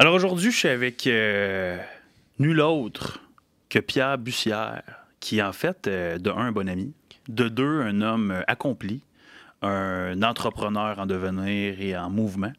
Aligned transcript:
Alors 0.00 0.14
aujourd'hui, 0.14 0.50
je 0.50 0.56
suis 0.56 0.68
avec 0.68 1.06
euh, 1.06 1.76
nul 2.38 2.62
autre 2.62 3.20
que 3.68 3.78
Pierre 3.78 4.16
Bussière, 4.16 4.82
qui 5.20 5.40
est 5.40 5.42
en 5.42 5.52
fait, 5.52 5.88
euh, 5.88 6.16
de 6.16 6.30
un, 6.30 6.52
bon 6.52 6.70
ami, 6.70 6.94
de 7.28 7.50
deux, 7.50 7.82
un 7.82 8.00
homme 8.00 8.30
euh, 8.30 8.42
accompli, 8.46 9.02
un 9.60 10.22
entrepreneur 10.22 10.98
en 10.98 11.04
devenir 11.04 11.82
et 11.82 11.94
en 11.98 12.08
mouvement. 12.08 12.50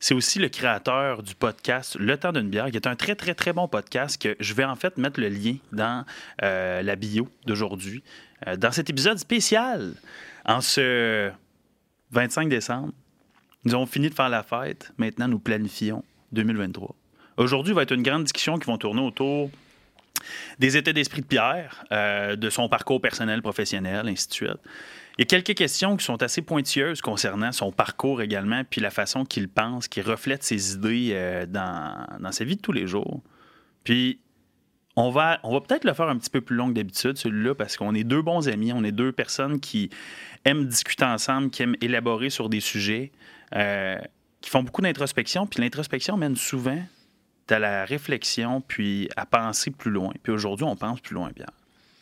C'est 0.00 0.14
aussi 0.14 0.38
le 0.38 0.48
créateur 0.48 1.22
du 1.22 1.34
podcast 1.34 1.98
Le 2.00 2.16
temps 2.16 2.32
d'une 2.32 2.48
bière, 2.48 2.70
qui 2.70 2.76
est 2.76 2.86
un 2.86 2.96
très, 2.96 3.14
très, 3.14 3.34
très 3.34 3.52
bon 3.52 3.68
podcast 3.68 4.16
que 4.16 4.34
je 4.40 4.54
vais 4.54 4.64
en 4.64 4.74
fait 4.74 4.96
mettre 4.96 5.20
le 5.20 5.28
lien 5.28 5.56
dans 5.72 6.06
la 6.40 6.96
bio 6.96 7.28
d'aujourd'hui. 7.44 8.02
Dans 8.56 8.72
cet 8.72 8.88
épisode 8.88 9.18
spécial, 9.18 9.92
en 10.46 10.62
ce 10.62 11.30
25 12.12 12.48
décembre, 12.48 12.94
nous 13.64 13.74
avons 13.74 13.84
fini 13.84 14.08
de 14.08 14.14
faire 14.14 14.30
la 14.30 14.42
fête. 14.42 14.90
Maintenant, 14.96 15.28
nous 15.28 15.38
planifions 15.38 16.02
2023. 16.32 16.94
Aujourd'hui 17.36 17.72
va 17.72 17.82
être 17.82 17.92
une 17.92 18.02
grande 18.02 18.24
discussion 18.24 18.58
qui 18.58 18.70
va 18.70 18.76
tourner 18.78 19.00
autour 19.00 19.50
des 20.58 20.76
états 20.76 20.92
d'esprit 20.92 21.22
de 21.22 21.26
Pierre, 21.26 21.84
euh, 21.92 22.36
de 22.36 22.50
son 22.50 22.68
parcours 22.68 23.00
personnel, 23.00 23.42
professionnel, 23.42 24.08
ainsi 24.08 24.28
de 24.28 24.32
suite. 24.32 24.58
Il 25.16 25.22
y 25.22 25.22
a 25.22 25.26
quelques 25.26 25.56
questions 25.56 25.96
qui 25.96 26.04
sont 26.04 26.22
assez 26.22 26.42
pointilleuses 26.42 27.00
concernant 27.00 27.52
son 27.52 27.72
parcours 27.72 28.22
également, 28.22 28.62
puis 28.68 28.80
la 28.80 28.90
façon 28.90 29.24
qu'il 29.24 29.48
pense, 29.48 29.88
qu'il 29.88 30.04
reflète 30.04 30.42
ses 30.42 30.74
idées 30.74 31.10
euh, 31.12 31.46
dans, 31.46 32.06
dans 32.20 32.32
sa 32.32 32.44
vie 32.44 32.56
de 32.56 32.60
tous 32.60 32.72
les 32.72 32.86
jours. 32.86 33.22
Puis, 33.84 34.20
on 35.00 35.10
va, 35.10 35.38
on 35.44 35.52
va 35.52 35.60
peut-être 35.60 35.84
le 35.84 35.92
faire 35.92 36.08
un 36.08 36.16
petit 36.18 36.30
peu 36.30 36.40
plus 36.40 36.56
long 36.56 36.68
que 36.68 36.74
d'habitude, 36.74 37.16
celui-là, 37.16 37.54
parce 37.54 37.76
qu'on 37.76 37.94
est 37.94 38.02
deux 38.02 38.20
bons 38.20 38.48
amis, 38.48 38.72
on 38.72 38.82
est 38.82 38.92
deux 38.92 39.12
personnes 39.12 39.60
qui 39.60 39.90
aiment 40.44 40.66
discuter 40.66 41.04
ensemble, 41.04 41.50
qui 41.50 41.62
aiment 41.62 41.76
élaborer 41.80 42.30
sur 42.30 42.48
des 42.48 42.58
sujets, 42.58 43.12
euh, 43.54 43.96
qui 44.40 44.50
font 44.50 44.62
beaucoup 44.62 44.82
d'introspection. 44.82 45.46
Puis 45.46 45.60
l'introspection 45.60 46.16
mène 46.16 46.36
souvent 46.36 46.82
à 47.50 47.58
la 47.58 47.84
réflexion, 47.84 48.60
puis 48.60 49.08
à 49.16 49.24
penser 49.24 49.70
plus 49.70 49.90
loin. 49.90 50.12
Puis 50.22 50.32
aujourd'hui, 50.32 50.64
on 50.64 50.76
pense 50.76 51.00
plus 51.00 51.14
loin, 51.14 51.30
Pierre. 51.32 51.50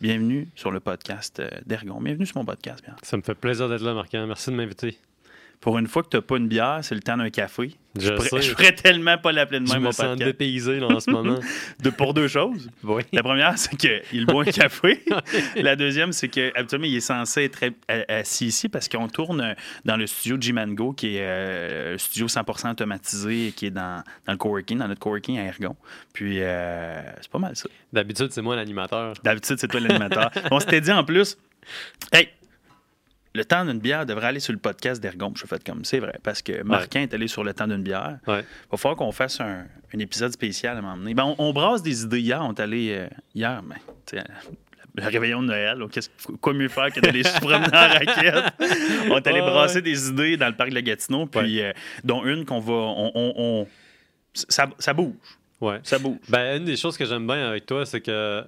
Bienvenue 0.00 0.48
sur 0.54 0.70
le 0.70 0.80
podcast 0.80 1.40
euh, 1.40 1.48
d'Ergon. 1.64 2.00
Bienvenue 2.00 2.26
sur 2.26 2.36
mon 2.36 2.44
podcast, 2.44 2.82
Pierre. 2.82 2.96
Ça 3.02 3.16
me 3.16 3.22
fait 3.22 3.34
plaisir 3.34 3.68
d'être 3.68 3.82
là, 3.82 3.94
Marc. 3.94 4.12
Merci 4.12 4.50
de 4.50 4.56
m'inviter. 4.56 4.98
Pour 5.60 5.78
une 5.78 5.86
fois 5.86 6.02
que 6.02 6.08
tu 6.08 6.16
n'as 6.16 6.22
pas 6.22 6.36
une 6.36 6.48
bière, 6.48 6.78
c'est 6.82 6.94
le 6.94 7.00
temps 7.00 7.16
d'un 7.16 7.30
café. 7.30 7.76
Je, 7.98 8.16
sais. 8.18 8.42
je 8.42 8.50
ferais 8.50 8.72
tellement 8.72 9.16
pas 9.18 9.32
l'appeler 9.32 9.60
de 9.60 9.66
Je 9.66 9.72
même 9.72 9.82
me 9.84 9.90
sens 9.90 10.16
dépaysé 10.16 10.80
là, 10.80 10.88
en 10.88 11.00
ce 11.00 11.10
moment. 11.10 11.38
De, 11.80 11.90
pour 11.90 12.14
deux 12.14 12.28
choses. 12.28 12.68
oui. 12.84 13.02
La 13.12 13.22
première, 13.22 13.56
c'est 13.56 13.76
qu'il 13.76 14.26
boit 14.26 14.42
un 14.42 14.50
café. 14.50 15.02
La 15.56 15.76
deuxième, 15.76 16.12
c'est 16.12 16.28
qu'habituellement, 16.28 16.86
il 16.86 16.96
est 16.96 17.00
censé 17.00 17.44
être 17.44 17.64
assis 18.08 18.46
ici 18.46 18.68
parce 18.68 18.88
qu'on 18.88 19.08
tourne 19.08 19.40
euh, 19.40 19.54
dans 19.84 19.96
le 19.96 20.06
studio 20.06 20.36
G-Mango, 20.40 20.92
qui 20.92 21.16
est 21.16 21.22
euh, 21.22 21.94
un 21.94 21.98
studio 21.98 22.26
100% 22.26 22.72
automatisé 22.72 23.48
et 23.48 23.52
qui 23.52 23.66
est 23.66 23.70
dans, 23.70 24.02
dans 24.26 24.32
le 24.32 24.38
coworking, 24.38 24.78
dans 24.78 24.88
notre 24.88 25.00
coworking 25.00 25.38
à 25.38 25.44
Ergon. 25.44 25.76
Puis, 26.12 26.42
euh, 26.42 27.00
c'est 27.20 27.30
pas 27.30 27.38
mal 27.38 27.56
ça. 27.56 27.68
D'habitude, 27.92 28.28
c'est 28.30 28.42
moi 28.42 28.56
l'animateur. 28.56 29.14
D'habitude, 29.22 29.56
c'est 29.58 29.68
toi 29.68 29.80
l'animateur. 29.80 30.30
On 30.50 30.60
s'était 30.60 30.80
dit 30.80 30.92
en 30.92 31.04
plus, 31.04 31.38
hey, 32.12 32.28
le 33.36 33.44
temps 33.44 33.64
d'une 33.64 33.78
bière 33.78 34.06
devrait 34.06 34.26
aller 34.28 34.40
sur 34.40 34.52
le 34.52 34.58
podcast 34.58 35.00
d'Ergon. 35.02 35.32
Je 35.36 35.46
fait 35.46 35.62
comme 35.62 35.84
c'est 35.84 36.00
vrai, 36.00 36.18
parce 36.22 36.42
que 36.42 36.62
Marquin 36.62 37.02
est 37.02 37.14
allé 37.14 37.28
sur 37.28 37.44
le 37.44 37.54
temps 37.54 37.68
d'une 37.68 37.82
bière. 37.82 38.18
Ouais. 38.26 38.40
Il 38.40 38.70
va 38.72 38.76
falloir 38.78 38.96
qu'on 38.96 39.12
fasse 39.12 39.40
un, 39.40 39.66
un 39.94 39.98
épisode 39.98 40.32
spécial 40.32 40.76
à 40.76 40.78
un 40.78 40.82
moment 40.82 40.96
donné. 40.96 41.14
Ben, 41.14 41.24
on, 41.24 41.36
on 41.38 41.52
brasse 41.52 41.82
des 41.82 42.02
idées 42.02 42.20
hier. 42.20 42.40
On 42.42 42.52
est 42.52 42.60
allé 42.60 42.88
euh, 42.92 43.08
hier, 43.34 43.62
mais 43.62 43.76
sais, 44.06 44.24
le 44.96 45.04
réveillon 45.06 45.42
de 45.42 45.48
Noël. 45.48 45.78
qu'est-ce- 45.92 46.08
quoi 46.40 46.54
mieux 46.54 46.68
faire 46.68 46.90
que 46.90 47.00
d'aller 47.00 47.22
se 47.22 47.38
promener 47.38 47.66
en 47.66 47.88
raquette? 47.88 48.54
On 49.10 49.16
est 49.18 49.26
allé 49.26 49.40
brasser 49.42 49.76
ouais. 49.76 49.82
des 49.82 50.08
idées 50.08 50.36
dans 50.38 50.46
le 50.48 50.56
parc 50.56 50.70
de 50.70 50.74
la 50.74 50.80
Gatineau, 50.82 51.26
puis 51.26 51.60
euh, 51.60 51.72
dont 52.02 52.24
une 52.24 52.46
qu'on 52.46 52.60
va. 52.60 52.72
On, 52.72 53.12
on- 53.14 53.34
on- 53.36 53.66
ça, 54.32 54.66
ça 54.78 54.94
bouge. 54.94 55.12
Ouais. 55.60 55.80
Ça 55.82 55.98
bouge. 55.98 56.16
Ben, 56.30 56.58
une 56.58 56.64
des 56.64 56.76
choses 56.76 56.96
que 56.96 57.04
j'aime 57.04 57.26
bien 57.26 57.48
avec 57.48 57.66
toi, 57.66 57.84
c'est 57.84 58.00
que 58.00 58.42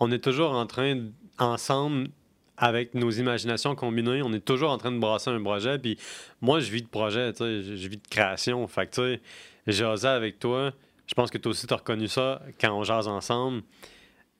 on 0.00 0.10
est 0.10 0.18
toujours 0.18 0.52
en 0.52 0.66
train, 0.66 1.00
ensemble, 1.38 2.08
avec 2.56 2.94
nos 2.94 3.10
imaginations 3.10 3.74
combinées, 3.74 4.22
on 4.22 4.32
est 4.32 4.44
toujours 4.44 4.70
en 4.70 4.78
train 4.78 4.92
de 4.92 4.98
brasser 4.98 5.30
un 5.30 5.42
projet. 5.42 5.78
Puis 5.78 5.98
moi, 6.40 6.60
je 6.60 6.70
vis 6.70 6.82
de 6.82 6.88
projet, 6.88 7.32
tu 7.32 7.38
sais, 7.38 7.62
je 7.62 7.76
je 7.76 7.88
vis 7.88 7.96
de 7.96 8.08
création. 8.08 8.66
Fait 8.68 8.86
que, 8.86 8.94
tu 8.94 9.20
sais, 9.66 9.72
jaser 9.72 10.08
avec 10.08 10.38
toi, 10.38 10.72
je 11.06 11.14
pense 11.14 11.30
que 11.30 11.38
toi 11.38 11.50
aussi, 11.50 11.66
tu 11.66 11.74
as 11.74 11.78
reconnu 11.78 12.08
ça 12.08 12.40
quand 12.60 12.72
on 12.72 12.84
jase 12.84 13.08
ensemble. 13.08 13.62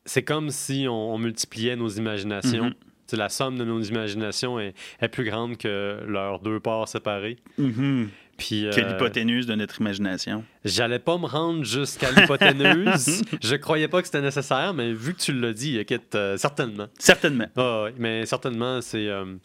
C'est 0.05 0.23
comme 0.23 0.51
si 0.51 0.87
on, 0.89 1.15
on 1.15 1.19
multipliait 1.19 1.77
nos 1.77 1.89
imaginations. 1.89 2.71
Tu 2.71 2.77
sais, 3.07 3.17
La 3.17 3.29
somme 3.29 3.59
de 3.59 3.65
nos 3.65 3.81
imaginations 3.83 4.59
est, 4.59 4.75
est 5.01 5.09
plus 5.09 5.25
grande 5.25 5.57
que 5.57 6.03
leurs 6.07 6.41
deux 6.41 6.61
parts 6.61 6.89
séparées. 6.89 7.39
Mhm. 7.59 8.09
Puis, 8.39 8.67
Que 8.75 8.81
euh, 8.81 8.89
l'hypoténuse 8.93 9.47
de 9.47 9.55
notre 9.55 9.81
imagination. 9.81 10.45
J'allais 10.65 10.99
pas 10.99 11.17
me 11.19 11.27
rendre 11.27 11.65
jusqu'à 11.65 12.11
l'hypoténuse. 12.11 13.23
je 13.43 13.55
croyais 13.57 13.89
pas 13.89 14.01
que 14.01 14.07
c'était 14.09 14.21
nécessaire, 14.23 14.75
mais 14.75 14.93
vu 14.93 15.15
que 15.15 15.21
tu 15.21 15.33
l'as 15.33 15.53
dit, 15.53 15.79
euh, 16.15 16.37
certainement. 16.37 16.87
Certainement. 16.99 17.47
Ouais, 17.57 17.95
mais 17.99 18.27
certainement, 18.27 18.81
c'est 18.81 19.07
euh, 19.09 19.37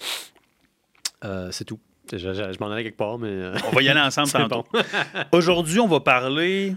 euh, 1.26 1.50
c'est 1.52 1.66
tout. 1.66 1.80
Je, 2.12 2.18
je- 2.18 2.34
je 2.54 2.60
m'en 2.60 2.72
allais 2.72 2.84
quelque 2.86 2.98
part, 2.98 3.18
mais. 3.20 3.52
On 3.68 3.76
va 3.76 3.82
y 3.82 3.90
aller 3.90 4.00
ensemble 4.00 4.30
tantôt. 4.32 4.66
bon. 4.72 4.82
Aujourd'hui, 5.34 5.80
on 5.80 5.88
va 5.88 6.00
parler 6.00 6.74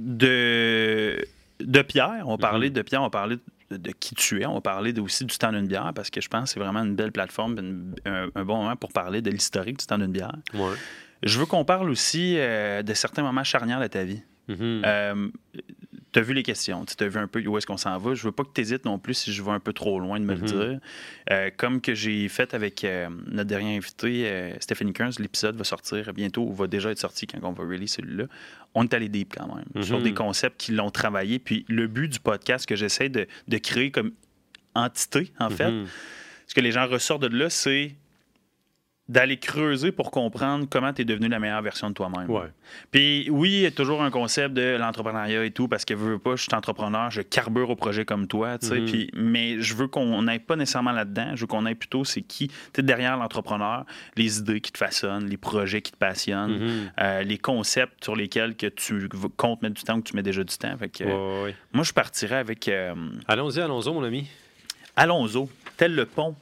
de, 0.00 1.24
de 1.60 1.82
Pierre. 1.82 2.22
On 2.26 2.32
va 2.32 2.38
parler 2.38 2.68
Mhm. 2.68 2.74
de 2.74 2.82
Pierre, 2.82 3.00
on 3.00 3.06
va 3.06 3.10
parler 3.10 3.36
de, 3.72 3.76
de 3.78 3.90
qui 3.92 4.14
tu 4.14 4.40
es. 4.42 4.46
On 4.46 4.54
va 4.54 4.60
parler 4.60 4.98
aussi 5.00 5.24
du 5.24 5.36
temps 5.38 5.50
d'une 5.52 5.66
bière 5.66 5.92
parce 5.94 6.10
que 6.10 6.20
je 6.20 6.28
pense 6.28 6.44
que 6.44 6.50
c'est 6.54 6.60
vraiment 6.60 6.82
une 6.84 6.94
belle 6.94 7.12
plateforme, 7.12 7.58
une- 7.58 7.94
un, 8.06 8.28
un 8.34 8.44
bon 8.44 8.58
moment 8.62 8.76
pour 8.76 8.92
parler 8.92 9.22
de 9.22 9.30
l'historique 9.30 9.78
du 9.78 9.86
temps 9.86 9.98
d'une 9.98 10.12
bière. 10.12 10.34
Ouais. 10.54 10.74
Je 11.22 11.38
veux 11.38 11.46
qu'on 11.46 11.64
parle 11.64 11.88
aussi 11.90 12.34
euh, 12.38 12.82
de 12.82 12.94
certains 12.94 13.22
moments 13.22 13.44
charnières 13.44 13.80
de 13.80 13.86
ta 13.86 14.04
vie. 14.04 14.22
Mhm. 14.48 15.32
tu 16.12 16.18
as 16.18 16.22
vu 16.22 16.34
les 16.34 16.42
questions, 16.42 16.84
tu 16.84 17.02
as 17.02 17.08
vu 17.08 17.18
un 17.18 17.26
peu 17.26 17.40
où 17.46 17.56
est-ce 17.56 17.66
qu'on 17.66 17.78
s'en 17.78 17.96
va. 17.96 18.12
Je 18.14 18.22
veux 18.24 18.32
pas 18.32 18.42
que 18.44 18.50
tu 18.54 18.60
hésites 18.60 18.84
non 18.84 18.98
plus 18.98 19.14
si 19.14 19.32
je 19.32 19.42
vais 19.42 19.50
un 19.52 19.60
peu 19.60 19.72
trop 19.72 19.98
loin 19.98 20.20
de 20.20 20.24
me 20.26 20.34
le 20.34 20.40
dire. 20.42 20.78
Euh, 21.30 21.50
comme 21.56 21.80
que 21.80 21.94
j'ai 21.94 22.28
fait 22.28 22.52
avec 22.52 22.84
euh, 22.84 23.08
notre 23.28 23.48
dernier 23.48 23.76
invité, 23.76 24.28
euh, 24.28 24.52
Stéphanie 24.60 24.92
Kearns, 24.92 25.12
l'épisode 25.18 25.56
va 25.56 25.64
sortir 25.64 26.12
bientôt, 26.12 26.42
ou 26.42 26.52
va 26.52 26.66
déjà 26.66 26.90
être 26.90 26.98
sorti 26.98 27.26
quand 27.26 27.38
on 27.42 27.52
va 27.52 27.64
release 27.64 27.92
celui-là. 27.94 28.24
On 28.74 28.84
est 28.84 28.92
allé 28.92 29.08
deep 29.08 29.34
quand 29.38 29.54
même, 29.54 29.64
Mhm. 29.74 29.82
sur 29.84 30.02
des 30.02 30.12
concepts 30.12 30.60
qui 30.60 30.72
l'ont 30.72 30.90
travaillé. 30.90 31.38
Puis 31.38 31.64
le 31.68 31.86
but 31.86 32.08
du 32.08 32.20
podcast 32.20 32.66
que 32.66 32.76
j'essaie 32.76 33.08
de, 33.08 33.26
de 33.48 33.56
créer 33.58 33.90
comme 33.90 34.12
entité, 34.74 35.32
en 35.38 35.48
fait, 35.50 35.72
ce 36.46 36.54
que 36.54 36.60
les 36.60 36.72
gens 36.72 36.86
ressortent 36.86 37.22
de 37.22 37.34
là, 37.38 37.48
c'est 37.48 37.94
d'aller 39.12 39.36
creuser 39.36 39.92
pour 39.92 40.10
comprendre 40.10 40.66
comment 40.70 40.92
tu 40.92 41.02
es 41.02 41.04
devenu 41.04 41.28
la 41.28 41.38
meilleure 41.38 41.60
version 41.60 41.90
de 41.90 41.94
toi-même. 41.94 42.30
Ouais. 42.30 42.46
Puis 42.90 43.28
oui, 43.30 43.50
il 43.50 43.60
y 43.60 43.66
a 43.66 43.70
toujours 43.70 44.02
un 44.02 44.10
concept 44.10 44.54
de 44.54 44.76
l'entrepreneuriat 44.78 45.44
et 45.44 45.50
tout, 45.50 45.68
parce 45.68 45.84
que 45.84 45.92
veux, 45.92 46.12
veux 46.12 46.18
pas, 46.18 46.34
je 46.36 46.42
suis 46.44 46.54
entrepreneur, 46.54 47.10
je 47.10 47.20
carbure 47.20 47.68
au 47.68 47.76
projet 47.76 48.06
comme 48.06 48.26
toi, 48.26 48.56
tu 48.58 48.68
sais. 48.68 48.80
Mhm. 48.80 48.86
Puis, 48.86 49.10
mais 49.14 49.60
je 49.60 49.74
veux 49.74 49.86
qu'on 49.86 50.22
n'aille 50.22 50.38
pas 50.38 50.56
nécessairement 50.56 50.92
là-dedans, 50.92 51.32
je 51.34 51.42
veux 51.42 51.46
qu'on 51.46 51.66
aille 51.66 51.74
plutôt 51.74 52.04
c'est 52.04 52.22
qui, 52.22 52.48
tu 52.48 52.54
sais, 52.76 52.82
derrière 52.82 53.16
l'entrepreneur, 53.18 53.84
les 54.16 54.38
idées 54.38 54.60
qui 54.62 54.72
te 54.72 54.78
façonnent, 54.78 55.26
les 55.28 55.36
projets 55.36 55.82
qui 55.82 55.92
te 55.92 55.98
passionnent, 55.98 56.58
Mhm. 56.58 56.90
euh, 57.00 57.22
les 57.22 57.36
concepts 57.38 58.02
sur 58.02 58.16
lesquels 58.16 58.56
que 58.56 58.66
tu 58.66 59.08
comptes 59.36 59.60
mettre 59.60 59.74
du 59.74 59.82
temps 59.82 59.96
ou 59.98 60.00
que 60.02 60.08
tu 60.08 60.16
mets 60.16 60.22
déjà 60.22 60.42
du 60.42 60.56
temps. 60.56 60.74
Fait 60.78 60.88
que, 60.88 61.04
Ouais. 61.44 61.54
Moi, 61.74 61.84
je 61.84 61.92
partirais 61.92 62.36
avec 62.36 62.66
euh, 62.68 62.94
Allons-y, 63.28 63.60
allons-y, 63.60 63.92
mon 63.92 64.02
ami. 64.04 64.26
Alonso, 64.96 65.48
tel 65.76 65.94
le 65.94 66.04
pont, 66.06 66.34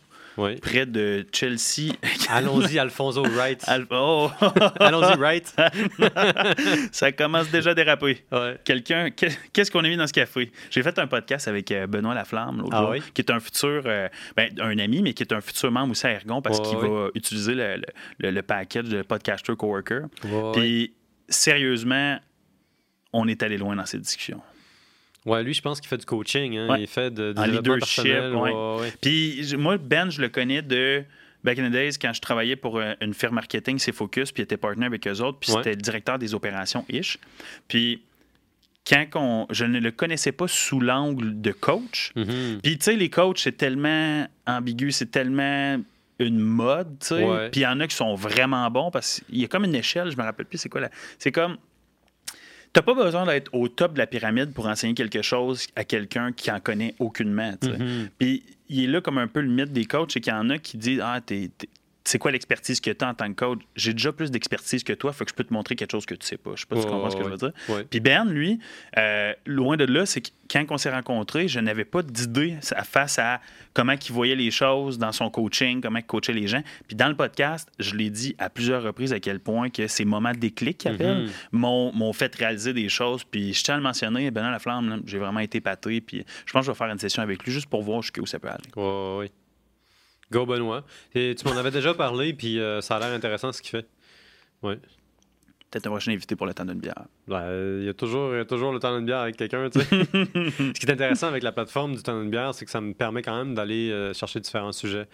Près 0.62 0.86
de 0.86 1.26
Chelsea. 1.32 1.92
Allons-y, 2.28 2.78
Alfonso 2.78 3.22
Wright. 3.24 3.62
Al- 3.66 3.86
oh! 3.91 4.30
Allons-y, 4.80 5.16
Wright. 5.16 5.54
Ça 6.92 7.12
commence 7.12 7.50
déjà 7.50 7.70
à 7.70 7.74
déraper. 7.74 8.24
Ouais. 8.32 8.58
Quelqu'un, 8.64 9.10
qu'est- 9.10 9.38
qu'est-ce 9.52 9.70
qu'on 9.70 9.84
a 9.84 9.88
mis 9.88 9.96
dans 9.96 10.06
ce 10.06 10.12
café? 10.12 10.50
J'ai 10.70 10.82
fait 10.82 10.98
un 10.98 11.06
podcast 11.06 11.48
avec 11.48 11.70
euh, 11.72 11.86
Benoît 11.86 12.14
Laflamme 12.14 12.58
l'autre 12.58 12.70
Ah 12.76 12.80
jour, 12.82 12.91
oui? 12.91 13.02
qui 13.14 13.20
est 13.22 13.30
un 13.30 13.41
futur, 13.41 13.82
euh, 13.86 14.08
ben, 14.36 14.50
un 14.60 14.78
ami, 14.78 15.02
mais 15.02 15.12
qui 15.12 15.22
est 15.22 15.32
un 15.32 15.41
futur 15.41 15.70
membre 15.70 15.92
aussi 15.92 16.06
à 16.06 16.12
Ergon 16.12 16.41
parce 16.42 16.60
qu'il 16.60 16.76
va 16.78 17.08
utiliser 17.14 17.54
le, 17.54 17.76
le, 17.76 17.82
le- 18.18 18.30
le 18.30 18.42
package 18.42 18.84
de 18.84 19.02
Podcaster 19.02 19.54
Coworker. 19.56 20.02
Ouais. 20.24 20.52
Puis, 20.54 20.92
sérieusement, 21.28 22.18
on 23.12 23.27
est 23.28 23.42
allé 23.42 23.59
loin 23.59 23.77
dans 23.77 23.86
cette 23.86 24.03
discussion. 24.03 24.41
Ouais, 25.26 25.42
lui, 25.42 25.52
je 25.54 25.60
pense 25.60 25.80
qu'il 25.80 25.88
fait 25.88 25.98
du 25.98 26.06
coaching. 26.06 26.56
Hein. 26.56 26.68
Ouais. 26.70 26.80
Il 26.82 26.86
fait 26.86 27.10
de, 27.12 27.32
du 27.32 27.40
En 27.40 27.44
leadership, 27.44 28.04
ouais. 28.06 28.52
ouais. 28.52 28.92
Puis, 29.00 29.54
moi, 29.58 29.76
Ben, 29.78 30.10
je 30.10 30.20
le 30.20 30.28
connais 30.28 30.62
de 30.62 31.02
back 31.44 31.58
in 31.58 31.68
the 31.68 31.72
days 31.72 31.92
quand 32.00 32.12
je 32.12 32.20
travaillais 32.20 32.56
pour 32.56 32.78
euh, 32.78 32.94
une 33.00 33.14
firme 33.14 33.34
marketing, 33.34 33.78
c'est 33.78 33.92
Focus, 33.92 34.32
puis 34.32 34.42
il 34.42 34.44
était 34.44 34.56
partenaire 34.56 34.86
avec 34.88 35.06
eux 35.06 35.20
autres, 35.20 35.38
puis 35.38 35.50
c'était 35.52 35.70
le 35.70 35.80
directeur 35.80 36.18
des 36.18 36.34
opérations 36.34 36.84
ish. 36.88 37.18
Puis, 37.68 38.02
quand 38.88 39.04
on, 39.14 39.46
je 39.50 39.64
ne 39.66 39.78
le 39.78 39.90
connaissais 39.90 40.32
pas 40.32 40.48
sous 40.48 40.80
l'angle 40.80 41.40
de 41.40 41.52
coach, 41.52 42.12
Mhm. 42.16 42.60
Puis, 42.62 42.78
tu 42.78 42.84
sais, 42.84 42.96
les 42.96 43.10
coachs, 43.10 43.38
c'est 43.38 43.56
tellement 43.56 44.26
ambigu, 44.46 44.90
c'est 44.90 45.10
tellement 45.10 45.78
une 46.18 46.38
mode, 46.38 46.98
tu 47.00 47.08
sais. 47.08 47.48
Puis, 47.52 47.60
il 47.60 47.64
y 47.64 47.66
en 47.66 47.78
a 47.80 47.86
qui 47.86 47.96
sont 47.96 48.14
vraiment 48.14 48.70
bons 48.70 48.90
parce 48.90 49.20
qu'il 49.26 49.38
y 49.38 49.44
a 49.44 49.48
comme 49.48 49.64
une 49.64 49.74
échelle, 49.74 50.10
je 50.10 50.16
me 50.16 50.22
rappelle 50.22 50.46
plus 50.46 50.58
c'est 50.58 50.68
quoi 50.68 50.80
la. 50.82 50.90
C'est 51.18 51.32
comme. 51.32 51.56
T'as 52.72 52.82
pas 52.82 52.94
besoin 52.94 53.26
d'être 53.26 53.52
au 53.52 53.68
top 53.68 53.94
de 53.94 53.98
la 53.98 54.06
pyramide 54.06 54.52
pour 54.52 54.66
enseigner 54.66 54.94
quelque 54.94 55.22
chose 55.22 55.66
à 55.74 55.84
quelqu'un 55.84 56.30
qui 56.32 56.52
en 56.52 56.60
connaît 56.60 56.94
aucunement. 57.00 57.52
Mhm. 57.62 58.10
Puis, 58.18 58.44
il 58.68 58.84
est 58.84 58.86
là 58.86 59.00
comme 59.00 59.18
un 59.18 59.26
peu 59.26 59.40
le 59.40 59.48
mythe 59.48 59.72
des 59.72 59.86
coachs, 59.86 60.12
c'est 60.12 60.20
qu'il 60.20 60.32
y 60.32 60.36
en 60.36 60.50
a 60.50 60.58
qui 60.58 60.78
disent 60.78 61.00
Ah, 61.02 61.20
t'es. 61.20 61.50
C'est 62.04 62.18
quoi 62.18 62.30
l'expertise 62.30 62.80
que 62.80 62.91
tu 62.91 63.04
as 63.04 63.08
en 63.08 63.14
tant 63.14 63.28
que 63.28 63.34
coach? 63.34 63.60
J'ai 63.76 63.92
déjà 63.92 64.12
plus 64.12 64.30
d'expertise 64.30 64.82
que 64.82 64.92
toi, 64.94 65.12
faut 65.12 65.24
que 65.24 65.30
je 65.30 65.34
peux 65.34 65.44
te 65.44 65.52
montrer 65.52 65.76
quelque 65.76 65.92
chose 65.92 66.06
que 66.06 66.14
tu 66.14 66.26
sais 66.26 66.36
pas. 66.38 66.52
Je 66.54 66.60
sais 66.60 66.66
pas 66.66 66.76
si 66.76 66.82
tu 66.82 66.86
Ouais, 66.88 66.92
comprends 66.94 67.10
ce 67.10 67.16
que 67.16 67.24
je 67.24 67.28
veux 67.28 67.36
dire. 67.36 67.52
Ouais. 67.68 67.84
Puis 67.84 68.00
Ben, 68.00 68.24
lui, 68.24 68.58
euh, 68.97 69.32
loin 69.47 69.76
de 69.76 69.84
là, 69.84 70.06
c'est 70.06 70.20
que 70.22 70.30
quand 70.50 70.64
on 70.70 70.78
s'est 70.78 70.91
rencontrés, 70.91 71.47
je 71.47 71.60
n'avais 71.60 71.84
pas 71.84 72.02
d'idée 72.02 72.56
face 72.84 73.18
à 73.18 73.41
comment 73.74 73.92
il 73.92 74.12
voyait 74.12 74.34
les 74.34 74.50
choses 74.50 74.98
dans 74.98 75.12
son 75.12 75.30
coaching, 75.30 75.80
comment 75.80 75.98
il 75.98 76.04
coachait 76.04 76.32
les 76.32 76.48
gens. 76.48 76.62
Puis 76.88 76.97
dans 76.97 77.08
le 77.08 77.14
podcast, 77.16 77.68
je 77.78 77.94
l'ai 77.94 78.10
dit 78.10 78.34
à 78.38 78.50
plusieurs 78.50 78.82
reprises 78.82 79.12
à 79.12 79.20
quel 79.20 79.38
point 79.38 79.68
que 79.70 79.86
ces 79.86 80.04
moments 80.04 80.32
de 80.32 80.38
déclic 80.38 80.78
qu'il 80.78 80.91
appelle 80.92 81.24
Mhm. 81.53 81.60
m'ont 81.60 82.12
fait 82.12 82.34
réaliser 82.34 82.72
des 82.72 82.88
choses. 82.88 83.22
Puis 83.24 83.54
je 83.54 83.62
tiens 83.62 83.74
à 83.74 83.76
le 83.76 83.82
mentionner, 83.82 84.30
Benoît 84.30 84.50
Laflamme, 84.50 85.03
j'ai 85.06 85.18
vraiment 85.18 85.41
été 85.41 85.58
épaté. 85.58 86.00
Puis 86.00 86.24
je 86.46 86.53
pense 86.53 86.62
que 86.62 86.66
je 86.66 86.70
vais 86.72 86.78
faire 86.78 86.88
une 86.91 86.98
session 86.98 87.22
avec 87.22 87.44
lui 87.44 87.53
juste 87.53 87.66
pour 87.68 87.82
voir 87.82 88.03
jusqu'où 88.03 88.26
ça 88.26 88.38
peut 88.41 88.48
aller. 88.48 88.58
Ouais. 88.74 89.30
Go 90.32 90.47
Benoît. 90.47 90.84
Et 91.15 91.34
tu 91.34 91.47
m'en 91.47 91.56
avais 91.56 91.71
déjà 91.71 91.94
parlé, 91.94 92.32
puis 92.32 92.59
euh, 92.59 92.80
ça 92.80 92.97
a 92.97 93.00
l'air 93.00 93.12
intéressant 93.12 93.53
ce 93.53 93.62
qu'il 93.62 93.71
fait. 93.71 93.86
Ouais. 94.62 94.78
Peut-être 95.71 95.86
un 95.86 95.91
prochain 95.91 96.10
invité 96.10 96.34
pour 96.34 96.47
le 96.47 96.54
temps 96.54 96.65
d'une 96.65 96.80
bière. 96.80 97.04
Ben, 97.28 97.78
il 97.80 97.86
y 97.86 97.88
a 97.88 97.94
toujours, 97.94 98.32
il 98.34 98.38
y 98.38 98.41
a 98.41 98.44
toujours 98.44 98.72
le 98.72 98.80
temps 98.80 98.97
d'une 98.97 99.06
bière 99.06 99.21
avec 99.21 99.36
quelqu'un, 99.36 99.71
tu 99.71 99.80
sais. 99.80 99.86
Ce 100.12 100.72
qui 100.72 100.86
est 100.86 100.91
intéressant 100.91 101.28
avec 101.28 101.44
la 101.44 101.53
plateforme 101.53 101.94
du 101.94 102.03
temps 102.03 102.21
d'une 102.21 102.30
bière, 102.30 102.54
c'est 102.54 102.65
que 102.65 102.71
ça 102.72 102.80
me 102.80 102.92
permet 102.92 103.22
quand 103.22 103.36
même 103.36 103.54
d'aller 103.54 103.91
euh, 103.91 104.12
chercher 104.12 104.41
différents 104.41 104.72
sujets. 104.72 105.06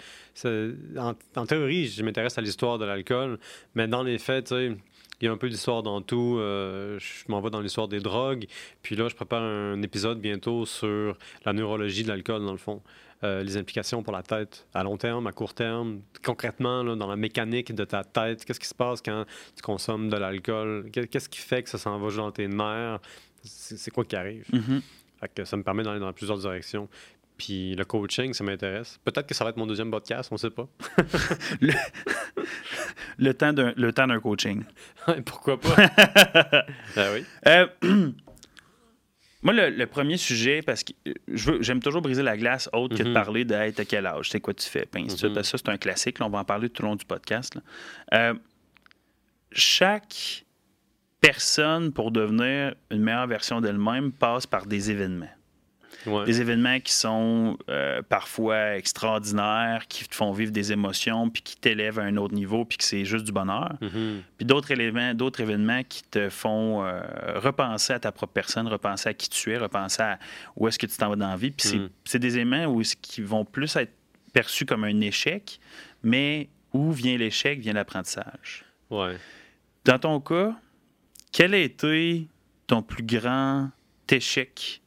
En, 0.46 1.14
en 1.36 1.46
théorie, 1.46 1.88
je 1.88 2.02
m'intéresse 2.02 2.38
à 2.38 2.40
l'histoire 2.40 2.78
de 2.78 2.86
l'alcool, 2.86 3.38
mais 3.74 3.86
dans 3.86 4.02
les 4.02 4.16
faits, 4.18 4.46
tu 4.46 4.54
sais, 4.54 4.76
il 5.20 5.24
y 5.24 5.28
a 5.28 5.32
un 5.32 5.36
peu 5.36 5.48
d'histoire 5.48 5.82
dans 5.82 6.00
tout. 6.02 6.36
Euh, 6.38 6.98
je 6.98 7.24
m'en 7.28 7.40
vais 7.40 7.50
dans 7.50 7.60
l'histoire 7.60 7.88
des 7.88 8.00
drogues. 8.00 8.46
Puis 8.82 8.96
là, 8.96 9.08
je 9.08 9.14
prépare 9.14 9.42
un 9.42 9.80
épisode 9.82 10.20
bientôt 10.20 10.66
sur 10.66 11.16
la 11.44 11.52
neurologie 11.52 12.02
de 12.02 12.08
l'alcool, 12.08 12.44
dans 12.44 12.52
le 12.52 12.58
fond. 12.58 12.82
Euh, 13.26 13.42
les 13.42 13.56
implications 13.56 14.02
pour 14.04 14.12
la 14.12 14.22
tête 14.22 14.66
à 14.72 14.84
long 14.84 14.96
terme, 14.96 15.26
à 15.26 15.32
court 15.32 15.52
terme, 15.52 16.00
concrètement, 16.24 16.82
là, 16.84 16.94
dans 16.94 17.08
la 17.08 17.16
mécanique 17.16 17.74
de 17.74 17.84
ta 17.84 18.04
tête, 18.04 18.44
qu'est-ce 18.44 18.60
qui 18.60 18.68
se 18.68 18.74
passe 18.74 19.02
quand 19.02 19.24
tu 19.56 19.62
consommes 19.62 20.08
de 20.08 20.16
l'alcool? 20.16 20.88
Qu'est- 20.92 21.08
Qu'est-ce 21.08 21.28
qui 21.28 21.40
fait 21.40 21.62
que 21.64 21.68
ça 21.70 21.78
s'en 21.78 21.98
va 21.98 22.14
dans 22.14 22.30
tes 22.30 22.46
nerfs? 22.46 23.00
C'est 23.42 23.90
quoi 23.90 24.04
qui 24.04 24.14
arrive? 24.16 24.44
Fait 25.20 25.30
que 25.34 25.44
ça 25.44 25.56
me 25.56 25.62
permet 25.64 25.82
d'aller 25.82 25.98
dans 26.00 26.12
plusieurs 26.12 26.38
directions. 26.38 26.88
Puis 27.36 27.74
le 27.74 27.84
coaching, 27.84 28.32
ça 28.32 28.44
m'intéresse. 28.44 28.98
Peut-être 29.04 29.26
que 29.26 29.34
ça 29.34 29.44
va 29.44 29.50
être 29.50 29.56
mon 29.56 29.66
deuxième 29.66 29.90
podcast, 29.90 30.28
on 30.32 30.36
sait 30.36 30.50
pas. 30.50 30.68
Le 33.18 33.32
temps 33.34 33.52
d'un 33.52 33.72
le 33.76 33.92
temps 33.92 34.06
d'un 34.06 34.20
coaching. 34.20 34.62
Pourquoi 35.24 35.58
pas? 35.58 35.74
ben 36.96 37.14
oui. 37.14 37.24
Euh, 37.46 37.66
moi, 39.46 39.54
le, 39.54 39.70
le 39.70 39.86
premier 39.86 40.16
sujet, 40.16 40.60
parce 40.60 40.82
que 40.84 40.92
euh, 41.08 41.12
je 41.32 41.50
veux- 41.52 41.62
j'aime 41.62 41.80
toujours 41.80 42.02
briser 42.02 42.22
la 42.22 42.36
glace 42.36 42.68
autre 42.72 42.96
que 42.96 43.02
de 43.02 43.08
Mhm. 43.08 43.14
parler 43.14 43.44
de 43.44 43.54
hey, 43.54 43.72
t'as 43.72 43.84
quel 43.84 44.04
âge, 44.06 44.28
c'est 44.30 44.40
quoi 44.40 44.52
tu 44.54 44.68
fais, 44.68 44.86
Mhm. 44.94 45.06
parce 45.06 45.22
que 45.22 45.42
ça, 45.42 45.56
c'est 45.58 45.68
un 45.68 45.78
classique, 45.78 46.18
là, 46.18 46.26
on 46.26 46.30
va 46.30 46.40
en 46.40 46.44
parler 46.44 46.68
tout 46.68 46.82
au 46.82 46.86
long 46.86 46.96
du 46.96 47.04
podcast. 47.04 47.54
là. 47.54 47.62
Euh, 48.14 48.34
chaque 49.52 50.44
personne, 51.20 51.92
pour 51.92 52.10
devenir 52.10 52.74
une 52.90 53.00
meilleure 53.02 53.26
version 53.26 53.60
d'elle-même, 53.60 54.12
passe 54.12 54.46
par 54.46 54.66
des 54.66 54.90
événements. 54.90 55.30
Ouais. 56.04 56.24
Des 56.24 56.40
événements 56.40 56.78
qui 56.80 56.92
sont 56.92 57.56
euh, 57.68 58.02
parfois 58.02 58.76
extraordinaires, 58.76 59.86
qui 59.88 60.04
te 60.06 60.14
font 60.14 60.32
vivre 60.32 60.52
des 60.52 60.72
émotions, 60.72 61.30
puis 61.30 61.42
qui 61.42 61.56
t'élèvent 61.56 61.98
à 61.98 62.02
un 62.02 62.16
autre 62.16 62.34
niveau, 62.34 62.64
puis 62.64 62.78
que 62.78 62.84
c'est 62.84 63.04
juste 63.04 63.24
du 63.24 63.32
bonheur. 63.32 63.76
Mhm. 63.80 64.22
Puis 64.36 64.46
d'autres 64.46 64.70
éléments, 64.70 65.14
d'autres 65.14 65.40
événements 65.40 65.82
qui 65.88 66.02
te 66.04 66.28
font 66.28 66.84
euh, 66.84 67.00
repenser 67.36 67.92
à 67.94 67.98
ta 67.98 68.12
propre 68.12 68.32
personne, 68.34 68.68
repenser 68.68 69.08
à 69.08 69.14
qui 69.14 69.28
tu 69.28 69.52
es, 69.52 69.56
repenser 69.58 70.02
à 70.02 70.18
où 70.56 70.68
est-ce 70.68 70.78
que 70.78 70.86
tu 70.86 70.96
t'en 70.96 71.08
vas 71.08 71.16
dans 71.16 71.28
la 71.30 71.36
vie. 71.36 71.50
Puis 71.50 71.68
c'est- 71.68 71.76
Mm. 71.78 71.90
c'est 72.04 72.18
des 72.18 72.34
éléments 72.36 72.66
où, 72.66 72.82
qui 73.02 73.22
vont 73.22 73.44
plus 73.44 73.74
être 73.76 73.92
perçus 74.32 74.66
comme 74.66 74.84
un 74.84 75.00
échec, 75.00 75.58
mais 76.02 76.48
où 76.72 76.92
vient 76.92 77.16
l'échec, 77.16 77.58
vient 77.58 77.72
l'apprentissage. 77.72 78.64
Ouais. 78.90 79.16
Dans 79.84 79.98
ton 79.98 80.20
cas, 80.20 80.54
quel 81.32 81.54
a 81.54 81.58
été 81.58 82.28
ton 82.66 82.82
plus 82.82 83.02
grand 83.02 83.70
échec 84.10 84.82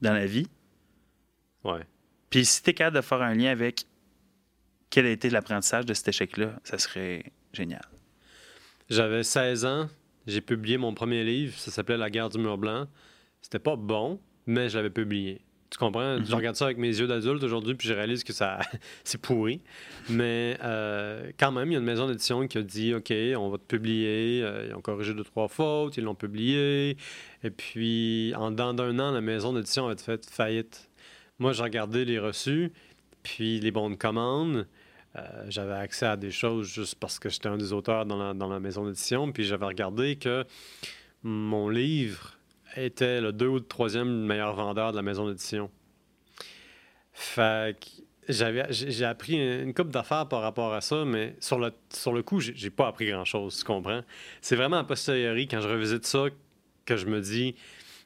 dans 0.00 0.12
la 0.12 0.26
vie? 0.26 0.48
Ouais. 1.64 1.86
Puis 2.30 2.44
si 2.44 2.62
tu 2.62 2.70
es 2.70 2.74
capable 2.74 2.96
de 2.96 3.02
faire 3.02 3.22
un 3.22 3.34
lien 3.34 3.50
avec 3.50 3.86
quel 4.90 5.06
a 5.06 5.10
été 5.10 5.30
l'apprentissage 5.30 5.86
de 5.86 5.94
cet 5.94 6.08
échec-là, 6.08 6.58
ça 6.64 6.78
serait 6.78 7.32
génial. 7.52 7.84
J'avais 8.88 9.24
16 9.24 9.64
ans, 9.64 9.88
j'ai 10.26 10.40
publié 10.40 10.78
mon 10.78 10.94
premier 10.94 11.24
livre, 11.24 11.58
ça 11.58 11.70
s'appelait 11.70 11.96
La 11.96 12.10
guerre 12.10 12.28
du 12.28 12.38
mur 12.38 12.58
blanc. 12.58 12.86
C'était 13.42 13.58
pas 13.58 13.76
bon, 13.76 14.20
mais 14.46 14.68
je 14.68 14.76
l'avais 14.76 14.90
publié. 14.90 15.40
Tu 15.70 15.78
comprends? 15.78 16.18
Je 16.18 16.30
Mhm. 16.30 16.34
regarde 16.34 16.56
ça 16.56 16.66
avec 16.66 16.78
mes 16.78 16.88
yeux 16.96 17.06
d'adulte 17.08 17.42
aujourd'hui, 17.42 17.74
puis 17.74 17.88
je 17.88 17.92
réalise 17.94 18.22
que 18.24 18.32
ça 18.32 18.58
c'est 19.04 19.20
pourri. 19.20 19.60
Mais 20.08 20.56
euh, 20.62 21.30
quand 21.38 21.50
même, 21.50 21.70
il 21.70 21.72
y 21.72 21.76
a 21.76 21.80
une 21.80 21.84
maison 21.84 22.06
d'édition 22.06 22.46
qui 22.46 22.58
a 22.58 22.62
dit 22.62 22.94
OK, 22.94 23.12
on 23.36 23.48
va 23.50 23.58
te 23.58 23.64
publier. 23.64 24.42
Euh, 24.44 24.66
ils 24.68 24.74
ont 24.74 24.80
corrigé 24.80 25.12
deux, 25.12 25.24
trois 25.24 25.48
fautes, 25.48 25.96
ils 25.96 26.04
l'ont 26.04 26.14
publié. 26.14 26.96
Et 27.42 27.50
puis, 27.50 28.32
en 28.36 28.50
dedans 28.52 28.74
d'un 28.74 28.98
an, 29.00 29.10
la 29.10 29.20
maison 29.20 29.52
d'édition 29.52 29.88
a 29.88 29.96
fait 29.96 30.24
faillite. 30.30 30.88
Moi, 31.38 31.52
j'ai 31.52 31.62
regardé 31.64 32.04
les 32.04 32.18
reçus, 32.18 32.72
puis 33.22 33.58
les 33.60 33.70
bons 33.72 33.90
de 33.90 33.96
commande. 33.96 34.66
Euh, 35.16 35.20
j'avais 35.48 35.72
accès 35.74 36.06
à 36.06 36.16
des 36.16 36.30
choses 36.30 36.66
juste 36.68 36.94
parce 36.96 37.18
que 37.18 37.28
j'étais 37.28 37.48
un 37.48 37.56
des 37.56 37.72
auteurs 37.72 38.06
dans 38.06 38.18
la, 38.18 38.34
dans 38.34 38.48
la 38.48 38.60
maison 38.60 38.86
d'édition. 38.86 39.32
Puis 39.32 39.44
j'avais 39.44 39.66
regardé 39.66 40.16
que 40.16 40.44
mon 41.22 41.68
livre 41.68 42.35
était 42.76 43.20
le 43.20 43.32
deux 43.32 43.48
ou 43.48 43.54
le 43.56 43.66
troisième 43.66 44.24
meilleur 44.24 44.54
vendeur 44.54 44.92
de 44.92 44.96
la 44.96 45.02
maison 45.02 45.26
d'édition. 45.26 45.70
Fait 47.12 47.78
que 47.78 48.02
j'avais, 48.28 48.66
j'ai 48.70 49.04
appris 49.04 49.36
une 49.62 49.72
coupe 49.72 49.90
d'affaires 49.90 50.26
par 50.26 50.42
rapport 50.42 50.74
à 50.74 50.80
ça, 50.80 51.04
mais 51.04 51.36
sur 51.40 51.58
le, 51.58 51.72
sur 51.90 52.12
le 52.12 52.22
coup, 52.22 52.40
j'ai 52.40 52.70
pas 52.70 52.88
appris 52.88 53.08
grand-chose, 53.08 53.58
tu 53.58 53.64
comprends? 53.64 54.02
C'est 54.40 54.56
vraiment 54.56 54.78
a 54.78 54.84
posteriori, 54.84 55.48
quand 55.48 55.60
je 55.60 55.68
revisite 55.68 56.06
ça, 56.06 56.24
que 56.84 56.96
je 56.96 57.06
me 57.06 57.20
dis, 57.20 57.54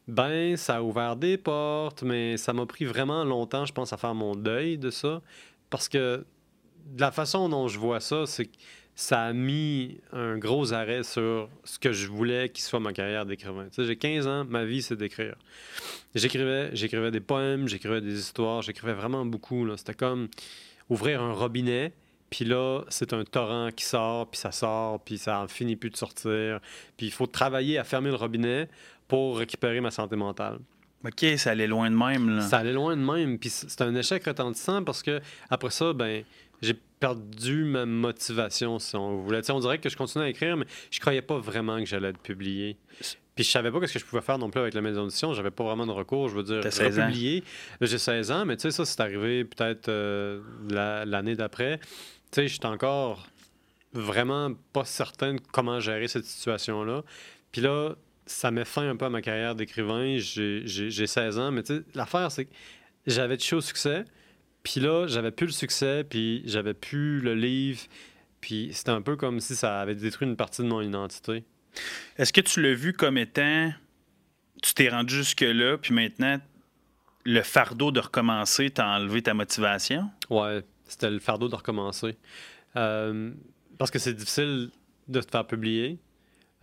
ben, 0.08 0.56
ça 0.56 0.76
a 0.76 0.82
ouvert 0.82 1.16
des 1.16 1.38
portes, 1.38 2.02
mais 2.02 2.36
ça 2.36 2.52
m'a 2.52 2.66
pris 2.66 2.84
vraiment 2.84 3.24
longtemps, 3.24 3.64
je 3.64 3.72
pense, 3.72 3.92
à 3.92 3.96
faire 3.96 4.14
mon 4.14 4.34
deuil 4.34 4.78
de 4.78 4.90
ça. 4.90 5.22
Parce 5.70 5.88
que 5.88 6.24
de 6.86 7.00
la 7.00 7.12
façon 7.12 7.48
dont 7.48 7.68
je 7.68 7.78
vois 7.78 8.00
ça, 8.00 8.26
c'est 8.26 8.46
que 8.46 8.56
ça 8.94 9.22
a 9.22 9.32
mis 9.32 9.98
un 10.12 10.36
gros 10.36 10.72
arrêt 10.72 11.02
sur 11.02 11.48
ce 11.64 11.78
que 11.78 11.92
je 11.92 12.08
voulais 12.08 12.48
qu'il 12.50 12.62
soit 12.62 12.80
ma 12.80 12.92
carrière 12.92 13.24
d'écrivain. 13.24 13.64
Tu 13.64 13.76
sais, 13.76 13.84
j'ai 13.84 13.96
15 13.96 14.26
ans, 14.26 14.44
ma 14.44 14.64
vie, 14.64 14.82
c'est 14.82 14.96
d'écrire. 14.96 15.36
J'écrivais, 16.14 16.70
j'écrivais 16.74 17.10
des 17.10 17.20
poèmes, 17.20 17.66
j'écrivais 17.68 18.00
des 18.00 18.18
histoires, 18.18 18.62
j'écrivais 18.62 18.92
vraiment 18.92 19.24
beaucoup. 19.24 19.64
là. 19.64 19.76
C'était 19.76 19.94
comme 19.94 20.28
ouvrir 20.88 21.22
un 21.22 21.32
robinet, 21.32 21.92
puis 22.30 22.44
là, 22.44 22.82
c'est 22.88 23.12
un 23.12 23.24
torrent 23.24 23.70
qui 23.74 23.84
sort, 23.84 24.28
puis 24.30 24.38
ça 24.38 24.52
sort, 24.52 25.00
puis 25.00 25.18
ça 25.18 25.40
en 25.40 25.48
finit 25.48 25.76
plus 25.76 25.90
de 25.90 25.96
sortir. 25.96 26.60
Puis 26.96 27.06
il 27.06 27.12
faut 27.12 27.26
travailler 27.26 27.78
à 27.78 27.84
fermer 27.84 28.10
le 28.10 28.16
robinet 28.16 28.68
pour 29.08 29.38
récupérer 29.38 29.80
ma 29.80 29.90
santé 29.90 30.14
mentale. 30.16 30.58
OK, 31.04 31.24
ça 31.38 31.50
allait 31.50 31.66
loin 31.66 31.90
de 31.90 31.96
même. 31.96 32.36
Là. 32.36 32.42
Ça 32.42 32.58
allait 32.58 32.72
loin 32.72 32.96
de 32.96 33.02
même. 33.02 33.38
Puis 33.38 33.50
c'est 33.50 33.80
un 33.80 33.94
échec 33.94 34.24
retentissant 34.24 34.84
parce 34.84 35.02
que 35.02 35.20
après 35.48 35.70
ça, 35.70 35.92
ben, 35.92 36.22
j'ai 36.60 36.76
perdu 37.00 37.64
ma 37.64 37.86
motivation, 37.86 38.78
si 38.78 38.94
on 38.94 39.16
voulait. 39.16 39.40
Tu 39.40 39.46
sais, 39.46 39.52
on 39.52 39.60
dirait 39.60 39.78
que 39.78 39.88
je 39.88 39.96
continuais 39.96 40.26
à 40.26 40.28
écrire, 40.28 40.56
mais 40.56 40.66
je 40.90 41.00
croyais 41.00 41.22
pas 41.22 41.38
vraiment 41.38 41.78
que 41.78 41.86
j'allais 41.86 42.10
être 42.10 42.18
publié. 42.20 42.76
Puis 43.34 43.44
je 43.44 43.50
savais 43.50 43.70
pas 43.70 43.86
ce 43.86 43.92
que 43.94 43.98
je 43.98 44.04
pouvais 44.04 44.20
faire 44.22 44.36
non 44.38 44.50
plus 44.50 44.60
avec 44.60 44.74
la 44.74 44.82
maison 44.82 45.04
d'édition. 45.04 45.32
J'avais 45.32 45.50
pas 45.50 45.64
vraiment 45.64 45.86
de 45.86 45.92
recours. 45.92 46.28
Je 46.28 46.36
veux 46.36 46.42
dire, 46.42 46.60
T'as 46.60 46.70
16 46.70 46.98
ans. 46.98 47.06
republier. 47.06 47.42
J'ai 47.80 47.96
16 47.98 48.30
ans, 48.32 48.44
mais 48.44 48.56
tu 48.56 48.62
sais, 48.62 48.70
ça, 48.70 48.84
c'est 48.84 49.00
arrivé 49.00 49.44
peut-être 49.44 49.88
euh, 49.88 50.42
la- 50.68 51.04
l'année 51.06 51.34
d'après. 51.36 51.78
Tu 51.78 51.86
sais, 52.32 52.48
j'étais 52.48 52.66
encore 52.66 53.26
vraiment 53.94 54.52
pas 54.72 54.84
certain 54.84 55.34
de 55.34 55.40
comment 55.52 55.80
gérer 55.80 56.06
cette 56.06 56.26
situation-là. 56.26 57.02
Puis 57.50 57.62
là, 57.62 57.94
ça 58.26 58.50
met 58.50 58.64
fin 58.64 58.88
un 58.88 58.96
peu 58.96 59.06
à 59.06 59.10
ma 59.10 59.22
carrière 59.22 59.54
d'écrivain. 59.54 60.16
J'ai 60.18 61.06
16 61.06 61.38
ans, 61.38 61.50
mais 61.50 61.62
tu 61.62 61.76
sais, 61.78 61.82
l'affaire, 61.94 62.30
c'est 62.30 62.44
que 62.44 62.50
j'avais 63.06 63.36
touché 63.38 63.56
au 63.56 63.60
succès. 63.60 64.04
Puis 64.62 64.80
là, 64.80 65.06
j'avais 65.06 65.30
plus 65.30 65.46
le 65.46 65.52
succès, 65.52 66.04
puis 66.04 66.42
j'avais 66.44 66.74
plus 66.74 67.20
le 67.20 67.34
livre. 67.34 67.80
Puis 68.40 68.70
c'était 68.72 68.90
un 68.90 69.02
peu 69.02 69.16
comme 69.16 69.40
si 69.40 69.56
ça 69.56 69.80
avait 69.80 69.94
détruit 69.94 70.28
une 70.28 70.36
partie 70.36 70.62
de 70.62 70.66
mon 70.66 70.80
identité. 70.80 71.44
Est-ce 72.16 72.32
que 72.32 72.40
tu 72.40 72.62
l'as 72.62 72.74
vu 72.74 72.92
comme 72.92 73.18
étant. 73.18 73.72
Tu 74.62 74.74
t'es 74.74 74.88
rendu 74.88 75.14
jusque-là, 75.14 75.78
puis 75.78 75.94
maintenant, 75.94 76.38
le 77.24 77.42
fardeau 77.42 77.92
de 77.92 78.00
recommencer 78.00 78.70
t'a 78.70 78.88
enlevé 78.88 79.22
ta 79.22 79.32
motivation? 79.32 80.10
Ouais, 80.28 80.62
c'était 80.84 81.10
le 81.10 81.18
fardeau 81.18 81.48
de 81.48 81.54
recommencer. 81.54 82.16
Euh, 82.76 83.30
parce 83.78 83.90
que 83.90 83.98
c'est 83.98 84.12
difficile 84.12 84.70
de 85.08 85.20
te 85.20 85.30
faire 85.30 85.46
publier. 85.46 85.98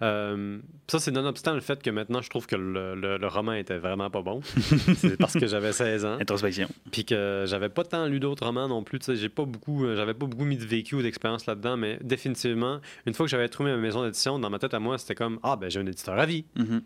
Euh, 0.04 0.60
ça, 0.88 1.00
c'est 1.00 1.12
nonobstant 1.12 1.54
le 1.56 1.60
fait 1.60 1.82
que 1.82 1.90
maintenant, 1.90 2.22
je 2.22 2.30
trouve 2.30 2.46
que 2.46 2.56
le, 2.56 2.94
le- 2.96 3.18
le 3.18 3.28
roman 3.28 3.54
était 3.54 3.78
vraiment 3.80 4.10
pas 4.10 4.22
bon. 4.22 4.42
c'est 4.98 5.18
parce 5.18 5.34
que 5.34 5.48
j'avais 5.48 5.74
16 5.74 6.06
ans. 6.06 6.18
Introspection. 6.22 6.68
Puis 6.92 7.04
que 7.04 7.46
j'avais 7.48 7.70
pas 7.70 7.84
tant 7.84 8.06
lu 8.06 8.20
d'autres 8.20 8.46
romans 8.46 8.68
non 8.68 8.84
plus. 8.84 9.00
J'ai 9.16 9.30
pas 9.30 9.46
beaucoup, 9.46 9.86
euh, 9.86 9.96
j'avais 9.96 10.14
pas 10.14 10.28
beaucoup 10.28 10.46
mis 10.46 10.58
de 10.58 10.66
vécu 10.66 10.96
ou 10.96 11.02
d'expérience 11.02 11.46
là-dedans, 11.48 11.78
mais 11.78 11.98
définitivement, 12.04 12.80
une 13.06 13.14
fois 13.14 13.26
que 13.26 13.30
j'avais 13.32 13.50
trouvé 13.50 13.72
ma 13.72 13.78
maison 13.78 14.04
d'édition, 14.04 14.38
dans 14.38 14.50
ma 14.50 14.60
tête 14.60 14.74
à 14.74 14.80
moi, 14.80 14.98
c'était 14.98 15.16
comme 15.16 15.40
Ah, 15.44 15.56
ben 15.56 15.70
j'ai 15.72 15.80
un 15.80 15.86
éditeur 15.88 16.18
à 16.20 16.26
vie. 16.26 16.46
Mhm. 16.56 16.82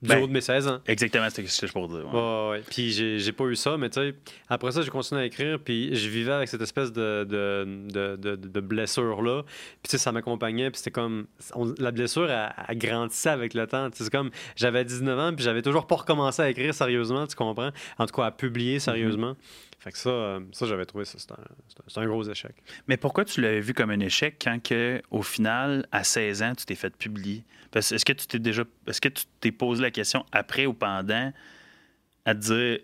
Du 0.00 0.08
Ben, 0.08 0.22
haut 0.22 0.26
de 0.28 0.32
mes 0.32 0.40
16 0.40 0.68
ans. 0.68 0.80
Exactement, 0.86 1.26
c'est 1.30 1.46
ce 1.46 1.60
que 1.60 1.66
je 1.66 1.72
pour 1.72 1.88
dire. 1.88 2.06
ouais. 2.12 2.48
Ouais. 2.50 2.62
Puis 2.70 2.92
j'ai 2.92 3.18
j'ai 3.18 3.32
pas 3.32 3.44
eu 3.46 3.56
ça, 3.56 3.76
mais 3.76 3.90
tu 3.90 4.00
sais, 4.00 4.14
après 4.48 4.70
ça, 4.72 4.82
j'ai 4.82 4.90
continué 4.90 5.22
à 5.22 5.24
écrire, 5.24 5.58
puis 5.58 5.94
je 5.94 6.08
vivais 6.08 6.32
avec 6.32 6.48
cette 6.48 6.60
espèce 6.62 6.92
de, 6.92 7.24
de, 7.24 8.16
de, 8.16 8.36
de, 8.36 8.60
blessure-là. 8.60 9.42
Puis 9.44 9.54
tu 9.84 9.90
sais, 9.90 9.98
ça 9.98 10.12
m'accompagnait, 10.12 10.70
puis 10.70 10.78
c'était 10.78 10.92
comme. 10.92 11.26
on- 11.54 11.74
la 11.78 11.90
blessure, 11.90 12.30
elle, 12.30 12.52
elle 12.68 12.78
grandissait 12.78 13.30
avec 13.30 13.54
le 13.54 13.66
temps. 13.66 13.90
Tu 13.90 13.98
sais, 13.98 14.04
C'est 14.04 14.10
comme. 14.10 14.30
J'avais 14.56 14.84
19 14.84 15.18
ans, 15.18 15.34
puis 15.34 15.44
j'avais 15.44 15.62
toujours 15.62 15.86
pas 15.86 15.96
recommencé 15.96 16.42
à 16.42 16.50
écrire 16.50 16.72
sérieusement, 16.74 17.26
tu 17.26 17.34
comprends? 17.34 17.70
En 17.98 18.06
tout 18.06 18.14
cas, 18.14 18.26
à 18.26 18.30
publier 18.30 18.78
sérieusement. 18.78 19.36
Fait 19.80 19.92
que 19.92 19.98
ça, 19.98 20.10
euh, 20.10 20.40
ça 20.52 20.66
j'avais 20.66 20.84
trouvé 20.86 21.04
ça, 21.04 21.18
c'était 21.18 21.34
un, 21.34 22.02
un- 22.02 22.06
gros 22.06 22.24
échec. 22.28 22.52
Mais 22.88 22.96
pourquoi 22.96 23.24
tu 23.24 23.40
l'avais 23.40 23.60
vu 23.60 23.74
comme 23.74 23.90
un 23.90 24.00
échec 24.00 24.36
quand 24.42 24.60
que, 24.62 25.00
au 25.10 25.22
final, 25.22 25.86
à 25.92 26.02
16 26.02 26.42
ans, 26.42 26.54
tu 26.56 26.64
t'es 26.64 26.74
fait 26.74 26.96
publier? 26.96 27.44
Parce 27.70 27.92
est-ce 27.92 28.04
que 28.04 28.12
tu 28.12 28.26
t'es 28.26 28.38
déjà. 28.40 28.64
Est-ce 28.86 29.00
que 29.00 29.08
tu 29.08 29.24
t'es 29.40 29.52
posé 29.52 29.82
la 29.82 29.90
question 29.90 30.24
après 30.32 30.66
ou 30.66 30.72
pendant 30.74 31.32
à 32.24 32.34
te 32.34 32.40
dire 32.40 32.78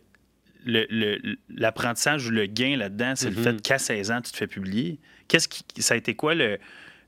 le- 0.66 0.86
le- 0.88 1.36
l'apprentissage 1.48 2.26
ou 2.28 2.30
le 2.30 2.46
gain 2.46 2.76
là-dedans, 2.76 3.14
c'est 3.16 3.30
le 3.30 3.36
fait 3.42 3.60
qu'à 3.62 3.78
16 3.78 4.10
ans, 4.10 4.20
tu 4.22 4.30
te 4.30 4.36
fais 4.36 4.46
publier? 4.46 4.98
Qu'est-ce 5.26 5.48
qui. 5.48 5.64
Ça 5.82 5.94
a 5.94 5.96
été 5.96 6.14
quoi 6.14 6.34
le. 6.34 6.58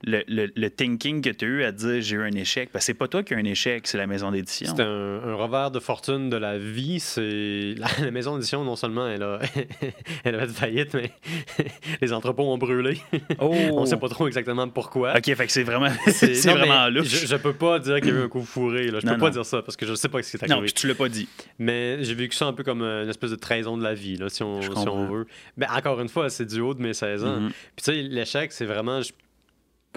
Le, 0.05 0.23
le- 0.27 0.51
le 0.55 0.69
thinking 0.69 1.21
que 1.21 1.29
tu 1.31 1.45
as 1.45 1.47
eu 1.47 1.63
à 1.63 1.71
dire 1.71 2.01
j'ai 2.01 2.15
eu 2.17 2.21
un 2.21 2.31
échec? 2.33 2.69
Parce 2.71 2.83
que 2.83 2.87
c'est 2.87 2.93
pas 2.93 3.07
toi 3.07 3.23
qui 3.23 3.33
as 3.33 3.37
eu 3.37 3.41
un 3.41 3.45
échec, 3.45 3.87
c'est 3.87 3.97
la 3.97 4.05
maison 4.05 4.29
d'édition. 4.31 4.67
C'était 4.69 4.83
un, 4.83 5.21
un 5.23 5.33
revers 5.35 5.71
de 5.71 5.79
fortune 5.79 6.29
de 6.29 6.37
la 6.37 6.57
vie. 6.59 6.99
C'est 6.99 7.73
la, 7.77 7.87
la 8.05 8.11
maison 8.11 8.35
d'édition, 8.35 8.63
non 8.63 8.75
seulement 8.75 9.07
elle 9.07 9.23
a, 9.23 9.39
elle 10.23 10.35
a 10.35 10.47
fait 10.47 10.53
faillite, 10.53 10.93
mais 10.93 11.11
les 12.01 12.13
entrepôts 12.13 12.43
ont 12.43 12.57
brûlé. 12.57 12.99
Oh! 13.39 13.53
On 13.73 13.85
sait 13.85 13.97
pas 13.97 14.09
trop 14.09 14.27
exactement 14.27 14.67
pourquoi. 14.69 15.17
OK, 15.17 15.25
fait 15.33 15.45
que 15.47 15.51
c'est 15.51 15.63
vraiment, 15.63 15.89
C'est 16.07 16.35
c'est 16.35 16.49
non, 16.49 16.57
vraiment 16.59 16.89
louche. 16.89 17.07
Je, 17.07 17.25
je 17.27 17.35
peux 17.35 17.53
pas 17.53 17.79
dire 17.79 17.95
qu'il 18.01 18.09
y 18.09 18.11
a 18.11 18.19
eu 18.19 18.23
un 18.23 18.27
coup 18.29 18.43
fourré. 18.43 18.91
Là. 18.91 18.99
Je 18.99 19.05
Non, 19.07 19.13
peux 19.13 19.19
pas 19.19 19.25
non. 19.27 19.31
dire 19.31 19.45
ça 19.45 19.61
parce 19.61 19.75
que 19.75 19.85
je 19.85 19.95
sais 19.95 20.09
pas 20.09 20.21
ce 20.21 20.37
qui 20.37 20.37
est 20.37 20.47
Non, 20.47 20.57
arrivé. 20.57 20.65
puis 20.67 20.73
tu 20.73 20.87
l'as 20.87 20.95
pas 20.95 21.09
dit. 21.09 21.27
Mais 21.57 22.03
j'ai 22.03 22.13
vécu 22.13 22.35
ça 22.35 22.45
un 22.45 22.53
peu 22.53 22.63
comme 22.63 22.81
euh, 22.83 23.03
une 23.03 23.09
espèce 23.09 23.31
de 23.31 23.35
trahison 23.35 23.77
de 23.77 23.83
la 23.83 23.93
vie, 23.95 24.15
là, 24.17 24.29
si, 24.29 24.43
on, 24.43 24.61
si 24.61 24.69
on 24.69 25.05
veut. 25.07 25.25
Mais 25.57 25.65
encore 25.69 25.99
une 26.01 26.09
fois, 26.09 26.29
c'est 26.29 26.45
du 26.45 26.59
haut 26.59 26.73
de 26.75 26.81
mes 26.81 26.93
16 26.93 27.23
ans. 27.25 27.39
Mhm. 27.39 27.49
Puis 27.49 27.55
tu 27.77 27.83
sais, 27.85 28.01
l'échec, 28.03 28.51
c'est 28.51 28.65
vraiment, 28.65 29.01
je 29.01 29.11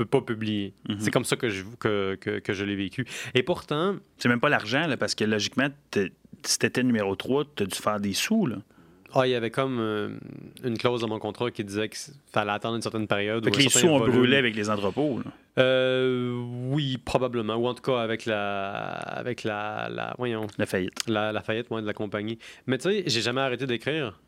peux 0.04 0.20
pas 0.20 0.20
publier. 0.22 0.72
Mhm. 0.88 0.96
C'est 1.00 1.10
comme 1.10 1.24
ça 1.24 1.36
que 1.36 1.48
je, 1.48 1.62
que, 1.78 2.16
que, 2.20 2.38
que 2.38 2.52
je 2.52 2.64
l'ai 2.64 2.76
vécu. 2.76 3.04
Et 3.34 3.42
pourtant, 3.42 3.96
C'est 4.18 4.28
même 4.28 4.40
pas 4.40 4.48
l'argent, 4.48 4.86
là, 4.86 4.96
parce 4.96 5.14
que 5.14 5.24
logiquement, 5.24 5.68
si 6.44 6.58
t'étais 6.58 6.82
numéro 6.82 7.14
3, 7.16 7.44
t'as 7.54 7.64
dû 7.66 7.76
faire 7.76 8.00
des 8.00 8.12
sous, 8.14 8.46
là. 8.46 8.56
ah, 9.14 9.26
il 9.26 9.30
y 9.30 9.34
avait 9.34 9.50
comme 9.50 9.78
euh, 9.80 10.08
une 10.64 10.78
clause 10.78 11.00
dans 11.02 11.08
mon 11.08 11.18
contrat 11.18 11.50
qui 11.50 11.64
disait 11.64 11.88
qu'il 11.88 12.14
fallait 12.32 12.52
attendre 12.52 12.76
une 12.76 12.82
certaine 12.82 13.06
période. 13.06 13.44
Fait 13.44 13.50
ou 13.50 13.52
que 13.52 13.58
un 13.58 13.62
les 13.64 13.68
certain 13.68 13.88
sous 13.88 13.94
ont 13.94 14.06
brûlé 14.06 14.36
avec 14.36 14.54
les 14.56 14.70
entrepôts, 14.70 15.20
là. 15.24 15.30
Euh, 15.58 16.32
oui, 16.70 16.96
probablement. 17.04 17.56
Ou 17.56 17.66
en 17.66 17.74
tout 17.74 17.82
cas 17.82 17.98
avec 18.00 18.24
la, 18.24 18.92
avec 18.92 19.44
la, 19.44 19.88
la, 19.90 20.14
voyons, 20.16 20.46
La 20.58 20.64
faillite. 20.66 20.94
la, 21.08 21.32
la 21.32 21.42
faillite 21.42 21.66
ouais, 21.70 21.82
de 21.82 21.86
la 21.86 21.92
compagnie. 21.92 22.38
Mais 22.66 22.78
tu 22.78 22.88
sais, 22.88 23.04
j'ai 23.06 23.20
jamais 23.20 23.40
arrêté 23.42 23.66
d'écrire. 23.66 24.18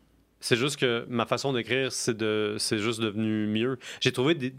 C'est 0.41 0.57
juste 0.57 0.75
que 0.77 1.05
ma 1.09 1.25
façon 1.25 1.53
d'écrire, 1.53 1.91
c'est 1.93 2.17
de, 2.17 2.57
c'est 2.59 2.77
juste 2.77 2.99
devenu 2.99 3.47
mieux. 3.47 3.79
J'ai 4.01 4.11
trouvé 4.11 4.35
des. 4.35 4.53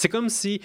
C'est 0.00 0.08
comme 0.08 0.30
si 0.30 0.62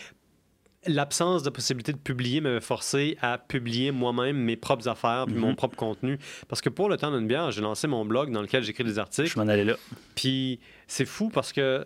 l'absence 0.87 1.43
de 1.43 1.49
possibilité 1.49 1.91
de 1.91 1.97
publier 1.97 2.39
m'avait 2.39 2.61
forcé 2.61 3.17
à 3.21 3.37
publier 3.37 3.91
moi-même 3.91 4.37
mes 4.37 4.55
propres 4.55 4.87
affaires 4.87 5.25
puis 5.25 5.35
Mhm. 5.35 5.41
mon 5.41 5.55
propre 5.55 5.75
contenu. 5.75 6.17
Parce 6.47 6.61
que 6.61 6.69
pour 6.69 6.87
le 6.87 6.95
temps 6.95 7.11
d'une 7.11 7.27
bière, 7.27 7.51
j'ai 7.51 7.59
lancé 7.61 7.85
mon 7.87 8.05
blog 8.05 8.31
dans 8.31 8.41
lequel 8.41 8.63
j'écris 8.63 8.85
des 8.85 8.97
articles. 8.97 9.27
Je 9.27 9.37
m'en 9.37 9.47
allais 9.49 9.65
là. 9.65 9.75
Puis 10.15 10.61
c'est 10.87 11.03
fou 11.05 11.29
parce 11.29 11.51
que 11.51 11.85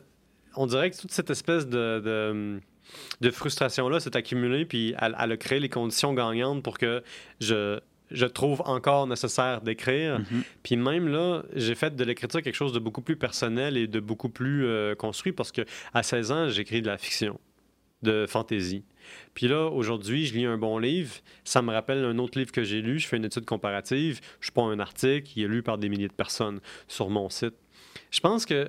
on 0.55 0.67
dirait 0.67 0.91
que 0.91 0.97
toute 1.01 1.11
cette 1.11 1.31
espèce 1.31 1.65
de, 1.67 1.99
de, 2.05 2.59
de 3.21 3.31
frustration-là 3.31 3.99
s'est 3.99 4.15
accumulée, 4.15 4.65
puis 4.65 4.93
elle, 4.99 5.15
elle 5.19 5.31
a 5.31 5.37
créé 5.37 5.59
les 5.59 5.69
conditions 5.69 6.13
gagnantes 6.13 6.61
pour 6.61 6.77
que 6.77 7.01
je, 7.39 7.79
je 8.11 8.25
trouve 8.25 8.61
encore 8.65 9.07
nécessaire 9.07 9.61
d'écrire. 9.61 10.19
Mhm. 10.19 10.43
Puis 10.63 10.75
même 10.75 11.07
là, 11.07 11.43
j'ai 11.55 11.75
fait 11.75 11.95
de 11.95 12.03
l'écriture 12.03 12.41
quelque 12.41 12.55
chose 12.55 12.73
de 12.73 12.79
beaucoup 12.79 13.01
plus 13.01 13.15
personnel 13.15 13.77
et 13.77 13.87
de 13.87 13.99
beaucoup 13.99 14.29
plus 14.29 14.65
euh, 14.65 14.95
construit 14.95 15.31
parce 15.31 15.51
que 15.51 15.61
à 15.93 16.03
16 16.03 16.31
ans, 16.31 16.49
j'écris 16.49 16.81
de 16.81 16.87
la 16.87 16.97
fiction, 16.97 17.39
de 18.01 18.25
fantaisie. 18.27 18.83
Puis 19.33 19.47
là, 19.47 19.67
aujourd'hui, 19.67 20.25
je 20.25 20.33
lis 20.33 20.45
un 20.45 20.57
bon 20.57 20.77
livre, 20.77 21.15
ça 21.43 21.61
me 21.61 21.71
rappelle 21.71 22.03
un 22.03 22.17
autre 22.19 22.37
livre 22.37 22.51
que 22.51 22.63
j'ai 22.63 22.81
lu, 22.81 22.99
je 22.99 23.07
fais 23.07 23.17
une 23.17 23.25
étude 23.25 23.45
comparative, 23.45 24.19
je 24.39 24.51
prends 24.51 24.69
un 24.69 24.79
article, 24.79 25.31
il 25.35 25.43
est 25.43 25.47
lu 25.47 25.63
par 25.63 25.77
des 25.77 25.89
milliers 25.89 26.07
de 26.07 26.13
personnes 26.13 26.59
sur 26.87 27.09
mon 27.09 27.29
site. 27.29 27.55
Je 28.11 28.19
pense 28.19 28.45
que, 28.45 28.65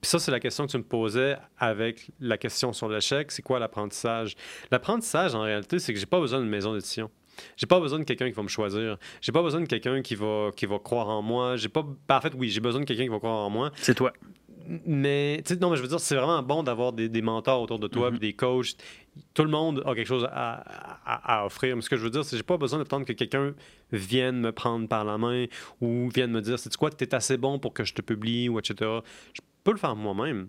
puis 0.00 0.10
ça 0.10 0.18
c'est 0.18 0.30
la 0.30 0.40
question 0.40 0.66
que 0.66 0.72
tu 0.72 0.78
me 0.78 0.82
posais 0.82 1.36
avec 1.58 2.10
la 2.20 2.36
question 2.36 2.72
sur 2.72 2.88
l'échec, 2.88 3.30
c'est 3.32 3.42
quoi 3.42 3.58
l'apprentissage? 3.58 4.34
L'apprentissage, 4.70 5.34
en 5.34 5.42
réalité, 5.42 5.78
c'est 5.78 5.94
que 5.94 5.98
j'ai 5.98 6.06
pas 6.06 6.20
besoin 6.20 6.40
d'une 6.40 6.50
maison 6.50 6.74
d'édition. 6.74 7.10
J'ai 7.56 7.66
pas 7.66 7.80
besoin 7.80 7.98
de 7.98 8.04
quelqu'un 8.04 8.26
qui 8.26 8.32
va 8.36 8.42
me 8.42 8.48
choisir. 8.48 8.96
J'ai 9.20 9.32
pas 9.32 9.42
besoin 9.42 9.60
de 9.60 9.66
quelqu'un 9.66 10.02
qui 10.02 10.14
va, 10.14 10.50
qui 10.56 10.66
va 10.66 10.78
croire 10.78 11.08
en 11.08 11.22
moi. 11.22 11.56
J'ai 11.56 11.68
pas... 11.68 11.82
ben, 11.82 12.16
en 12.16 12.20
fait, 12.20 12.32
oui, 12.36 12.48
j'ai 12.50 12.60
besoin 12.60 12.80
de 12.80 12.86
quelqu'un 12.86 13.04
qui 13.04 13.08
va 13.08 13.18
croire 13.18 13.46
en 13.46 13.50
moi. 13.50 13.70
C'est 13.76 13.94
toi. 13.94 14.12
Mais, 14.84 15.40
tu 15.46 15.54
sais, 15.54 15.60
non, 15.60 15.70
mais 15.70 15.76
je 15.76 15.82
veux 15.82 15.88
dire, 15.88 15.98
c'est 16.00 16.14
vraiment 16.14 16.42
bon 16.42 16.62
d'avoir 16.62 16.92
des, 16.92 17.08
des 17.08 17.22
mentors 17.22 17.62
autour 17.62 17.78
de 17.78 17.88
toi, 17.88 18.10
puis 18.10 18.18
des 18.18 18.34
coachs. 18.34 18.74
Tout 19.32 19.42
le 19.44 19.50
monde 19.50 19.82
a 19.86 19.94
quelque 19.94 20.06
chose 20.06 20.26
à, 20.30 20.62
à- 21.06 21.40
à 21.40 21.46
offrir. 21.46 21.74
Mais 21.74 21.80
ce 21.82 21.88
que 21.88 21.96
je 21.96 22.02
veux 22.02 22.10
dire, 22.10 22.22
c'est 22.24 22.32
que 22.32 22.36
j'ai 22.36 22.42
pas 22.42 22.58
besoin 22.58 22.78
d'attendre 22.78 23.06
que 23.06 23.14
quelqu'un 23.14 23.54
vienne 23.92 24.38
me 24.40 24.52
prendre 24.52 24.86
par 24.86 25.04
la 25.06 25.16
main 25.16 25.46
ou 25.80 26.10
vienne 26.10 26.30
me 26.32 26.42
dire, 26.42 26.58
c'est 26.58 26.74
quoi, 26.76 26.90
t'es 26.90 27.14
assez 27.14 27.38
bon 27.38 27.58
pour 27.58 27.72
que 27.72 27.82
je 27.84 27.94
te 27.94 28.02
publie, 28.02 28.48
ou 28.50 28.58
etc. 28.58 28.74
Je 29.32 29.40
peux 29.64 29.72
le 29.72 29.78
faire 29.78 29.96
moi-même. 29.96 30.48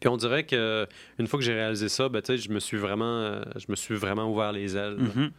Puis 0.00 0.08
on 0.08 0.16
dirait 0.16 0.46
que 0.46 0.86
une 1.18 1.26
fois 1.26 1.38
que 1.38 1.44
j'ai 1.44 1.52
réalisé 1.54 1.88
ça, 1.88 2.08
ben, 2.08 2.22
tu 2.22 2.28
sais, 2.28 2.38
je 2.38 2.50
me 2.50 2.60
suis 2.60 2.78
vraiment, 2.78 3.04
euh, 3.22 3.42
je 3.56 3.66
me 3.68 3.76
suis 3.76 3.94
vraiment 3.96 4.30
ouvert 4.32 4.52
les 4.52 4.76
ailes. 4.76 4.96
Mhm. 4.98 5.30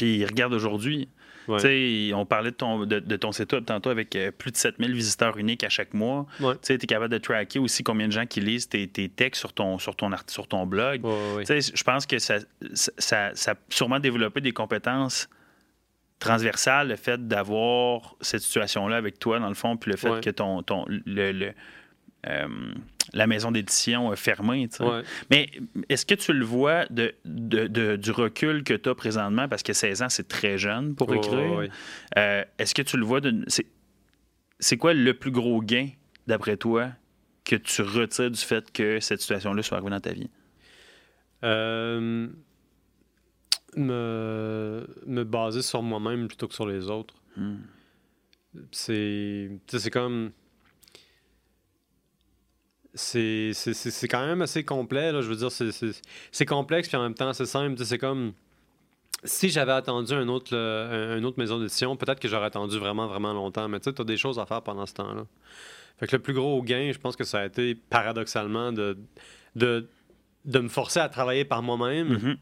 Puis 0.00 0.24
regarde 0.24 0.52
aujourd'hui. 0.54 1.08
Ouais. 1.48 2.12
On 2.14 2.26
parlait 2.26 2.52
de 2.52 2.56
ton, 2.56 2.86
de, 2.86 3.00
de 3.00 3.16
ton 3.16 3.32
setup 3.32 3.66
tantôt 3.66 3.90
avec 3.90 4.14
euh, 4.14 4.30
plus 4.30 4.52
de 4.52 4.56
7000 4.56 4.92
visiteurs 4.94 5.36
uniques 5.36 5.64
à 5.64 5.68
chaque 5.68 5.94
mois. 5.94 6.26
Ouais. 6.38 6.54
Tu 6.62 6.72
es 6.74 6.78
capable 6.78 7.12
de 7.12 7.18
tracker 7.18 7.58
aussi 7.58 7.82
combien 7.82 8.06
de 8.06 8.12
gens 8.12 8.24
qui 8.26 8.40
lisent 8.40 8.68
tes, 8.68 8.86
tes 8.86 9.08
textes 9.08 9.40
sur 9.40 9.52
ton, 9.52 9.78
sur, 9.78 9.96
ton, 9.96 10.12
art- 10.12 10.24
sur 10.28 10.46
ton 10.46 10.64
blog. 10.66 11.04
Ouais, 11.04 11.44
je 11.60 11.82
pense 11.82 12.06
que 12.06 12.18
ça, 12.18 12.36
ça, 12.74 12.92
ça, 13.34 13.50
a 13.50 13.54
sûrement 13.68 13.98
développé 13.98 14.40
des 14.40 14.52
compétences 14.52 15.28
transversales, 16.18 16.88
le 16.88 16.96
fait 16.96 17.26
d'avoir 17.26 18.14
cette 18.20 18.42
situation-là 18.42 18.96
avec 18.96 19.18
toi, 19.18 19.38
dans 19.38 19.48
le 19.48 19.54
fond, 19.54 19.76
puis 19.76 19.90
le 19.90 19.96
fait 19.96 20.20
que 20.22 20.30
ton, 20.30 20.62
ton, 20.62 20.84
le, 20.88 21.32
le, 21.32 21.52
euh, 22.28 22.46
la 23.12 23.26
maison 23.26 23.50
d'édition 23.50 24.10
a 24.10 24.16
fermé. 24.16 24.68
tu 24.68 24.76
sais. 24.76 24.84
Ouais. 24.84 25.02
Mais 25.30 25.50
est-ce 25.88 26.06
que 26.06 26.14
tu 26.14 26.32
le 26.32 26.44
vois 26.44 26.86
de, 26.86 27.14
de- 27.24 27.66
de- 27.66 27.96
du 27.96 28.10
recul 28.10 28.62
que 28.64 28.74
tu 28.74 28.88
as 28.88 28.94
présentement, 28.94 29.48
parce 29.48 29.62
que 29.62 29.72
16 29.72 30.02
ans, 30.02 30.08
c'est 30.08 30.28
très 30.28 30.58
jeune 30.58 30.94
pour 30.94 31.08
écrire. 31.14 31.68
Euh, 32.18 32.44
est-ce 32.58 32.74
que 32.74 32.82
tu 32.82 32.96
le 32.96 33.04
vois 33.04 33.20
de. 33.20 33.44
C'est, 33.48 33.66
c'est 34.58 34.76
quoi 34.76 34.92
le 34.94 35.14
plus 35.14 35.30
gros 35.30 35.60
gain, 35.62 35.88
d'après 36.26 36.56
toi, 36.56 36.90
que 37.44 37.56
tu 37.56 37.82
retires 37.82 38.30
du 38.30 38.38
fait 38.40 38.70
que 38.70 39.00
cette 39.00 39.20
situation-là 39.20 39.62
soit 39.62 39.78
arrivée 39.78 39.90
dans 39.90 40.00
ta 40.00 40.12
vie? 40.12 40.28
Euh, 41.42 42.28
me, 43.76 44.86
me 45.06 45.24
baser 45.24 45.62
sur 45.62 45.82
moi-même 45.82 46.28
plutôt 46.28 46.48
que 46.48 46.54
sur 46.54 46.66
les 46.66 46.88
autres. 46.90 47.14
Hmm. 47.36 47.56
C'est. 48.72 49.50
c'est 49.68 49.90
comme. 49.90 50.32
C'est 52.94 53.52
quand 54.08 54.26
même 54.26 54.42
assez 54.42 54.64
complet, 54.64 55.12
là. 55.12 55.20
Je 55.22 55.28
veux 55.28 55.36
dire, 55.36 55.50
c'est- 55.52 56.46
complexe, 56.46 56.88
puis 56.88 56.96
en 56.96 57.02
même 57.02 57.14
temps, 57.14 57.32
c'est 57.32 57.46
simple. 57.46 57.82
C'est 57.84 57.98
comme. 57.98 58.32
Si 59.22 59.50
j'avais 59.50 59.72
attendu 59.72 60.14
un 60.14 60.28
autre, 60.28 60.56
un- 60.56 61.18
une 61.18 61.26
autre 61.26 61.38
maison 61.38 61.58
d'édition, 61.58 61.94
peut-être 61.96 62.18
que 62.20 62.26
j'aurais 62.28 62.46
attendu 62.46 62.78
vraiment, 62.78 63.06
vraiment 63.06 63.34
longtemps. 63.34 63.68
Mais 63.68 63.78
tu 63.78 63.84
sais, 63.90 63.92
tu 63.94 64.00
as 64.00 64.04
des 64.04 64.16
choses 64.16 64.38
à 64.38 64.46
faire 64.46 64.62
pendant 64.62 64.86
ce 64.86 64.94
temps-là. 64.94 65.24
Fait 65.98 66.06
que 66.06 66.16
le 66.16 66.22
plus 66.22 66.32
gros 66.32 66.62
gain, 66.62 66.90
je 66.92 66.98
pense 66.98 67.16
que 67.16 67.24
ça 67.24 67.40
a 67.40 67.44
été 67.46 67.74
paradoxalement 67.74 68.72
de, 68.72 68.96
de, 69.56 69.86
de 70.46 70.58
me 70.60 70.68
forcer 70.70 71.00
à 71.00 71.10
travailler 71.10 71.44
par 71.44 71.60
moi-même 71.62 72.08
Mhm. 72.14 72.36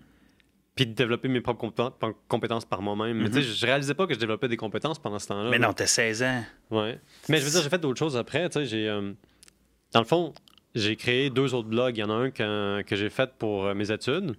puis 0.77 0.87
de 0.87 0.93
développer 0.93 1.27
mes 1.27 1.41
propres 1.41 1.59
compétences, 1.63 1.93
compétences 2.29 2.65
par 2.65 2.81
moi-même. 2.81 3.17
Mais 3.19 3.29
tu 3.29 3.43
sais, 3.43 3.43
je 3.43 3.67
réalisais 3.67 3.95
pas 3.95 4.07
que 4.07 4.15
je 4.15 4.21
développais 4.21 4.47
des 4.47 4.57
compétences 4.57 5.01
pendant 5.01 5.19
ce 5.19 5.27
temps-là. 5.27 5.51
Mais 5.51 5.59
non, 5.59 5.73
t'as 5.73 5.89
16 5.89 6.23
ans. 6.23 6.45
Ouais. 6.71 7.01
Mais 7.29 7.39
je 7.39 7.45
veux 7.45 7.51
dire, 7.51 7.61
j'ai 7.63 7.69
fait 7.71 7.79
d'autres 7.81 7.99
choses 7.99 8.17
après. 8.17 8.49
Tu 8.51 8.61
sais, 8.61 8.67
j'ai. 8.67 8.89
euh, 8.89 9.11
dans 9.93 10.01
le 10.01 10.07
fond, 10.07 10.35
j'ai 10.75 10.97
créé 10.97 11.31
deux 11.31 11.55
autres 11.55 11.69
blogs. 11.69 11.97
Il 11.97 12.01
y 12.01 12.05
en 12.05 12.11
a 12.11 12.15
un 12.15 12.31
que, 12.31 12.83
que 12.83 12.97
j'ai 12.97 13.11
fait 13.11 13.31
pour 13.39 13.67
euh, 13.67 13.75
mes 13.75 13.91
études. 13.91 14.35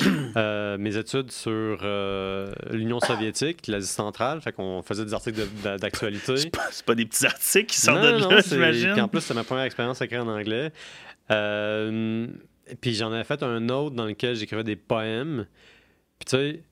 Euh, 0.36 0.76
mes 0.78 0.96
études 0.96 1.30
sur 1.30 1.52
euh, 1.52 2.52
l'Union 2.72 2.98
soviétique, 2.98 3.68
l'Asie 3.68 3.86
centrale. 3.86 4.40
Fait 4.40 4.50
qu'on 4.50 4.82
faisait 4.82 5.04
des 5.04 5.14
articles 5.14 5.46
d'actualité. 5.78 6.36
C'est 6.36 6.50
pas, 6.50 6.70
pas 6.84 6.94
des 6.96 7.06
petits 7.06 7.24
articles 7.24 7.66
qui 7.66 7.80
sortent 7.80 8.02
Non, 8.02 8.16
de 8.16 8.18
non, 8.18 8.28
là, 8.30 8.40
j'imagine. 8.40 8.92
Puis 8.94 9.00
en 9.00 9.06
plus, 9.06 9.20
c'est 9.20 9.32
ma 9.34 9.44
première 9.44 9.62
expérience 9.62 10.02
à 10.02 10.06
écrire 10.06 10.24
en 10.24 10.28
anglais. 10.28 10.72
Euh, 11.30 12.26
puis 12.80 12.94
j'en 12.94 13.12
avais 13.12 13.22
fait 13.22 13.44
un 13.44 13.68
autre 13.68 13.94
dans 13.94 14.06
lequel 14.06 14.34
j'écrivais 14.34 14.64
des 14.64 14.74
poèmes. 14.74 15.46
Puis 16.18 16.26
tu 16.26 16.36
sais, 16.36 16.62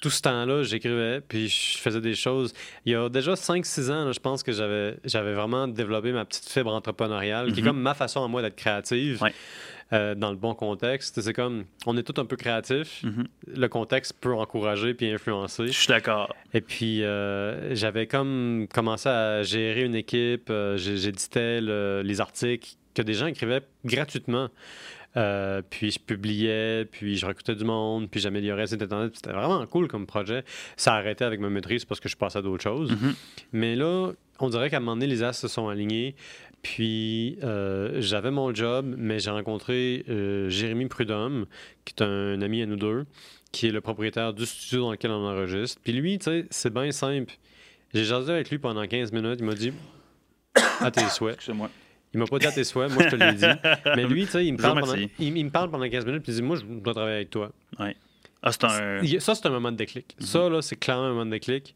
tout 0.00 0.10
ce 0.10 0.22
temps-là, 0.22 0.62
j'écrivais, 0.62 1.20
puis 1.20 1.48
je 1.48 1.78
faisais 1.78 2.00
des 2.00 2.14
choses. 2.14 2.52
Il 2.86 2.92
y 2.92 2.94
a 2.96 3.08
déjà 3.08 3.34
5-6 3.34 3.90
ans, 3.90 4.06
là, 4.06 4.12
je 4.12 4.20
pense 4.20 4.42
que 4.42 4.50
j'avais 4.52 4.96
j'avais 5.04 5.34
vraiment 5.34 5.68
développé 5.68 6.10
ma 6.12 6.24
petite 6.24 6.48
fibre 6.48 6.72
entrepreneuriale, 6.72 7.52
qui 7.52 7.60
est 7.60 7.62
Mhm. 7.62 7.68
comme 7.68 7.80
ma 7.82 7.94
façon 7.94 8.24
à 8.24 8.28
moi 8.28 8.42
d'être 8.42 8.56
créative. 8.56 9.22
Ouais. 9.22 9.32
euh, 9.92 10.14
dans 10.14 10.30
le 10.30 10.36
bon 10.36 10.54
contexte. 10.54 11.20
C'est 11.20 11.32
comme, 11.32 11.64
on 11.84 11.96
est 11.96 12.04
tous 12.04 12.20
un 12.20 12.24
peu 12.24 12.36
créatifs. 12.36 13.02
Mhm. 13.02 13.26
Le 13.56 13.66
contexte 13.68 14.14
peut 14.20 14.32
encourager 14.32 14.94
puis 14.94 15.10
influencer. 15.10 15.66
Je 15.66 15.72
suis 15.72 15.88
d'accord. 15.88 16.32
Et 16.54 16.60
puis, 16.60 17.02
euh, 17.02 17.74
j'avais 17.74 18.06
comme 18.06 18.68
commencé 18.72 19.08
à 19.08 19.42
gérer 19.42 19.82
une 19.82 19.96
équipe. 19.96 20.48
euh, 20.48 20.76
J'éditais 20.76 21.60
le- 21.60 22.02
les 22.04 22.20
articles 22.20 22.70
que 22.94 23.02
des 23.02 23.14
gens 23.14 23.26
écrivaient 23.26 23.62
gratuitement. 23.84 24.48
Euh, 25.16 25.60
puis 25.68 25.90
je 25.90 25.98
publiais, 25.98 26.84
puis 26.84 27.16
je 27.16 27.26
recrutais 27.26 27.54
du 27.54 27.64
monde, 27.64 28.08
puis 28.08 28.20
j'améliorais 28.20 28.66
cet 28.68 28.82
internet. 28.82 29.12
C'était 29.14 29.32
vraiment 29.32 29.64
cool 29.66 29.88
comme 29.88 30.06
projet. 30.06 30.44
Ça 30.76 30.94
a 30.94 30.98
arrêté 30.98 31.24
avec 31.24 31.40
ma 31.40 31.50
maîtrise 31.50 31.84
parce 31.84 32.00
que 32.00 32.08
je 32.08 32.16
passais 32.16 32.38
à 32.38 32.42
d'autres 32.42 32.62
choses. 32.62 32.92
Mhm. 32.92 33.14
Mais 33.52 33.74
là, 33.76 34.12
on 34.38 34.48
dirait 34.48 34.70
qu'à 34.70 34.76
un 34.76 34.80
moment 34.80 34.96
donné, 34.96 35.06
les 35.06 35.22
as 35.22 35.32
se 35.32 35.48
sont 35.48 35.68
alignés. 35.68 36.14
Puis 36.62 37.38
euh, 37.42 38.00
j'avais 38.00 38.30
mon 38.30 38.54
job, 38.54 38.94
mais 38.96 39.18
j'ai 39.18 39.30
rencontré 39.30 40.04
euh, 40.08 40.48
Jérémy 40.50 40.86
Prudhomme, 40.86 41.46
qui 41.84 41.94
est 41.98 42.02
un 42.02 42.42
ami 42.42 42.62
à 42.62 42.66
nous 42.66 42.76
deux, 42.76 43.06
qui 43.50 43.68
est 43.68 43.72
le 43.72 43.80
propriétaire 43.80 44.34
du 44.34 44.44
studio 44.46 44.82
dans 44.82 44.92
lequel 44.92 45.10
on 45.10 45.26
enregistre. 45.26 45.80
Puis 45.82 45.92
lui, 45.92 46.18
tu 46.18 46.24
sais, 46.24 46.46
c'est 46.50 46.72
bien 46.72 46.92
simple. 46.92 47.34
J'ai 47.94 48.04
jasé 48.04 48.30
avec 48.32 48.50
lui 48.50 48.58
pendant 48.58 48.86
15 48.86 49.10
minutes. 49.12 49.38
Il 49.40 49.46
m'a 49.46 49.54
dit 49.54 49.72
à 50.80 50.90
tes 50.90 51.08
souhaits. 51.08 51.34
Excuse-moi. 51.34 51.70
Il 52.12 52.18
m'a 52.20 52.26
pas 52.26 52.38
dit 52.38 52.46
à 52.46 52.52
tes 52.52 52.64
souhaits, 52.64 52.90
moi 52.92 53.04
je 53.04 53.08
te 53.10 53.16
l'ai 53.16 53.32
dit. 53.34 53.44
Mais 53.96 54.04
lui, 54.06 54.24
tu 54.24 54.32
sais, 54.32 54.44
il, 54.46 54.52
me 54.54 54.58
parle 54.58 54.80
pendant- 54.80 54.92
merci. 54.96 55.10
il, 55.18 55.36
il 55.38 55.44
me 55.44 55.50
parle 55.50 55.70
pendant 55.70 55.88
15 55.88 56.04
minutes, 56.06 56.22
puis 56.24 56.32
il 56.32 56.36
dit 56.36 56.42
Moi, 56.42 56.56
je 56.56 56.64
dois 56.64 56.92
travailler 56.92 57.16
avec 57.16 57.30
toi. 57.30 57.50
Ah, 58.42 58.52
c'est 58.52 58.64
un. 58.64 59.02
Ça, 59.20 59.34
c'est 59.34 59.46
un 59.46 59.50
moment 59.50 59.70
de 59.70 59.76
déclic. 59.76 60.16
Ça, 60.18 60.48
là, 60.48 60.60
c'est 60.62 60.76
clairement 60.76 61.04
un 61.04 61.08
moment 61.10 61.26
de 61.26 61.30
déclic. 61.30 61.74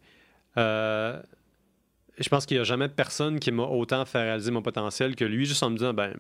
Euh, 0.57 1.21
je 2.19 2.29
pense 2.29 2.47
qu'il 2.47 2.57
n'y 2.57 2.61
a 2.61 2.65
jamais 2.65 2.89
personne 2.89 3.39
qui 3.41 3.51
m'a 3.53 3.65
autant 3.65 4.05
fait 4.05 4.23
réaliser 4.23 4.51
mon 4.51 4.63
potentiel 4.63 5.15
que 5.17 5.25
lui, 5.25 5.47
juste 5.47 5.63
en 5.63 5.71
me 5.71 5.77
disant 5.77 5.93
ben, 5.93 6.15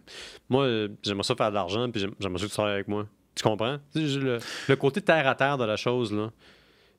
moi, 0.49 0.67
j'aimerais 1.03 1.23
ça 1.25 1.35
faire 1.35 1.51
de 1.51 1.55
l'argent, 1.55 1.91
puis 1.91 2.01
j'aime- 2.01 2.15
j'aimerais 2.21 2.39
ça 2.39 2.45
que 2.45 2.51
tu 2.51 2.55
travailles 2.55 2.75
avec 2.75 2.89
moi. 2.89 3.07
Tu 3.35 3.43
comprends? 3.43 3.79
Le, 3.95 4.39
le 4.69 4.77
côté 4.77 5.01
terre 5.01 5.27
à 5.27 5.35
terre 5.35 5.57
de 5.59 5.65
la 5.65 5.77
chose, 5.77 6.13
là. 6.13 6.31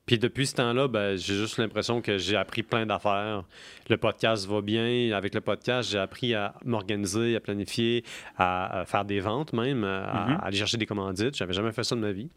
Puis 0.06 0.18
depuis 0.18 0.46
ce 0.46 0.54
temps-là, 0.54 0.86
ben, 0.86 1.16
j'ai 1.16 1.34
juste 1.34 1.58
l'impression 1.58 2.00
que 2.00 2.16
j'ai 2.16 2.36
appris 2.36 2.62
plein 2.62 2.86
d'affaires. 2.86 3.42
Le 3.88 3.96
podcast 3.96 4.46
va 4.46 4.60
bien. 4.60 5.10
Avec 5.16 5.34
le 5.34 5.40
podcast, 5.40 5.90
j'ai 5.90 5.98
appris 5.98 6.32
à 6.32 6.54
m'organiser, 6.64 7.34
à 7.34 7.40
planifier, 7.40 8.04
à, 8.38 8.80
à 8.80 8.84
faire 8.84 9.04
des 9.04 9.18
ventes 9.18 9.52
même, 9.52 9.82
à, 9.82 10.26
Mhm. 10.28 10.36
à 10.40 10.44
aller 10.44 10.56
chercher 10.58 10.76
des 10.76 10.86
commandites. 10.86 11.36
J'avais 11.36 11.52
jamais 11.52 11.72
fait 11.72 11.82
ça 11.82 11.96
de 11.96 12.00
ma 12.00 12.12
vie. 12.12 12.28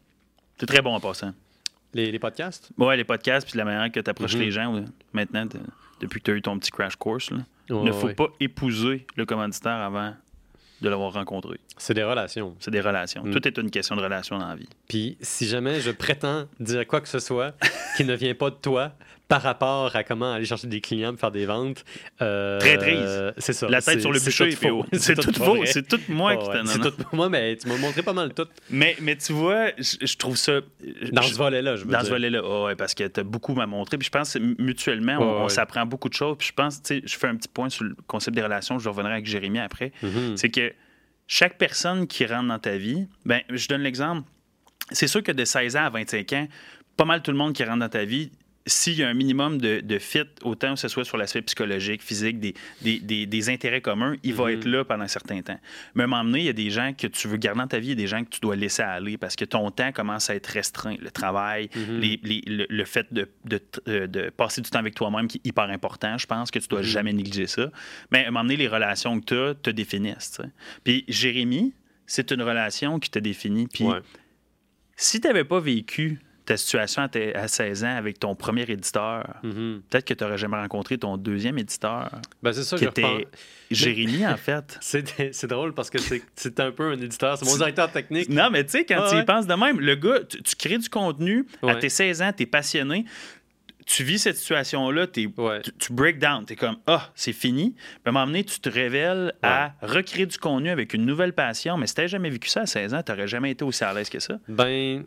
C'est 0.58 0.66
très 0.66 0.82
bon 0.82 0.94
en 0.94 1.00
passant. 1.00 1.32
Les, 1.94 2.10
les 2.10 2.18
podcasts? 2.18 2.70
Ouais, 2.76 2.96
les 2.96 3.04
podcasts, 3.04 3.48
puis 3.48 3.56
la 3.56 3.64
manière 3.64 3.90
que 3.92 4.00
tu 4.00 4.10
approches 4.10 4.34
Mhm. 4.34 4.40
les 4.42 4.50
gens 4.50 4.74
ouais, 4.74 4.84
maintenant, 5.12 5.46
de- 5.46 5.60
depuis 6.00 6.18
que 6.20 6.24
tu 6.24 6.30
as 6.32 6.34
eu 6.34 6.42
ton 6.42 6.58
petit 6.58 6.70
crash 6.72 6.96
course. 6.96 7.30
Là. 7.30 7.38
Il 7.68 7.76
ne 7.84 7.92
faut 7.92 8.08
ouais. 8.08 8.14
pas 8.14 8.26
épouser 8.40 9.06
le 9.16 9.24
commanditaire 9.26 9.72
avant 9.76 10.12
de 10.80 10.88
l'avoir 10.88 11.12
rencontré. 11.12 11.58
C'est 11.76 11.94
des 11.94 12.04
relations. 12.04 12.54
C'est 12.58 12.70
des 12.70 12.80
relations. 12.80 13.22
Mm. 13.24 13.30
Tout 13.32 13.48
est 13.48 13.58
une 13.58 13.70
question 13.70 13.96
de 13.96 14.02
relation 14.02 14.38
dans 14.38 14.48
la 14.48 14.56
vie. 14.56 14.68
Puis 14.88 15.16
si 15.20 15.46
jamais 15.46 15.80
je 15.80 15.90
prétends 15.90 16.46
dire 16.58 16.86
quoi 16.86 17.00
que 17.00 17.08
ce 17.08 17.18
soit 17.18 17.54
qui 17.96 18.04
ne 18.04 18.14
vient 18.14 18.34
pas 18.34 18.50
de 18.50 18.56
toi 18.56 18.92
par 19.30 19.42
rapport 19.42 19.94
à 19.94 20.02
comment 20.02 20.32
aller 20.32 20.44
chercher 20.44 20.66
des 20.66 20.80
clients 20.80 21.12
pour 21.12 21.20
faire 21.20 21.30
des 21.30 21.46
ventes, 21.46 21.84
euh, 22.20 22.58
Traîtrise. 22.58 23.32
c'est 23.38 23.52
ça. 23.52 23.68
La 23.68 23.80
tête 23.80 24.00
sur 24.00 24.10
le 24.10 24.18
c'est 24.18 24.24
bûcher, 24.26 24.56
tout. 24.68 24.84
C'est 24.92 25.14
tout 25.14 25.32
faux. 25.32 25.64
C'est 25.66 25.86
tout 25.86 26.00
moi 26.08 26.32
Ah 26.34 26.36
qui 26.42 26.48
ouais, 26.50 26.60
c'est 26.66 26.80
tout 26.80 26.92
moi, 27.12 27.28
mais 27.28 27.56
tu 27.56 27.68
m'as 27.68 27.76
montré 27.76 28.02
pas 28.02 28.12
mal 28.12 28.34
tout 28.34 28.48
Mais, 28.70 28.96
mais 29.00 29.14
tu 29.14 29.32
vois, 29.32 29.68
je, 29.78 30.04
je 30.04 30.16
trouve 30.16 30.36
ça. 30.36 30.60
dans 31.12 31.22
ce 31.22 31.34
volet-là, 31.36 31.76
je 31.76 31.84
veux 31.84 31.90
Dans 31.92 31.98
dire. 31.98 32.06
ce 32.06 32.10
volet-là, 32.10 32.42
ah 32.44 32.64
ouais, 32.64 32.74
parce 32.74 32.92
que 32.94 33.06
tu 33.06 33.20
as 33.20 33.22
beaucoup 33.22 33.58
à 33.60 33.66
montrer. 33.66 33.98
Puis 33.98 34.06
je 34.06 34.10
pense 34.10 34.32
que 34.34 34.38
mutuellement, 34.60 35.18
on, 35.20 35.42
ouais. 35.44 35.48
s'apprend 35.48 35.86
beaucoup 35.86 36.08
de 36.08 36.14
choses. 36.14 36.36
Puis 36.36 36.48
je 36.48 36.52
pense, 36.52 36.82
tu 36.82 36.96
sais, 36.96 37.02
je 37.06 37.16
fais 37.16 37.28
un 37.28 37.36
petit 37.36 37.48
point 37.48 37.68
sur 37.68 37.84
le 37.84 37.94
concept 38.08 38.34
des 38.34 38.42
relations, 38.42 38.80
je 38.80 38.88
reviendrai 38.88 39.12
avec 39.12 39.26
Jérémy 39.26 39.60
après. 39.60 39.92
Mhm. 40.02 40.36
C'est 40.36 40.50
que 40.50 40.72
chaque 41.28 41.56
personne 41.56 42.08
qui 42.08 42.26
rentre 42.26 42.48
dans 42.48 42.58
ta 42.58 42.76
vie, 42.76 43.06
ben, 43.24 43.42
je 43.48 43.68
donne 43.68 43.82
l'exemple. 43.82 44.26
C'est 44.90 45.06
sûr 45.06 45.22
que 45.22 45.30
de 45.30 45.44
16 45.44 45.76
ans 45.76 45.84
à 45.84 45.90
25 45.90 46.32
ans, 46.32 46.48
pas 46.96 47.04
mal 47.04 47.22
tout 47.22 47.30
le 47.30 47.36
monde 47.36 47.52
qui 47.52 47.62
rentre 47.62 47.78
dans 47.78 47.88
ta 47.88 48.04
vie, 48.04 48.32
s'il 48.66 48.98
y 48.98 49.02
a 49.02 49.08
un 49.08 49.14
minimum 49.14 49.58
de, 49.58 49.80
de 49.80 49.98
fit, 49.98 50.24
autant 50.42 50.74
que 50.74 50.80
ce 50.80 50.88
soit 50.88 51.04
sur 51.04 51.16
l'aspect 51.16 51.40
psychologique, 51.42 52.02
physique, 52.02 52.38
des, 52.38 52.54
des, 52.82 52.98
des- 53.00 53.24
des 53.26 53.48
intérêts 53.48 53.80
communs, 53.80 54.16
il 54.22 54.34
va 54.34 54.44
Mhm. 54.44 54.50
être 54.50 54.64
là 54.66 54.84
pendant 54.84 55.04
un 55.04 55.08
certain 55.08 55.40
temps. 55.40 55.58
Mais 55.94 56.02
à 56.02 56.04
un 56.04 56.08
moment 56.08 56.24
donné, 56.24 56.40
il 56.40 56.44
y 56.44 56.48
a 56.50 56.52
des 56.52 56.68
gens 56.70 56.92
que 56.92 57.06
tu 57.06 57.26
veux 57.26 57.38
garder 57.38 57.60
dans 57.60 57.66
ta 57.66 57.78
vie, 57.78 57.86
il 57.86 57.90
y 57.90 57.92
a 57.92 57.96
des 57.96 58.06
gens 58.06 58.22
que 58.22 58.28
tu 58.28 58.40
dois 58.40 58.56
laisser 58.56 58.82
aller 58.82 59.16
parce 59.16 59.34
que 59.34 59.46
ton 59.46 59.70
temps 59.70 59.92
commence 59.92 60.28
à 60.28 60.34
être 60.34 60.46
restreint. 60.48 60.96
Le 61.00 61.10
travail, 61.10 61.70
Mhm. 61.74 62.00
les- 62.00 62.20
les- 62.22 62.42
le, 62.46 62.66
le 62.68 62.84
fait 62.84 63.12
de, 63.12 63.28
de- 63.46 63.60
euh, 63.88 64.06
de 64.06 64.28
passer 64.30 64.60
du 64.60 64.68
temps 64.68 64.78
avec 64.78 64.94
toi-même 64.94 65.26
qui 65.26 65.38
est 65.38 65.48
hyper 65.48 65.64
important, 65.64 66.18
je 66.18 66.26
pense 66.26 66.50
que 66.50 66.58
tu 66.58 66.68
dois 66.68 66.80
Mhm. 66.80 66.86
jamais 66.86 67.12
négliger 67.14 67.46
ça. 67.46 67.70
Mais 68.10 68.24
à 68.24 68.28
un 68.28 68.30
moment 68.30 68.42
donné, 68.44 68.56
les 68.56 68.68
relations 68.68 69.18
que 69.20 69.24
tu 69.24 69.34
as 69.38 69.54
te 69.54 69.70
définissent. 69.70 70.40
Puis 70.84 71.04
Jérémy, 71.08 71.72
c'est 72.06 72.30
une 72.30 72.42
relation 72.42 72.98
qui 73.00 73.08
te 73.10 73.18
définit. 73.18 73.68
Puis 73.68 73.84
Ouais. 73.84 74.00
si 74.96 75.18
tu 75.20 75.26
n'avais 75.28 75.44
pas 75.44 75.60
vécu 75.60 76.20
ta 76.44 76.56
situation 76.56 77.02
à, 77.02 77.08
tes- 77.08 77.34
à 77.34 77.46
16 77.48 77.84
ans 77.84 77.96
avec 77.96 78.18
ton 78.18 78.34
premier 78.34 78.62
éditeur, 78.62 79.24
Mhm. 79.42 79.82
peut-être 79.88 80.04
que 80.04 80.14
tu 80.14 80.24
n'aurais 80.24 80.38
jamais 80.38 80.56
rencontré 80.56 80.98
ton 80.98 81.16
deuxième 81.16 81.58
éditeur, 81.58 82.10
Ben, 82.42 82.52
c'est 82.52 82.64
ça 82.64 82.76
qui 82.76 82.86
que 82.86 82.92
je 82.94 83.00
était 83.00 83.28
Jérémy, 83.70 84.26
en 84.26 84.36
fait. 84.36 84.78
C'est 84.80 85.32
c'est 85.32 85.46
drôle 85.46 85.74
parce 85.74 85.90
que 85.90 85.98
c'est 85.98 86.22
c'est 86.34 86.58
un 86.60 86.72
peu 86.72 86.90
un 86.92 86.98
éditeur. 87.00 87.38
C'est 87.38 87.44
mon 87.46 87.56
directeur 87.56 87.90
technique. 87.92 88.28
Non, 88.28 88.50
mais 88.50 88.64
tu 88.64 88.70
sais, 88.70 88.84
quand 88.84 89.00
Ah 89.04 89.08
tu 89.08 89.14
y 89.14 89.18
ouais. 89.18 89.24
penses 89.24 89.46
de 89.46 89.54
même, 89.54 89.78
le 89.80 89.94
gars, 89.94 90.20
tu, 90.28 90.42
tu 90.42 90.56
crées 90.56 90.78
du 90.78 90.88
contenu, 90.88 91.46
à 91.62 91.76
tes 91.76 91.88
16 91.88 92.20
ans, 92.22 92.32
tu 92.36 92.42
es 92.42 92.46
passionné, 92.46 93.04
tu 93.86 94.04
vis 94.04 94.18
cette 94.20 94.36
situation-là, 94.36 95.06
t'es- 95.08 95.26
Ouais. 95.36 95.60
tu, 95.62 95.72
tu 95.72 95.92
break 95.92 96.18
down, 96.18 96.44
tu 96.46 96.52
es 96.52 96.56
comme, 96.56 96.76
ah, 96.86 97.10
c'est 97.14 97.32
fini. 97.32 97.70
Puis 97.72 97.82
à 98.06 98.08
un 98.10 98.12
moment 98.12 98.26
donné, 98.26 98.44
tu 98.44 98.60
te 98.60 98.68
révèles 98.68 99.34
à 99.42 99.72
recréer 99.82 100.26
du 100.26 100.38
contenu 100.38 100.70
avec 100.70 100.94
une 100.94 101.04
nouvelle 101.04 101.32
passion, 101.32 101.76
mais 101.76 101.86
si 101.86 101.94
tu 101.94 102.06
jamais 102.08 102.30
vécu 102.30 102.48
ça 102.48 102.62
à 102.62 102.66
16 102.66 102.94
ans, 102.94 103.02
tu 103.04 103.10
n'aurais 103.12 103.26
jamais 103.28 103.50
été 103.50 103.64
aussi 103.64 103.82
à 103.84 103.92
l'aise 103.92 104.08
que 104.08 104.20
ça. 104.20 104.38
Ben, 104.48 105.04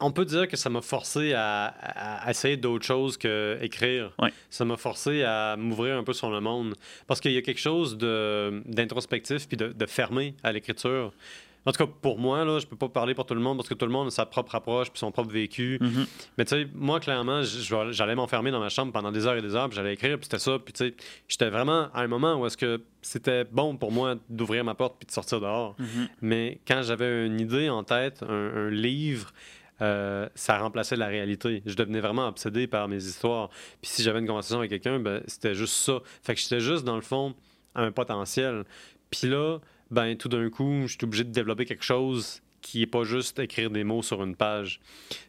on 0.00 0.12
peut 0.12 0.24
dire 0.24 0.48
que 0.48 0.56
ça 0.56 0.70
m'a 0.70 0.80
forcé 0.80 1.32
à, 1.34 2.24
essayer 2.28 2.56
d'autres 2.56 2.86
choses 2.86 3.16
que 3.16 3.58
écrire. 3.60 4.12
Ouais. 4.18 4.32
Ça 4.50 4.64
m'a 4.64 4.76
forcé 4.76 5.22
à 5.22 5.56
m'ouvrir 5.56 5.96
un 5.96 6.04
peu 6.04 6.12
sur 6.12 6.30
le 6.30 6.40
monde. 6.40 6.74
Parce 7.06 7.20
qu'il 7.20 7.32
y 7.32 7.36
a 7.36 7.42
quelque 7.42 7.60
chose 7.60 7.96
d'introspectif 7.98 9.48
puis 9.48 9.56
de, 9.56 9.68
de 9.68 9.86
fermé 9.86 10.34
à 10.42 10.52
l'écriture. 10.52 11.12
En 11.68 11.72
tout 11.72 11.84
cas, 11.84 11.92
pour 12.00 12.18
moi, 12.18 12.46
là, 12.46 12.60
je 12.60 12.66
peux 12.66 12.76
pas 12.76 12.88
parler 12.88 13.14
pour 13.14 13.26
tout 13.26 13.34
le 13.34 13.40
monde 13.40 13.58
parce 13.58 13.68
que 13.68 13.74
tout 13.74 13.84
le 13.84 13.92
monde 13.92 14.06
a 14.06 14.10
sa 14.10 14.24
propre 14.24 14.54
approche 14.54 14.90
puis 14.90 14.98
son 14.98 15.10
propre 15.10 15.30
vécu. 15.30 15.76
Mhm. 15.80 16.06
Mais 16.38 16.46
tu 16.46 16.56
sais, 16.56 16.68
moi, 16.74 16.98
clairement, 16.98 17.42
j'allais 17.42 18.14
m'enfermer 18.14 18.50
dans 18.50 18.60
ma 18.60 18.70
chambre 18.70 18.90
pendant 18.90 19.12
des 19.12 19.26
heures 19.26 19.36
et 19.36 19.42
des 19.42 19.54
heures, 19.54 19.68
puis 19.68 19.76
j'allais 19.76 19.92
écrire, 19.92 20.16
puis 20.16 20.24
c'était 20.24 20.38
ça. 20.38 20.58
Puis 20.58 20.72
tu 20.72 20.86
sais, 20.86 20.94
j'étais 21.28 21.50
vraiment 21.50 21.88
à 21.92 22.00
un 22.00 22.06
moment 22.06 22.36
où 22.36 22.46
est-ce 22.46 22.56
que 22.56 22.80
c'était 23.02 23.44
bon 23.44 23.76
pour 23.76 23.92
moi 23.92 24.14
d'ouvrir 24.30 24.64
ma 24.64 24.74
porte 24.74 24.96
puis 24.98 25.06
de 25.06 25.12
sortir 25.12 25.40
dehors. 25.40 25.74
Mhm. 25.78 26.08
Mais 26.22 26.60
quand 26.66 26.80
j'avais 26.82 27.26
une 27.26 27.38
idée 27.38 27.68
en 27.68 27.84
tête, 27.84 28.22
un, 28.22 28.68
un 28.68 28.70
livre, 28.70 29.32
euh, 29.80 30.28
ça 30.34 30.58
remplaçait 30.58 30.96
la 30.96 31.06
réalité. 31.06 31.62
Je 31.66 31.74
devenais 31.74 32.00
vraiment 32.00 32.28
obsédé 32.28 32.66
par 32.66 32.88
mes 32.88 33.04
histoires. 33.04 33.48
Puis 33.80 33.90
si 33.90 34.02
j'avais 34.02 34.18
une 34.18 34.26
conversation 34.26 34.58
avec 34.58 34.70
quelqu'un, 34.70 34.98
ben, 34.98 35.22
c'était 35.26 35.54
juste 35.54 35.74
ça. 35.74 36.00
Fait 36.22 36.34
que 36.34 36.40
j'étais 36.40 36.60
juste, 36.60 36.84
dans 36.84 36.96
le 36.96 37.02
fond, 37.02 37.34
à 37.74 37.82
un 37.82 37.92
potentiel. 37.92 38.64
Puis 39.10 39.28
là, 39.28 39.58
ben, 39.90 40.16
tout 40.16 40.28
d'un 40.28 40.48
coup, 40.50 40.82
je 40.86 40.96
suis 40.96 41.04
obligé 41.04 41.24
de 41.24 41.30
développer 41.30 41.64
quelque 41.64 41.84
chose 41.84 42.42
qui 42.60 42.80
n'est 42.80 42.86
pas 42.86 43.04
juste 43.04 43.38
écrire 43.38 43.70
des 43.70 43.84
mots 43.84 44.02
sur 44.02 44.22
une 44.22 44.34
page. 44.36 44.80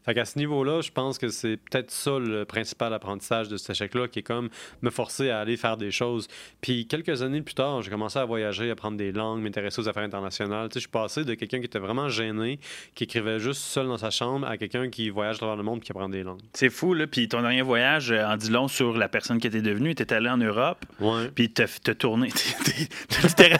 Fait 0.05 0.13
qu'à 0.13 0.25
ce 0.25 0.37
niveau-là, 0.39 0.81
je 0.81 0.91
pense 0.91 1.17
que 1.17 1.29
c'est 1.29 1.57
peut-être 1.57 1.91
ça 1.91 2.17
le 2.19 2.43
principal 2.45 2.93
apprentissage 2.93 3.47
de 3.49 3.57
cet 3.57 3.71
échec-là, 3.71 4.07
qui 4.07 4.19
est 4.19 4.23
comme 4.23 4.49
me 4.81 4.89
forcer 4.89 5.29
à 5.29 5.39
aller 5.39 5.55
faire 5.57 5.77
des 5.77 5.91
choses. 5.91 6.27
Puis 6.61 6.87
quelques 6.87 7.21
années 7.21 7.41
plus 7.41 7.53
tard, 7.53 7.81
j'ai 7.81 7.91
commencé 7.91 8.17
à 8.19 8.25
voyager, 8.25 8.71
à 8.71 8.75
prendre 8.75 8.97
des 8.97 9.11
langues, 9.11 9.41
m'intéresser 9.41 9.81
aux 9.81 9.87
affaires 9.87 10.03
internationales. 10.03 10.69
Tu 10.69 10.73
sais, 10.73 10.79
je 10.79 10.85
suis 10.85 10.89
passé 10.91 11.23
de 11.23 11.33
quelqu'un 11.35 11.59
qui 11.59 11.65
était 11.65 11.79
vraiment 11.79 12.09
gêné, 12.09 12.59
qui 12.95 13.03
écrivait 13.03 13.39
juste 13.39 13.61
seul 13.61 13.87
dans 13.87 13.97
sa 13.97 14.09
chambre, 14.09 14.47
à 14.47 14.57
quelqu'un 14.57 14.89
qui 14.89 15.09
voyage 15.09 15.35
à 15.35 15.39
travers 15.39 15.55
le 15.57 15.63
monde 15.63 15.79
et 15.79 15.81
qui 15.81 15.91
apprend 15.91 16.09
des 16.09 16.23
langues. 16.23 16.41
C'est 16.53 16.69
fou, 16.69 16.93
là. 16.93 17.05
Puis 17.07 17.27
ton 17.27 17.41
dernier 17.41 17.61
voyage 17.61 18.11
euh, 18.11 18.25
en 18.25 18.37
dit 18.37 18.49
long 18.49 18.67
sur 18.67 18.97
la 18.97 19.07
personne 19.09 19.39
que 19.39 19.47
tu 19.47 19.57
es 19.57 19.61
devenue. 19.61 19.93
Tu 19.95 20.03
es 20.03 20.13
allé 20.13 20.29
en 20.29 20.37
Europe, 20.37 20.85
Ouais. 20.99 21.29
puis 21.33 21.51
t'as 21.51 21.67
tourné. 21.95 22.29
t'es- 22.65 22.71
t'es- 22.71 22.87
T'as 23.09 23.27
littéral- 23.27 23.59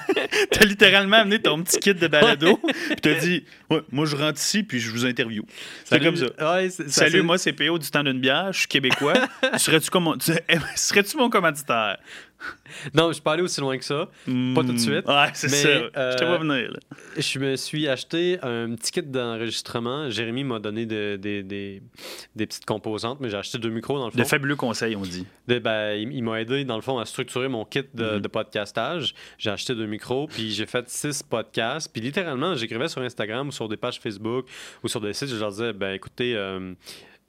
littéralement 0.68 1.18
amené 1.18 1.40
ton 1.42 1.62
petit 1.64 1.80
kit 1.80 1.94
de 1.94 2.08
balado, 2.08 2.58
puis 2.64 2.96
t'as 3.02 3.16
dit 3.20 3.44
ouais, 3.70 3.82
Moi, 3.92 4.06
je 4.06 4.16
rentre 4.16 4.40
ici, 4.40 4.64
puis 4.64 4.80
je 4.80 4.92
vous 4.92 5.06
interview. 5.06 5.44
C'est 5.86 6.00
comme 6.00 6.16
ça. 6.16 6.26
Ouais, 6.56 6.70
Salut, 6.70 6.88
assez- 6.90 7.22
moi, 7.22 7.38
c'est 7.38 7.54
PO 7.54 7.78
du 7.80 7.90
temps 7.90 8.04
d'une 8.04 8.20
bière, 8.20 8.52
je 8.54 8.60
suis 8.60 8.68
québécois. 8.68 9.14
Serais-tu 9.58 9.90
serais-tu 10.76 11.18
mon 11.18 11.30
commanditaire? 11.30 11.98
Non, 12.94 13.08
je 13.10 13.14
suis 13.14 13.22
pas 13.22 13.34
allé 13.34 13.42
aussi 13.42 13.60
loin 13.60 13.78
que 13.78 13.84
ça. 13.84 14.08
Pas 14.26 14.62
tout 14.64 14.74
de 14.74 14.78
suite. 14.78 15.06
Ouais, 15.08 15.30
c'est 15.34 15.50
ça. 15.50 15.68
euh, 15.68 16.12
Je 16.14 16.18
te 16.18 16.24
vois 16.24 16.38
venir. 16.38 16.72
là. 16.72 16.80
Je 17.18 17.40
me 17.40 17.56
suis 17.56 17.88
acheté 17.88 18.38
un 18.42 18.76
petit 18.76 18.92
kit 18.92 19.02
d'enregistrement. 19.02 20.10
Jérémy 20.10 20.44
m'a 20.44 20.60
donné 20.60 20.86
de- 20.86 21.18
des- 21.18 21.82
petites 22.38 22.66
composantes, 22.66 23.20
mais 23.20 23.30
j'ai 23.30 23.38
acheté 23.38 23.58
deux 23.58 23.70
micros 23.70 23.98
dans 24.00 24.06
le 24.06 24.12
fond. 24.12 24.18
De 24.18 24.24
fabuleux 24.24 24.56
conseils, 24.56 24.96
on 24.96 25.02
dit. 25.02 25.26
Ben, 25.48 25.94
il 25.96 26.14
il 26.14 26.24
m'a 26.24 26.40
aidé, 26.42 26.64
dans 26.66 26.76
le 26.76 26.82
fond, 26.82 26.98
à 27.00 27.06
structurer 27.06 27.48
mon 27.50 27.66
kit 27.66 27.84
de, 27.94 28.16
Mhm. 28.16 28.20
de 28.22 28.28
podcastage. 28.28 29.14
J'ai 29.38 29.50
acheté 29.50 29.76
deux 29.76 29.86
micros, 29.88 30.28
puis 30.28 30.52
j'ai 30.52 30.66
fait 30.66 30.88
six 30.90 31.22
podcasts. 31.24 31.92
Puis 31.92 32.02
littéralement, 32.02 32.56
j'écrivais 32.56 32.88
sur 32.88 33.02
Instagram 33.02 33.48
ou 33.50 33.52
sur 33.52 33.68
des 33.68 33.78
pages 33.78 34.00
Facebook 34.00 34.48
ou 34.84 34.88
sur 34.88 35.02
des 35.02 35.14
sites. 35.14 35.30
Je 35.30 35.36
leur 35.36 35.52
disais, 35.52 35.74
ben 35.74 35.94
écoutez, 35.94 36.36
euh, 36.36 36.74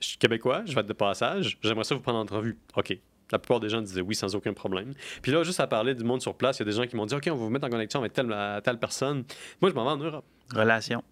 je 0.01 0.07
suis 0.09 0.19
québécois, 0.19 0.63
je 0.67 0.75
vais 0.75 0.81
être 0.81 0.87
de 0.87 0.93
passage. 0.93 1.59
J'aimerais 1.63 1.85
ça 1.85 1.95
vous 1.95 2.01
prendre 2.01 2.19
en 2.19 2.23
entrevue. 2.23 2.57
OK. 2.77 2.97
La 3.33 3.39
plupart 3.39 3.61
des 3.61 3.69
gens 3.69 3.81
disaient 3.81 4.01
oui 4.01 4.15
sans 4.15 4.35
aucun 4.35 4.53
problème. 4.53 4.95
Puis 5.23 5.33
là, 5.33 5.43
juste 5.43 5.61
à 5.61 5.67
parler 5.67 5.95
du 5.95 6.05
monde 6.05 6.21
sur 6.21 6.35
place, 6.35 6.59
il 6.59 6.61
y 6.61 6.63
a 6.63 6.71
des 6.71 6.77
gens 6.77 6.87
qui 6.87 6.97
m'ont 6.97 7.07
dit 7.07 7.15
OK, 7.15 7.25
on 7.27 7.37
va 7.37 7.37
vous 7.37 7.51
mettre 7.51 7.67
en 7.67 7.71
connexion 7.71 8.01
avec 8.01 8.13
telle, 8.13 8.35
telle 8.65 8.79
personne. 8.79 9.25
Moi, 9.61 9.71
je 9.71 9.75
m'en 9.75 9.85
vais 9.85 9.91
en 9.91 9.97
Europe. 9.97 10.25
Relation. 10.55 11.03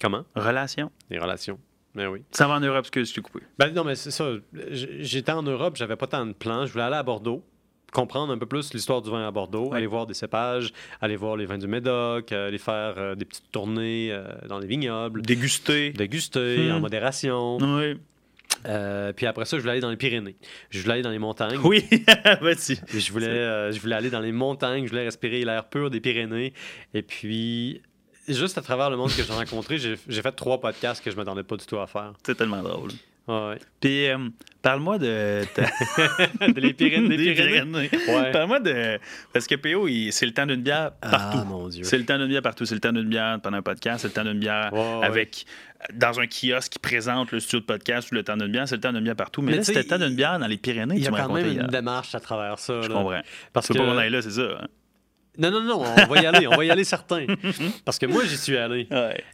Comment? 0.00 0.24
Relation. 0.34 0.90
Les 1.10 1.18
relations. 1.18 1.58
Mais 1.94 2.06
oui. 2.06 2.22
Ça 2.30 2.46
va 2.46 2.54
en 2.54 2.60
Europe, 2.60 2.86
je 2.94 3.04
suis 3.04 3.22
coupé. 3.22 3.40
Ben 3.58 3.72
non, 3.72 3.82
mais 3.82 3.96
c'est 3.96 4.10
ça. 4.10 4.30
J'étais 4.70 5.32
en 5.32 5.42
Europe, 5.42 5.76
j'avais 5.76 5.96
pas 5.96 6.06
tant 6.06 6.26
de 6.26 6.32
plans. 6.32 6.66
Je 6.66 6.72
voulais 6.72 6.84
aller 6.84 6.96
à 6.96 7.02
Bordeaux 7.02 7.42
comprendre 7.92 8.32
un 8.32 8.38
peu 8.38 8.46
plus 8.46 8.72
l'histoire 8.74 9.02
du 9.02 9.10
vin 9.10 9.26
à 9.26 9.30
Bordeaux, 9.30 9.72
aller 9.72 9.86
voir 9.86 10.06
des 10.06 10.14
cépages, 10.14 10.72
aller 11.00 11.16
voir 11.16 11.36
les 11.36 11.46
vins 11.46 11.58
du 11.58 11.66
Médoc, 11.66 12.32
euh, 12.32 12.48
aller 12.48 12.58
faire 12.58 12.94
euh, 12.98 13.14
des 13.14 13.24
petites 13.24 13.50
tournées 13.50 14.10
euh, 14.12 14.26
dans 14.48 14.58
les 14.58 14.66
vignobles. 14.66 15.22
Déguster. 15.22 15.90
Déguster, 15.90 16.70
en 16.70 16.78
hmm. 16.78 16.82
modération. 16.82 17.56
Oui. 17.58 17.98
Puis 19.16 19.26
après 19.26 19.44
ça, 19.44 19.56
je 19.56 19.62
voulais 19.62 19.72
aller 19.72 19.80
dans 19.80 19.90
les 19.90 19.96
Pyrénées. 19.96 20.36
Je 20.70 20.80
voulais 20.80 20.94
aller 20.94 21.02
dans 21.02 21.10
les 21.10 21.18
montagnes. 21.18 21.58
Oui, 21.62 21.84
vas-y. 22.40 22.78
je 22.92 23.12
voulais, 23.12 23.72
je 23.72 23.80
voulais 23.80 23.96
aller 23.96 24.10
dans 24.10 24.20
les 24.20 24.32
montagnes, 24.32 24.84
je 24.84 24.90
voulais 24.90 25.04
respirer 25.04 25.44
l'air 25.44 25.68
pur 25.68 25.90
des 25.90 26.00
Pyrénées. 26.00 26.52
Et 26.94 27.02
puis, 27.02 27.82
juste 28.28 28.58
à 28.58 28.62
travers 28.62 28.90
le 28.90 28.96
monde 28.96 29.10
que 29.10 29.22
j'ai 29.22 29.32
rencontré, 29.32 29.78
j'ai 29.78 30.22
fait 30.22 30.32
trois 30.32 30.60
podcasts 30.60 31.04
que 31.04 31.10
je 31.10 31.16
ne 31.16 31.20
m'attendais 31.20 31.44
pas 31.44 31.56
du 31.56 31.66
tout 31.66 31.78
à 31.78 31.86
faire. 31.86 32.12
C'est 32.24 32.36
tellement 32.36 32.62
drôle. 32.62 32.90
Ouais. 33.28 33.58
Puis, 33.78 34.08
euh, 34.08 34.16
parle-moi 34.62 34.98
de. 34.98 35.44
de 35.44 36.60
les 36.60 36.72
Pyrénées. 36.74 37.90
Parle-moi 38.32 38.60
de. 38.60 38.98
Parce 39.34 39.46
que 39.46 39.54
PO, 39.54 39.86
c'est 40.10 40.24
le 40.24 40.32
temps 40.32 40.46
d'une 40.46 40.62
bière 40.62 40.92
ah, 41.02 41.10
partout. 41.10 41.38
Ah, 41.42 41.44
mon 41.44 41.68
Dieu. 41.68 41.84
C'est 41.84 41.98
le 41.98 42.06
temps 42.06 42.16
d'une 42.16 42.28
bière 42.28 42.40
partout. 42.40 42.64
C'est 42.64 42.74
le 42.74 42.80
temps 42.80 42.92
d'une 42.92 43.08
bière 43.08 43.38
pendant 43.42 43.58
un 43.58 43.62
podcast. 43.62 44.00
C'est 44.00 44.08
le 44.08 44.14
temps 44.14 44.24
d'une 44.24 44.38
bière 44.38 44.72
avec. 45.02 45.44
Dans 45.94 46.18
un 46.18 46.26
kiosque 46.26 46.72
qui 46.72 46.78
présente 46.80 47.30
le 47.30 47.38
studio 47.38 47.60
de 47.60 47.64
podcast 47.64 48.10
ou 48.10 48.16
le 48.16 48.24
temps 48.24 48.36
d'une 48.36 48.50
bière, 48.50 48.66
c'est 48.66 48.74
le 48.74 48.80
temps 48.80 48.92
d'une 48.92 49.04
bière 49.04 49.14
partout. 49.14 49.42
Mais, 49.42 49.56
là, 49.56 49.62
c'était 49.62 49.82
le 49.82 49.86
temps 49.86 49.98
d'une 49.98 50.16
bière 50.16 50.38
dans 50.38 50.46
les 50.48 50.56
Pyrénées. 50.56 50.96
Il 50.96 51.04
y 51.04 51.06
a 51.06 51.10
quand 51.10 51.32
même 51.32 51.46
une 51.46 51.66
démarche 51.68 52.14
à 52.14 52.20
travers 52.20 52.58
ça. 52.58 52.82
Je 52.82 52.88
comprends. 52.88 53.20
Parce 53.52 53.68
que. 53.68 53.74
pas 53.74 53.84
qu'on 53.84 53.94
là, 53.94 54.22
c'est 54.22 54.30
ça. 54.30 54.42
Hein. 54.42 54.66
Non, 55.38 55.52
non, 55.52 55.62
non, 55.62 55.82
on 55.82 56.06
va 56.06 56.20
y 56.20 56.26
aller, 56.26 56.46
on 56.48 56.56
va 56.56 56.64
y 56.64 56.70
aller 56.70 56.82
certain. 56.82 57.26
Parce 57.84 57.98
que 57.98 58.06
moi, 58.06 58.24
j'y 58.24 58.36
suis 58.36 58.56
allé. 58.56 58.88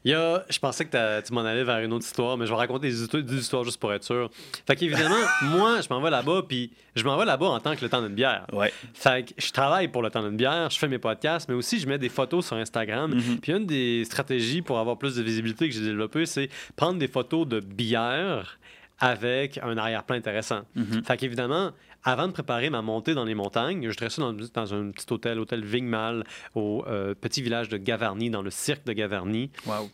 Il 0.05 0.11
y 0.11 0.15
a, 0.15 0.45
je 0.51 0.59
pensais 0.59 0.85
que 0.85 1.21
tu 1.23 1.33
m'en 1.33 1.41
allais 1.41 1.65
vers 1.65 1.79
une 1.79 1.93
autre 1.95 2.05
histoire, 2.05 2.37
mais 2.37 2.45
je 2.47 2.51
vais 2.51 2.59
raconter 2.59 2.89
des 2.89 3.39
histoires, 3.39 3.65
juste 3.65 3.81
pour 3.81 3.93
être 3.93 4.05
sûr. 4.05 4.31
Fait 4.67 4.77
qu'évidemment, 4.77 5.15
moi, 5.43 5.81
je 5.81 5.89
m'en 5.89 6.01
vais 6.01 6.11
là-bas, 6.11 6.43
puis 6.47 6.71
je 6.95 7.05
m'en 7.05 7.17
vais 7.17 7.25
là-bas 7.25 7.47
en 7.47 7.61
tant 7.61 7.75
que 7.75 7.81
le 7.81 7.89
temps 7.89 8.03
d'une 8.03 8.15
bière. 8.15 8.47
Ouais. 8.53 8.73
Fait 8.93 9.25
que 9.25 9.33
je 9.39 9.51
travaille 9.51 9.89
pour 9.89 10.03
le 10.03 10.11
temps 10.11 10.23
d'une 10.23 10.37
bière, 10.37 10.69
je 10.71 10.79
fais 10.79 10.89
mes 10.89 10.99
podcasts, 10.99 11.49
mais 11.49 11.55
aussi 11.55 11.81
je 11.81 11.89
mets 11.89 11.99
des 11.99 12.09
photos 12.09 12.47
sur 12.47 12.57
Instagram. 12.57 13.15
Mm-hmm. 13.15 13.41
Puis 13.41 13.53
une 13.53 13.67
des 13.67 14.05
stratégies 14.05 14.63
pour 14.63 14.79
avoir 14.79 14.99
plus 14.99 15.17
de 15.17 15.23
visibilité 15.23 15.69
que 15.69 15.75
j'ai 15.75 15.85
développées, 15.85 16.27
c'est 16.27 16.49
prendre 16.77 16.99
des 16.99 17.09
photos 17.09 17.49
de 17.49 17.61
bière 17.61 18.59
avec 18.99 19.59
un 19.63 19.77
arrière-plan 19.77 20.17
intéressant. 20.17 20.63
Mm-hmm. 20.77 21.05
Fait 21.05 21.17
qu'évidemment, 21.17 21.73
avant 22.05 22.29
de 22.29 22.33
préparer 22.33 22.71
ma 22.71 22.83
montée 22.83 23.15
dans 23.15 23.25
les 23.25 23.35
montagnes, 23.35 23.91
je 23.91 23.97
dressais 23.97 24.21
dans, 24.21 24.33
dans 24.33 24.75
un 24.75 24.91
petit 24.91 25.11
hôtel, 25.13 25.39
hôtel 25.41 25.65
Vigmal, 25.65 26.25
au 26.55 26.85
euh, 26.87 27.15
petit 27.15 27.43
village 27.43 27.69
de 27.69 27.79
Gavarnie, 27.79 28.31
dans 28.31 28.43
le 28.43 28.51
cirque 28.51 28.85
de 28.85 28.93
Gavarnie. 28.93 29.51
Wow. 29.67 29.91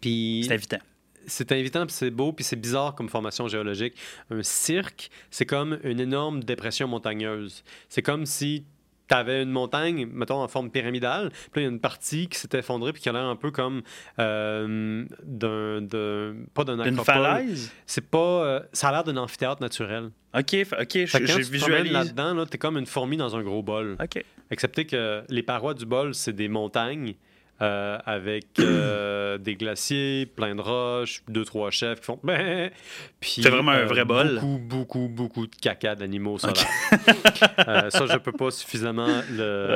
Puis. 0.00 0.44
C'est 0.46 0.54
invitant. 0.54 0.78
C'est 1.26 1.52
invitant, 1.52 1.86
puis 1.86 1.94
c'est 1.94 2.10
beau, 2.10 2.32
puis 2.32 2.44
c'est 2.44 2.56
bizarre 2.56 2.94
comme 2.94 3.08
formation 3.08 3.46
géologique. 3.46 3.94
Un 4.30 4.42
cirque, 4.42 5.10
c'est 5.30 5.46
comme 5.46 5.78
une 5.84 6.00
énorme 6.00 6.42
dépression 6.42 6.88
montagneuse. 6.88 7.62
C'est 7.88 8.02
comme 8.02 8.26
si 8.26 8.64
tu 9.08 9.14
avais 9.14 9.42
une 9.42 9.50
montagne, 9.50 10.06
mettons, 10.12 10.42
en 10.42 10.48
forme 10.48 10.70
pyramidale. 10.70 11.30
Puis 11.30 11.60
là, 11.60 11.62
il 11.62 11.64
y 11.64 11.66
a 11.66 11.70
une 11.70 11.80
partie 11.80 12.28
qui 12.28 12.38
s'est 12.38 12.56
effondrée 12.58 12.92
puis 12.92 13.02
qui 13.02 13.08
a 13.08 13.12
l'air 13.12 13.24
un 13.24 13.36
peu 13.36 13.50
comme 13.50 13.82
euh, 14.18 15.04
d'un, 15.24 16.34
Pas 16.54 16.64
d'un 16.64 16.82
Une 16.84 16.96
falaise? 16.98 17.72
C'est 17.86 18.08
pas... 18.08 18.18
Euh, 18.18 18.60
ça 18.72 18.88
a 18.88 18.92
l'air 18.92 19.04
d'un 19.04 19.16
amphithéâtre 19.16 19.62
naturel. 19.62 20.10
OK, 20.34 20.56
OK, 20.80 21.06
je, 21.06 21.50
visualise. 21.50 21.92
là-dedans, 21.92 22.34
là, 22.34 22.46
t'es 22.46 22.58
comme 22.58 22.78
une 22.78 22.86
fourmi 22.86 23.16
dans 23.16 23.36
un 23.36 23.42
gros 23.42 23.62
bol. 23.62 23.96
OK. 24.02 24.24
Excepté 24.50 24.86
que 24.86 25.22
les 25.28 25.42
parois 25.42 25.74
du 25.74 25.84
bol, 25.84 26.14
c'est 26.14 26.32
des 26.32 26.48
montagnes 26.48 27.14
euh, 27.62 27.98
avec 28.04 28.58
euh, 28.58 29.38
des 29.38 29.54
glaciers, 29.54 30.26
plein 30.26 30.56
de 30.56 30.60
roches, 30.60 31.22
deux, 31.28 31.44
trois 31.44 31.70
chefs 31.70 32.00
qui 32.00 32.06
font. 32.06 32.18
Ben, 32.24 32.70
c'est 33.20 33.48
vraiment 33.50 33.72
un 33.72 33.84
vrai 33.84 34.04
bol. 34.04 34.34
Beaucoup, 34.34 34.58
beaucoup, 34.58 35.08
beaucoup 35.08 35.46
de 35.46 35.54
caca 35.54 35.94
d'animaux 35.94 36.38
ça, 36.38 36.50
je 36.52 38.18
peux 38.18 38.32
pas 38.32 38.50
suffisamment 38.50 39.22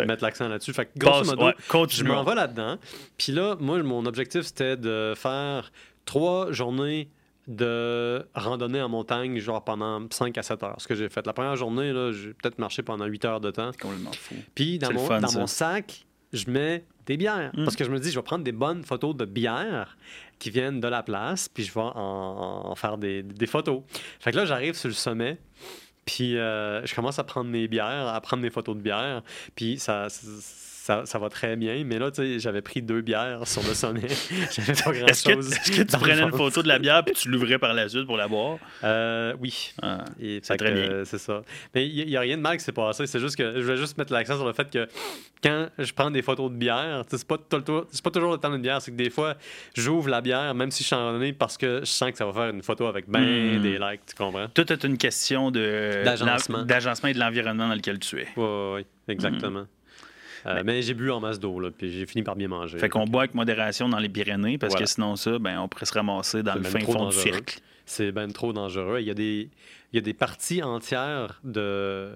mettre 0.06 0.24
l'accent 0.24 0.48
là-dessus. 0.48 0.72
Fait 0.72 0.86
que, 0.86 0.98
grosso 0.98 1.36
modo, 1.36 1.52
je 1.88 2.04
m'en 2.04 2.24
vais 2.24 2.34
là-dedans. 2.34 2.76
Puis 3.16 3.32
là, 3.32 3.56
moi, 3.60 3.82
mon 3.82 4.04
objectif, 4.06 4.42
c'était 4.42 4.76
de 4.76 5.14
faire 5.16 5.70
trois 6.06 6.50
journées 6.52 7.08
de 7.46 8.26
randonnée 8.34 8.82
en 8.82 8.88
montagne, 8.88 9.38
genre 9.38 9.62
pendant 9.62 10.04
5 10.10 10.36
à 10.38 10.42
7 10.42 10.62
heures. 10.64 10.76
Ce 10.78 10.88
que 10.88 10.94
j'ai 10.94 11.08
fait. 11.08 11.24
La 11.26 11.32
première 11.32 11.56
journée, 11.56 11.92
j'ai 12.12 12.32
peut-être 12.34 12.58
marché 12.58 12.82
pendant 12.82 13.04
8 13.04 13.24
heures 13.24 13.40
de 13.40 13.50
temps. 13.50 13.70
C'est 13.72 13.80
complètement 13.80 14.12
fou. 14.12 14.34
Puis 14.54 14.78
dans, 14.78 14.92
mon, 14.92 15.06
dans 15.20 15.32
mon 15.32 15.46
sac, 15.46 16.06
je 16.36 16.50
mets 16.50 16.84
des 17.06 17.16
bières. 17.16 17.50
Mm. 17.54 17.64
Parce 17.64 17.76
que 17.76 17.84
je 17.84 17.90
me 17.90 17.98
dis, 17.98 18.10
je 18.10 18.18
vais 18.18 18.24
prendre 18.24 18.44
des 18.44 18.52
bonnes 18.52 18.84
photos 18.84 19.16
de 19.16 19.24
bières 19.24 19.96
qui 20.38 20.50
viennent 20.50 20.80
de 20.80 20.88
la 20.88 21.02
place, 21.02 21.48
puis 21.48 21.64
je 21.64 21.72
vais 21.72 21.80
en, 21.82 22.74
faire 22.76 22.98
des, 22.98 23.22
des, 23.22 23.46
photos. 23.46 23.82
Fait 24.20 24.32
que 24.32 24.36
là, 24.36 24.44
j'arrive 24.44 24.74
sur 24.74 24.88
le 24.88 24.94
sommet, 24.94 25.38
puis 26.04 26.36
euh, 26.36 26.84
je 26.84 26.94
commence 26.94 27.18
à 27.18 27.24
prendre 27.24 27.50
mes 27.50 27.68
bières, 27.68 28.08
à 28.08 28.20
prendre 28.20 28.42
mes 28.42 28.50
photos 28.50 28.76
de 28.76 28.82
bières, 28.82 29.22
puis 29.54 29.78
ça 29.78 30.08
ça, 30.10 30.26
va 30.94 31.28
très 31.28 31.56
bien. 31.56 31.82
Mais 31.84 31.98
là, 31.98 32.10
tu 32.10 32.22
sais, 32.22 32.38
j'avais 32.38 32.62
pris 32.62 32.82
deux 32.82 33.00
bières 33.00 33.46
sur 33.46 33.62
le 33.62 33.74
sommet. 33.74 34.08
j'avais 34.52 34.74
pas 34.74 34.92
grand-chose. 34.92 35.52
Est-ce 35.52 35.70
que, 35.70 35.82
tu 35.82 35.96
prenais 35.96 36.22
une 36.22 36.30
photo 36.30 36.62
de 36.62 36.68
la 36.68 36.78
bière 36.78 37.04
puis 37.04 37.14
tu 37.14 37.28
l'ouvrais 37.28 37.58
par 37.58 37.74
la 37.74 37.88
suite 37.88 38.06
pour 38.06 38.16
la 38.16 38.28
boire? 38.28 38.58
Euh, 38.84 39.34
oui. 39.40 39.72
Ah, 39.82 40.04
c'est 40.42 40.56
très 40.56 40.72
bien. 40.72 41.04
c'est 41.04 41.18
ça. 41.18 41.42
Mais 41.74 41.86
il 41.86 42.06
n'y 42.06 42.16
a, 42.16 42.20
rien 42.20 42.36
de 42.36 42.42
mal 42.42 42.56
qui 42.56 42.64
s'est 42.64 42.72
passé. 42.72 43.06
C'est 43.06 43.20
juste 43.20 43.36
que 43.36 43.54
je 43.56 43.62
voulais 43.62 43.76
juste 43.76 43.98
mettre 43.98 44.12
l'accent 44.12 44.36
sur 44.36 44.46
le 44.46 44.52
fait 44.52 44.70
que 44.70 44.88
quand 45.42 45.68
je 45.78 45.92
prends 45.92 46.10
des 46.10 46.22
photos 46.22 46.50
de 46.50 46.56
bière, 46.56 47.04
c'est 47.08 47.26
pas, 47.26 47.38
pas 47.38 47.60
toujours 47.60 48.32
le 48.32 48.38
temps 48.38 48.50
d'une 48.50 48.62
bière. 48.62 48.80
C'est 48.80 48.90
que 48.90 48.96
des 48.96 49.10
fois, 49.10 49.34
j'ouvre 49.74 50.08
la 50.08 50.20
bière, 50.20 50.54
même 50.54 50.70
si 50.70 50.82
je 50.82 50.88
suis 50.88 50.96
en 50.96 51.06
randonnée, 51.06 51.32
parce 51.32 51.56
que 51.56 51.80
je 51.80 51.90
sens 51.90 52.10
que 52.10 52.18
ça 52.18 52.26
va 52.26 52.32
faire 52.32 52.50
une 52.50 52.62
photo 52.62 52.86
avec 52.86 53.08
ben 53.08 53.58
hmm. 53.58 53.62
des 53.62 53.78
likes. 53.78 54.06
Tu 54.06 54.14
comprends? 54.14 54.48
Tout 54.48 54.72
est 54.72 54.84
une 54.84 54.98
question 54.98 55.50
d'agencement 55.50 56.64
et 57.08 57.14
de 57.14 57.20
l'environnement 57.20 57.68
dans 57.68 57.74
lequel 57.74 57.98
tu 57.98 58.20
es. 58.20 58.28
Oui, 58.36 58.46
oui, 58.74 58.86
exactement. 59.08 59.66
Euh, 60.44 60.62
mais 60.64 60.82
j'ai 60.82 60.94
bu 60.94 61.10
en 61.10 61.20
masse 61.20 61.40
d'eau, 61.40 61.60
puis 61.76 61.90
j'ai 61.90 62.06
fini 62.06 62.22
par 62.22 62.36
bien 62.36 62.48
manger. 62.48 62.78
Fait 62.78 62.88
qu'on 62.88 63.04
boit 63.04 63.22
avec 63.22 63.34
modération 63.34 63.88
dans 63.88 63.98
les 63.98 64.08
Pyrénées, 64.08 64.58
parce 64.58 64.74
que 64.74 64.86
sinon, 64.86 65.16
ça, 65.16 65.38
ben, 65.38 65.58
on 65.60 65.68
pourrait 65.68 65.86
se 65.86 65.94
ramasser 65.94 66.42
dans 66.42 66.54
le 66.54 66.62
fin 66.62 66.80
fond 66.80 67.08
du 67.08 67.16
cirque. 67.16 67.60
C'est 67.88 68.10
ben 68.10 68.32
trop 68.32 68.52
dangereux. 68.52 68.98
Il 69.00 69.06
y 69.06 69.12
a 69.12 69.14
des, 69.14 69.48
il 69.92 69.96
y 69.96 69.98
a 69.98 70.02
des 70.02 70.12
parties 70.12 70.60
entières 70.60 71.40
de, 71.44 72.10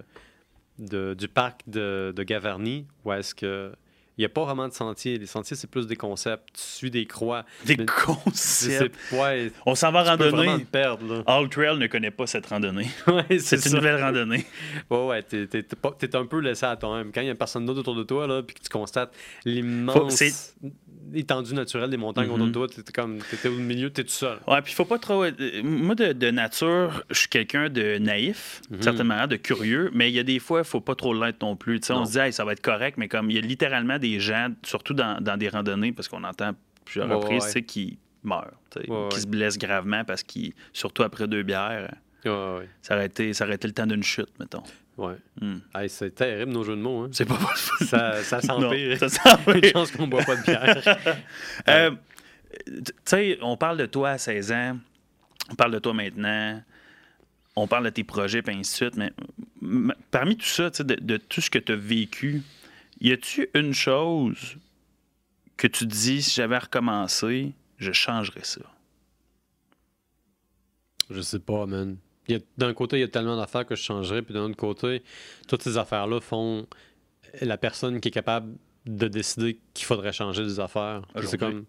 de 0.81 1.15
du 1.15 1.29
parc 1.29 1.61
de, 1.69 2.13
de 2.15 2.23
Gavarnie 2.25 2.87
où 3.05 3.13
est-ce 3.13 3.37
que 3.37 3.73
n'y 4.21 4.27
a 4.27 4.29
pas 4.29 4.45
vraiment 4.45 4.69
de 4.69 4.73
sentiers. 4.73 5.19
Les 5.19 5.27
sentiers, 5.27 5.57
c'est 5.57 5.71
plus 5.71 5.87
des 5.87 5.97
concepts. 5.97 6.49
Tu 6.55 6.63
suis 6.63 6.91
des 6.91 7.07
croix. 7.07 7.45
Des 7.65 7.77
concepts. 7.77 8.97
Ouais, 9.13 9.51
On 9.67 9.75
s'en 9.75 9.93
va 9.93 10.03
randonner. 10.03 10.65
Perdre, 10.71 11.23
All 11.27 11.49
Trail 11.49 11.79
ne 11.79 11.87
connaît 11.87 12.11
pas 12.11 12.27
cette 12.27 12.47
randonnée. 12.47 12.89
ouais, 13.07 13.39
c'est 13.39 13.65
une 13.67 13.77
nouvelle 13.77 14.03
randonnée. 14.03 14.45
Ouais, 14.91 15.07
ouais. 15.07 15.23
T'es 15.23 15.47
es, 15.53 16.17
un 16.17 16.27
peu 16.27 16.41
laissé 16.41 16.67
à 16.67 16.77
toi-même. 16.77 17.13
Quand 17.13 17.21
il 17.21 17.25
n'y 17.25 17.31
a 17.31 17.35
personne 17.35 17.67
d'autre 17.67 17.81
autour 17.81 17.95
de 17.95 18.03
toi, 18.03 18.27
là, 18.27 18.43
puis 18.43 18.55
que 18.55 18.63
tu 18.63 18.69
constates 18.69 19.15
l'immense 19.45 20.23
étendue 21.15 21.55
naturelle 21.55 21.91
des 21.91 21.97
montagnes 21.97 22.27
autour 22.27 22.39
de 22.39 22.51
mm-hmm. 22.51 22.53
toi, 22.53 22.69
t'es 22.69 22.93
comme 22.93 23.19
t'étais 23.19 23.49
au 23.49 23.57
milieu, 23.57 23.91
t'es 23.91 24.05
tout 24.05 24.11
seul. 24.11 24.39
Ouais, 24.47 24.63
puis 24.63 24.73
il 24.73 24.77
faut 24.77 24.85
pas 24.85 24.99
trop. 24.99 25.25
Euh, 25.25 25.33
moi, 25.63 25.95
de, 25.95 26.31
nature, 26.31 27.03
je 27.11 27.19
suis 27.21 27.29
quelqu'un 27.29 27.69
de 27.69 27.99
naïf, 27.99 28.63
mm-hmm. 28.71 28.83
certainement, 28.83 29.27
de 29.27 29.37
curieux, 29.37 29.91
mais 29.93 30.11
il 30.11 30.15
y 30.15 30.19
a 30.19 30.23
des 30.23 30.39
fois, 30.39 30.61
il 30.61 30.65
faut 30.65 30.81
pas 30.81 30.95
trop 30.95 31.15
l'être 31.15 31.43
non 31.43 31.57
plus. 31.57 31.81
On 31.91 32.05
se 32.05 32.19
dit, 32.19 32.33
ça 32.33 32.45
va 32.45 32.53
être 32.53 32.63
correct, 32.63 32.97
mais 32.99 33.09
comme 33.09 33.31
il 33.31 33.37
y 33.37 33.39
a 33.39 33.43
littéralement 33.43 33.99
des 33.99 34.21
gens, 34.21 34.49
surtout 34.65 34.95
dans, 34.95 35.21
dans 35.21 35.37
des 35.37 35.49
randonnées, 35.49 35.93
parce 35.93 36.09
qu'on 36.09 36.25
entend 36.25 36.53
plusieurs 36.85 37.09
reprises, 37.09 37.55
qui 37.67 37.99
meurent, 38.23 38.53
qui 39.11 39.21
se 39.21 39.27
blessent 39.27 39.59
gravement 39.59 40.05
parce 40.05 40.23
qu'ils, 40.23 40.53
surtout 40.73 41.03
après 41.03 41.27
deux 41.27 41.43
bières, 41.43 41.95
ça, 42.25 42.95
aurait 42.95 43.07
été, 43.07 43.33
ça 43.33 43.45
aurait 43.45 43.55
été 43.55 43.67
le 43.67 43.75
temps 43.75 43.87
d'une 43.87 44.03
chute, 44.03 44.31
mettons. 44.39 44.63
Ouais. 45.01 45.17
Hmm. 45.41 45.61
c'est 45.89 46.15
terrible 46.15 46.53
nos 46.53 46.63
jeux 46.63 46.77
de 46.77 46.83
mots. 46.83 47.05
Hein. 47.05 47.09
C'est 47.13 47.25
pas 47.25 47.39
Ça, 47.81 48.23
ça 48.23 48.43
s'empire. 48.43 48.99
ça 48.99 49.09
s'empire. 49.09 49.57
Une 49.65 49.65
chance 49.65 49.93
qu'on 49.93 50.07
boit 50.07 50.23
pas 50.25 50.37
de 50.37 50.43
bière. 50.43 50.99
euh, 51.69 51.91
tu 52.67 52.93
sais, 53.07 53.39
on 53.41 53.57
parle 53.57 53.79
de 53.79 53.87
toi 53.87 54.11
à 54.11 54.19
16 54.19 54.53
ans, 54.53 54.79
on 55.51 55.55
parle 55.55 55.73
de 55.73 55.79
toi 55.79 55.95
maintenant, 55.95 56.63
on 57.57 57.67
parle 57.67 57.87
de 57.87 57.91
tes 57.91 58.05
projets, 58.05 58.43
et 58.47 58.51
ainsi 58.51 58.85
de 58.85 58.91
suite, 58.91 58.97
mais 59.63 59.95
parmi 60.11 60.37
tout 60.37 60.45
ça, 60.45 60.69
de, 60.69 60.95
de 60.95 61.17
tout 61.17 61.41
ce 61.41 61.49
que 61.49 61.59
tu 61.59 61.73
as 61.73 61.77
vécu, 61.77 62.43
y 63.01 63.11
a-tu 63.11 63.49
une 63.55 63.73
chose 63.73 64.59
que 65.57 65.67
tu 65.67 65.87
dis, 65.87 66.21
si 66.21 66.35
j'avais 66.35 66.59
recommencé, 66.59 67.55
je 67.79 67.93
changerais 67.93 68.45
ça? 68.45 68.61
Je 71.09 71.23
sais 71.23 71.39
pas, 71.41 71.65
man 71.65 71.97
d'un 72.59 72.75
côté, 72.75 72.99
il 72.99 73.01
y 73.01 73.05
a 73.05 73.09
tellement 73.09 73.37
d'affaires 73.37 73.67
que 73.67 73.75
je 73.75 73.83
changerais, 73.83 74.23
puis 74.23 74.35
d'un 74.35 74.45
autre 74.45 74.57
côté, 74.57 75.03
toutes 75.49 75.63
ces 75.63 75.79
affaires-là 75.79 76.21
font 76.21 76.67
la 77.41 77.59
personne 77.59 78.01
qui 78.01 78.09
est 78.09 78.13
capable 78.13 78.55
de 78.87 79.09
décider 79.09 79.59
qu'il 79.75 79.87
faudrait 79.87 80.13
changer 80.13 80.43
des 80.45 80.61
affaires. 80.61 81.03
C'est 81.25 81.39
comme. 81.39 81.65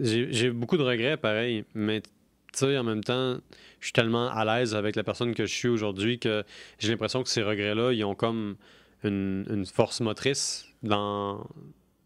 J'ai 0.00 0.50
beaucoup 0.50 0.76
de 0.76 0.82
regrets, 0.82 1.16
pareil, 1.16 1.64
mais 1.74 2.02
tu 2.02 2.10
sais, 2.52 2.76
en 2.76 2.84
même 2.84 3.02
temps, 3.02 3.38
je 3.80 3.86
suis 3.86 3.92
tellement 3.92 4.28
à 4.30 4.44
l'aise 4.44 4.74
avec 4.74 4.96
la 4.96 5.04
personne 5.04 5.34
que 5.34 5.46
je 5.46 5.54
suis 5.54 5.68
aujourd'hui 5.68 6.18
que 6.18 6.44
j'ai 6.78 6.90
l'impression 6.90 7.22
que 7.22 7.28
ces 7.28 7.42
regrets-là, 7.42 7.92
ils 7.92 8.04
ont 8.04 8.14
comme 8.14 8.56
une, 9.02 9.46
une 9.48 9.64
force 9.64 10.00
motrice 10.00 10.66
dans, 10.82 11.46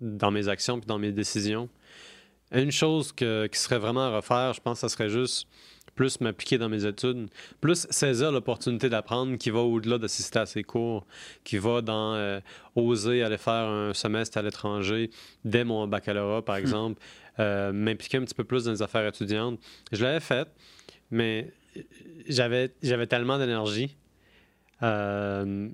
dans 0.01 0.31
mes 0.31 0.49
actions 0.49 0.79
puis 0.79 0.87
dans 0.87 0.99
mes 0.99 1.13
décisions. 1.13 1.69
Une 2.53 2.71
chose 2.71 3.13
que, 3.13 3.47
qui 3.47 3.59
serait 3.59 3.79
vraiment 3.79 4.03
à 4.03 4.17
refaire, 4.17 4.53
je 4.53 4.61
pense 4.61 4.81
que 4.81 4.81
ça 4.81 4.89
serait 4.89 5.09
juste 5.09 5.49
plus 5.95 6.21
m'appliquer 6.21 6.59
dans 6.59 6.69
mes 6.69 6.85
études, 6.85 7.29
plus 7.61 7.87
saisir 7.91 8.33
l'opportunité 8.33 8.89
d'apprendre 8.89 9.37
qui 9.37 9.51
va 9.51 9.61
au-delà 9.61 9.99
d'assister 9.99 10.39
à 10.39 10.47
ces 10.47 10.63
cours, 10.63 11.07
qui 11.45 11.59
va 11.59 11.81
dans 11.83 12.15
euh, 12.15 12.41
oser 12.77 13.23
aller 13.23 13.39
faire 13.39 13.69
un 13.69 13.95
semestre 13.95 14.39
à 14.39 14.43
l'étranger 14.43 15.11
dès 15.45 15.65
mon 15.65 15.87
baccalauréat, 15.87 16.43
par 16.43 16.57
exemple, 16.57 17.01
euh, 17.39 17.73
m'impliquer 17.73 18.19
un 18.19 18.25
petit 18.25 18.35
peu 18.35 18.45
plus 18.45 18.65
dans 18.65 18.73
les 18.73 18.83
affaires 18.83 19.07
étudiantes. 19.07 19.59
Je 19.91 20.03
l'avais 20.03 20.21
fait, 20.21 20.49
mais 21.11 21.53
j'avais, 22.29 22.73
j'avais 22.83 23.07
tellement 23.07 23.39
d'énergie 23.39 23.97
euh, 24.83 25.69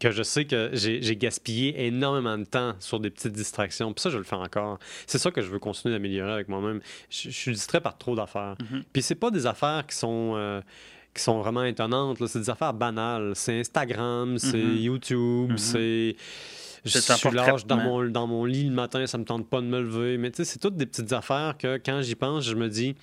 que 0.00 0.10
je 0.10 0.22
sais 0.22 0.44
que 0.44 0.70
j'ai 0.72 1.16
gaspillé 1.16 1.86
énormément 1.86 2.38
de 2.38 2.44
temps 2.44 2.74
sur 2.80 3.00
des 3.00 3.10
petites 3.10 3.32
distractions. 3.32 3.92
Puis 3.92 4.02
ça, 4.02 4.10
je 4.10 4.18
le 4.18 4.24
fais 4.24 4.36
encore. 4.36 4.78
C'est 5.06 5.18
ça 5.18 5.30
que 5.30 5.40
je 5.42 5.50
veux 5.50 5.58
continuer 5.58 5.94
d'améliorer 5.94 6.32
avec 6.32 6.48
moi-même. 6.48 6.80
Je, 7.10 7.30
suis 7.30 7.52
distrait 7.52 7.80
par 7.80 7.98
trop 7.98 8.14
d'affaires. 8.16 8.56
Mhm. 8.70 8.84
Puis 8.92 9.02
c'est 9.02 9.14
pas 9.14 9.30
des 9.30 9.46
affaires 9.46 9.84
qui 9.86 9.96
sont. 9.96 10.32
euh, 10.36 10.60
qui 11.14 11.22
sont 11.22 11.38
vraiment 11.38 11.62
étonnantes. 11.62 12.18
C'est 12.26 12.40
des 12.40 12.50
affaires 12.50 12.74
banales. 12.74 13.32
C'est 13.36 13.60
Instagram, 13.60 14.36
c'est 14.36 14.56
Mhm. 14.58 14.76
YouTube, 14.78 15.50
Mhm. 15.52 15.58
c'est... 15.58 16.16
Je 16.84 16.98
suis 16.98 17.30
lâche 17.30 17.64
dans 17.66 17.76
mon, 17.78 18.04
dans 18.10 18.26
mon 18.26 18.44
lit 18.44 18.64
le 18.64 18.74
matin, 18.74 19.06
ça 19.06 19.16
me 19.16 19.24
tente 19.24 19.48
pas 19.48 19.60
de 19.60 19.66
me 19.66 19.80
lever. 19.80 20.18
Mais 20.18 20.30
tu 20.32 20.38
sais, 20.38 20.44
c'est 20.44 20.58
toutes 20.58 20.76
des 20.76 20.86
petites 20.86 21.12
affaires 21.12 21.54
que 21.56 21.76
quand 21.76 22.02
j'y 22.02 22.14
pense, 22.16 22.44
je 22.44 22.54
me 22.56 22.68
dis 22.68 22.94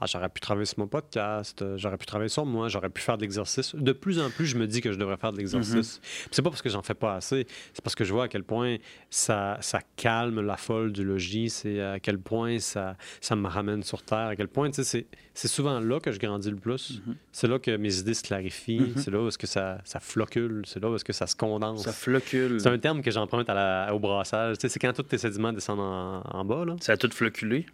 ah, 0.00 0.06
j'aurais 0.06 0.28
pu 0.28 0.40
travailler 0.40 0.66
sur 0.66 0.78
mon 0.78 0.86
podcast, 0.86 1.60
euh, 1.62 1.76
j'aurais 1.76 1.96
pu 1.98 2.06
travailler 2.06 2.28
sur 2.28 2.46
moi, 2.46 2.68
j'aurais 2.68 2.90
pu 2.90 3.00
faire 3.02 3.16
de 3.16 3.22
l'exercice. 3.22 3.74
De 3.74 3.92
plus 3.92 4.20
en 4.20 4.30
plus, 4.30 4.46
je 4.46 4.56
me 4.56 4.66
dis 4.66 4.80
que 4.80 4.92
je 4.92 4.98
devrais 4.98 5.16
faire 5.16 5.32
de 5.32 5.38
l'exercice. 5.38 5.98
Puis 6.02 6.28
C'est 6.30 6.42
pas 6.42 6.50
parce 6.50 6.62
que 6.62 6.68
j'en 6.70 6.82
fais 6.82 6.94
pas 6.94 7.14
assez, 7.16 7.46
c'est 7.72 7.82
parce 7.82 7.94
que 7.94 8.04
je 8.04 8.12
vois 8.12 8.24
à 8.24 8.28
quel 8.28 8.44
point 8.44 8.76
ça, 9.10 9.58
ça 9.60 9.80
calme 9.96 10.40
la 10.40 10.56
folle 10.56 10.92
du 10.92 11.04
logis, 11.04 11.50
c'est 11.50 11.80
à 11.80 12.00
quel 12.00 12.18
point 12.18 12.58
ça, 12.58 12.96
ça 13.20 13.36
me 13.36 13.48
ramène 13.48 13.82
sur 13.82 14.02
terre, 14.02 14.28
à 14.28 14.36
quel 14.36 14.48
point, 14.48 14.70
tu 14.70 14.82
sais, 14.84 15.06
c'est- 15.34 15.48
souvent 15.48 15.78
là 15.80 16.00
que 16.00 16.10
je 16.12 16.18
grandis 16.18 16.50
le 16.50 16.56
plus. 16.56 17.00
Mhm. 17.06 17.14
C'est 17.32 17.46
là 17.48 17.58
que 17.58 17.76
mes 17.76 17.96
idées 17.98 18.14
se 18.14 18.22
clarifient, 18.22 18.80
Mhm. 18.80 18.92
c'est 18.96 19.10
là 19.10 19.20
où 19.22 19.28
est-ce 19.28 19.38
que 19.38 19.46
ça, 19.46 19.78
ça 19.84 20.00
flocule, 20.00 20.62
c'est 20.66 20.80
là 20.80 20.90
où 20.90 20.94
est-ce 20.96 21.04
que 21.04 21.12
ça 21.12 21.26
se 21.26 21.36
condense. 21.36 21.84
Ça 21.84 21.92
flocule. 21.92 22.60
C'est 22.60 22.68
un 22.68 22.78
terme 22.78 23.02
que 23.02 23.10
j'emprunte 23.10 23.48
à 23.48 23.54
la- 23.54 23.94
au 23.94 23.98
brassage. 23.98 24.58
Tu 24.58 24.62
sais, 24.62 24.68
c'est 24.68 24.78
quand 24.80 24.92
tous 24.92 25.02
tes 25.04 25.18
sédiments 25.18 25.52
descendent 25.52 25.80
en, 25.80 26.22
en 26.22 26.44
bas, 26.44 26.64
là. 26.64 26.76
Ça 26.80 26.92
a 26.92 26.96
tout 26.96 27.08
floculé. 27.12 27.66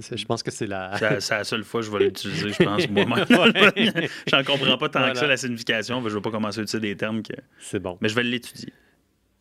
C'est- 0.00 0.16
je 0.16 0.26
pense 0.26 0.42
que 0.42 0.50
c'est 0.58 0.66
la... 0.66 0.96
C'est 1.20 1.34
la 1.34 1.44
seule 1.44 1.64
fois 1.64 1.80
que 1.80 1.86
je 1.86 1.90
vais 1.92 2.04
l'utiliser, 2.04 2.50
je 2.52 2.62
pense, 2.64 2.88
moi-même. 2.90 4.08
J'en 4.26 4.44
comprends 4.44 4.78
pas 4.78 4.88
tant 4.88 4.98
Voilà. 5.00 5.12
que 5.14 5.18
ça, 5.18 5.26
la 5.26 5.36
signification. 5.36 6.00
mais 6.00 6.10
Je 6.10 6.14
vais 6.16 6.20
pas 6.22 6.30
commencer 6.30 6.60
à 6.60 6.62
utiliser 6.62 6.80
des 6.88 6.96
termes 6.96 7.22
que... 7.22 7.32
c'est 7.58 7.78
bon. 7.80 7.98
Mais 8.00 8.08
je 8.08 8.14
vais 8.14 8.22
l'étudier. 8.22 8.72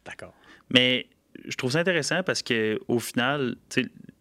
D'accord. 0.06 0.34
Mais 0.70 1.08
je 1.48 1.56
trouve 1.56 1.72
ça 1.72 1.80
intéressant 1.80 2.24
parce 2.24 2.42
que 2.42 2.80
au 2.88 3.00
final, 3.00 3.56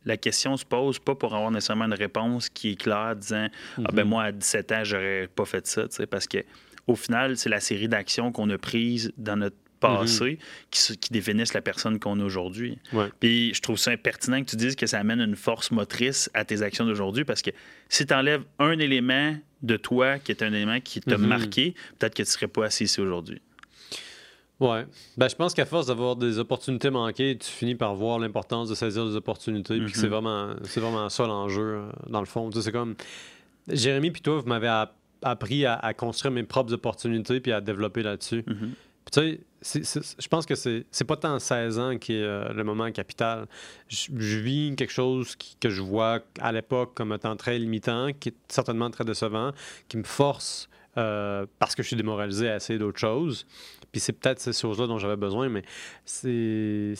la 0.04 0.16
question 0.16 0.56
se 0.56 0.64
pose 0.64 0.98
pas 0.98 1.14
pour 1.14 1.34
avoir 1.34 1.50
nécessairement 1.50 1.84
une 1.86 1.94
réponse 1.94 2.48
qui 2.48 2.72
est 2.72 2.76
claire 2.76 3.14
disant 3.16 3.48
Ah 3.84 3.90
ben 3.92 4.04
Mhm. 4.04 4.08
moi, 4.10 4.24
à 4.24 4.32
17 4.32 4.72
ans, 4.72 4.84
j'aurais 4.84 5.28
pas 5.34 5.44
fait 5.44 5.66
ça, 5.66 5.82
parce 6.10 6.26
que 6.26 6.38
au 6.86 6.96
final, 6.96 7.36
c'est 7.36 7.48
la 7.50 7.60
série 7.60 7.88
d'actions 7.88 8.32
qu'on 8.32 8.48
a 8.50 8.58
prises 8.58 9.12
dans 9.16 9.36
notre 9.36 9.56
passé 9.80 10.38
qui, 10.70 10.78
se- 10.80 10.92
qui 10.92 11.12
définissent 11.12 11.54
la 11.54 11.62
personne 11.62 11.98
qu'on 11.98 12.20
est 12.20 12.22
aujourd'hui. 12.22 12.78
Ouais. 12.92 13.08
Puis 13.18 13.52
je 13.54 13.60
trouve 13.62 13.78
ça 13.78 13.96
pertinent 13.96 14.40
que 14.44 14.50
tu 14.50 14.56
dises 14.56 14.76
que 14.76 14.86
ça 14.86 14.98
amène 14.98 15.20
une 15.20 15.36
force 15.36 15.70
motrice 15.70 16.30
à 16.34 16.44
tes 16.44 16.62
actions 16.62 16.84
d'aujourd'hui 16.86 17.24
parce 17.24 17.42
que 17.42 17.50
si 17.88 18.06
tu 18.06 18.14
enlèves 18.14 18.42
un 18.58 18.78
élément 18.78 19.36
de 19.62 19.76
toi 19.76 20.18
qui 20.18 20.32
est 20.32 20.42
un 20.42 20.52
élément 20.52 20.80
qui 20.80 21.00
t'a 21.00 21.18
Mhm. 21.18 21.26
marqué, 21.26 21.74
peut-être 21.98 22.14
que 22.14 22.22
tu 22.22 22.30
serais 22.30 22.48
pas 22.48 22.66
assis 22.66 22.84
ici 22.84 23.00
aujourd'hui. 23.00 23.40
Ouais. 24.58 24.84
Ben, 25.16 25.28
je 25.28 25.34
pense 25.36 25.54
qu'à 25.54 25.64
force 25.64 25.86
d'avoir 25.86 26.16
des 26.16 26.38
opportunités 26.38 26.90
manquées, 26.90 27.38
tu 27.38 27.48
finis 27.50 27.74
par 27.74 27.94
voir 27.94 28.18
l'importance 28.18 28.68
de 28.68 28.74
saisir 28.74 29.06
des 29.08 29.16
opportunités. 29.16 29.78
Puis 29.78 29.90
que 29.92 29.96
Mhm. 29.96 30.02
c'est 30.02 30.08
vraiment, 30.08 30.50
c'est 30.64 30.80
vraiment 30.80 31.08
ça 31.08 31.26
l'enjeu, 31.26 31.62
euh, 31.76 31.88
dans 32.08 32.20
le 32.20 32.26
fond. 32.26 32.50
Tu 32.50 32.58
sais, 32.58 32.64
c'est 32.64 32.72
comme. 32.72 32.94
Jérémy, 33.68 34.10
puis 34.10 34.20
toi, 34.20 34.38
vous 34.38 34.46
m'avez 34.46 34.68
app- 34.68 34.94
appris 35.22 35.64
à, 35.64 35.74
à 35.76 35.94
construire 35.94 36.32
mes 36.32 36.42
propres 36.42 36.74
opportunités 36.74 37.40
puis 37.40 37.52
à 37.52 37.60
développer 37.62 38.02
là-dessus. 38.02 38.42
Puis 38.42 38.56
tu 39.10 39.40
sais, 39.62 39.82
je 40.18 40.28
pense 40.28 40.46
que 40.46 40.54
c'est 40.54 41.04
pas 41.06 41.16
tant 41.16 41.38
16 41.38 41.78
ans 41.78 41.98
qui 41.98 42.14
est 42.14 42.22
euh, 42.22 42.52
le 42.52 42.64
moment 42.64 42.90
capital. 42.92 43.46
Je, 43.88 44.38
vis 44.38 44.74
quelque 44.76 44.92
chose 44.92 45.36
que 45.60 45.68
je 45.68 45.82
vois 45.82 46.20
à 46.40 46.52
l'époque 46.52 46.94
comme 46.94 47.12
étant 47.12 47.36
très 47.36 47.58
limitant, 47.58 48.12
qui 48.18 48.30
est 48.30 48.36
certainement 48.48 48.90
très 48.90 49.04
décevant, 49.04 49.52
qui 49.88 49.98
me 49.98 50.04
force, 50.04 50.69
euh, 50.96 51.46
parce 51.58 51.74
que 51.74 51.82
je 51.82 51.88
suis 51.88 51.96
démoralisé, 51.96 52.48
à 52.48 52.56
essayer 52.56 52.78
d'autres 52.78 52.98
choses. 52.98 53.46
Puis 53.92 54.00
c'est 54.00 54.12
peut-être 54.12 54.38
ces 54.40 54.52
choses-là 54.52 54.86
dont 54.86 54.98
j'avais 54.98 55.16
besoin, 55.16 55.48
mais 55.48 55.62
c'est 56.04 56.94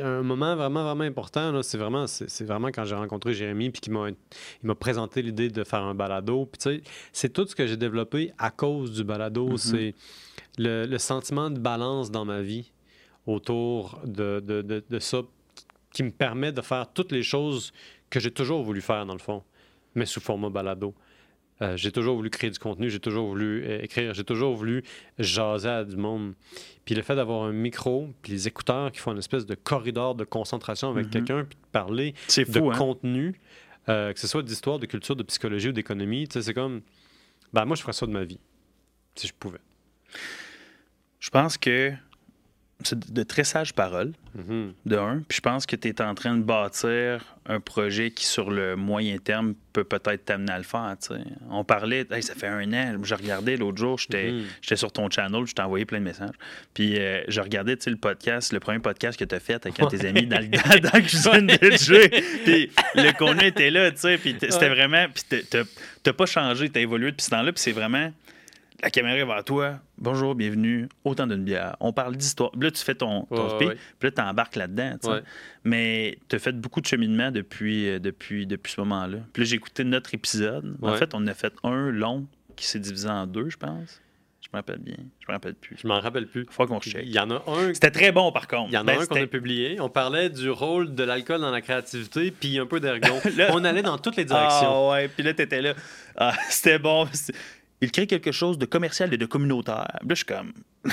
un 0.00 0.22
moment 0.22 0.56
vraiment, 0.56 0.82
vraiment 0.84 1.04
important. 1.04 1.62
C'est 1.62 1.78
vraiment, 1.78 2.06
vraiment 2.40 2.68
quand 2.68 2.84
j'ai 2.84 2.94
rencontré 2.96 3.34
Jérémy, 3.34 3.70
puis 3.70 3.80
qu'il 3.80 3.92
m'a 3.92 4.74
présenté 4.74 5.22
l'idée 5.22 5.48
de 5.48 5.64
faire 5.64 5.82
un 5.82 5.94
balado. 5.94 6.46
Puis 6.46 6.58
tu 6.58 6.70
sais, 6.76 6.82
c'est 7.12 7.32
tout 7.32 7.46
ce 7.46 7.54
que 7.54 7.66
j'ai 7.66 7.76
développé 7.76 8.32
à 8.38 8.50
cause 8.50 8.92
du 8.92 9.04
balado. 9.04 9.48
Mhm. 9.48 9.56
C'est 9.58 9.94
le, 10.58 10.86
le 10.86 10.98
sentiment 10.98 11.50
de 11.50 11.58
balance 11.60 12.10
dans 12.10 12.24
ma 12.24 12.40
vie 12.42 12.72
autour 13.26 14.00
de, 14.04 14.40
de, 14.40 14.62
de- 14.62 14.84
de 14.88 14.98
ça 14.98 15.20
qui 15.92 16.02
me 16.02 16.10
permet 16.10 16.50
de 16.52 16.60
faire 16.62 16.90
toutes 16.92 17.12
les 17.12 17.22
choses 17.22 17.72
que 18.10 18.20
j'ai 18.20 18.30
toujours 18.30 18.62
voulu 18.62 18.80
faire, 18.80 19.04
dans 19.06 19.12
le 19.12 19.18
fond, 19.20 19.42
mais 19.94 20.06
sous 20.06 20.20
format 20.20 20.50
balado. 20.50 20.94
Euh, 21.60 21.76
j'ai 21.76 21.90
toujours 21.90 22.14
voulu 22.16 22.30
créer 22.30 22.50
du 22.50 22.58
contenu, 22.58 22.88
j'ai 22.88 23.00
toujours 23.00 23.26
voulu 23.28 23.64
euh, 23.66 23.82
écrire, 23.82 24.14
j'ai 24.14 24.22
toujours 24.24 24.54
voulu 24.54 24.84
jaser 25.18 25.68
à 25.68 25.84
du 25.84 25.96
monde. 25.96 26.34
Puis 26.84 26.94
le 26.94 27.02
fait 27.02 27.16
d'avoir 27.16 27.42
un 27.44 27.52
micro, 27.52 28.08
puis 28.22 28.30
les 28.32 28.46
écouteurs 28.46 28.92
qui 28.92 29.00
font 29.00 29.10
une 29.12 29.18
espèce 29.18 29.44
de 29.44 29.54
corridor 29.56 30.14
de 30.14 30.24
concentration 30.24 30.88
avec 30.90 31.06
Mhm. 31.06 31.10
quelqu'un, 31.12 31.44
puis 31.44 31.56
de 31.58 31.66
parler 31.72 32.14
C'est 32.28 32.48
de 32.48 32.58
fou, 32.60 32.70
hein? 32.70 32.76
contenu, 32.78 33.40
euh, 33.88 34.12
que 34.12 34.20
ce 34.20 34.28
soit 34.28 34.42
d'histoire, 34.42 34.78
de 34.78 34.86
culture, 34.86 35.16
de 35.16 35.24
psychologie 35.24 35.68
ou 35.70 35.72
d'économie, 35.72 36.28
tu 36.28 36.34
sais, 36.34 36.42
c'est 36.42 36.54
comme, 36.54 36.80
ben 37.52 37.64
moi 37.64 37.74
je 37.74 37.82
ferais 37.82 37.92
ça 37.92 38.06
de 38.06 38.12
ma 38.12 38.22
vie, 38.24 38.38
si 39.16 39.26
je 39.26 39.34
pouvais. 39.34 39.58
Je 41.18 41.30
pense 41.30 41.58
que 41.58 41.92
c'est 42.84 43.12
de 43.12 43.22
très 43.24 43.42
sages 43.44 43.72
paroles, 43.72 44.12
Mhm. 44.36 44.72
de 44.86 44.96
un. 44.96 45.22
Puis 45.28 45.36
je 45.36 45.40
pense 45.40 45.66
que 45.66 45.74
tu 45.74 45.88
es 45.88 46.00
en 46.00 46.14
train 46.14 46.36
de 46.36 46.42
bâtir 46.42 47.24
un 47.46 47.58
projet 47.60 48.10
qui, 48.12 48.24
sur 48.24 48.50
le 48.50 48.76
moyen 48.76 49.16
terme, 49.18 49.54
peut 49.72 49.82
peut-être 49.82 50.26
t'amener 50.26 50.52
à 50.52 50.58
le 50.58 50.64
faire. 50.64 50.94
On 51.50 51.64
parlait, 51.64 52.06
Hey, 52.10 52.22
ça 52.22 52.34
fait 52.34 52.46
un 52.46 52.72
an, 52.72 52.94
je 53.02 53.14
regardais 53.16 53.56
l'autre 53.56 53.78
jour, 53.78 53.98
j'étais 53.98 54.30
Mhm. 54.30 54.44
j'étais 54.62 54.76
sur 54.76 54.92
ton 54.92 55.10
channel, 55.10 55.44
je 55.46 55.54
t'ai 55.54 55.62
envoyé 55.62 55.86
plein 55.86 55.98
de 55.98 56.04
messages. 56.04 56.34
Puis 56.72 56.98
euh, 57.00 57.22
je 57.26 57.40
regardais 57.40 57.76
le 57.86 57.96
podcast, 57.96 58.52
le 58.52 58.60
premier 58.60 58.78
podcast 58.78 59.18
que 59.18 59.24
tu 59.24 59.34
as 59.34 59.40
fait 59.40 59.54
avec 59.66 59.76
de 59.80 59.86
tes 59.86 60.06
amis 60.06 60.26
dans, 60.26 60.38
le, 60.38 60.46
dans, 60.48 60.80
dans 60.80 60.90
la 60.92 61.00
cuisine 61.00 61.46
de 61.46 61.70
Jay. 61.72 62.08
Puis 62.44 62.70
le 62.94 63.12
contenu 63.18 63.46
était 63.46 63.70
là, 63.70 63.90
tu 63.90 63.98
sais. 63.98 64.18
Puis 64.18 64.36
c'était 64.38 64.56
Ouais. 64.56 64.68
vraiment. 64.68 65.06
Puis 65.12 65.40
t'as 66.02 66.12
pas 66.12 66.26
changé, 66.26 66.68
t'as 66.70 66.80
évolué 66.80 67.10
depuis 67.10 67.24
ce 67.24 67.30
temps-là. 67.30 67.52
Puis 67.52 67.60
c'est 67.62 67.72
vraiment. 67.72 68.12
La 68.80 68.90
caméra 68.90 69.16
est 69.16 69.24
vers 69.24 69.42
toi. 69.44 69.80
Bonjour, 69.98 70.36
bienvenue. 70.36 70.88
Autant 71.04 71.26
d'une 71.26 71.42
bière. 71.42 71.76
On 71.80 71.92
parle 71.92 72.16
d'histoire. 72.16 72.52
Là, 72.60 72.70
tu 72.70 72.80
fais 72.84 72.94
ton, 72.94 73.22
ton 73.24 73.44
Ouais, 73.48 73.50
speak. 73.56 73.68
ouais. 73.70 73.74
Puis 73.98 74.08
là, 74.08 74.10
tu 74.12 74.20
embarques 74.22 74.54
là-dedans. 74.54 74.96
Ouais. 75.04 75.22
Mais 75.64 76.18
tu 76.28 76.36
as 76.36 76.38
fait 76.38 76.52
beaucoup 76.52 76.80
de 76.80 76.86
cheminement 76.86 77.32
depuis, 77.32 77.88
euh, 77.88 77.98
depuis, 77.98 78.46
depuis 78.46 78.72
ce 78.72 78.80
moment-là. 78.82 79.18
Puis 79.32 79.42
là, 79.42 79.48
j'ai 79.48 79.56
écouté 79.56 79.82
notre 79.82 80.14
épisode. 80.14 80.76
En 80.80 80.94
fait, 80.94 81.12
on 81.14 81.26
a 81.26 81.34
fait 81.34 81.54
un 81.64 81.90
long 81.90 82.26
qui 82.54 82.66
s'est 82.66 82.78
divisé 82.78 83.08
en 83.08 83.26
deux, 83.26 83.50
je 83.50 83.56
pense. 83.56 84.00
Je 84.40 84.48
me 84.52 84.58
rappelle 84.60 84.78
bien. 84.78 84.94
Je 85.20 85.26
me 85.28 85.32
rappelle 85.32 85.54
plus. 85.54 85.76
Je 85.82 85.86
m'en 85.86 86.00
rappelle 86.00 86.26
plus. 86.26 86.46
Faut 86.48 86.64
qu'on 86.66 86.78
recheck. 86.78 87.02
Il 87.04 87.12
y 87.12 87.18
en 87.18 87.30
a 87.30 87.42
un 87.48 87.74
C'était 87.74 87.90
très 87.90 88.12
bon, 88.12 88.32
par 88.32 88.46
contre. 88.48 88.70
Il 88.70 88.74
y 88.74 88.78
en 88.78 88.82
a 88.82 88.84
Ben, 88.94 89.00
un 89.02 89.06
qu'on 89.06 89.16
a 89.22 89.26
publié. 89.26 89.78
On 89.80 89.90
parlait 89.90 90.30
du 90.30 90.48
rôle 90.48 90.94
de 90.94 91.02
l'alcool 91.04 91.40
dans 91.42 91.50
la 91.50 91.60
créativité, 91.60 92.30
puis 92.30 92.58
un 92.58 92.64
peu 92.64 92.80
d'ergon. 92.80 93.20
Là- 93.36 93.48
On 93.52 93.62
allait 93.64 93.82
dans 93.82 93.98
toutes 93.98 94.16
les 94.16 94.24
directions. 94.24 94.88
Ah 94.88 94.92
ouais, 94.92 95.08
puis 95.08 95.22
là, 95.24 95.34
t'étais 95.34 95.60
là. 95.60 95.74
Ah, 96.16 96.32
c'était 96.48 96.78
bon. 96.78 97.06
Il 97.80 97.92
crée 97.92 98.06
quelque 98.06 98.32
chose 98.32 98.58
de 98.58 98.66
commercial 98.66 99.12
et 99.14 99.16
de 99.16 99.26
communautaire. 99.26 99.98
Là, 100.00 100.08
je 100.08 100.14
suis 100.14 100.24
comme. 100.24 100.52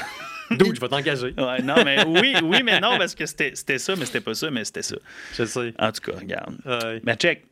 D'où 0.51 0.73
je 0.75 0.79
vais 0.79 0.87
t'engager. 0.87 1.33
Ouais, 1.37 1.61
non, 1.63 1.83
mais 1.83 2.05
oui, 2.05 2.35
oui, 2.43 2.61
mais 2.63 2.79
non, 2.79 2.97
parce 2.97 3.15
que 3.15 3.25
c'était 3.25 3.55
ça, 3.55 3.95
mais 3.95 4.05
c'était 4.05 4.21
pas 4.21 4.35
ça, 4.35 4.51
mais 4.51 4.63
c'était 4.63 4.83
ça. 4.83 4.95
Je 5.33 5.45
sais. 5.45 5.73
En 5.79 5.91
tout 5.91 6.11
cas, 6.11 6.17
regarde. 6.17 6.55
Ouais. 6.65 7.01
Mais 7.03 7.15
check. 7.15 7.45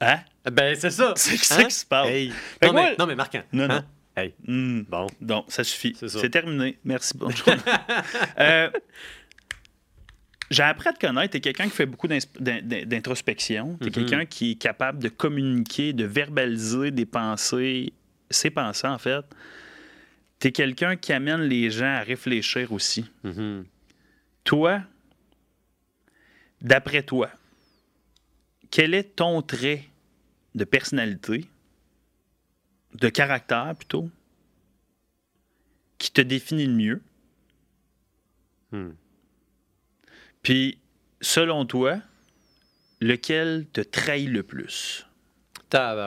Hein? 0.00 0.20
Ben, 0.52 0.76
c'est 0.76 0.90
ça. 0.90 1.14
C'est 1.16 1.36
ça 1.36 1.64
qui 1.64 1.74
se 1.74 1.86
passe. 1.86 2.08
Hey. 2.08 2.32
Non, 2.62 2.72
mais, 2.72 2.94
non, 2.98 3.06
mais 3.06 3.14
marquant. 3.14 3.42
Non, 3.52 3.66
non. 3.66 3.74
Hein? 3.76 3.84
Hey. 4.16 4.34
Hmm. 4.46 4.82
Bon. 4.82 5.06
Donc, 5.20 5.46
ça 5.48 5.64
suffit. 5.64 5.96
C'est 6.06 6.30
terminé. 6.30 6.78
Merci. 6.84 7.14
Bonjour. 7.16 7.46
Euh, 8.38 8.70
J'ai 10.54 10.62
appris 10.62 10.88
à 10.88 10.92
te 10.92 11.04
connaître. 11.04 11.32
Tu 11.32 11.38
es 11.38 11.40
quelqu'un 11.40 11.64
qui 11.64 11.70
fait 11.70 11.86
beaucoup 11.86 12.06
d'introspection. 12.06 13.76
Tu 13.80 13.86
es 13.86 13.90
Mhm. 13.90 13.92
quelqu'un 13.92 14.24
qui 14.24 14.52
est 14.52 14.54
capable 14.54 15.00
de 15.02 15.08
communiquer, 15.08 15.92
de 15.92 16.04
verbaliser 16.04 16.92
des 16.92 17.06
pensées, 17.06 17.92
ses 18.30 18.50
pensées, 18.50 18.86
en 18.86 18.98
fait. 18.98 19.24
Tu 20.38 20.48
es 20.48 20.52
quelqu'un 20.52 20.94
qui 20.96 21.12
amène 21.12 21.40
les 21.42 21.70
gens 21.70 21.92
à 21.96 22.00
réfléchir 22.02 22.70
aussi. 22.72 23.04
Mhm. 23.24 23.64
Toi, 24.44 24.82
d'après 26.60 27.02
toi, 27.02 27.30
quel 28.70 28.94
est 28.94 29.16
ton 29.16 29.42
trait 29.42 29.84
de 30.54 30.62
personnalité, 30.64 31.46
de 32.94 33.08
caractère 33.08 33.74
plutôt, 33.76 34.08
qui 35.98 36.12
te 36.12 36.20
définit 36.20 36.66
le 36.66 36.72
mieux? 36.74 37.02
Hmm. 38.70 38.90
Puis, 40.44 40.78
selon 41.20 41.64
toi, 41.64 41.96
lequel 43.00 43.66
te 43.72 43.80
trahit 43.80 44.28
le 44.30 44.44
plus? 44.44 45.06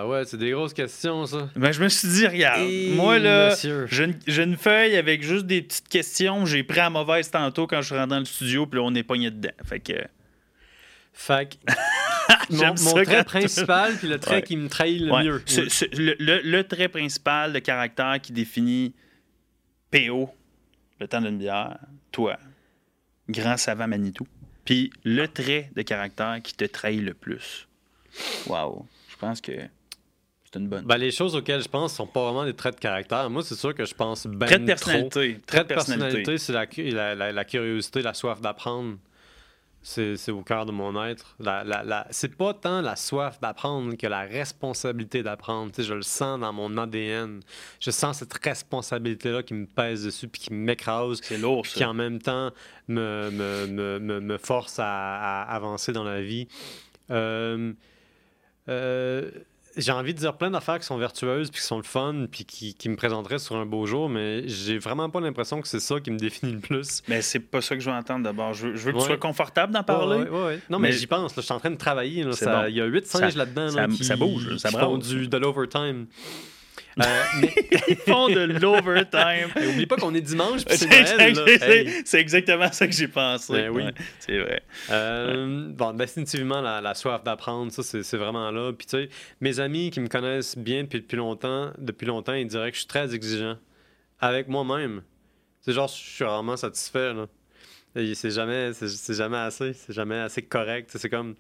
ouais, 0.05 0.23
c'est 0.25 0.37
des 0.37 0.51
grosses 0.51 0.73
questions, 0.73 1.25
ça. 1.25 1.49
Ben, 1.55 1.71
je 1.71 1.83
me 1.83 1.89
suis 1.89 2.07
dit, 2.07 2.27
regarde, 2.27 2.61
Et 2.61 2.93
moi, 2.95 3.19
là, 3.19 3.53
j'ai 3.87 4.03
une, 4.43 4.55
feuille 4.55 4.95
avec 4.95 5.23
juste 5.23 5.45
des 5.45 5.61
petites 5.61 5.89
questions. 5.89 6.45
J'ai 6.45 6.63
pris 6.63 6.79
à 6.79 6.89
mauvaise 6.89 7.29
tantôt 7.29 7.67
quand 7.67 7.81
je 7.81 7.87
suis 7.87 7.95
rentré 7.95 8.09
dans 8.09 8.19
le 8.19 8.25
studio, 8.25 8.65
puis 8.65 8.79
là, 8.79 8.85
on 8.85 8.95
est 8.95 9.03
pogné 9.03 9.29
dedans. 9.29 9.49
Fait 9.65 9.79
que. 9.79 9.93
Fait 11.13 11.49
que 11.49 12.53
mon, 12.83 13.03
trait 13.03 13.23
principal, 13.23 13.95
puis 13.97 14.07
le 14.07 14.19
trait 14.19 14.35
Ouais. 14.35 14.41
qui 14.43 14.55
me 14.55 14.69
trahit 14.69 15.01
le 15.01 15.11
Ouais. 15.11 15.23
mieux. 15.23 15.43
Le 15.99 16.61
trait 16.61 16.89
principal 16.89 17.53
de 17.53 17.59
caractère 17.59 18.19
qui 18.21 18.31
définit 18.31 18.93
PO, 19.91 20.29
le 20.99 21.07
temps 21.07 21.21
d'une 21.21 21.37
bière, 21.37 21.77
toi, 22.11 22.37
grand 23.29 23.57
savant 23.57 23.87
Manitou. 23.87 24.27
Puis 24.65 24.91
le 25.03 25.27
trait 25.27 25.71
de 25.75 25.81
caractère 25.81 26.39
qui 26.43 26.53
te 26.53 26.65
trahit 26.65 27.01
le 27.01 27.13
plus. 27.13 27.67
Wow. 28.47 28.85
Je 29.09 29.15
pense 29.17 29.41
que 29.41 29.51
c'est 30.43 30.59
une 30.59 30.67
bonne. 30.67 30.85
Ben, 30.85 30.97
les 30.97 31.11
choses 31.11 31.35
auxquelles 31.35 31.61
je 31.61 31.67
pense 31.69 31.93
sont 31.95 32.07
pas 32.07 32.23
vraiment 32.23 32.45
des 32.45 32.53
traits 32.53 32.75
de 32.75 32.79
caractère. 32.79 33.29
Moi, 33.29 33.43
c'est 33.43 33.55
sûr 33.55 33.73
que 33.75 33.85
je 33.85 33.93
pense 33.93 34.27
ben 34.27 34.45
trait 34.47 34.59
de 34.59 34.65
trop. 34.65 34.67
personnalité. 34.67 35.39
Trait 35.45 35.59
de 35.59 35.63
personnalité, 35.63 36.37
c'est 36.37 36.53
la, 36.53 37.15
la- 37.15 37.31
la 37.31 37.45
curiosité, 37.45 38.01
la 38.01 38.13
soif 38.13 38.41
d'apprendre. 38.41 38.97
C'est 39.89 40.31
au 40.31 40.41
cœur 40.41 40.65
de 40.65 40.73
mon 40.73 41.01
être. 41.05 41.35
La, 41.39 41.63
la, 41.63 41.81
la- 41.81 42.07
C'est 42.11 42.35
pas 42.35 42.53
tant 42.53 42.81
la 42.81 42.97
soif 42.97 43.39
d'apprendre 43.39 43.95
que 43.95 44.05
la 44.05 44.21
responsabilité 44.23 45.23
d'apprendre. 45.23 45.71
Je 45.77 45.93
le 45.93 46.01
sens 46.01 46.39
dans 46.41 46.51
mon 46.51 46.77
ADN. 46.77 47.39
Je 47.79 47.91
sens 47.91 48.17
cette 48.17 48.33
responsabilité-là 48.43 49.43
qui 49.43 49.53
me 49.53 49.65
pèse 49.65 50.03
dessus 50.03 50.27
puis 50.27 50.41
qui 50.41 50.53
m'écrase. 50.53 51.19
C'est 51.23 51.37
lourd, 51.37 51.65
qui 51.65 51.85
en 51.85 51.93
même 51.93 52.19
temps 52.21 52.51
me, 52.89 53.29
me, 53.31 53.67
me, 53.67 53.99
me, 53.99 54.19
me 54.19 54.37
force 54.37 54.77
à, 54.77 55.43
à 55.43 55.55
avancer 55.55 55.93
dans 55.93 56.03
la 56.03 56.21
vie. 56.21 56.49
Euh, 57.09 57.71
euh, 58.67 59.31
j'ai 59.77 59.91
envie 59.91 60.13
de 60.13 60.19
dire 60.19 60.35
plein 60.37 60.49
d'affaires 60.51 60.79
qui 60.79 60.85
sont 60.85 60.97
vertueuses, 60.97 61.49
puis 61.51 61.61
qui 61.61 61.65
sont 61.67 61.77
le 61.77 61.83
fun, 61.83 62.25
puis 62.31 62.45
qui, 62.45 62.73
qui 62.73 62.89
me 62.89 62.95
présenteraient 62.95 63.39
sur 63.39 63.55
un 63.55 63.65
beau 63.65 63.85
jour, 63.85 64.09
mais 64.09 64.47
j'ai 64.47 64.77
vraiment 64.77 65.09
pas 65.09 65.19
l'impression 65.21 65.61
que 65.61 65.67
c'est 65.67 65.79
ça 65.79 65.99
qui 65.99 66.11
me 66.11 66.17
définit 66.17 66.53
le 66.53 66.59
plus. 66.59 67.01
Mais 67.07 67.21
c'est 67.21 67.39
pas 67.39 67.61
ça 67.61 67.75
que 67.75 67.81
je 67.81 67.89
veux 67.89 67.95
entendre 67.95 68.23
d'abord. 68.23 68.53
Je 68.53 68.67
veux, 68.67 68.75
je 68.75 68.85
veux 68.85 68.91
que 68.91 68.97
Ouais. 68.97 69.03
tu 69.03 69.07
sois 69.07 69.17
confortable 69.17 69.73
d'en 69.73 69.83
parler. 69.83 70.23
Ouais, 70.29 70.29
ouais. 70.45 70.59
Non, 70.69 70.79
mais, 70.79 70.89
Mais- 70.89 70.93
j'y 70.95 71.07
pense. 71.07 71.35
là, 71.35 71.41
je 71.41 71.45
suis 71.45 71.53
en 71.53 71.59
train 71.59 71.71
de 71.71 71.75
travailler. 71.77 72.23
bon. 72.23 72.31
Il 72.67 72.75
y 72.75 72.81
a 72.81 72.85
huit 72.85 73.05
singes 73.07 73.35
là-dedans 73.35 73.69
ça- 73.69 73.81
là, 73.81 73.87
qui, 73.87 74.03
ça 74.03 74.15
bouge, 74.15 74.57
ça 74.57 74.69
qui 74.69 74.75
font 74.77 74.97
du, 74.97 75.27
de 75.27 75.37
l'overtime. 75.37 76.07
Euh, 76.99 77.23
mais 77.41 77.53
Ils 77.87 77.95
font 77.95 78.27
de 78.27 78.39
l'overtime. 78.41 79.51
hey, 79.55 79.67
oublie 79.67 79.85
pas 79.85 79.97
qu'on 79.97 80.13
est 80.15 80.21
dimanche, 80.21 80.65
puis 80.65 80.77
c'est 80.77 80.87
Noël. 80.87 81.61
Hey. 81.61 82.03
exactement 82.13 82.71
ça 82.71 82.87
que 82.87 82.93
j'ai 82.93 83.07
pensé. 83.07 83.53
Ben 83.53 83.69
oui. 83.69 83.83
Ouais, 83.83 83.93
c'est 84.19 84.37
vrai. 84.39 84.61
Euh, 84.89 85.67
Bon, 85.73 85.93
définitivement, 85.93 86.61
la, 86.61 86.81
la 86.81 86.95
soif 86.95 87.23
d'apprendre, 87.23 87.71
ça, 87.71 87.83
c'est 87.83 88.17
vraiment 88.17 88.51
là. 88.51 88.71
Puis, 88.73 88.87
tu 88.87 88.97
sais, 88.97 89.09
mes 89.41 89.59
amis 89.59 89.91
qui 89.91 89.99
me 89.99 90.07
connaissent 90.07 90.57
bien 90.57 90.83
depuis, 90.83 91.01
depuis 91.01 91.17
longtemps, 91.17 91.71
depuis 91.77 92.05
longtemps, 92.05 92.33
ils 92.33 92.47
diraient 92.47 92.71
que 92.71 92.75
je 92.75 92.81
suis 92.81 92.87
très 92.87 93.13
exigeant 93.13 93.57
avec 94.19 94.47
moi-même. 94.47 95.01
C'est 95.61 95.73
genre, 95.73 95.87
je 95.87 95.93
suis 95.95 96.23
rarement 96.23 96.57
satisfait, 96.57 97.13
là. 97.13 97.27
C'est 98.13 98.29
jamais, 98.29 98.73
c'est 98.73 99.15
jamais 99.15 99.37
assez, 99.37 99.73
c'est 99.73 99.93
jamais 99.93 100.19
assez 100.19 100.43
correct. 100.43 100.91
C'est 100.93 101.09
comme, 101.09 101.33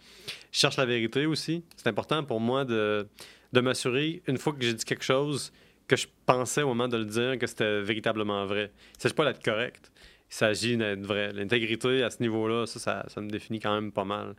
je 0.51 0.59
cherche 0.59 0.77
la 0.77 0.85
vérité 0.85 1.27
aussi. 1.27 1.63
C'est 1.75 1.87
important 1.87 2.23
pour 2.23 2.39
moi 2.39 2.65
de, 2.65 3.07
de 3.53 3.61
m'assurer, 3.61 4.21
une 4.27 4.37
fois 4.37 4.53
que 4.53 4.61
j'ai 4.61 4.73
dit 4.73 4.85
quelque 4.85 5.03
chose, 5.03 5.51
que 5.87 5.95
je 5.95 6.07
pensais 6.25 6.61
au 6.63 6.67
moment 6.67 6.87
de 6.87 6.97
le 6.97 7.05
dire 7.05 7.37
que 7.39 7.47
c'était 7.47 7.81
véritablement 7.81 8.45
vrai. 8.45 8.71
Il 8.93 8.97
ne 8.97 9.01
s'agit 9.01 9.15
pas 9.15 9.25
d'être 9.25 9.43
correct. 9.43 9.91
Il 10.29 10.35
s'agit 10.35 10.75
d'être 10.75 11.05
vrai. 11.05 11.31
L'intégrité 11.31 12.03
à 12.03 12.09
ce 12.09 12.21
niveau-là, 12.21 12.65
ça, 12.65 12.79
ça, 12.79 13.05
ça 13.07 13.21
me 13.21 13.29
définit 13.29 13.59
quand 13.59 13.73
même 13.73 13.91
pas 13.93 14.03
mal. 14.03 14.35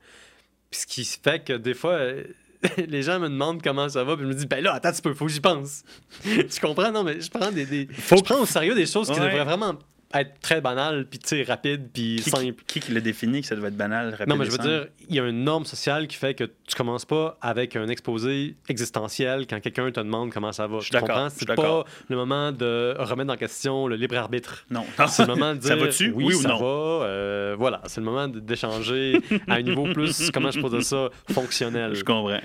Puis 0.70 0.80
ce 0.80 0.86
qui 0.86 1.04
fait 1.04 1.42
que 1.42 1.54
des 1.54 1.72
fois, 1.72 1.98
les 2.76 3.02
gens 3.02 3.18
me 3.18 3.28
demandent 3.28 3.62
comment 3.62 3.88
ça 3.88 4.04
va, 4.04 4.14
puis 4.16 4.24
je 4.24 4.28
me 4.28 4.34
dis, 4.34 4.46
ben 4.46 4.62
là, 4.62 4.74
attends 4.74 4.90
un 4.90 4.92
petit 4.92 5.00
peu, 5.02 5.14
faut 5.14 5.24
que 5.26 5.32
j'y 5.32 5.40
pense. 5.40 5.82
tu 6.22 6.60
comprends? 6.60 6.92
Non, 6.92 7.02
mais 7.04 7.20
je 7.20 7.30
prends 7.30 7.50
des. 7.50 7.64
des- 7.64 7.86
Faut 7.94 8.16
je 8.18 8.22
prends 8.24 8.40
au 8.42 8.46
sérieux 8.46 8.74
des 8.74 8.84
choses 8.86 9.08
qui 9.08 9.14
devraient 9.18 9.44
vraiment 9.44 9.78
être 10.14 10.40
très 10.40 10.60
banales, 10.62 11.06
puis 11.06 11.18
tu 11.18 11.28
sais, 11.28 11.42
rapides, 11.42 11.90
puis 11.92 12.16
Qui, 12.22 12.30
simples. 12.30 12.62
qui, 12.66 12.80
qui 12.80 12.92
l'a 12.92 13.00
défini 13.00 13.42
que 13.42 13.46
ça 13.46 13.54
devait 13.56 13.68
être 13.68 13.76
banal, 13.76 14.10
rapide 14.10 14.28
Non, 14.28 14.36
mais 14.36 14.46
je 14.46 14.50
veux 14.50 14.56
simple? 14.56 14.68
dire, 14.68 14.86
il 15.10 15.14
y 15.16 15.20
a 15.20 15.26
une 15.28 15.44
norme 15.44 15.66
sociale 15.66 16.06
qui 16.06 16.16
fait 16.16 16.32
que 16.34 16.44
tu 16.44 16.74
commences 16.76 17.04
pas 17.04 17.36
avec 17.42 17.76
un 17.76 17.88
exposé 17.88 18.56
existentiel 18.70 19.46
quand 19.46 19.60
quelqu'un 19.60 19.90
te 19.90 20.00
demande 20.00 20.32
comment 20.32 20.50
ça 20.52 20.66
va. 20.66 20.78
Je 20.78 20.84
suis 20.84 20.92
d'accord, 20.92 21.30
C'est 21.30 21.46
pas 21.54 21.84
le 22.08 22.16
moment 22.16 22.52
de 22.52 22.94
remettre 22.98 23.32
en 23.32 23.36
question 23.36 23.86
le 23.86 23.96
libre 23.96 24.16
arbitre. 24.16 24.64
Non. 24.70 24.84
C'est 25.08 25.26
le 25.26 25.34
moment 25.34 25.54
de 25.54 25.58
dire 25.60 25.68
Ça 25.68 25.76
va-tu? 25.76 26.10
oui, 26.12 26.24
Oui 26.28 26.34
ou 26.34 26.40
ça 26.40 26.48
non? 26.48 26.58
va. 26.58 27.04
euh, 27.06 27.56
voilà, 27.58 27.82
c'est 27.86 28.00
le 28.00 28.06
moment 28.06 28.28
d'échanger 28.28 29.20
à 29.46 29.54
un 29.56 29.62
niveau 29.62 29.84
plus, 29.92 30.30
comment 30.30 30.50
je 30.50 30.60
pose 30.60 30.82
ça, 30.84 31.08
fonctionnel. 31.30 31.94
Je 31.94 32.02
comprends. 32.04 32.40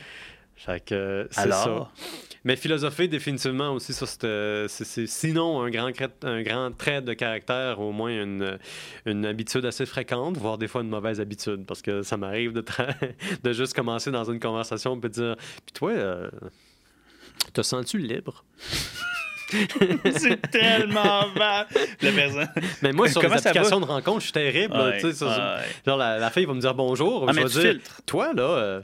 Fait 0.56 0.84
que 0.84 0.96
euh, 0.96 1.28
c'est 1.32 1.42
Alors? 1.42 1.92
ça. 1.96 2.06
Mais 2.46 2.56
philosopher, 2.58 3.08
définitivement 3.08 3.72
aussi, 3.72 3.94
ça, 3.94 4.06
c'est, 4.06 4.24
euh, 4.26 4.68
c'est- 4.68 5.08
sinon 5.08 5.62
un 5.62 5.70
grand, 5.70 5.92
un 6.24 6.42
grand 6.44 6.72
trait 6.78 7.02
de 7.02 7.14
caractère, 7.14 7.80
au 7.80 7.92
moins 7.94 8.10
une, 8.12 8.58
une 9.06 9.26
habitude 9.26 9.66
assez 9.66 9.86
fréquente, 9.86 10.36
voire 10.38 10.58
des 10.58 10.68
fois 10.68 10.82
une 10.82 10.90
mauvaise 10.90 11.22
habitude, 11.22 11.66
parce 11.66 11.82
que 11.82 12.02
ça 12.02 12.18
m'arrive 12.18 12.52
de, 12.52 12.64
de 13.44 13.54
juste 13.54 13.74
commencer 13.74 14.12
dans 14.12 14.26
une 14.30 14.40
conversation 14.42 15.00
et 15.02 15.10
dire 15.10 15.36
Puis 15.66 15.74
toi, 15.74 15.92
euh, 15.92 16.30
te 17.54 17.62
sens-tu 17.62 17.98
libre? 17.98 18.44
C'est 20.18 20.42
tellement 20.50 21.28
mal. 21.38 21.68
La 22.02 22.12
personne. 22.12 22.48
Mais 22.82 22.92
moi, 22.92 23.08
sur 23.08 23.22
Comment 23.22 23.36
les 23.36 23.48
applications 23.48 23.80
de 23.80 23.86
rencontre, 23.86 24.20
je 24.22 24.24
suis 24.26 24.32
terrible. 24.34 24.74
Ouais, 24.76 25.04
ouais. 25.04 25.14
Genre, 25.86 25.98
la, 25.98 26.18
la 26.18 26.30
fille 26.32 26.46
va 26.46 26.54
me 26.54 26.60
dire 26.60 26.74
bonjour. 26.74 27.26
Ah, 27.30 27.34
je 27.34 27.40
vais 27.40 27.46
dire 27.46 27.62
filtres. 27.74 28.02
Toi, 28.06 28.34
là, 28.34 28.42
euh, 28.44 28.82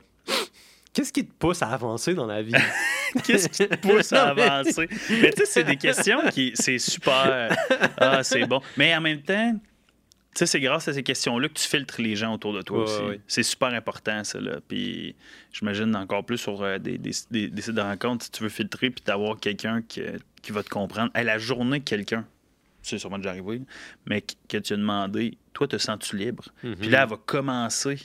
qu'est-ce 0.93 1.13
qui 1.13 1.25
te 1.25 1.33
pousse 1.33 1.61
à 1.61 1.69
avancer 1.69 2.13
dans 2.13 2.25
la 2.25 2.41
vie? 2.41 2.53
Qu'est-ce 3.23 3.49
qui 3.49 3.67
te 3.67 3.75
pousse 3.77 4.13
à 4.13 4.27
avancer? 4.29 4.87
Mais 5.09 5.31
tu 5.31 5.37
sais, 5.39 5.45
c'est 5.45 5.63
des 5.63 5.77
questions 5.77 6.19
qui. 6.31 6.51
C'est 6.53 6.77
super. 6.77 7.55
Ah, 7.97 8.21
c'est 8.23 8.45
bon. 8.45 8.61
Mais 8.77 8.95
en 8.95 9.01
même 9.01 9.23
temps, 9.23 9.53
tu 9.55 9.59
sais, 10.35 10.45
c'est 10.45 10.59
grâce 10.59 10.87
à 10.87 10.93
ces 10.93 11.01
questions-là 11.01 11.47
que 11.49 11.53
tu 11.55 11.67
filtres 11.67 11.99
les 12.01 12.15
gens 12.15 12.35
autour 12.35 12.53
de 12.53 12.61
toi 12.61 12.77
Ouais, 12.77 12.83
aussi. 12.83 13.01
ouais. 13.03 13.21
C'est 13.27 13.41
super 13.41 13.69
important, 13.69 14.23
ça. 14.23 14.39
Là. 14.39 14.59
Puis 14.67 15.15
j'imagine 15.51 15.95
encore 15.95 16.23
plus 16.23 16.37
sur 16.37 16.61
euh, 16.61 16.77
des, 16.77 16.99
des, 16.99 17.11
des- 17.31 17.47
des 17.47 17.61
sites 17.63 17.73
de 17.73 17.81
rencontres, 17.81 18.25
si 18.25 18.31
tu 18.31 18.43
veux 18.43 18.49
filtrer 18.49 18.91
puis 18.91 19.03
d'avoir 19.03 19.39
quelqu'un 19.39 19.81
qui, 19.81 20.01
qui 20.43 20.51
va 20.51 20.61
te 20.61 20.69
comprendre. 20.69 21.09
Hey, 21.15 21.25
la 21.25 21.39
journée 21.39 21.79
que 21.79 21.85
quelqu'un, 21.89 22.27
c'est 22.83 22.99
sûrement 22.99 23.17
déjà 23.17 23.31
arrivé, 23.31 23.61
mais 24.05 24.21
que- 24.21 24.57
tu 24.59 24.73
as 24.73 24.77
demandé, 24.77 25.35
toi, 25.53 25.67
te 25.67 25.79
sens-tu 25.79 26.15
libre? 26.15 26.43
Mhm. 26.63 26.75
Puis 26.75 26.89
là, 26.89 27.01
elle 27.03 27.09
va 27.09 27.17
commencer, 27.17 27.97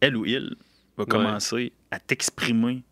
elle 0.00 0.16
ou 0.16 0.24
il, 0.26 0.54
va 0.96 1.04
commencer 1.06 1.72
à 1.90 1.98
t'exprimer 1.98 2.82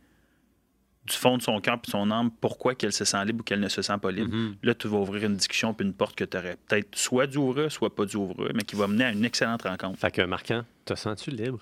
du 1.07 1.17
fond 1.17 1.37
de 1.39 1.43
son 1.43 1.61
cœur 1.61 1.75
et 1.75 1.87
de 1.87 1.91
son 1.91 2.11
âme 2.11 2.31
pourquoi 2.41 2.75
qu'elle 2.75 2.93
se 2.93 3.05
sent 3.05 3.25
libre 3.25 3.41
ou 3.41 3.43
qu'elle 3.43 3.59
ne 3.61 3.69
se 3.69 3.83
sent 3.83 3.97
pas 4.01 4.11
libre. 4.13 4.33
Mhm. 4.35 4.57
Là, 4.63 4.75
tu 4.75 4.87
vas 4.87 4.99
ouvrir 4.99 5.25
une 5.25 5.37
discussion 5.37 5.75
puis 5.75 5.87
une 5.87 5.95
porte 5.95 6.15
que 6.15 6.25
tu 6.25 6.37
aurais 6.37 6.57
peut-être 6.69 6.97
soit 6.97 7.27
dû 7.27 7.39
ouvrir, 7.39 7.73
soit 7.73 7.95
pas 7.95 8.05
dû 8.05 8.17
ouvrir, 8.17 8.53
mais 8.55 8.63
qui 8.63 8.77
va 8.77 8.87
mener 8.87 9.05
à 9.05 9.11
une 9.13 9.25
excellente 9.25 9.63
rencontre. 9.63 9.99
Fait 9.99 10.11
que, 10.11 10.23
Marquant, 10.23 10.65
te 10.85 10.95
sens-tu 10.95 11.31
libre? 11.31 11.61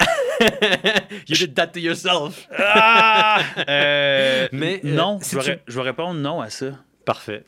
You 1.28 1.36
did 1.36 1.54
that 1.54 1.68
to 1.68 1.78
yourself. 1.80 2.46
Ah! 2.58 3.40
Euh, 3.68 4.48
Mais, 4.52 4.80
euh, 4.84 4.94
non, 4.94 5.18
si 5.22 5.30
je, 5.32 5.36
vais, 5.36 5.44
tu- 5.44 5.50
ré- 5.50 5.62
je 5.66 5.76
vais 5.76 5.82
répondre 5.82 6.18
non 6.20 6.40
à 6.40 6.50
ça. 6.50 6.78
Parfait. 7.04 7.44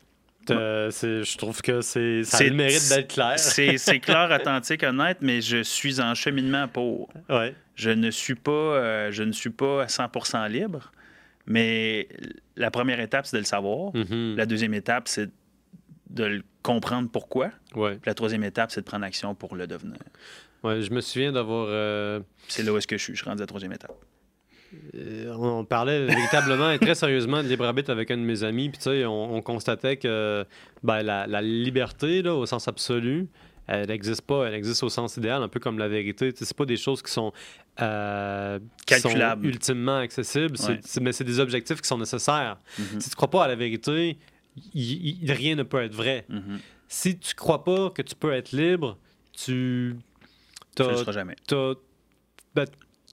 Euh, 0.55 0.91
je 0.91 1.37
trouve 1.39 1.61
que 1.63 1.81
c'est, 1.81 2.23
ça 2.25 2.39
a 2.39 2.43
le 2.45 2.55
mérite 2.55 2.89
d'être 2.89 3.09
clair. 3.13 3.39
C'est 3.39 4.01
clair, 4.01 4.31
authentique, 4.31 4.83
honnête, 4.83 5.19
mais 5.21 5.41
je 5.41 5.63
suis 5.63 6.01
en 6.01 6.15
cheminement 6.15 6.69
pour. 6.69 7.09
Ouais. 7.29 7.55
Je 7.75 7.91
ne 7.91 8.11
suis 8.11 8.35
pas, 8.35 8.51
euh, 8.53 9.11
je 9.13 9.23
ne 9.23 9.33
suis 9.33 9.51
pas 9.51 9.83
à 9.83 9.87
100% 9.87 10.49
libre, 10.51 10.93
mais 11.47 12.09
la 12.57 12.71
première 12.71 13.01
étape, 13.01 13.27
c'est 13.27 13.37
de 13.37 13.41
le 13.43 13.47
savoir. 13.47 13.95
Mhm. 13.95 14.35
La 14.37 14.47
deuxième 14.47 14.75
étape, 14.75 15.09
c'est 15.09 15.31
de 16.11 16.25
le 16.25 16.43
comprendre 16.63 17.09
pourquoi. 17.11 17.51
Ouais. 17.75 17.93
Puis 17.93 18.03
la 18.07 18.15
troisième 18.15 18.45
étape, 18.45 18.71
c'est 18.71 18.81
de 18.81 18.87
prendre 18.87 19.05
action 19.05 19.35
pour 19.35 19.55
le 19.57 19.67
devenir. 19.67 19.99
Ouais, 20.63 20.81
je 20.83 20.91
me 20.91 21.01
souviens 21.01 21.33
d'avoir. 21.33 21.67
euh, 21.69 22.21
C'est 22.49 22.63
là 22.63 22.73
où 22.73 22.77
est-ce 22.79 22.87
que 22.87 22.97
je 22.97 23.03
suis. 23.03 23.13
Je 23.15 23.21
suis 23.21 23.29
rendu 23.29 23.43
à 23.43 23.45
la 23.45 23.47
troisième 23.47 23.73
étape. 23.73 23.93
Euh, 24.97 25.33
on 25.39 25.65
parlait 25.65 26.07
véritablement 26.07 26.71
et 26.71 26.79
très 26.79 26.95
sérieusement 26.95 27.43
de 27.43 27.49
libre 27.49 27.65
arbitre 27.65 27.91
avec 27.91 28.11
un 28.11 28.17
de 28.17 28.23
mes 28.23 28.43
amis, 28.43 28.69
puis 28.69 28.79
tu 28.79 28.85
sais, 28.85 29.05
on, 29.07 29.35
on 29.37 29.43
constatait 29.43 29.97
que 29.97 30.45
ben, 30.83 31.03
la, 31.03 31.27
la 31.27 31.41
liberté, 31.43 32.23
là, 32.23 32.35
au 32.35 32.47
sens 32.47 32.67
absolu, 32.69 33.29
elle 33.69 33.89
n'existe 33.89 34.23
pas, 34.23 34.47
elle 34.47 34.55
existe 34.55 34.83
au 34.83 34.89
sens 34.89 35.17
idéal, 35.17 35.43
un 35.43 35.49
peu 35.49 35.61
comme 35.61 35.79
la 35.79 35.89
vérité. 35.89 36.33
Tu 36.33 36.41
sais, 36.41 36.45
C'est 36.45 36.57
pas 36.57 36.65
des 36.67 36.77
choses 36.77 37.03
qui 37.03 37.11
sont, 37.13 37.33
euh, 37.81 38.59
qui 38.87 38.95
sont 38.97 39.09
Calculables. 39.09 39.47
ultimement 39.47 39.99
accessibles, 39.99 40.57
Ouais. 40.69 40.79
c'est- 40.83 41.01
mais 41.01 41.13
c'est 41.13 41.25
des 41.25 41.41
objectifs 41.41 41.81
qui 41.81 41.89
sont 41.89 41.99
nécessaires. 41.99 42.59
Mhm. 42.79 43.01
Si 43.01 43.11
tu 43.11 43.17
crois 43.17 43.31
pas 43.31 43.45
à 43.45 43.49
la 43.49 43.57
vérité, 43.57 44.19
rien 44.75 45.55
ne 45.57 45.63
peut 45.63 45.83
être 45.83 45.95
vrai. 45.95 46.25
Mhm. 46.29 46.59
Si 46.89 47.19
tu 47.19 47.35
crois 47.35 47.65
pas 47.65 47.91
que 47.91 48.03
tu 48.03 48.15
peux 48.15 48.33
être 48.33 48.53
libre, 48.53 48.97
tu 49.33 49.97
Tu 50.77 50.83
le 50.83 50.97
seras 50.97 51.13
jamais. 51.13 51.35
ben, 52.55 52.65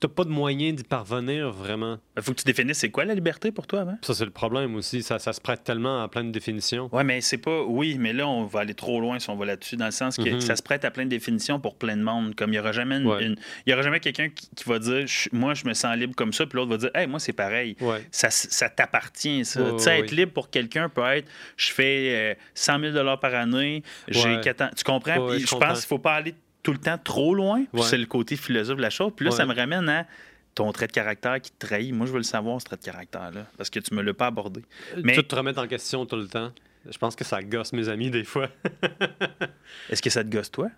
t'as 0.03 0.13
pas 0.13 0.25
de 0.25 0.29
moyen 0.29 0.73
d'y 0.73 0.83
parvenir 0.83 1.49
vraiment. 1.51 1.97
Il 2.17 2.23
faut 2.23 2.33
que 2.33 2.39
tu 2.39 2.43
définisses 2.45 2.79
c'est 2.79 2.89
quoi 2.91 3.05
la 3.05 3.13
liberté 3.15 3.51
pour 3.51 3.67
toi 3.67 3.81
avant. 3.81 3.97
Ça, 4.01 4.13
c'est 4.13 4.25
le 4.25 4.31
problème 4.31 4.75
aussi. 4.75 5.01
Ça, 5.01 5.17
ça 5.17 5.31
se 5.31 5.39
prête 5.39 5.63
tellement 5.63 6.03
à 6.03 6.09
plein 6.09 6.23
de 6.25 6.31
définitions. 6.31 6.89
Ouais, 6.91 7.03
mais 7.05 7.21
c'est 7.21 7.37
pas. 7.37 7.61
Oui, 7.63 7.95
mais 7.97 8.11
là, 8.11 8.27
on 8.27 8.43
va 8.45 8.59
aller 8.61 8.73
trop 8.73 8.99
loin 8.99 9.17
si 9.19 9.29
on 9.29 9.35
va 9.37 9.45
là-dessus, 9.45 9.77
dans 9.77 9.85
le 9.85 9.91
sens 9.91 10.17
que 10.17 10.29
Mhm. 10.29 10.41
ça 10.41 10.55
se 10.57 10.61
prête 10.63 10.83
à 10.83 10.91
plein 10.91 11.05
de 11.05 11.09
définitions 11.09 11.59
pour 11.59 11.75
plein 11.77 11.95
de 11.95 12.03
monde. 12.03 12.35
Comme 12.35 12.51
il 12.51 12.57
y 12.57 12.59
aura 12.59 12.73
jamais 12.73 12.97
une- 12.97 13.07
Ouais. 13.07 13.23
une- 13.25 13.37
y 13.65 13.73
aura 13.73 13.81
jamais 13.81 13.99
quelqu'un 14.01 14.27
qui, 14.29 14.49
qui 14.55 14.63
va 14.65 14.79
dire 14.79 15.05
moi 15.31 15.53
je 15.53 15.65
me 15.65 15.73
sens 15.73 15.95
libre 15.95 16.15
comme 16.15 16.33
ça, 16.33 16.45
puis 16.45 16.57
l'autre 16.57 16.71
va 16.71 16.77
dire 16.77 16.91
hey, 16.95 17.07
moi 17.07 17.19
c'est 17.19 17.33
pareil. 17.33 17.75
Ouais. 17.79 18.05
Ça, 18.11 18.29
ça 18.29 18.69
t'appartient, 18.69 19.45
ça. 19.45 19.61
Ouais, 19.61 19.71
tu 19.77 19.83
sais, 19.83 19.99
être 19.99 20.11
libre 20.11 20.33
pour 20.33 20.49
quelqu'un 20.49 20.89
peut 20.89 21.03
être 21.05 21.29
je 21.55 21.71
fais 21.71 22.33
euh, 22.33 22.35
100 22.53 22.79
000 22.79 23.17
par 23.17 23.33
année, 23.35 23.83
j'ai 24.09 24.35
ans. 24.35 24.69
Tu 24.75 24.83
comprends? 24.83 25.27
Puis 25.29 25.39
je 25.39 25.45
je 25.45 25.51
comprends. 25.51 25.69
pense 25.69 25.79
qu'il 25.79 25.87
faut 25.87 25.99
pas 25.99 26.13
aller 26.15 26.35
tout 26.63 26.71
le 26.71 26.79
temps 26.79 26.97
trop 26.97 27.35
loin. 27.35 27.65
Ouais. 27.73 27.81
c'est 27.83 27.97
le 27.97 28.05
côté 28.05 28.35
philosophe 28.35 28.77
de 28.77 28.81
la 28.81 28.89
chose. 28.89 29.11
Puis 29.15 29.25
là, 29.25 29.31
Ouais. 29.31 29.37
ça 29.37 29.45
me 29.45 29.53
ramène 29.53 29.87
à 29.89 30.07
ton 30.55 30.71
trait 30.71 30.87
de 30.87 30.91
caractère 30.91 31.39
qui 31.41 31.51
te 31.51 31.65
trahit. 31.67 31.93
Moi, 31.93 32.05
je 32.07 32.11
veux 32.11 32.17
le 32.19 32.23
savoir, 32.23 32.59
ce 32.61 32.65
trait 32.65 32.77
de 32.77 32.83
caractère-là, 32.83 33.45
parce 33.57 33.69
que 33.69 33.79
tu 33.79 33.93
me 33.93 34.01
l'as 34.01 34.13
pas 34.13 34.27
abordé. 34.27 34.63
Mais- 35.03 35.13
Tout 35.15 35.23
te 35.23 35.35
remettre 35.35 35.59
en 35.61 35.67
question 35.67 36.05
tout 36.05 36.15
le 36.15 36.27
temps. 36.27 36.51
Je 36.89 36.97
pense 36.97 37.15
que 37.15 37.23
ça 37.23 37.41
gosse 37.41 37.71
mes 37.73 37.87
amis 37.89 38.09
des 38.11 38.23
fois. 38.23 38.49
Est-ce 39.89 40.01
que 40.01 40.09
ça 40.09 40.23
te 40.23 40.29
gosse, 40.29 40.51
toi? 40.51 40.69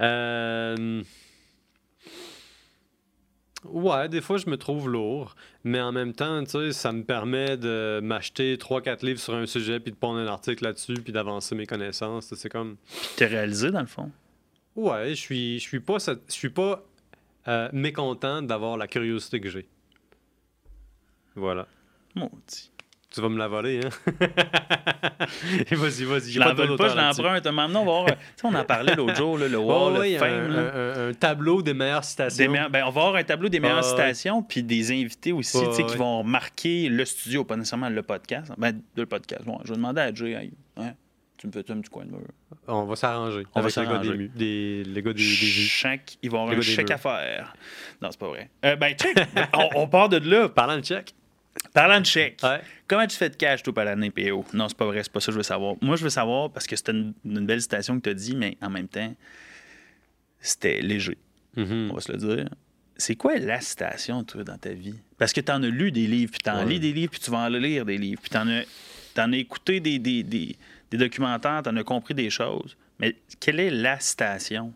Euh, 0.00 1.02
Ouais, 3.64 4.08
des 4.08 4.20
fois, 4.20 4.38
je 4.38 4.50
me 4.50 4.56
trouve 4.56 4.88
lourd, 4.88 5.36
mais 5.62 5.80
en 5.80 5.92
même 5.92 6.12
temps, 6.14 6.42
tu 6.42 6.50
sais, 6.50 6.72
ça 6.72 6.90
me 6.90 7.04
permet 7.04 7.56
de 7.56 8.00
m'acheter 8.02 8.56
3-4 8.56 9.04
livres 9.06 9.20
sur 9.20 9.34
un 9.36 9.46
sujet, 9.46 9.78
puis 9.78 9.92
de 9.92 9.96
pondre 9.96 10.18
un 10.18 10.26
article 10.26 10.64
là-dessus, 10.64 10.94
puis 10.94 11.12
d'avancer 11.12 11.54
mes 11.54 11.66
connaissances. 11.66 12.34
C'est 12.34 12.48
comme... 12.48 12.74
Puis 12.90 13.08
t'es 13.18 13.26
réalisé, 13.26 13.70
dans 13.70 13.80
le 13.80 13.86
fond. 13.86 14.10
Ouais, 14.76 15.10
je 15.10 15.14
suis, 15.14 15.58
je 15.58 15.64
suis 15.68 15.80
pas, 15.80 15.98
je 15.98 16.14
suis 16.32 16.50
pas 16.50 16.82
euh, 17.48 17.68
mécontent 17.72 18.40
d'avoir 18.42 18.76
la 18.76 18.86
curiosité 18.86 19.40
que 19.40 19.48
j'ai. 19.50 19.66
Voilà. 21.34 21.66
Maudit. 22.14 22.70
Tu 23.10 23.20
vas 23.20 23.28
me 23.28 23.36
la 23.36 23.46
voler, 23.48 23.80
hein? 23.84 23.90
Vas-y, 25.72 26.04
vas-y. 26.04 26.30
Je 26.32 26.40
de 26.40 26.54
vole 26.54 26.76
pas, 26.78 26.88
je 26.88 27.20
prends 27.22 27.32
un. 27.32 27.40
T'as 27.42 27.52
m'amené 27.52 27.84
voir. 27.84 28.06
Tu 28.06 28.12
sais, 28.12 28.46
on 28.46 28.54
en 28.54 28.64
parlait 28.64 28.94
l'autre 28.94 29.14
jour, 29.16 29.36
là, 29.36 29.48
le 29.48 29.58
Wall 29.58 30.18
Fame. 30.18 30.30
un, 30.32 30.48
là. 30.48 30.74
un- 30.74 31.08
un 31.10 31.12
tableau 31.14 31.60
des 31.60 31.74
meilleures 31.74 32.04
citations. 32.04 32.42
Des 32.42 32.48
meilleurs- 32.48 32.70
ben, 32.70 32.84
on 32.86 32.90
va 32.90 33.00
avoir 33.02 33.16
un 33.16 33.24
tableau 33.24 33.50
des 33.50 33.60
meilleures 33.60 33.84
citations, 33.84 34.42
puis 34.42 34.62
des 34.62 34.90
invités 34.92 35.32
aussi, 35.32 35.58
tu 35.62 35.74
sais, 35.74 35.84
qui 35.84 35.96
vont 35.98 36.24
marquer 36.24 36.88
le 36.88 37.04
studio, 37.04 37.44
pas 37.44 37.56
nécessairement 37.56 37.90
le 37.90 38.02
podcast. 38.02 38.50
Ben, 38.56 38.80
le 38.96 39.04
podcast. 39.04 39.44
Bon, 39.44 39.58
je 39.64 39.70
vais 39.70 39.76
demander 39.76 40.00
à 40.00 40.14
Jay, 40.14 40.50
hein, 40.78 40.94
tu 41.42 41.48
me 41.48 41.52
fais 41.52 41.68
un 41.72 41.80
petit 41.80 41.90
coin 41.90 42.04
de 42.04 42.10
mur. 42.12 42.20
On 42.68 42.84
va 42.84 42.94
s'arranger. 42.94 43.44
On 43.54 43.60
va 43.60 43.64
avec 43.66 43.74
les 43.76 43.82
gars 43.82 43.88
s'arranger. 43.90 44.16
des, 44.16 44.28
des, 44.28 44.84
les 44.84 45.02
gars 45.02 45.12
des, 45.12 45.22
des 45.24 46.00
ils 46.22 46.30
vont 46.30 46.42
avoir 46.42 46.56
un 46.56 46.60
chèque 46.60 46.90
à 46.92 46.98
faire. 46.98 47.52
Non, 48.00 48.08
c'est 48.12 48.20
pas 48.20 48.28
vrai. 48.28 48.48
Euh, 48.64 48.76
ben, 48.76 48.94
check, 48.94 49.16
on, 49.52 49.68
on 49.74 49.88
part 49.88 50.08
de 50.08 50.18
là. 50.18 50.48
Parlant 50.48 50.78
de 50.78 50.84
chèque. 50.84 51.14
Parlant 51.74 52.00
de 52.00 52.06
chèque, 52.06 52.38
Ouais. 52.44 52.60
comment 52.86 53.06
tu 53.06 53.16
fais 53.16 53.28
de 53.28 53.34
cash, 53.36 53.62
toi, 53.62 53.74
par 53.74 53.84
l'année, 53.84 54.10
PO? 54.10 54.44
Non, 54.54 54.68
c'est 54.68 54.76
pas 54.76 54.86
vrai, 54.86 55.02
c'est 55.02 55.12
pas 55.12 55.20
ça 55.20 55.26
que 55.26 55.32
je 55.32 55.36
veux 55.38 55.42
savoir. 55.42 55.74
Moi, 55.82 55.96
je 55.96 56.04
veux 56.04 56.10
savoir, 56.10 56.50
parce 56.50 56.66
que 56.66 56.76
c'était 56.76 56.92
une, 56.92 57.12
une 57.24 57.44
belle 57.44 57.60
citation 57.60 57.96
que 57.98 58.04
tu 58.04 58.10
as 58.10 58.14
dit, 58.14 58.34
mais 58.36 58.56
en 58.62 58.70
même 58.70 58.88
temps, 58.88 59.12
c'était 60.40 60.80
léger. 60.80 61.18
Mhm. 61.56 61.88
on 61.90 61.94
va 61.94 62.00
se 62.00 62.10
le 62.12 62.18
dire. 62.18 62.48
C'est 62.96 63.16
quoi 63.16 63.36
la 63.36 63.60
citation, 63.60 64.22
toi, 64.24 64.44
dans 64.44 64.56
ta 64.56 64.70
vie? 64.70 64.94
Parce 65.18 65.32
que 65.32 65.40
tu 65.40 65.50
en 65.52 65.62
as 65.62 65.66
lu 65.68 65.90
des 65.92 66.06
livres, 66.06 66.30
puis 66.32 66.40
tu 66.42 66.50
en 66.50 66.58
Ouais. 66.64 66.66
lis 66.70 66.80
des 66.80 66.92
livres, 66.92 67.10
puis 67.10 67.20
tu 67.20 67.30
vas 67.30 67.38
en 67.38 67.48
lire 67.48 67.84
des 67.84 67.98
livres, 67.98 68.20
puis 68.22 68.30
tu 68.30 68.36
en 68.38 68.48
as, 68.48 68.62
t'en 69.14 69.32
as 69.32 69.36
écouté 69.36 69.80
des, 69.80 69.98
des, 69.98 70.22
des, 70.22 70.56
des 70.92 70.98
documentaires, 70.98 71.62
tu 71.64 71.70
en 71.70 71.76
as 71.76 71.84
compris 71.84 72.14
des 72.14 72.30
choses. 72.30 72.76
Mais 72.98 73.16
quelle 73.40 73.58
est 73.60 73.70
la 73.70 73.98
citation 73.98 74.72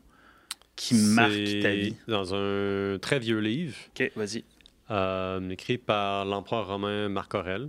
qui 0.74 0.94
marque 0.94 1.60
ta 1.62 1.70
vie? 1.70 1.94
Dans 2.08 2.34
un 2.34 2.98
très 2.98 3.18
vieux 3.18 3.38
livre, 3.38 3.76
OK, 3.94 4.10
vas-y. 4.16 4.44
euh, 4.90 5.50
écrit 5.50 5.78
par 5.78 6.24
l'empereur 6.24 6.66
romain 6.68 7.08
Marc 7.08 7.34
Aurèle. 7.34 7.68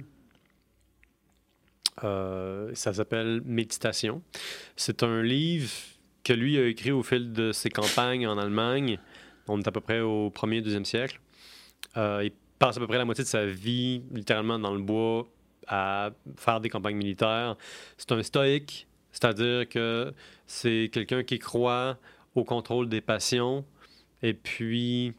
Euh, 2.03 2.71
ça 2.73 2.93
s'appelle 2.93 3.41
Méditation. 3.45 4.21
C'est 4.75 5.03
un 5.03 5.21
livre 5.23 5.71
que 6.23 6.33
lui 6.33 6.57
a 6.57 6.65
écrit 6.67 6.91
au 6.91 7.03
fil 7.03 7.31
de 7.33 7.51
ses 7.51 7.69
campagnes 7.69 8.27
en 8.27 8.37
Allemagne. 8.37 8.99
On 9.47 9.59
est 9.59 9.67
à 9.67 9.71
peu 9.71 9.81
près 9.81 10.01
au 10.01 10.29
1er, 10.29 10.61
2e 10.61 10.83
siècle. 10.85 11.19
Euh, 11.95 12.21
il 12.23 12.31
passe 12.59 12.77
à 12.77 12.79
peu 12.79 12.87
près 12.87 12.97
la 12.97 13.05
moitié 13.05 13.23
de 13.23 13.29
sa 13.29 13.45
vie 13.45 14.01
littéralement 14.11 14.59
dans 14.59 14.73
le 14.73 14.81
bois 14.81 15.27
à 15.67 16.11
faire 16.37 16.59
des 16.61 16.69
campagnes 16.69 16.97
militaires. 16.97 17.55
C'est 17.97 18.11
un 18.11 18.23
stoïque, 18.23 18.87
c'est-à-dire 19.11 19.67
que 19.67 20.13
c'est 20.45 20.89
quelqu'un 20.91 21.23
qui 21.23 21.39
croit 21.39 21.97
au 22.35 22.43
contrôle 22.43 22.87
des 22.89 23.01
passions 23.01 23.65
et 24.21 24.33
puis 24.33 25.13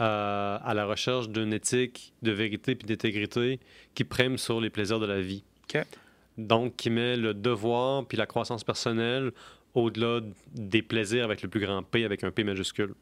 euh, 0.00 0.58
à 0.62 0.74
la 0.74 0.86
recherche 0.86 1.28
d'une 1.28 1.52
éthique 1.52 2.12
de 2.22 2.30
vérité 2.30 2.74
puis 2.74 2.86
d'intégrité 2.86 3.58
qui 3.94 4.04
prime 4.04 4.38
sur 4.38 4.60
les 4.60 4.70
plaisirs 4.70 5.00
de 5.00 5.06
la 5.06 5.20
vie. 5.20 5.42
OK. 5.64 5.84
Donc, 6.36 6.76
qui 6.76 6.88
met 6.88 7.16
le 7.16 7.34
devoir 7.34 8.06
puis 8.06 8.16
la 8.16 8.26
croissance 8.26 8.62
personnelle 8.62 9.32
au-delà 9.74 10.20
des 10.54 10.82
plaisirs 10.82 11.24
avec 11.24 11.42
le 11.42 11.48
plus 11.48 11.60
grand 11.60 11.82
P, 11.82 12.04
avec 12.04 12.24
un 12.24 12.30
P 12.30 12.44
majuscule. 12.44 12.94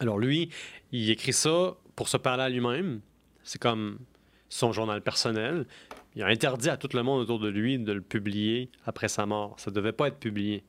Alors 0.00 0.18
lui, 0.18 0.48
il 0.90 1.10
écrit 1.10 1.32
ça 1.32 1.76
pour 1.94 2.08
se 2.08 2.16
parler 2.16 2.42
à 2.42 2.48
lui-même. 2.48 3.00
C'est 3.44 3.60
comme 3.60 3.98
son 4.52 4.70
journal 4.70 5.00
personnel. 5.00 5.66
Il 6.14 6.22
a 6.22 6.26
interdit 6.26 6.68
à 6.68 6.76
tout 6.76 6.90
le 6.92 7.02
monde 7.02 7.22
autour 7.22 7.40
de 7.40 7.48
lui 7.48 7.78
de 7.78 7.92
le 7.92 8.02
publier 8.02 8.70
après 8.84 9.08
sa 9.08 9.24
mort. 9.24 9.54
Ça 9.58 9.70
ne 9.70 9.74
devait 9.76 9.92
pas 9.92 10.08
être 10.08 10.18
publié. 10.18 10.62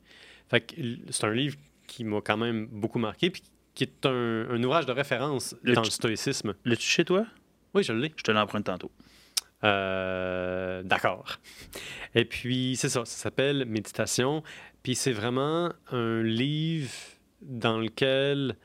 Fait 0.47 0.61
que 0.61 0.75
c'est 1.09 1.25
un 1.25 1.33
livre 1.33 1.57
qui 1.85 2.05
m'a 2.05 2.21
quand 2.21 2.37
même 2.37 2.67
beaucoup 2.67 2.97
marqué, 2.97 3.29
puis 3.29 3.43
qui 3.75 3.83
est 3.83 4.05
un, 4.05 4.47
un 4.49 4.63
ouvrage 4.63 4.85
de 4.85 4.93
référence 4.93 5.53
Le 5.63 5.73
dans 5.73 5.81
le 5.81 5.89
stoïcisme. 5.89 6.53
L'as-tu 6.63 6.87
chez 6.87 7.03
toi? 7.03 7.25
Oui, 7.73 7.83
je 7.83 7.91
l'ai. 7.91 8.13
Je 8.15 8.23
te 8.23 8.31
l'emprunte 8.31 8.63
tantôt. 8.63 8.91
Euh, 9.65 10.81
D'accord. 10.83 11.39
Et 12.15 12.23
puis, 12.23 12.77
c'est 12.77 12.89
ça, 12.89 13.03
ça 13.03 13.17
s'appelle 13.17 13.65
Méditation. 13.65 14.43
Puis 14.81 14.95
c'est 14.95 15.11
vraiment 15.11 15.73
un 15.91 16.23
livre 16.23 16.91
dans 17.41 17.79
lequel 17.79 18.55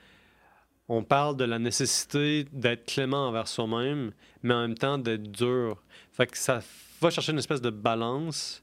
on 0.88 1.02
parle 1.02 1.36
de 1.36 1.44
la 1.44 1.58
nécessité 1.58 2.44
d'être 2.52 2.86
clément 2.86 3.28
envers 3.28 3.46
soi-même, 3.48 4.12
mais 4.42 4.54
en 4.54 4.62
même 4.62 4.74
temps 4.78 4.98
d'être 4.98 5.30
dur. 5.30 5.82
Fait 6.12 6.26
que 6.26 6.38
ça 6.38 6.60
va 7.00 7.10
chercher 7.10 7.32
une 7.32 7.38
espèce 7.38 7.60
de 7.60 7.70
balance 7.70 8.62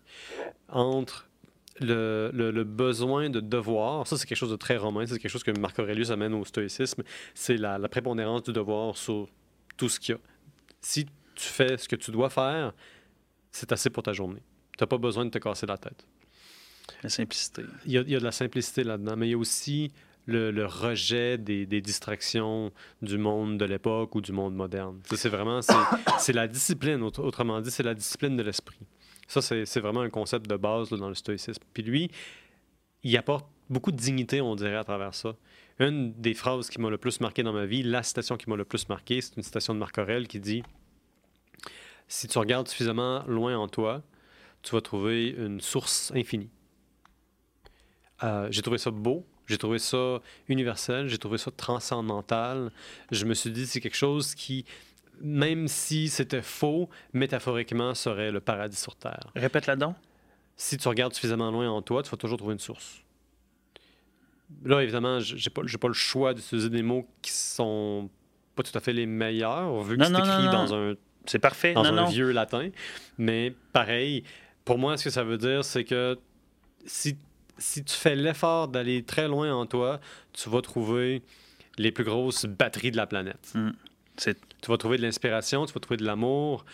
entre 0.67 1.29
le, 1.79 2.31
le- 2.33 2.51
le 2.51 2.63
besoin 2.63 3.29
de 3.29 3.39
devoir. 3.39 4.07
Ça, 4.07 4.17
c'est 4.17 4.25
quelque 4.25 4.37
chose 4.37 4.51
de 4.51 4.55
très 4.55 4.77
romain. 4.77 5.05
C'est 5.05 5.19
quelque 5.19 5.31
chose 5.31 5.43
que 5.43 5.51
Marc 5.51 5.77
Aurelius 5.79 6.09
amène 6.09 6.33
au 6.33 6.45
stoïcisme. 6.45 7.03
C'est 7.33 7.57
la, 7.57 7.77
la 7.77 7.89
prépondérance 7.89 8.43
du 8.43 8.53
devoir 8.53 8.97
sur 8.97 9.27
tout 9.77 9.89
ce 9.89 9.99
qu'il 9.99 10.15
y 10.15 10.17
a. 10.17 10.21
Si 10.81 11.05
tu 11.05 11.11
fais 11.47 11.77
ce 11.77 11.87
que 11.87 11.95
tu 11.97 12.11
dois 12.11 12.29
faire, 12.29 12.73
c'est 13.51 13.71
assez 13.71 13.89
pour 13.89 14.03
ta 14.03 14.13
journée. 14.13 14.41
Tu 14.77 14.83
n'as 14.83 14.87
pas 14.87 14.97
besoin 14.97 15.25
de 15.25 15.29
te 15.29 15.37
casser 15.37 15.65
la 15.65 15.77
tête. 15.77 16.05
La 17.03 17.09
simplicité. 17.09 17.63
Il 17.85 17.91
y 17.91 17.97
a, 17.97 18.01
il 18.01 18.09
y 18.09 18.15
a 18.15 18.19
de 18.19 18.23
la 18.23 18.31
simplicité 18.31 18.83
là-dedans, 18.83 19.15
mais 19.17 19.27
il 19.27 19.31
y 19.31 19.33
a 19.33 19.37
aussi 19.37 19.91
le, 20.25 20.65
rejet 20.65 21.37
des, 21.37 21.65
distractions 21.81 22.71
du 23.01 23.17
monde 23.17 23.57
de 23.57 23.65
l'époque 23.65 24.15
ou 24.15 24.21
du 24.21 24.31
monde 24.31 24.55
moderne. 24.55 24.99
C'est 25.13 25.29
vraiment, 25.29 25.59
c'est 26.19 26.33
la 26.33 26.47
discipline, 26.47 27.01
autre- 27.03 27.23
autrement 27.23 27.61
dit, 27.61 27.71
c'est 27.71 27.83
la 27.83 27.93
discipline 27.93 28.35
de 28.35 28.43
l'esprit. 28.43 28.79
Ça, 29.27 29.41
c'est 29.41 29.79
vraiment 29.79 30.01
un 30.01 30.09
concept 30.09 30.47
de 30.47 30.55
base 30.55 30.91
là, 30.91 30.97
dans 30.97 31.09
le 31.09 31.15
stoïcisme. 31.15 31.63
Puis 31.73 31.83
lui, 31.83 32.11
il 33.03 33.17
apporte 33.17 33.47
beaucoup 33.69 33.91
de 33.91 33.97
dignité, 33.97 34.41
on 34.41 34.55
dirait, 34.55 34.75
à 34.75 34.83
travers 34.83 35.13
ça. 35.13 35.35
Une 35.79 36.13
des 36.13 36.33
phrases 36.33 36.69
qui 36.69 36.79
m'a 36.79 36.89
le 36.89 36.97
plus 36.97 37.19
marqué 37.19 37.43
dans 37.43 37.53
ma 37.53 37.65
vie, 37.65 37.83
la 37.83 38.03
citation 38.03 38.37
qui 38.37 38.49
m'a 38.49 38.55
le 38.55 38.65
plus 38.65 38.87
marqué, 38.87 39.19
c'est 39.21 39.35
une 39.35 39.43
citation 39.43 39.73
de 39.73 39.79
Marc 39.79 39.97
Aurèle 39.97 40.27
qui 40.27 40.39
dit 40.39 40.63
Si 42.07 42.27
tu 42.27 42.37
regardes 42.37 42.67
suffisamment 42.67 43.23
loin 43.27 43.57
en 43.57 43.67
toi, 43.67 44.03
tu 44.61 44.71
vas 44.71 44.81
trouver 44.81 45.29
une 45.29 45.59
source 45.59 46.11
infinie. 46.15 46.49
Euh, 48.23 48.47
j'ai 48.51 48.61
trouvé 48.61 48.77
ça 48.77 48.91
beau, 48.91 49.25
j'ai 49.47 49.57
trouvé 49.57 49.79
ça 49.79 50.19
universel, 50.47 51.07
j'ai 51.07 51.17
trouvé 51.17 51.37
ça 51.37 51.51
transcendantal. 51.51 52.71
Je 53.11 53.25
me 53.25 53.33
suis 53.33 53.51
dit, 53.51 53.67
c'est 53.67 53.79
quelque 53.81 53.97
chose 53.97 54.35
qui, 54.35 54.65
même 55.21 55.67
si 55.67 56.09
c'était 56.09 56.41
faux, 56.41 56.89
métaphoriquement 57.13 57.93
serait 57.93 58.31
le 58.31 58.39
paradis 58.39 58.77
sur 58.77 58.95
Terre. 58.95 59.31
Répète 59.35 59.67
là-dedans. 59.67 59.95
Si 60.57 60.77
tu 60.77 60.87
regardes 60.87 61.13
suffisamment 61.13 61.51
loin 61.51 61.69
en 61.69 61.81
toi, 61.81 62.01
tu 62.01 62.09
vas 62.09 62.17
toujours 62.17 62.37
trouver 62.37 62.53
une 62.53 62.59
source. 62.59 63.01
Là, 64.63 64.81
évidemment, 64.81 65.19
j'ai 65.19 65.49
pas, 65.49 65.61
pas 65.63 65.87
le 65.87 65.93
choix 65.93 66.33
d'utiliser 66.33 66.69
des 66.69 66.83
mots 66.83 67.07
qui 67.21 67.31
sont 67.31 68.09
pas 68.55 68.63
tout 68.63 68.77
à 68.77 68.79
fait 68.79 68.93
les 68.93 69.05
meilleurs, 69.05 69.81
vu 69.81 69.97
que 69.97 70.05
c'est 70.05 70.11
non, 70.11 70.19
écrit 70.19 70.45
non. 70.45 70.51
dans 70.51 70.73
un 70.73 70.93
C'est 71.25 71.39
parfait. 71.39 71.73
dans 71.73 71.83
non, 71.83 71.89
un 71.89 72.03
non. 72.03 72.05
vieux 72.05 72.31
latin. 72.31 72.69
Mais 73.17 73.53
pareil, 73.73 74.23
pour 74.63 74.77
moi, 74.77 74.97
ce 74.97 75.03
que 75.05 75.09
ça 75.09 75.23
veut 75.23 75.37
dire, 75.37 75.65
c'est 75.65 75.83
que 75.83 76.17
si, 76.85 77.17
si 77.57 77.83
tu 77.83 77.93
fais 77.93 78.15
l'effort 78.15 78.67
d'aller 78.67 79.03
très 79.03 79.27
loin 79.27 79.53
en 79.53 79.65
toi, 79.65 79.99
tu 80.33 80.49
vas 80.49 80.61
trouver 80.61 81.21
les 81.77 81.91
plus 81.91 82.03
grosses 82.03 82.45
batteries 82.45 82.91
de 82.91 82.97
la 82.97 83.07
planète. 83.07 83.53
C'est 84.17 84.37
Tu 84.61 84.71
vas 84.71 84.77
trouver 84.77 84.97
de 84.97 85.01
l'inspiration, 85.03 85.65
tu 85.65 85.73
vas 85.73 85.79
trouver 85.79 85.97
de 85.97 86.05
l'amour. 86.05 86.65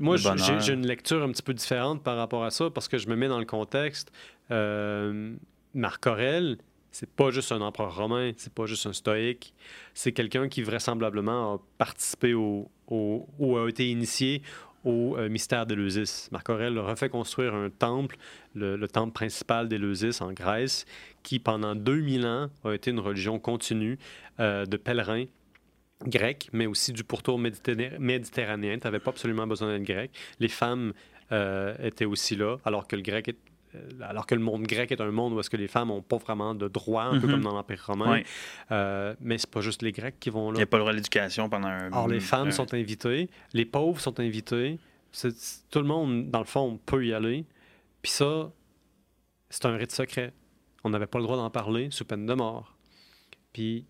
Moi, 0.00 0.16
j'ai- 0.16 0.72
une 0.72 0.86
lecture 0.86 1.22
un 1.22 1.30
petit 1.32 1.42
peu 1.42 1.54
différente 1.54 2.02
par 2.02 2.16
rapport 2.16 2.44
à 2.44 2.50
ça 2.50 2.70
parce 2.70 2.88
que 2.88 2.98
je 2.98 3.08
me 3.08 3.16
mets 3.16 3.28
dans 3.28 3.38
le 3.38 3.44
contexte. 3.46 4.12
Euh, 4.50 5.34
Marc 5.74 6.06
Aurèle, 6.06 6.58
c'est 6.90 7.08
pas 7.10 7.30
juste 7.30 7.52
un 7.52 7.60
empereur 7.60 7.94
romain, 7.96 8.32
c'est 8.36 8.52
pas 8.52 8.66
juste 8.66 8.86
un 8.86 8.92
stoïque, 8.92 9.52
c'est 9.94 10.12
quelqu'un 10.12 10.48
qui 10.48 10.62
vraisemblablement 10.62 11.54
a 11.54 11.58
participé 11.78 12.34
au, 12.34 12.70
au- 12.86 13.26
ou 13.38 13.56
a 13.58 13.68
été 13.68 13.90
initié 13.90 14.42
au 14.88 15.16
euh, 15.18 15.28
mystère 15.28 15.66
d'Éleusis. 15.66 16.28
Marc 16.32 16.48
Aurèle 16.48 16.78
a 16.78 16.82
refait 16.82 17.10
construire 17.10 17.54
un 17.54 17.68
temple, 17.68 18.16
le, 18.54 18.76
le 18.76 18.88
temple 18.88 19.12
principal 19.12 19.68
d'Éleusis 19.68 20.20
en 20.22 20.32
Grèce, 20.32 20.86
qui 21.22 21.38
pendant 21.38 21.74
2000 21.74 22.26
ans 22.26 22.48
a 22.64 22.72
été 22.72 22.90
une 22.90 22.98
religion 23.00 23.38
continue 23.38 23.98
euh, 24.40 24.64
de 24.64 24.76
pèlerins 24.78 25.26
grecs, 26.06 26.48
mais 26.52 26.66
aussi 26.66 26.92
du 26.92 27.04
pourtour 27.04 27.38
méditerrané- 27.38 27.98
méditerranéen. 27.98 28.78
Tu 28.78 28.86
n'avais 28.86 29.00
pas 29.00 29.10
absolument 29.10 29.46
besoin 29.46 29.68
d'être 29.76 29.86
grec. 29.86 30.10
Les 30.40 30.48
femmes 30.48 30.92
euh, 31.32 31.74
étaient 31.82 32.04
aussi 32.06 32.34
là, 32.36 32.56
alors 32.64 32.86
que 32.88 32.96
le 32.96 33.02
grec 33.02 33.28
est- 33.28 33.38
alors 34.00 34.26
que 34.26 34.34
le 34.34 34.40
monde 34.40 34.62
grec 34.64 34.90
est 34.92 35.00
un 35.00 35.10
monde 35.10 35.32
où 35.34 35.40
est-ce 35.40 35.50
que 35.50 35.56
les 35.56 35.68
femmes 35.68 35.88
n'ont 35.88 36.02
pas 36.02 36.16
vraiment 36.16 36.54
de 36.54 36.68
droit, 36.68 37.04
un 37.04 37.18
peu 37.20 37.26
Mhm. 37.26 37.32
comme 37.32 37.40
dans 37.42 37.52
l'Empire 37.52 37.84
romain. 37.86 38.10
Ouais. 38.12 38.24
Euh, 38.72 39.14
mais 39.20 39.38
c'est 39.38 39.50
pas 39.50 39.60
juste 39.60 39.82
les 39.82 39.92
Grecs 39.92 40.16
qui 40.20 40.30
vont 40.30 40.50
Il 40.50 40.54
là. 40.54 40.56
n'y 40.58 40.62
a 40.62 40.66
pas 40.66 40.76
le 40.78 40.82
droit 40.82 40.92
à 40.92 40.96
l'éducation 40.96 41.48
pendant 41.48 41.68
un. 41.68 41.92
Or, 41.92 42.08
les 42.08 42.20
femmes 42.20 42.48
un- 42.48 42.52
sont 42.52 42.72
invitées, 42.74 43.28
les 43.52 43.64
pauvres 43.64 44.00
sont 44.00 44.18
invités. 44.20 44.78
Tout 45.70 45.80
le 45.80 45.86
monde, 45.86 46.30
dans 46.30 46.38
le 46.40 46.44
fond, 46.44 46.78
peut 46.86 47.04
y 47.06 47.12
aller. 47.14 47.44
Puis 48.02 48.12
ça, 48.12 48.50
c'est 49.50 49.64
un 49.66 49.76
rite 49.76 49.92
secret. 49.92 50.32
On 50.84 50.90
n'avait 50.90 51.06
pas 51.06 51.18
le 51.18 51.24
droit 51.24 51.36
d'en 51.36 51.50
parler 51.50 51.88
sous 51.90 52.04
peine 52.04 52.26
de 52.26 52.34
mort. 52.34 52.76
Puis 53.52 53.86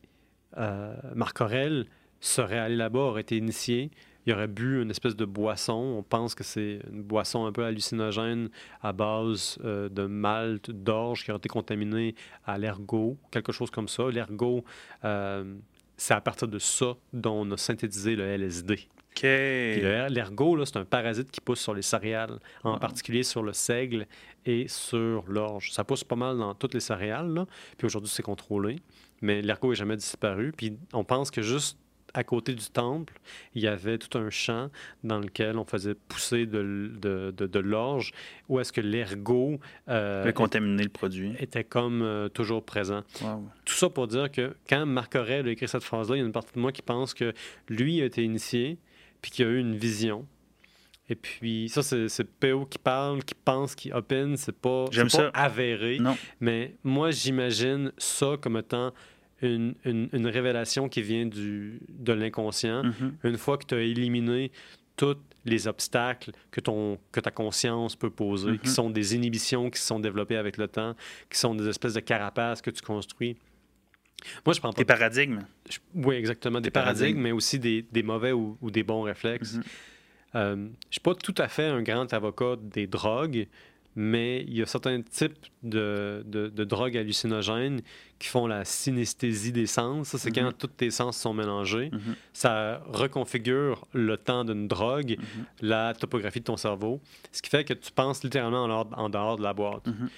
euh, 0.57 0.95
Marc 1.15 1.41
Aurèle 1.41 1.87
serait 2.21 2.59
allé 2.59 2.77
là-bas, 2.77 2.99
aurait 3.01 3.21
été 3.21 3.37
initié. 3.37 3.91
Il 4.29 4.35
aurait 4.35 4.47
bu 4.47 4.83
une 4.83 4.91
espèce 4.91 5.17
de 5.17 5.25
boisson. 5.25 5.73
On 5.99 6.03
pense 6.03 6.35
que 6.35 6.45
c'est 6.45 6.81
une 6.93 7.03
boisson 7.03 7.47
un 7.47 7.53
peu 7.53 7.65
hallucinogène 7.65 8.51
à 8.83 8.93
base 8.93 9.59
euh, 9.65 9.89
de 9.89 10.05
malt, 10.05 10.71
d'orge 10.71 11.25
qui 11.25 11.31
aurait 11.31 11.39
été 11.39 11.49
contaminée 11.49 12.15
à 12.45 12.59
l'ergot, 12.59 13.17
quelque 13.31 13.53
chose 13.53 13.71
comme 13.71 13.89
ça. 13.89 14.11
L'ergot, 14.11 14.65
euh, 15.05 15.55
c'est 15.97 16.13
à 16.13 16.21
partir 16.21 16.47
de 16.47 16.59
ça 16.59 16.93
dont 17.15 17.41
on 17.47 17.51
a 17.53 17.57
synthétisé 17.57 18.17
le 18.17 18.25
LSD. 18.25 18.75
OK. 18.75 19.21
Puis 19.23 19.81
le- 19.81 20.09
L'ergot, 20.11 20.63
c'est 20.67 20.77
un 20.77 20.85
parasite 20.85 21.31
qui 21.31 21.41
pousse 21.41 21.61
sur 21.61 21.73
les 21.73 21.81
céréales, 21.81 22.39
en 22.65 22.75
Ah. 22.75 22.79
particulier 22.79 23.23
sur 23.23 23.43
le 23.43 23.55
seigle 23.55 24.07
et 24.45 24.69
sur 24.69 25.25
l'orge. 25.27 25.73
Ça 25.73 25.85
pousse 25.85 26.05
pas 26.05 26.17
mal 26.17 26.37
dans 26.37 26.55
toutes 26.55 26.75
les 26.75 26.81
céréales, 26.81 27.33
là. 27.33 27.47
puis 27.79 27.87
aujourd'hui, 27.87 28.11
c'est 28.15 28.23
contrôlé. 28.23 28.77
Mais 29.23 29.41
l'ergot 29.41 29.71
n'est 29.71 29.75
jamais 29.75 29.97
disparu. 29.97 30.53
Puis 30.55 30.77
on 30.93 31.03
pense 31.03 31.31
que 31.31 31.41
juste 31.41 31.79
à 32.19 32.25
côté 32.25 32.53
du 32.55 32.67
temple, 32.71 33.15
il 33.55 33.63
y 33.63 33.69
avait 33.69 33.97
tout 33.99 34.19
un 34.19 34.29
champ 34.31 34.71
dans 35.05 35.19
lequel 35.21 35.57
on 35.57 35.65
faisait 35.65 35.95
pousser 35.95 36.47
de, 36.47 36.59
l- 36.61 37.01
de, 37.01 37.33
de- 37.37 37.47
de 37.47 37.59
l'orge, 37.61 38.13
où 38.49 38.59
est-ce 38.59 38.73
que 38.73 38.81
l'ergot 38.81 39.61
euh, 39.89 40.31
contaminer 40.33 40.83
le 40.83 40.89
produit. 40.89 41.33
était 41.39 41.65
comme 41.65 42.03
euh, 42.03 42.29
toujours 42.29 42.65
présent. 42.65 43.03
Wow. 43.23 43.49
Tout 43.65 43.75
ça 43.75 43.89
pour 43.89 44.07
dire 44.09 44.31
que 44.33 44.55
quand 44.69 44.85
Marc 44.87 45.15
Aurèle 45.15 45.47
a 45.47 45.51
écrit 45.51 45.69
cette 45.69 45.85
phrase-là, 45.85 46.17
il 46.17 46.19
y 46.19 46.23
a 46.23 46.27
une 46.27 46.33
partie 46.33 46.55
de 46.55 46.61
moi 46.61 46.73
qui 46.73 46.83
pense 46.83 47.15
que 47.15 47.33
lui 47.69 48.03
a 48.03 48.05
été 48.05 48.23
initié, 48.25 48.79
puis 49.23 49.31
qu'il 49.31 49.47
a 49.47 49.49
eu 49.51 49.59
une 49.61 49.77
vision. 49.77 50.27
Et 51.11 51.15
puis, 51.15 51.71
ça, 51.71 51.83
c'est 51.83 52.25
PO 52.39 52.67
qui 52.67 52.79
parle, 52.79 53.25
qui 53.25 53.35
pense, 53.35 53.75
qui 53.75 53.91
opine, 53.93 54.37
c'est 54.37 54.53
pas, 54.55 54.85
pas 54.91 55.09
ça. 55.09 55.29
avéré. 55.33 55.99
Non. 56.01 56.17
Mais 56.41 56.75
moi, 56.85 57.11
j'imagine 57.13 57.93
ça 57.97 58.37
comme 58.41 58.59
étant 58.59 58.93
une, 59.43 59.75
une- 59.85 60.09
une 60.13 60.27
révélation 60.27 60.89
qui 60.89 61.03
vient 61.03 61.27
du, 61.27 61.81
de 61.89 62.13
l'inconscient. 62.13 62.83
Mhm. 62.85 63.15
Une 63.25 63.37
fois 63.39 63.59
que 63.59 63.67
tu 63.67 63.75
as 63.75 63.81
éliminé 63.81 64.51
tous 64.97 65.17
les 65.45 65.69
obstacles 65.69 66.33
que, 66.51 66.61
ton, 66.61 66.99
que 67.13 67.21
ta 67.21 67.31
conscience 67.31 67.95
peut 67.97 68.11
poser, 68.11 68.59
qui 68.59 68.69
sont 68.69 68.91
des 68.91 69.15
inhibitions 69.15 69.71
qui 69.71 69.81
se 69.81 69.87
sont 69.87 70.01
développées 70.01 70.37
avec 70.37 70.57
le 70.57 70.67
temps, 70.69 70.95
qui 71.31 71.39
sont 71.39 71.55
des 71.55 71.69
espèces 71.69 71.95
de 71.95 72.01
carapaces 72.01 72.61
que 72.61 72.71
tu 72.71 72.83
construis. 72.83 73.37
Moi, 74.45 74.53
je 74.53 74.59
prends 74.59 74.73
pas. 74.73 74.77
Tes 74.79 74.85
paradigmes. 74.85 75.39
je- 75.71 75.79
oui, 75.95 76.17
exactement. 76.17 76.59
Des 76.61 76.65
Des 76.65 76.71
paradigmes, 76.73 76.99
paradigmes. 77.01 77.21
mais 77.23 77.31
aussi 77.33 77.61
des, 77.61 77.83
des 77.93 78.03
mauvais 78.03 78.33
ou, 78.33 78.59
ou 78.61 78.71
des 78.73 78.83
bons 78.83 79.03
réflexes. 79.03 79.55
Mhm. 79.55 79.63
Euh, 80.35 80.55
je 80.57 80.61
ne 80.61 80.69
suis 80.91 81.01
pas 81.01 81.15
tout 81.15 81.35
à 81.39 81.47
fait 81.49 81.67
un 81.67 81.81
grand 81.83 82.13
avocat 82.13 82.57
des 82.61 82.87
drogues, 82.89 83.47
mais 84.01 84.43
il 84.47 84.57
y 84.57 84.63
a 84.63 84.67
certains 84.67 85.03
types 85.03 85.35
de, 85.65 86.23
de, 86.25 86.47
de 86.47 86.65
drogues 86.65 86.97
hallucinogènes 86.97 87.81
qui 88.21 88.29
font 88.29 88.47
la 88.47 88.65
synesthésie 88.65 89.51
des 89.51 89.67
sens. 89.67 90.09
Ça, 90.11 90.19
c'est 90.19 90.31
Mhm. 90.31 90.35
quand 90.45 90.53
tous 90.57 90.69
tes 90.69 90.93
sens 90.93 91.17
sont 91.19 91.35
mélangés. 91.35 91.91
Mhm. 91.93 92.15
Ça 92.33 92.81
reconfigure 92.87 93.85
le 93.93 94.17
temps 94.17 94.45
d'une 94.45 94.69
drogue, 94.69 95.17
Mhm. 95.19 95.45
la 95.63 95.95
topographie 95.95 96.39
de 96.39 96.45
ton 96.45 96.57
cerveau, 96.57 97.01
ce 97.33 97.43
qui 97.43 97.51
fait 97.51 97.65
que 97.65 97.75
tu 97.75 97.91
penses 97.91 98.23
littéralement 98.23 98.63
en 98.93 99.09
dehors, 99.11 99.37
de 99.37 99.43
la 99.43 99.53
boîte. 99.53 99.89
Mhm. 99.89 100.09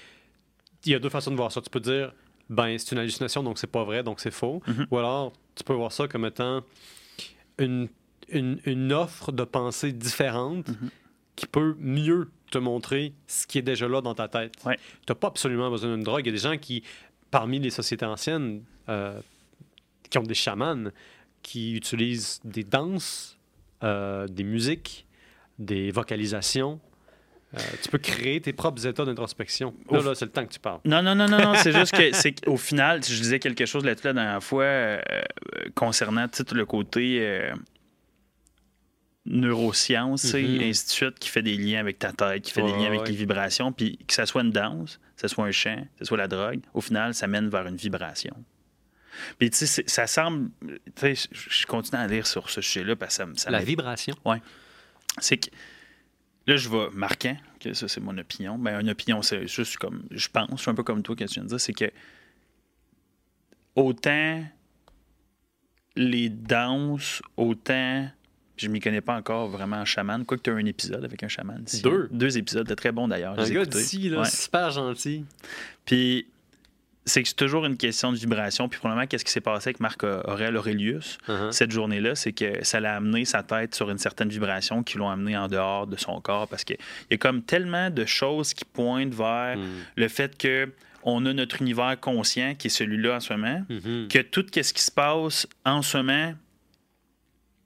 Il 0.85 0.93
y 0.93 0.95
a 0.95 0.99
deux 0.99 1.09
façons 1.09 1.31
de 1.31 1.37
voir 1.37 1.51
ça. 1.51 1.63
Tu 1.63 1.71
peux 1.71 1.81
dire, 1.81 2.13
ben, 2.51 2.77
c'est 2.79 2.93
une 2.93 2.99
hallucination, 2.99 3.43
donc 3.43 3.59
c'est 3.59 3.67
pas 3.67 3.85
vrai, 3.85 4.03
donc 4.03 4.21
c'est 4.21 4.31
faux. 4.31 4.61
Mhm. 4.67 4.89
Ou 4.91 4.99
alors, 4.99 5.33
tu 5.55 5.65
peux 5.65 5.73
voir 5.73 5.91
ça 5.91 6.07
comme 6.07 6.27
étant 6.27 6.61
une, 7.59 7.89
une, 8.29 8.59
une 8.67 8.93
offre 8.93 9.33
de 9.33 9.45
pensée 9.45 9.93
différente 9.93 10.69
Mhm. 10.69 10.91
qui 11.37 11.47
peut 11.47 11.75
mieux 11.79 12.29
te 12.51 12.59
montrer 12.59 13.13
ce 13.27 13.47
qui 13.47 13.59
est 13.59 13.63
déjà 13.63 13.89
là 13.89 14.01
dans 14.01 14.15
ta 14.15 14.29
tête. 14.29 14.55
Ouais. 14.65 14.77
Tu 14.77 15.13
n'as 15.13 15.15
pas 15.15 15.29
absolument 15.29 15.71
besoin 15.71 15.95
d'une 15.95 16.05
drogue. 16.05 16.23
Il 16.25 16.27
y 16.27 16.31
a 16.31 16.33
des 16.33 16.39
gens 16.39 16.59
qui, 16.59 16.83
parmi 17.31 17.59
les 17.59 17.71
sociétés 17.71 18.07
anciennes, 18.07 18.63
euh, 18.89 19.21
qui 20.09 20.19
ont 20.19 20.23
des 20.23 20.35
chamans, 20.35 20.91
qui 21.43 21.75
utilisent 21.75 22.41
des 22.45 22.65
danses, 22.65 23.39
euh, 23.83 24.27
des 24.27 24.45
musiques, 24.45 25.07
des 25.59 25.91
vocalisations. 25.91 26.81
Euh, 27.55 27.59
tu 27.83 27.89
peux 27.89 27.99
créer 27.99 28.41
tes 28.41 28.53
propres 28.53 28.87
états 28.87 29.05
d'introspection. 29.05 29.75
Là, 29.91 30.01
là 30.03 30.15
c'est 30.15 30.25
le 30.25 30.31
temps 30.31 30.45
que 30.45 30.53
tu 30.53 30.61
parles. 30.61 30.81
Non, 30.85 31.03
non, 31.03 31.15
non, 31.15 31.29
non, 31.29 31.39
non, 31.39 31.55
c'est 31.55 31.73
juste 31.73 31.97
que 31.97 32.13
c'est 32.13 32.33
qu'au 32.45 32.57
final, 32.57 33.03
je 33.03 33.21
disais 33.21 33.39
quelque 33.39 33.67
chose 33.67 33.85
là-dessus 33.85 34.07
la 34.07 34.13
dernière 34.13 34.43
fois 34.43 34.65
euh, 34.65 35.01
concernant 35.75 36.29
tout 36.29 36.55
le 36.55 36.65
côté 36.65 37.51
neurosciences 39.27 40.33
Mhm. 40.35 40.41
et 40.61 40.69
ainsi 40.71 40.87
de 40.87 40.91
suite, 40.91 41.19
qui 41.19 41.29
fait 41.29 41.43
des 41.43 41.57
liens 41.57 41.81
avec 41.81 41.99
ta 41.99 42.13
tête, 42.13 42.43
qui 42.43 42.53
fait 42.53 42.63
des 42.63 42.73
liens 42.73 42.87
avec 42.87 43.01
ouais. 43.03 43.09
les 43.11 43.15
vibrations, 43.17 43.71
puis 43.73 43.99
que 44.07 44.15
ça 44.15 44.25
soit 44.27 44.43
une 44.43 44.51
danse, 44.51 44.99
que 45.17 45.21
ça 45.21 45.29
soit 45.29 45.45
un 45.45 45.51
chant, 45.53 45.77
que 45.77 45.99
ça 46.01 46.05
soit 46.07 46.17
la 46.17 46.29
drogue, 46.29 46.61
au 46.75 46.81
final, 46.81 47.13
ça 47.15 47.27
mène 47.27 47.49
vers 47.49 47.67
une 47.67 47.77
vibration. 47.77 48.35
Puis 49.39 49.51
tu 49.51 49.67
sais, 49.67 49.85
ça 49.87 50.07
semble, 50.07 50.51
tu 50.97 51.15
sais, 51.15 51.29
je 51.33 51.67
continue 51.67 52.01
à 52.01 52.07
lire 52.07 52.27
sur 52.27 52.49
ce 52.49 52.61
sujet-là 52.63 52.97
parce 52.97 53.19
que 53.19 53.25
ça, 53.35 53.45
ça 53.45 53.51
La 53.51 53.59
vibration. 53.61 54.15
c'est 55.19 55.37
que 55.37 55.51
là, 56.47 56.57
je 56.57 56.69
vais 56.71 56.89
marquant, 56.95 57.37
que 57.59 57.75
ça, 57.75 57.89
c'est 57.89 58.01
mon 58.01 58.17
opinion. 58.17 58.57
Ben, 58.57 58.81
une 58.81 58.89
opinion, 58.89 59.21
c'est 59.21 59.47
juste 59.47 59.77
comme, 59.77 60.05
je 60.11 60.29
pense, 60.29 60.49
je 60.53 60.63
suis 60.63 60.71
un 60.71 60.75
peu 60.75 60.83
comme 60.85 61.03
toi, 61.03 61.15
qu'est-ce 61.15 61.31
que 61.31 61.35
tu 61.35 61.41
viens 61.41 61.45
de 61.45 61.49
dire, 61.51 61.61
c'est 61.61 61.75
que 61.75 61.91
autant 63.75 64.45
les 65.97 66.29
danses, 66.29 67.21
autant, 67.37 68.09
je 68.61 68.69
m'y 68.69 68.81
connais 68.81 69.01
pas 69.01 69.15
encore 69.17 69.49
vraiment 69.49 69.77
en 69.79 69.85
chaman, 69.85 70.25
quoique 70.25 70.43
tu 70.43 70.51
as 70.51 70.55
un 70.55 70.65
épisode 70.67 71.05
avec 71.05 71.23
un 71.23 71.29
chaman. 71.29 71.65
Deux? 71.83 72.09
Deux 72.13 72.39
épisodes, 72.39 72.67
c'était 72.69 72.77
très 72.77 72.93
bon 72.93 73.09
d'ailleurs. 73.09 73.33
Un 73.39 73.49
gars 73.49 73.63
écoutés. 73.63 73.79
d'ici, 73.79 74.09
là, 74.09 74.21
Ouais. 74.21 74.29
super 74.29 74.71
gentil. 74.71 75.25
Puis 75.85 76.27
c'est 77.07 77.23
que 77.23 77.29
c'est 77.29 77.35
toujours 77.37 77.65
une 77.67 77.77
question 77.79 78.13
de 78.13 78.17
vibration. 78.19 78.69
Puis 78.69 78.79
probablement, 78.79 79.07
qu'est-ce 79.07 79.25
qui 79.25 79.33
s'est 79.33 79.41
passé 79.41 79.69
avec 79.71 79.81
Marc 79.81 80.05
Aurèle 80.05 80.57
Aurelius 80.57 81.19
Uh-huh. 81.29 81.51
cette 81.51 81.71
journée-là, 81.73 82.15
c'est 82.15 82.33
que 82.33 82.63
ça 82.63 82.79
l'a 82.79 82.95
amené 82.97 83.25
sa 83.25 83.43
tête 83.43 83.75
sur 83.75 83.91
une 83.91 83.99
certaine 83.99 84.29
vibration 84.29 84.83
qui 84.83 84.99
l'ont 84.99 85.09
amené 85.09 85.37
en 85.37 85.49
dehors 85.49 85.87
de 85.87 85.97
son 85.97 86.21
corps 86.21 86.47
parce 86.47 86.63
qu'il 86.63 86.77
y 87.11 87.15
a 87.15 87.17
comme 87.17 87.43
tellement 87.43 87.91
de 87.91 88.05
choses 88.05 88.53
qui 88.55 88.65
pointent 88.67 89.15
vers 89.15 89.57
Mm. 89.57 89.63
le 89.97 90.09
fait 90.09 90.37
que 90.37 90.69
on 91.03 91.25
a 91.25 91.33
notre 91.33 91.63
univers 91.63 91.99
conscient 91.99 92.55
qui 92.55 92.67
est 92.67 92.71
celui-là 92.71 93.17
en 93.17 93.21
ce 93.21 93.33
moment, 93.33 93.65
Mhm. 93.71 94.09
que 94.09 94.19
tout 94.21 94.45
ce 94.53 94.73
qui 94.75 94.83
se 94.83 94.91
passe 94.91 95.49
en 95.65 95.81
ce 95.81 95.97
moment 95.97 96.35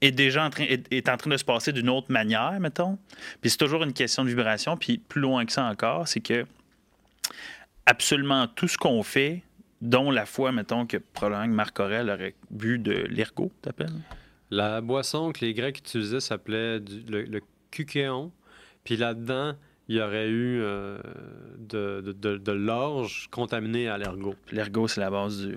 est 0.05 0.13
déjà 0.13 0.45
en 0.45 0.51
train, 0.51 0.65
est, 0.69 1.09
en 1.09 1.17
train 1.17 1.31
de 1.31 1.37
se 1.37 1.45
passer 1.45 1.73
d'une 1.73 1.89
autre 1.89 2.11
manière, 2.11 2.59
mettons. 2.61 2.99
Puis 3.41 3.51
c'est 3.51 3.59
toujours 3.59 3.83
une 3.83 3.93
question 3.93 4.25
de 4.25 4.29
vibration. 4.29 4.77
Puis 4.77 4.99
plus 4.99 5.21
loin 5.21 5.45
que 5.45 5.53
ça 5.53 5.65
encore, 5.65 6.09
c'est 6.09 6.21
que 6.21 6.47
absolument 7.87 8.47
tout 8.47 8.69
ce 8.69 8.77
qu'on 8.77 9.03
fait, 9.03 9.43
dont 9.81 10.11
la 10.11 10.27
fois, 10.27 10.53
mettons, 10.53 10.87
que 10.87 10.97
probablement 10.97 11.55
Marc 11.55 11.79
Aurèle 11.81 12.11
aurait 12.11 12.35
bu 12.51 12.79
de 12.79 12.93
l'ergot, 12.93 13.53
t'appelles? 13.63 14.01
La 14.51 14.81
boisson 14.81 15.33
que 15.33 15.45
les 15.45 15.55
Grecs 15.55 15.79
utilisaient 15.79 16.21
s'appelait 16.21 16.79
le, 17.09 17.23
le. 17.23 17.41
Puis 18.85 18.97
là-dedans, 18.97 19.55
il 19.89 19.97
y 19.97 20.01
aurait 20.01 20.29
eu 20.29 20.61
euh, 20.63 20.99
de, 21.59 22.01
de, 22.05 22.13
de- 22.13 22.37
de 22.39 22.53
l'orge 22.53 23.29
contaminé 23.31 23.89
à 23.89 23.99
l'ergot. 23.99 24.35
L'ergot, 24.51 24.89
c'est 24.89 25.01
la 25.01 25.11
base 25.11 25.47
du, 25.47 25.57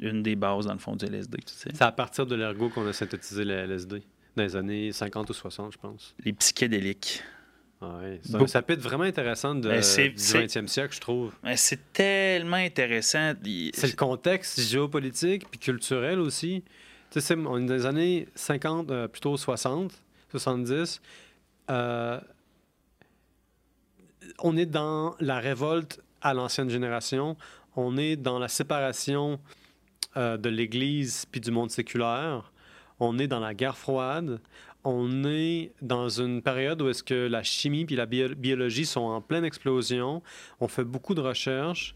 une 0.00 0.22
des 0.22 0.36
bases, 0.36 0.66
dans 0.66 0.72
le 0.74 0.78
fond, 0.78 0.94
du 0.96 1.04
LSD, 1.06 1.38
tu 1.38 1.52
sais. 1.54 1.70
C'est 1.74 1.82
à 1.82 1.92
partir 1.92 2.26
de 2.26 2.34
l'ergot 2.36 2.68
qu'on 2.68 2.86
a 2.86 2.92
synthétisé 2.92 3.44
le 3.44 3.54
LSD. 3.54 4.02
Dans 4.36 4.42
les 4.42 4.56
années 4.56 4.92
50 4.92 5.30
ou 5.30 5.32
60, 5.32 5.72
je 5.72 5.78
pense. 5.78 6.14
Les 6.24 6.32
psychédéliques. 6.32 7.22
Ouais, 7.82 8.20
c'est 8.24 8.34
un 8.36 8.46
chapitre 8.46 8.82
vraiment 8.82 9.04
intéressant 9.04 9.54
de, 9.54 9.68
Ben, 9.68 9.82
c'est- 9.82 10.08
du 10.10 10.14
c'est- 10.18 10.38
20e 10.46 10.66
siècle, 10.68 10.94
je 10.94 11.00
trouve. 11.00 11.32
Mais 11.42 11.56
C'est 11.56 11.92
tellement 11.92 12.56
intéressant. 12.56 13.34
C'est 13.74 13.88
le 13.90 13.96
contexte 13.96 14.60
géopolitique 14.60 15.48
puis 15.50 15.58
culturel 15.60 16.18
aussi. 16.20 16.62
Tu 17.10 17.20
sais, 17.20 17.34
on 17.36 17.58
est 17.58 17.66
dans 17.66 17.74
les 17.74 17.86
années 17.86 18.26
50, 18.34 18.90
euh, 18.90 19.06
plutôt 19.08 19.36
60, 19.36 19.92
70. 20.30 21.00
Euh, 21.70 22.20
on 24.40 24.56
est 24.56 24.66
dans 24.66 25.14
la 25.20 25.38
révolte 25.38 26.00
à 26.20 26.34
l'ancienne 26.34 26.70
génération. 26.70 27.36
on 27.76 27.96
est 27.96 28.16
dans 28.16 28.38
la 28.38 28.48
séparation 28.48 29.38
euh, 30.16 30.36
de 30.36 30.48
l'Église 30.48 31.26
puis 31.30 31.40
du 31.40 31.50
monde 31.50 31.70
séculaire. 31.70 32.52
On 33.00 33.18
est 33.18 33.26
dans 33.26 33.40
la 33.40 33.52
guerre 33.54 33.76
froide. 33.76 34.40
On 34.84 35.24
est 35.24 35.72
dans 35.82 36.08
une 36.08 36.40
période 36.42 36.80
où 36.82 36.88
est-ce 36.88 37.02
que 37.02 37.26
la 37.26 37.42
chimie 37.42 37.84
puis 37.84 37.96
la 37.96 38.06
bio- 38.06 38.34
biologie 38.36 38.86
sont 38.86 39.00
en 39.00 39.20
pleine 39.20 39.44
explosion. 39.44 40.22
On 40.60 40.68
fait 40.68 40.84
beaucoup 40.84 41.14
de 41.14 41.20
recherches. 41.20 41.94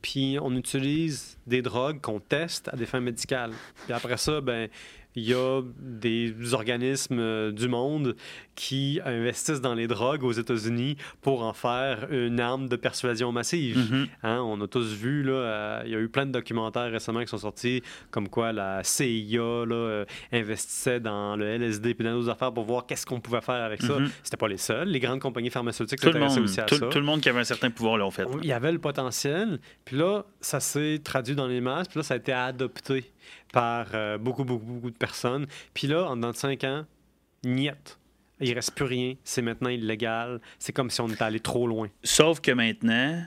Puis 0.00 0.38
on 0.40 0.54
utilise 0.54 1.36
des 1.46 1.60
drogues 1.60 2.00
qu'on 2.00 2.20
teste 2.20 2.68
à 2.68 2.76
des 2.76 2.86
fins 2.86 3.00
médicales. 3.00 3.50
Puis 3.84 3.92
après 3.92 4.16
ça, 4.16 4.40
ben 4.40 4.68
il 5.14 5.28
y 5.28 5.34
a 5.34 5.62
des 5.78 6.34
organismes 6.54 7.18
euh, 7.18 7.50
du 7.50 7.68
monde 7.68 8.14
qui 8.54 9.00
investissent 9.04 9.60
dans 9.60 9.74
les 9.74 9.86
drogues 9.86 10.24
aux 10.24 10.32
États-Unis 10.32 10.96
pour 11.22 11.42
en 11.42 11.52
faire 11.52 12.08
une 12.10 12.40
arme 12.40 12.68
de 12.68 12.76
persuasion 12.76 13.32
massive. 13.32 13.78
Mhm. 13.78 14.06
Hein, 14.22 14.40
on 14.42 14.60
a 14.60 14.66
tous 14.66 14.92
vu, 14.94 15.22
là, 15.22 15.32
euh, 15.32 15.82
il 15.86 15.92
y 15.92 15.94
a 15.94 15.98
eu 16.00 16.08
plein 16.08 16.26
de 16.26 16.32
documentaires 16.32 16.90
récemment 16.90 17.20
qui 17.20 17.28
sont 17.28 17.38
sortis, 17.38 17.82
comme 18.10 18.28
quoi 18.28 18.52
la 18.52 18.82
CIA 18.82 19.38
là, 19.38 19.74
euh, 19.74 20.04
investissait 20.32 21.00
dans 21.00 21.36
le 21.36 21.46
LSD 21.46 21.90
et 21.90 22.02
dans 22.02 22.14
d'autres 22.14 22.30
affaires 22.30 22.52
pour 22.52 22.64
voir 22.64 22.86
qu'est-ce 22.86 23.06
qu'on 23.06 23.20
pouvait 23.20 23.40
faire 23.40 23.62
avec 23.62 23.82
ça. 23.82 23.98
Mhm. 23.98 24.10
C'était 24.22 24.36
pas 24.36 24.48
les 24.48 24.56
seuls. 24.56 24.88
Les 24.88 25.00
grandes 25.00 25.20
compagnies 25.20 25.50
pharmaceutiques 25.50 26.00
Tout 26.00 26.06
le, 26.06 26.12
s'intéressaient 26.12 26.40
monde, 26.40 26.48
aussi 26.48 26.60
à 26.60 26.64
tout, 26.64 26.76
ça. 26.76 26.86
tout 26.86 26.98
le 26.98 27.04
monde 27.04 27.20
qui 27.20 27.28
avait 27.28 27.40
un 27.40 27.44
certain 27.44 27.70
pouvoir 27.70 27.96
l'ont 27.96 28.10
fait. 28.10 28.26
Il 28.42 28.48
y 28.48 28.52
avait 28.52 28.72
le 28.72 28.78
potentiel, 28.78 29.60
puis 29.84 29.96
là, 29.96 30.24
ça 30.40 30.60
s'est 30.60 31.00
traduit 31.02 31.34
dans 31.34 31.46
les 31.46 31.60
masses, 31.60 31.88
puis 31.88 31.98
là, 31.98 32.02
ça 32.02 32.14
a 32.14 32.16
été 32.16 32.32
adopté 32.32 33.12
par 33.52 33.88
euh, 33.94 34.18
beaucoup, 34.18 34.44
beaucoup, 34.44 34.64
beaucoup 34.66 34.90
de 34.90 34.96
personnes. 34.96 35.46
Puis 35.74 35.86
là, 35.86 36.04
en 36.10 36.16
dans 36.16 36.32
cinq 36.32 36.64
ans, 36.64 36.84
niet. 37.44 37.98
Il 38.40 38.52
reste 38.54 38.74
plus 38.74 38.84
rien. 38.84 39.14
C'est 39.24 39.42
maintenant 39.42 39.68
illégal. 39.68 40.40
C'est 40.58 40.72
comme 40.72 40.90
si 40.90 41.00
on 41.00 41.08
était 41.08 41.22
allé 41.24 41.40
trop 41.40 41.66
loin. 41.66 41.88
Sauf 42.04 42.40
que 42.40 42.52
maintenant, 42.52 43.24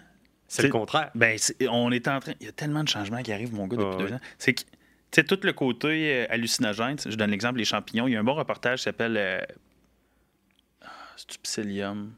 C'est 0.47 0.63
le 0.63 0.69
contraire. 0.69 1.11
ben, 1.15 1.37
on 1.69 1.91
est 1.91 2.07
en 2.07 2.19
train. 2.21 2.33
Il 2.39 2.45
y 2.45 2.49
a 2.49 2.53
tellement 2.53 2.83
de 2.83 2.89
changements 2.89 3.21
qui 3.21 3.33
arrivent, 3.33 3.53
mon 3.53 3.67
gars, 3.67 3.75
depuis 3.77 3.91
Ah, 3.93 3.97
deux 3.97 4.05
oui. 4.05 4.13
ans. 4.13 4.19
C'est 4.37 4.53
que, 4.53 4.61
tu 4.61 4.67
sais, 5.11 5.23
tout 5.25 5.39
le 5.43 5.51
côté 5.51 6.13
euh, 6.13 6.25
hallucinogène, 6.29 6.95
je 7.05 7.15
donne 7.17 7.31
l'exemple 7.31 7.57
des 7.57 7.65
champignons. 7.65 8.07
Il 8.07 8.13
y 8.13 8.15
a 8.15 8.19
un 8.21 8.23
bon 8.23 8.35
reportage 8.35 8.79
qui 8.79 8.83
s'appelle. 8.85 9.17
Euh... 9.17 9.41
ah, 10.85 10.87
c'est-tu 11.17 11.37
psyllium? 11.39 12.13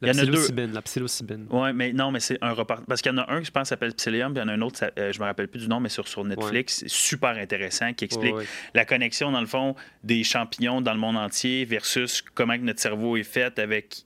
La 0.00 0.12
il 0.12 0.16
y 0.16 0.20
en 0.20 0.22
a 0.22 0.26
deux. 0.26 0.32
psilocybine, 0.32 0.72
la 0.72 0.82
psilocybine. 0.82 1.46
Oui, 1.50 1.72
mais 1.74 1.92
non, 1.92 2.12
mais 2.12 2.20
c'est 2.20 2.38
un 2.40 2.52
reportage. 2.52 2.86
Parce 2.86 3.02
qu'il 3.02 3.10
y 3.10 3.14
en 3.14 3.18
a 3.18 3.32
un 3.32 3.40
qui 3.40 3.46
je 3.46 3.50
pense 3.50 3.68
s'appelle 3.68 3.94
Psyllium, 3.94 4.32
puis 4.32 4.40
il 4.40 4.46
y 4.46 4.48
en 4.48 4.48
a 4.48 4.52
un 4.56 4.60
autre, 4.60 4.78
ça- 4.78 4.90
euh, 4.98 5.12
je 5.12 5.18
me 5.18 5.24
rappelle 5.24 5.48
plus 5.48 5.60
du 5.60 5.68
nom, 5.68 5.80
mais 5.80 5.88
sur, 5.88 6.06
sur 6.06 6.24
Netflix, 6.24 6.84
super 6.86 7.30
intéressant, 7.30 7.92
qui 7.94 8.04
explique 8.04 8.32
Ouais, 8.34 8.40
ouais. 8.42 8.46
la 8.74 8.84
connexion, 8.84 9.32
dans 9.32 9.40
le 9.40 9.46
fond, 9.48 9.74
des 10.04 10.22
champignons 10.22 10.80
dans 10.80 10.92
le 10.92 11.00
monde 11.00 11.16
entier 11.16 11.64
versus 11.64 12.22
comment 12.34 12.56
notre 12.58 12.80
cerveau 12.80 13.16
est 13.16 13.24
fait 13.24 13.58
avec 13.58 14.04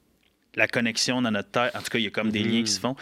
la 0.55 0.67
connexion 0.67 1.21
dans 1.23 1.31
notre 1.31 1.51
terre. 1.51 1.71
En 1.75 1.79
tout 1.81 1.91
cas, 1.91 1.99
il 1.99 2.05
y 2.05 2.07
a 2.07 2.11
comme 2.11 2.31
des 2.31 2.43
liens 2.43 2.63
qui 2.63 2.71
se 2.73 2.81
font. 2.81 2.95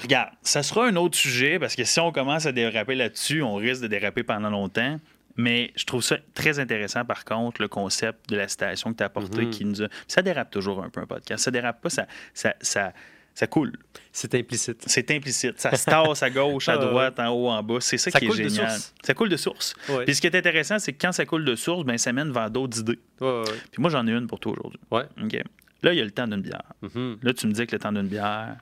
Regarde, 0.00 0.30
ça 0.42 0.62
sera 0.62 0.86
un 0.86 0.96
autre 0.96 1.16
sujet 1.18 1.58
parce 1.58 1.74
que 1.76 1.84
si 1.84 1.98
on 2.00 2.10
commence 2.12 2.46
à 2.46 2.52
déraper 2.52 2.94
là-dessus, 2.96 3.42
on 3.42 3.54
risque 3.54 3.82
de 3.82 3.88
déraper 3.88 4.22
pendant 4.24 4.50
longtemps. 4.50 4.98
Mais 5.36 5.72
je 5.76 5.84
trouve 5.84 6.02
ça 6.02 6.18
très 6.34 6.58
intéressant, 6.58 7.04
par 7.04 7.24
contre, 7.24 7.62
le 7.62 7.68
concept 7.68 8.28
de 8.30 8.36
la 8.36 8.48
citation 8.48 8.92
que 8.92 8.98
tu 8.98 9.02
as 9.02 9.06
apporté 9.06 9.42
Mhm. 9.46 9.50
qui 9.50 9.64
nous 9.64 9.82
a. 9.82 9.86
Ça 10.06 10.22
dérape 10.22 10.50
toujours 10.50 10.82
un 10.82 10.90
peu 10.90 11.00
un 11.00 11.06
podcast. 11.06 11.44
Ça 11.44 11.50
dérape 11.50 11.80
pas, 11.80 11.88
ça, 11.90 12.06
ça, 12.34 12.54
ça, 12.60 12.92
ça 13.34 13.46
coule. 13.46 13.72
C'est 14.12 14.34
implicite. 14.34 14.82
C'est 14.86 15.10
implicite. 15.10 15.58
Ça 15.58 15.74
se 15.74 15.86
tasse 15.86 16.22
à 16.22 16.28
gauche, 16.28 16.68
à 16.68 16.76
droite, 16.78 17.18
en 17.18 17.28
haut, 17.30 17.48
en 17.48 17.62
bas. 17.62 17.78
C'est 17.80 17.96
ça, 17.96 18.10
Ça 18.10 18.18
qui 18.18 18.26
est 18.26 18.28
coule 18.28 18.38
de 18.38 18.48
génial. 18.48 18.70
source. 18.70 18.94
Ça 19.02 19.14
coule 19.14 19.28
de 19.30 19.36
source. 19.38 19.74
Ouais. 19.88 20.04
Puis 20.04 20.14
ce 20.16 20.20
qui 20.20 20.26
est 20.26 20.36
intéressant, 20.36 20.78
c'est 20.78 20.92
que 20.92 21.00
quand 21.00 21.12
ça 21.12 21.24
coule 21.24 21.44
de 21.46 21.54
source, 21.56 21.84
ben, 21.84 21.96
ça 21.96 22.12
mène 22.12 22.30
vers 22.30 22.50
d'autres 22.50 22.80
idées. 22.80 22.98
Ouais, 23.20 23.28
ouais, 23.40 23.44
Puis 23.70 23.80
moi, 23.80 23.90
j'en 23.90 24.06
ai 24.06 24.10
une 24.12 24.26
pour 24.26 24.38
toi 24.38 24.52
aujourd'hui. 24.52 24.80
OK. 24.92 25.42
Là, 25.82 25.92
il 25.94 25.98
y 25.98 26.00
a 26.02 26.04
le 26.04 26.10
temps 26.10 26.28
d'une 26.28 26.42
bière. 26.42 26.62
Mhm. 26.82 27.18
Là, 27.22 27.32
tu 27.32 27.46
me 27.46 27.52
dis 27.52 27.66
que 27.66 27.74
le 27.74 27.78
temps 27.80 27.90
d'une 27.92 28.06
bière 28.06 28.56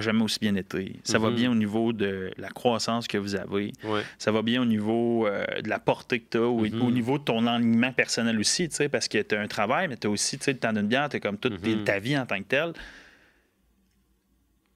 jamais 0.00 0.22
aussi 0.22 0.38
bien 0.40 0.54
été. 0.54 1.00
Ça 1.04 1.18
va 1.18 1.28
Mhm. 1.30 1.34
bien 1.36 1.50
au 1.50 1.54
niveau 1.54 1.92
de 1.92 2.30
la 2.38 2.48
croissance 2.48 3.06
que 3.06 3.18
vous 3.18 3.34
avez. 3.34 3.72
Ouais. 3.84 4.02
Ça 4.18 4.32
va 4.32 4.42
bien 4.42 4.62
au 4.62 4.64
niveau 4.64 5.26
euh, 5.26 5.44
de 5.60 5.68
la 5.68 5.78
portée 5.78 6.20
que 6.20 6.28
tu 6.30 6.38
as, 6.38 6.42
au, 6.42 6.64
Mhm. 6.64 6.82
au 6.82 6.90
niveau 6.90 7.18
de 7.18 7.24
ton 7.24 7.46
alignement 7.46 7.92
personnel 7.92 8.38
aussi, 8.38 8.68
tu 8.68 8.76
sais, 8.76 8.88
parce 8.88 9.08
que 9.08 9.20
tu 9.22 9.34
as 9.34 9.40
un 9.40 9.48
travail, 9.48 9.88
mais 9.88 9.96
tu 9.96 10.06
as 10.06 10.10
aussi, 10.10 10.38
tu 10.38 10.44
sais, 10.44 10.52
le 10.52 10.58
temps 10.58 10.72
d'une 10.72 10.86
bière, 10.88 11.08
tu 11.08 11.16
as 11.16 11.20
comme 11.20 11.36
toute 11.38 11.60
Mhm. 11.62 11.84
ta 11.84 11.98
vie 11.98 12.16
en 12.18 12.24
tant 12.26 12.38
que 12.38 12.48
telle. 12.48 12.72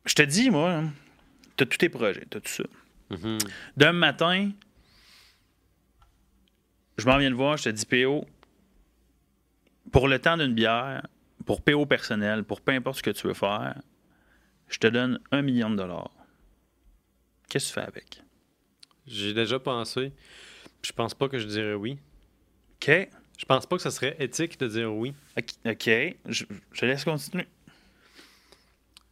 Je 0.05 0.15
te 0.15 0.23
dis, 0.23 0.51
moi, 0.51 0.83
tu 1.57 1.65
as 1.65 1.67
tous 1.67 1.79
tes 1.79 1.89
projets, 1.89 2.25
tu 2.31 2.37
as 2.37 2.41
tout 2.41 2.53
ça. 2.53 2.65
D'un 3.77 3.93
matin, 3.93 4.51
je 6.99 7.07
m'en 7.07 7.19
viens 7.19 7.31
de 7.31 7.35
voir, 7.35 7.57
je 7.57 7.65
te 7.65 7.69
dis 7.71 7.87
PO, 7.87 8.25
pour 9.93 10.09
le 10.09 10.19
temps 10.19 10.37
d'une 10.37 10.55
bière, 10.55 11.07
pour 11.45 11.63
PO 11.63 11.87
personnel, 11.87 12.45
pour 12.45 12.61
peu 12.61 12.73
importe 12.73 12.99
ce 12.99 13.03
que 13.03 13.11
tu 13.11 13.27
veux 13.27 13.35
faire, 13.35 13.81
je 14.69 14.79
te 14.79 14.87
donne 14.87 15.21
un 15.31 15.43
million 15.43 15.71
de 15.71 15.77
dollars. 15.77 16.11
Qu'est-ce 17.49 17.67
que 17.67 17.69
tu 17.69 17.75
fais 17.81 17.87
avec? 17.87 18.23
J'ai 19.07 19.35
déjà 19.35 19.59
pensé. 19.59 20.13
Je 20.83 20.93
pense 20.93 21.15
pas 21.15 21.29
que 21.29 21.39
je 21.39 21.47
dirais 21.47 21.75
oui. 21.75 21.99
OK. 22.75 22.91
Je 23.39 23.45
pense 23.45 23.67
pas 23.67 23.77
que 23.77 23.83
ce 23.83 23.91
serait 23.91 24.17
éthique 24.19 24.59
de 24.59 24.67
dire 24.67 24.93
oui. 24.93 25.15
OK. 25.37 25.91
Je, 26.27 26.45
laisse 26.83 27.05
continuer. 27.05 27.47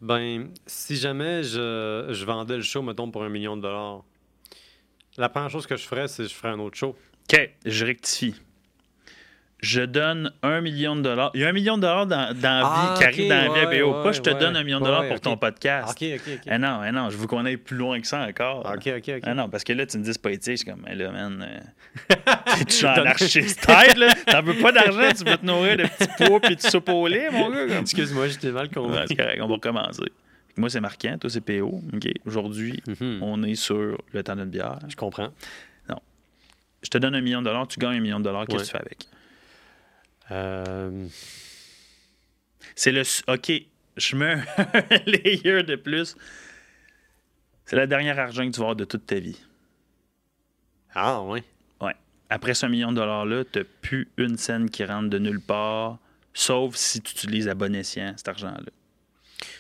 Ben, 0.01 0.53
si 0.67 0.97
jamais 0.97 1.43
je, 1.43 2.09
je 2.11 2.25
vendais 2.25 2.57
le 2.57 2.63
show, 2.63 2.83
mettons, 2.83 3.11
pour 3.11 3.23
un 3.23 3.29
million 3.29 3.57
de 3.57 3.63
dollars, 3.63 4.05
la 5.17 5.29
première 5.29 5.51
chose 5.51 5.67
que 5.67 5.77
je 5.77 5.87
ferais, 5.87 6.09
c'est 6.09 6.25
que 6.25 6.29
je 6.29 6.35
ferais 6.35 6.53
un 6.53 6.59
autre 6.59 6.77
show. 6.77 6.97
OK. 7.33 7.51
Je 7.65 7.85
rectifie. 7.85 8.35
Je 9.61 9.81
donne 9.81 10.31
un 10.43 10.61
million 10.61 10.95
de 10.95 11.01
dollars. 11.01 11.31
Il 11.33 11.41
y 11.41 11.45
a 11.45 11.49
un 11.49 11.53
million 11.53 11.77
de 11.77 11.83
dollars 11.83 12.07
dans, 12.07 12.35
dans 12.39 12.63
Ah, 12.67 12.93
vie 12.95 12.99
qui 12.99 13.05
arrive 13.05 13.29
dans 13.31 13.55
la 13.55 13.65
vie 13.71 13.83
ouais, 13.83 13.89
ouais, 13.97 14.03
pas 14.03 14.13
je 14.13 14.21
te 14.21 14.29
ouais. 14.29 14.39
donne 14.39 14.57
un 14.57 14.63
million 14.63 14.79
de 14.79 14.85
dollars 14.85 15.09
pour 15.09 15.21
ton 15.21 15.39
podcast. 15.39 15.91
OK, 15.99 16.07
OK, 16.17 16.21
OK. 16.35 16.41
Ah 16.51 16.59
non, 16.59 16.81
ah 16.83 16.93
non, 16.93 17.09
je 17.09 17.17
veux 17.17 17.27
qu'on 17.27 17.47
aille 17.47 17.57
plus 17.57 17.77
loin 17.77 17.99
que 17.99 18.07
ça 18.07 18.27
encore. 18.29 18.59
OK, 18.67 18.87
OK, 18.99 19.09
OK. 19.17 19.21
Ah 19.23 19.33
non, 19.33 19.49
parce 19.49 19.65
que 19.65 19.73
là, 19.73 19.87
tu 19.87 19.97
me 19.97 20.03
dis 20.05 20.13
c'est 20.13 20.21
pas 20.21 20.33
éthique, 20.33 20.53
je 20.59 20.63
suis 20.65 20.71
comme, 20.71 20.85
là, 20.87 21.11
man, 21.13 21.47
euh, 21.49 22.15
t'es-tu 22.59 22.85
anarchiste? 22.85 23.65
Tête, 23.67 23.97
là? 23.97 24.13
T'en 24.27 24.43
veux 24.43 24.61
pas 24.61 24.73
d'argent, 24.73 25.09
tu 25.17 25.25
veux 25.25 25.37
te 25.39 25.47
nourrir 25.47 25.79
de 25.79 25.85
petits 25.85 26.27
pois 26.27 26.41
puis 26.41 26.57
de 26.57 26.61
soupe 26.61 26.89
au 26.91 27.07
lait, 27.07 27.31
mon 27.31 27.49
gars? 27.51 27.67
comme? 27.67 27.77
Excuse-moi, 27.79 28.29
j'étais 28.29 28.51
mal 28.51 28.69
convaincu. 28.69 29.07
c'est 29.09 29.17
correct, 29.17 29.41
on 29.41 29.47
va 29.49 29.55
recommencer. 29.55 30.13
Moi, 30.59 30.69
c'est 30.69 30.81
marquant, 30.81 31.17
toi, 31.19 31.31
c'est 31.31 31.41
PO. 31.41 31.81
OK. 31.95 32.09
Aujourd'hui, 32.27 32.83
Mhm. 32.87 33.19
on 33.23 33.43
est 33.45 33.55
sur 33.55 33.97
le 34.13 34.23
temps 34.23 34.37
d'une 34.37 34.45
bière. 34.51 34.79
Je 34.89 34.97
comprends. 34.97 35.31
Je 36.83 36.91
te 36.91 36.99
donne 36.99 37.15
un 37.15 37.23
million 37.23 37.41
de 37.41 37.47
dollars, 37.47 37.67
tu 37.67 37.79
gagnes 37.81 37.97
un 37.97 38.01
million 38.01 38.19
de 38.19 38.25
dollars, 38.25 38.45
qu'est-ce 38.47 38.65
que 38.65 38.67
tu 38.67 38.73
fais 38.73 38.77
avec? 38.79 39.07
Euh, 40.31 41.07
C'est 42.75 42.93
le. 42.93 43.03
OK, 43.29 43.53
je 43.97 44.17
mets 44.17 44.33
un 44.59 44.99
layer 45.07 45.63
de 45.63 45.77
plus. 45.77 46.17
C'est 47.67 47.77
la 47.77 47.87
dernière 47.87 48.19
argent 48.19 48.45
que 48.47 48.51
tu 48.55 48.59
vas 48.61 48.65
avoir 48.67 48.77
de 48.77 48.85
toute 48.85 49.07
ta 49.07 49.19
vie. 49.19 49.39
Ah, 50.95 51.23
ouais. 51.23 51.43
Ouais. 51.81 51.95
Après 52.31 52.55
ce 52.55 52.67
million 52.67 52.91
de 52.91 52.97
dollars-là, 52.97 53.45
tu 53.45 53.59
n'as 53.59 53.65
plus 53.81 54.09
une 54.17 54.37
scène 54.37 54.71
qui 54.71 54.85
rentre 54.85 55.09
de 55.11 55.19
nulle 55.19 55.41
part, 55.41 55.99
sauf 56.33 56.75
si 56.77 57.01
tu 57.01 57.13
utilises 57.13 57.49
à 57.49 57.55
bon 57.55 57.75
escient 57.75 58.13
cet 58.17 58.29
argent-là. 58.29 58.71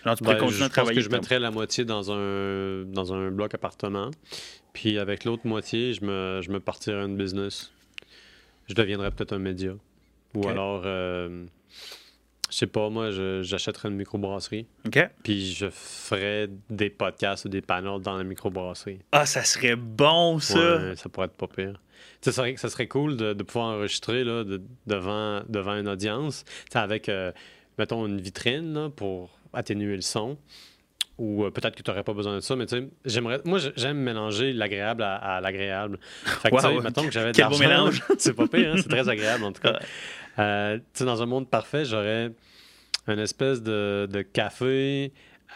Genre, 0.04 0.16
tu 0.16 0.22
pourrais 0.24 0.36
Ben, 0.36 0.40
continuer 0.40 0.58
je 0.58 0.64
à 0.64 0.68
pense 0.68 0.72
travailler. 0.74 0.96
que 0.96 1.04
je 1.04 1.08
mettrais 1.10 1.38
la 1.38 1.50
moitié 1.50 1.84
dans 1.84 2.12
un, 2.12 2.84
dans 2.84 3.12
un 3.12 3.30
bloc 3.30 3.54
appartement. 3.54 4.10
Puis 4.72 4.98
avec 4.98 5.24
l'autre 5.24 5.46
moitié, 5.46 5.92
je 5.94 6.04
me, 6.04 6.40
je 6.42 6.50
me 6.50 6.60
partirais 6.60 7.04
une 7.04 7.16
business. 7.16 7.72
Je 8.68 8.74
deviendrais 8.74 9.10
peut-être 9.10 9.32
un 9.32 9.38
média. 9.38 9.72
Ou 10.34 10.48
alors, 10.48 10.82
euh, 10.84 11.46
je 12.50 12.56
sais 12.56 12.66
pas, 12.66 12.88
moi, 12.90 13.10
j'achèterais 13.42 13.88
une 13.88 13.96
microbrasserie. 13.96 14.66
OK. 14.86 14.98
Puis 15.22 15.52
je 15.54 15.66
ferais 15.70 16.48
des 16.70 16.90
podcasts 16.90 17.44
ou 17.46 17.48
des 17.48 17.60
panels 17.62 18.00
dans 18.00 18.16
la 18.16 18.24
microbrasserie. 18.24 19.00
Ah, 19.12 19.26
ça 19.26 19.42
serait 19.44 19.76
bon, 19.76 20.38
ça. 20.38 20.76
Ouais, 20.78 20.96
ça 20.96 21.08
pourrait 21.08 21.26
être 21.26 21.36
pas 21.36 21.48
pire. 21.48 21.80
Ça 22.20 22.32
serait, 22.32 22.56
ça 22.56 22.68
serait 22.68 22.88
cool 22.88 23.16
de, 23.16 23.32
de 23.32 23.42
pouvoir 23.42 23.76
enregistrer 23.76 24.24
là, 24.24 24.44
de- 24.44 24.62
devant, 24.86 25.42
devant 25.48 25.74
une 25.78 25.88
audience, 25.88 26.44
avec, 26.74 27.08
euh, 27.08 27.32
mettons, 27.78 28.06
une 28.06 28.20
vitrine 28.20 28.72
là, 28.74 28.90
pour 28.90 29.38
atténuer 29.52 29.94
le 29.96 30.02
son. 30.02 30.36
Ou 31.18 31.44
euh, 31.44 31.50
peut-être 31.50 31.76
que 31.76 31.82
tu 31.82 31.88
n'aurais 31.90 32.02
pas 32.02 32.12
besoin 32.12 32.34
de 32.34 32.40
ça, 32.40 32.56
mais 32.56 32.66
tu 32.66 32.76
sais, 32.76 32.88
j'aimerais. 33.04 33.40
Moi, 33.44 33.58
j'ai- 33.58 33.72
j'aime 33.76 33.98
mélanger 33.98 34.52
l'agréable 34.52 35.02
à, 35.04 35.14
à 35.14 35.40
l'agréable. 35.40 35.98
Fait 36.24 36.50
que, 36.50 36.56
tu 36.56 36.60
sais, 36.62 36.68
Wow, 36.68 36.82
mettons 36.82 37.04
que 37.06 37.12
j'avais 37.12 37.30
de 37.32 37.38
l'argent, 37.38 37.58
mélange. 37.60 38.02
c'est 38.18 38.32
pas 38.34 38.48
pire, 38.48 38.72
hein, 38.72 38.76
c'est 38.78 38.88
très 38.88 39.08
agréable 39.08 39.44
en 39.44 39.52
tout 39.52 39.62
cas. 39.62 39.72
Ouais. 39.74 39.78
Euh, 40.40 40.76
tu 40.78 40.82
sais, 40.94 41.04
dans 41.04 41.22
un 41.22 41.26
monde 41.26 41.48
parfait, 41.48 41.84
j'aurais 41.84 42.32
une 43.06 43.18
espèce 43.20 43.62
de, 43.62 44.08
de 44.10 44.22
café 44.22 45.12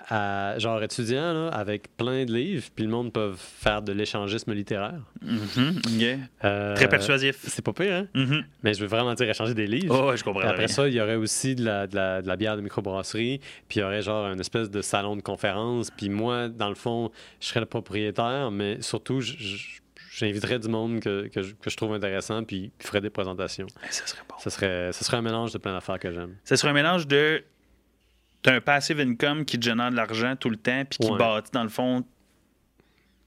à, 0.09 0.59
genre 0.59 0.83
étudiant 0.83 1.33
là, 1.33 1.49
avec 1.49 1.97
plein 1.97 2.25
de 2.25 2.33
livres, 2.33 2.67
puis 2.75 2.85
le 2.85 2.91
monde 2.91 3.13
peut 3.13 3.33
faire 3.37 3.83
de 3.83 3.93
l'échangisme 3.93 4.53
littéraire. 4.53 5.01
Mhm, 5.23 5.77
OK. 5.87 6.19
Euh, 6.45 6.75
Très 6.75 6.89
persuasif. 6.89 7.37
C'est 7.47 7.63
pas 7.65 7.73
pire, 7.73 7.93
hein? 7.95 8.07
Mhm. 8.15 8.45
Mais 8.63 8.75
je 8.75 8.81
veux 8.81 8.87
vraiment 8.87 9.15
dire 9.15 9.29
échanger 9.29 9.55
des 9.55 9.67
livres. 9.67 9.95
Oh, 10.05 10.11
ouais, 10.11 10.17
je 10.17 10.25
comprends. 10.25 10.41
Puis 10.41 10.49
après 10.49 10.67
rien. 10.67 10.75
ça, 10.75 10.89
il 10.89 10.95
y 10.95 11.01
aurait 11.01 11.17
aussi 11.17 11.55
de 11.55 11.65
la, 11.65 11.87
de 11.87 11.97
la- 11.97 12.23
de 12.23 12.29
la 12.29 12.37
bière 12.37 12.57
de 12.57 12.63
microbrasserie, 12.63 13.41
puis 13.69 13.79
il 13.79 13.81
y 13.81 13.83
aurait 13.85 14.03
genre 14.03 14.27
une 14.33 14.41
espèce 14.41 14.71
de 14.71 14.81
salon 14.83 15.17
de 15.17 15.23
conférence. 15.23 15.91
Puis 15.91 16.09
moi, 16.09 16.49
dans 16.49 16.69
le 16.69 16.75
fond, 16.75 17.11
je 17.41 17.47
serais 17.47 17.61
le 17.61 17.67
propriétaire, 17.67 18.51
mais 18.51 18.81
surtout, 18.81 19.21
je- 19.21 19.37
je- 19.37 19.79
j'inviterais 20.13 20.59
du 20.59 20.69
monde 20.69 21.01
que, 21.01 21.29
que 21.29 21.43
je, 21.43 21.55
que 21.55 21.71
je 21.71 21.77
trouve 21.77 21.93
intéressant, 21.95 22.43
puis 22.45 22.73
je 22.81 22.87
ferais 22.87 23.01
des 23.01 23.11
présentations. 23.11 23.67
Eh, 23.85 23.93
Ça 23.93 24.07
serait 24.07 24.23
bon. 24.29 24.35
Ça 24.39 24.51
serait, 24.51 24.93
ça 24.93 25.05
serait 25.05 25.17
un 25.17 25.23
mélange 25.23 25.53
de 25.53 25.59
plein 25.59 25.73
d'affaires 25.73 25.99
que 25.99 26.13
j'aime. 26.13 26.35
Ça 26.45 26.57
serait 26.57 26.71
un 26.71 26.75
mélange 26.75 27.07
de. 27.07 27.43
T'as 28.43 28.55
un 28.55 28.61
passive 28.61 29.01
income 29.01 29.45
qui 29.45 29.59
te 29.59 29.65
génère 29.65 29.91
de 29.91 29.97
l'argent 29.97 30.37
tout 30.37 30.49
le 30.51 30.57
temps, 30.57 30.85
puis 30.89 30.99
qui 30.99 31.11
Ouais. 31.11 31.19
bâtit, 31.19 31.51
dans 31.53 31.63
le 31.65 31.69
fond, 31.69 32.05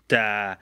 ta, 0.07 0.57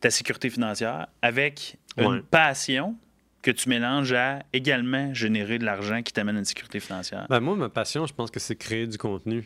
ta 0.00 0.10
sécurité 0.10 0.50
financière 0.50 1.06
avec 1.22 1.76
une 1.96 2.22
passion 2.22 2.96
que 3.42 3.50
tu 3.50 3.68
mélanges 3.68 4.12
à 4.12 4.40
également 4.52 5.12
générer 5.14 5.58
de 5.58 5.64
l'argent 5.64 6.02
qui 6.02 6.12
t'amène 6.12 6.36
à 6.36 6.38
une 6.40 6.44
sécurité 6.44 6.80
financière. 6.80 7.26
Ben, 7.28 7.40
moi, 7.40 7.54
ma 7.56 7.68
passion, 7.68 8.06
je 8.06 8.14
pense 8.14 8.30
que 8.30 8.40
c'est 8.40 8.56
créer 8.56 8.86
du 8.86 8.96
contenu. 8.98 9.44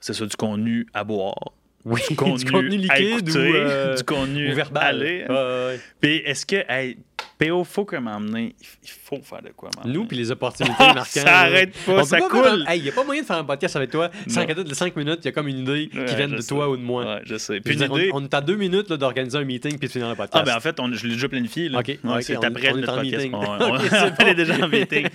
C'est 0.00 0.12
ça, 0.12 0.26
du 0.26 0.36
contenu 0.36 0.86
à 0.92 1.04
boire. 1.04 1.52
Oui, 1.84 2.00
Du 2.10 2.16
contenu, 2.16 2.76
liquide 2.76 3.28
écouter, 3.28 3.50
ou, 3.50 3.54
euh, 3.54 3.94
du 3.96 4.04
contenu 4.04 4.52
ou 4.52 4.54
verbal. 4.54 5.78
Puis 6.00 6.16
est-ce 6.16 6.44
que, 6.46 6.56
hey, 6.68 6.98
PO, 7.46 7.64
faut 7.64 7.84
que 7.84 7.96
m'emmener, 7.96 8.54
il 8.82 8.88
faut 8.88 9.20
faire 9.22 9.42
de 9.42 9.48
quoi 9.50 9.70
m'emmener. 9.76 9.94
Nous, 9.94 10.04
puis 10.06 10.16
les 10.16 10.30
opportunités 10.30 10.74
Ah, 10.78 10.94
marquantes. 10.94 11.06
ça 11.24 11.38
arrête 11.40 11.72
pas, 11.86 11.92
On 12.00 12.04
ça 12.04 12.18
pas 12.18 12.28
coule. 12.28 12.42
faire- 12.44 12.70
Hey, 12.70 12.78
il 12.80 12.82
n'y 12.84 12.88
a 12.88 12.92
pas 12.92 13.04
moyen 13.04 13.22
de 13.22 13.26
faire 13.26 13.36
un 13.38 13.44
podcast 13.44 13.76
avec 13.76 13.90
toi 13.90 14.10
sans 14.28 14.40
Non. 14.40 14.46
qu'à 14.46 14.54
toutes 14.54 14.68
les 14.68 14.74
5 14.74 14.94
minutes, 14.96 15.18
il 15.22 15.26
y 15.26 15.28
a 15.28 15.32
comme 15.32 15.48
une 15.48 15.58
idée 15.58 15.90
Ouais, 15.94 16.04
qui 16.06 16.14
vient 16.14 16.28
de 16.28 16.40
sais. 16.40 16.48
toi 16.48 16.68
ou 16.68 16.76
de 16.76 16.82
moi. 16.82 17.04
Ouais, 17.04 17.20
je 17.24 17.36
sais. 17.36 17.60
Puis 17.60 17.76
dire, 17.76 17.86
idée. 17.92 18.10
on, 18.12 18.18
on 18.18 18.24
est 18.24 18.34
à 18.34 18.40
deux 18.40 18.56
minutes 18.56 18.90
là, 18.90 18.96
d'organiser 18.96 19.38
un 19.38 19.44
meeting 19.44 19.78
puis 19.78 19.88
de 19.88 19.92
finir 19.92 20.08
le 20.08 20.14
podcast. 20.14 20.38
Ah, 20.40 20.42
ben 20.50 20.56
en 20.56 20.60
fait, 20.60 20.78
on, 20.80 20.92
je 20.92 21.06
l'ai 21.06 21.14
déjà 21.14 21.28
planifié. 21.28 21.68
Là. 21.68 21.80
Ok, 21.80 21.98
Ouais, 22.04 22.22
c'est 22.22 22.36
après 22.44 22.72
on 22.72 22.76
notre 22.76 22.94
podcast. 22.94 23.16
meeting. 23.16 23.34
On, 23.34 23.40
on- 23.40 23.74
Ok, 23.76 23.80
on 23.82 23.88
c'est 23.88 23.96
est 24.26 24.26
bon. 24.26 24.34
déjà 24.34 24.64
en 24.64 24.68
meeting. 24.68 25.08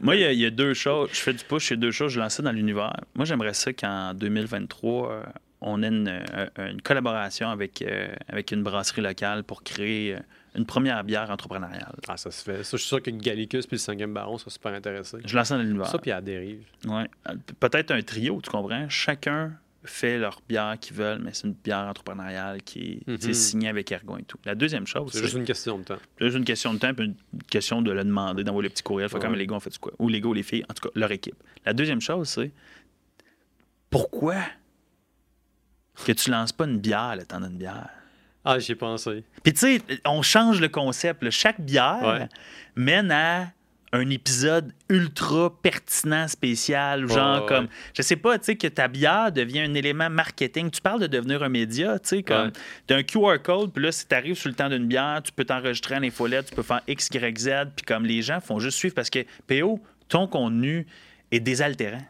Moi, 0.00 0.16
il 0.16 0.20
y, 0.22 0.24
a, 0.24 0.32
il 0.32 0.38
y 0.40 0.46
a 0.46 0.50
deux 0.50 0.74
choses. 0.74 1.08
Je 1.12 1.18
fais 1.18 1.32
du 1.32 1.44
push, 1.44 1.70
il 1.70 1.74
y 1.74 1.74
a 1.74 1.76
deux 1.76 1.90
choses. 1.90 2.12
Je 2.12 2.20
lance 2.20 2.34
ça 2.34 2.42
dans 2.42 2.52
l'univers. 2.52 2.92
Moi, 3.14 3.24
j'aimerais 3.24 3.54
ça 3.54 3.72
qu'en 3.72 4.12
2023, 4.14 5.10
euh, 5.12 5.22
on 5.66 5.82
ait 5.82 5.88
une, 5.88 6.08
euh, 6.08 6.70
une 6.70 6.82
collaboration 6.82 7.48
avec, 7.48 7.80
euh, 7.82 8.08
avec 8.28 8.52
une 8.52 8.62
brasserie 8.62 9.00
locale 9.00 9.42
pour 9.44 9.62
créer 9.62 10.14
euh, 10.14 10.18
une 10.54 10.66
première 10.66 11.02
bière 11.04 11.30
entrepreneuriale. 11.30 11.94
Ah, 12.06 12.16
ça 12.18 12.30
se 12.30 12.44
fait. 12.44 12.62
Ça, 12.62 12.76
je 12.76 12.82
suis 12.82 12.88
sûr 12.88 13.02
que 13.02 13.10
Gallicus 13.10 13.66
puis 13.66 13.76
le 13.76 13.80
cinquième 13.80 14.12
baron 14.14 14.36
sont 14.38 14.50
super 14.50 14.72
intéressés. 14.74 15.18
Je 15.24 15.34
lance 15.34 15.48
dans 15.48 15.58
l'univers. 15.58 15.86
Ça, 15.86 15.98
puis 15.98 16.10
à 16.10 16.16
la 16.16 16.20
dérive. 16.20 16.62
Ouais. 16.86 17.06
Peut-être 17.60 17.90
un 17.92 18.02
trio, 18.02 18.40
tu 18.42 18.50
comprends? 18.50 18.88
Chacun 18.90 19.52
fait 19.86 20.16
leur 20.18 20.40
bière 20.48 20.76
qu'ils 20.80 20.96
veulent, 20.96 21.18
mais 21.22 21.30
c'est 21.34 21.46
une 21.46 21.52
bière 21.54 21.78
entrepreneuriale 21.86 22.62
qui 22.62 23.02
est 23.06 23.24
Mhm. 23.26 23.32
signée 23.34 23.68
avec 23.68 23.90
Ergon 23.92 24.16
et 24.18 24.22
tout. 24.22 24.38
La 24.44 24.54
deuxième 24.54 24.86
chose, 24.86 25.10
C'est 25.12 25.18
c'est 25.18 25.24
juste 25.24 25.36
une 25.36 25.44
question 25.44 25.78
de 25.78 25.84
temps. 25.84 25.98
C'est 26.18 26.24
juste 26.26 26.36
une 26.38 26.44
question 26.44 26.72
de 26.72 26.78
temps, 26.78 26.94
puis 26.94 27.06
une 27.06 27.42
question 27.50 27.82
de 27.82 27.90
le 27.92 28.02
demander, 28.04 28.44
d'envoyer 28.44 28.68
le 28.68 28.72
petit 28.72 28.82
courriel. 28.82 29.08
Fait 29.10 29.16
Ouais. 29.16 29.22
comme 29.22 29.34
les 29.34 29.46
gars 29.46 29.56
ont 29.56 29.60
fait 29.60 29.70
du 29.70 29.78
quoi? 29.78 29.92
Ou 29.98 30.08
les 30.08 30.20
gars 30.20 30.28
ou 30.28 30.34
les 30.34 30.42
filles, 30.42 30.64
en 30.70 30.74
tout 30.74 30.88
cas, 30.88 30.92
leur 30.98 31.10
équipe. 31.10 31.36
La 31.66 31.72
deuxième 31.74 32.00
chose, 32.00 32.28
c'est 32.28 32.50
pourquoi 33.90 34.36
que 36.04 36.12
tu 36.12 36.30
lances 36.30 36.52
pas 36.52 36.64
une 36.64 36.78
bière 36.78 37.14
le 37.16 37.24
temps 37.24 37.40
d'une 37.40 37.56
bière? 37.58 37.88
Ah, 38.44 38.58
j'y 38.58 38.72
ai 38.72 38.74
pensé. 38.74 39.24
Puis 39.42 39.52
tu 39.54 39.60
sais, 39.60 39.82
on 40.04 40.20
change 40.22 40.60
le 40.60 40.68
concept. 40.68 41.22
là. 41.22 41.30
Chaque 41.30 41.60
bière 41.60 42.02
Ouais. 42.02 42.28
mène 42.76 43.10
à 43.10 43.46
un 43.92 44.10
épisode 44.10 44.72
ultra 44.88 45.50
pertinent, 45.62 46.26
spécial, 46.26 47.06
genre 47.08 47.36
Ouais, 47.36 47.40
ouais. 47.42 47.46
comme, 47.46 47.68
je 47.96 48.02
sais 48.02 48.16
pas, 48.16 48.36
tu 48.38 48.46
sais, 48.46 48.56
que 48.56 48.66
ta 48.66 48.88
bière 48.88 49.30
devient 49.30 49.60
un 49.60 49.72
élément 49.74 50.10
marketing. 50.10 50.68
Tu 50.70 50.80
parles 50.80 51.00
de 51.00 51.06
devenir 51.06 51.44
un 51.44 51.48
média, 51.48 51.96
tu 52.00 52.08
sais, 52.08 52.22
comme, 52.24 52.46
Ouais. 52.46 52.52
d'un 52.88 53.02
QR 53.04 53.38
code, 53.42 53.72
puis 53.72 53.84
là, 53.84 53.92
si 53.92 54.06
tu 54.08 54.14
arrives 54.14 54.34
sur 54.34 54.48
le 54.48 54.56
temps 54.56 54.68
d'une 54.68 54.88
bière, 54.88 55.20
tu 55.24 55.30
peux 55.30 55.44
t'enregistrer 55.44 55.94
à 55.94 56.00
l'infolette, 56.00 56.46
tu 56.50 56.56
peux 56.56 56.64
faire 56.64 56.80
X, 56.88 57.08
Y, 57.14 57.38
Z, 57.38 57.50
puis 57.76 57.86
comme 57.86 58.04
les 58.04 58.20
gens 58.20 58.40
font 58.40 58.58
juste 58.58 58.78
suivre 58.78 58.96
parce 58.96 59.10
que, 59.10 59.20
PO, 59.46 59.80
ton 60.08 60.26
contenu 60.26 60.86
est 61.30 61.40
désaltérant. 61.40 62.02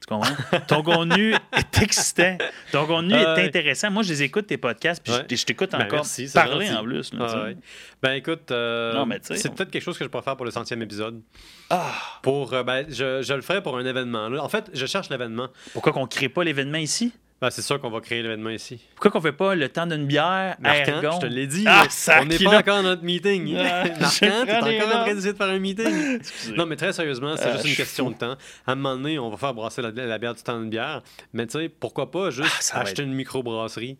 Tu 0.00 0.06
comprends? 0.06 0.34
Ton 0.66 0.82
contenu 0.82 1.34
est 1.52 1.82
excitant. 1.82 2.38
Ton 2.72 2.86
contenu 2.86 3.12
Ah 3.14 3.34
est 3.38 3.46
intéressant. 3.46 3.90
Moi, 3.90 4.02
je 4.02 4.08
les 4.08 4.22
écoute, 4.22 4.46
tes 4.46 4.56
podcasts, 4.56 5.02
puis 5.02 5.12
Ouais. 5.12 5.26
je, 5.30 5.36
je 5.36 5.44
t'écoute 5.44 5.70
Ben, 5.72 5.82
encore 5.82 5.98
merci, 6.00 6.26
parler 6.32 6.66
gentil. 6.66 6.78
en 6.78 6.84
plus. 6.84 7.12
là, 7.14 7.26
Ah, 7.28 7.42
ouais. 7.44 7.56
Ben 8.02 8.12
écoute, 8.14 8.50
euh, 8.50 9.04
c'est 9.20 9.50
on- 9.50 9.52
peut-être 9.54 9.70
quelque 9.70 9.82
chose 9.82 9.98
que 9.98 10.04
je 10.04 10.08
pourrais 10.08 10.22
faire 10.24 10.36
pour 10.36 10.46
le 10.46 10.50
centième 10.50 10.80
épisode. 10.82 11.20
Ah! 11.68 11.92
Pour, 12.22 12.54
euh, 12.54 12.62
ben, 12.62 12.86
je, 12.88 13.20
je 13.22 13.34
le 13.34 13.42
ferai 13.42 13.62
pour 13.62 13.76
un 13.76 13.84
événement. 13.84 14.28
là. 14.30 14.42
En 14.42 14.48
fait, 14.48 14.70
je 14.72 14.86
cherche 14.86 15.10
l'événement. 15.10 15.48
Pourquoi 15.74 15.92
qu'on 15.92 16.06
crée 16.06 16.28
pas 16.30 16.44
l'événement 16.44 16.78
ici? 16.78 17.12
Ben, 17.40 17.48
c'est 17.48 17.62
sûr 17.62 17.80
qu'on 17.80 17.88
va 17.88 18.00
créer 18.00 18.20
l'événement 18.22 18.50
ici. 18.50 18.78
Pourquoi 18.94 19.10
qu'on 19.12 19.20
fait 19.22 19.32
pas 19.32 19.54
le 19.54 19.66
temps 19.70 19.86
d'une 19.86 20.04
bière 20.06 20.22
à 20.22 20.56
Marquant, 20.60 21.00
Ergon? 21.02 21.10
je 21.22 21.26
te 21.26 21.32
l'ai 21.32 21.46
dit. 21.46 21.64
Ah, 21.66 21.86
on 22.20 22.26
n'est 22.26 22.38
pas 22.38 22.58
encore 22.58 22.76
dans 22.76 22.82
notre 22.82 23.02
meeting. 23.02 23.56
Ah, 23.58 23.84
je 23.86 23.90
Marquant, 24.26 24.44
t'es 24.44 24.52
encore 24.52 24.66
en 24.68 24.90
train 24.90 25.06
notes. 25.06 25.14
d'essayer 25.14 25.32
de 25.32 25.38
faire 25.38 25.48
un 25.48 25.58
meeting. 25.58 26.18
Non, 26.56 26.66
mais 26.66 26.76
très 26.76 26.92
sérieusement, 26.92 27.34
c'est 27.38 27.44
Ah, 27.46 27.52
juste 27.52 27.64
une 27.68 27.76
question 27.76 28.06
fou. 28.08 28.12
de 28.12 28.18
temps. 28.18 28.36
À 28.66 28.72
un 28.72 28.74
moment 28.74 28.94
donné, 28.96 29.18
on 29.18 29.30
va 29.30 29.38
faire 29.38 29.54
brasser 29.54 29.80
la, 29.80 29.90
la 29.90 30.18
bière 30.18 30.34
du 30.34 30.42
temps 30.42 30.60
d'une 30.60 30.68
bière. 30.68 31.02
Mais 31.32 31.46
tu 31.46 31.58
sais, 31.58 31.68
pourquoi 31.70 32.10
pas 32.10 32.28
juste 32.30 32.72
Ah, 32.74 32.80
acheter 32.80 33.00
être- 33.02 33.08
une 33.08 33.14
microbrasserie? 33.14 33.96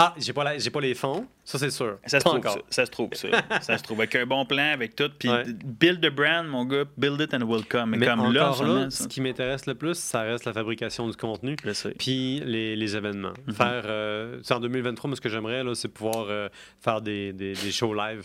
Ah, 0.00 0.14
j'ai 0.16 0.32
pas, 0.32 0.44
la- 0.44 0.58
j'ai 0.58 0.70
pas 0.70 0.80
les 0.80 0.94
fonds. 0.94 1.26
Ça, 1.44 1.58
c'est 1.58 1.70
sûr. 1.70 1.98
Ça 2.06 2.20
se 2.20 2.24
trouve, 2.24 2.40
ça. 2.42 2.56
Ça 2.70 2.86
se 2.86 2.90
trouve, 2.90 3.08
ça. 3.14 3.28
ça 3.60 3.76
se 3.78 3.82
trouve. 3.82 3.98
Avec 3.98 4.14
un 4.14 4.26
bon 4.26 4.44
plan, 4.46 4.72
avec 4.72 4.94
tout. 4.94 5.10
Puis 5.18 5.28
Ouais. 5.28 5.42
build 5.64 6.00
the 6.00 6.10
brand, 6.14 6.46
mon 6.46 6.64
gars. 6.64 6.84
Build 6.96 7.20
it 7.20 7.34
and 7.34 7.38
it 7.38 7.44
will 7.44 7.64
come. 7.66 7.90
Mais, 7.90 7.96
Mais 7.98 8.06
comme 8.06 8.32
là, 8.32 8.50
en 8.50 8.52
encore 8.52 8.56
ce 8.58 8.62
là, 8.84 8.90
ça- 8.90 9.02
ce 9.04 9.08
qui 9.08 9.20
m'intéresse 9.20 9.66
le 9.66 9.74
plus, 9.74 9.98
ça 9.98 10.22
reste 10.22 10.44
la 10.44 10.52
fabrication 10.52 11.08
du 11.08 11.16
contenu. 11.16 11.56
Puis 11.98 12.40
les, 12.44 12.76
les 12.76 12.96
événements. 12.96 13.32
Mhm. 13.48 13.54
Faire. 13.54 13.82
euh, 13.86 14.40
en 14.50 14.60
2023, 14.60 15.08
moi, 15.08 15.16
ce 15.16 15.20
que 15.20 15.28
j'aimerais, 15.28 15.64
là, 15.64 15.74
c'est 15.74 15.88
pouvoir 15.88 16.26
euh, 16.28 16.48
faire 16.80 17.00
des, 17.00 17.32
des, 17.32 17.54
des 17.54 17.70
shows 17.72 17.92
live. 17.94 18.24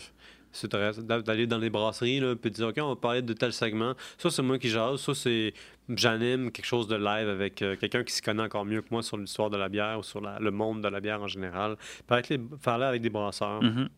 C'est 0.56 0.70
D'aller 0.72 1.46
dans 1.46 1.58
les 1.58 1.68
brasseries, 1.68 2.20
là, 2.20 2.34
puis 2.36 2.50
de 2.50 2.54
dire, 2.56 2.68
OK, 2.68 2.76
on 2.78 2.88
va 2.88 2.96
parler 2.96 3.22
de 3.22 3.32
tel 3.32 3.52
segment. 3.52 3.94
Ça, 4.18 4.30
c'est 4.30 4.42
moi 4.42 4.58
qui 4.58 4.68
jase. 4.68 5.00
Ça, 5.00 5.14
c'est. 5.14 5.52
J'anime 5.88 6.50
quelque 6.50 6.64
chose 6.64 6.88
de 6.88 6.96
live 6.96 7.28
avec 7.28 7.60
euh, 7.60 7.76
quelqu'un 7.76 8.04
qui 8.04 8.14
se 8.14 8.22
connaît 8.22 8.42
encore 8.44 8.64
mieux 8.64 8.80
que 8.80 8.88
moi 8.90 9.02
sur 9.02 9.18
l'histoire 9.18 9.50
de 9.50 9.56
la 9.58 9.68
bière 9.68 9.98
ou 9.98 10.02
sur 10.02 10.20
la- 10.20 10.38
le 10.38 10.50
monde 10.50 10.80
de 10.82 10.88
la 10.88 11.00
bière 11.00 11.20
en 11.20 11.26
général. 11.26 11.76
Puis 12.06 12.16
avec 12.16 13.02
des 13.02 13.10
brasseurs. 13.10 13.62
Mhm. 13.62 13.88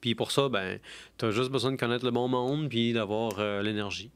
Puis 0.00 0.14
pour 0.14 0.30
ça, 0.32 0.48
ben, 0.48 0.78
tu 1.16 1.24
as 1.24 1.30
juste 1.30 1.50
besoin 1.50 1.72
de 1.72 1.76
connaître 1.76 2.04
le 2.04 2.10
bon 2.10 2.28
monde, 2.28 2.68
puis 2.68 2.92
d'avoir 2.92 3.32
euh, 3.38 3.62
l'énergie, 3.62 4.10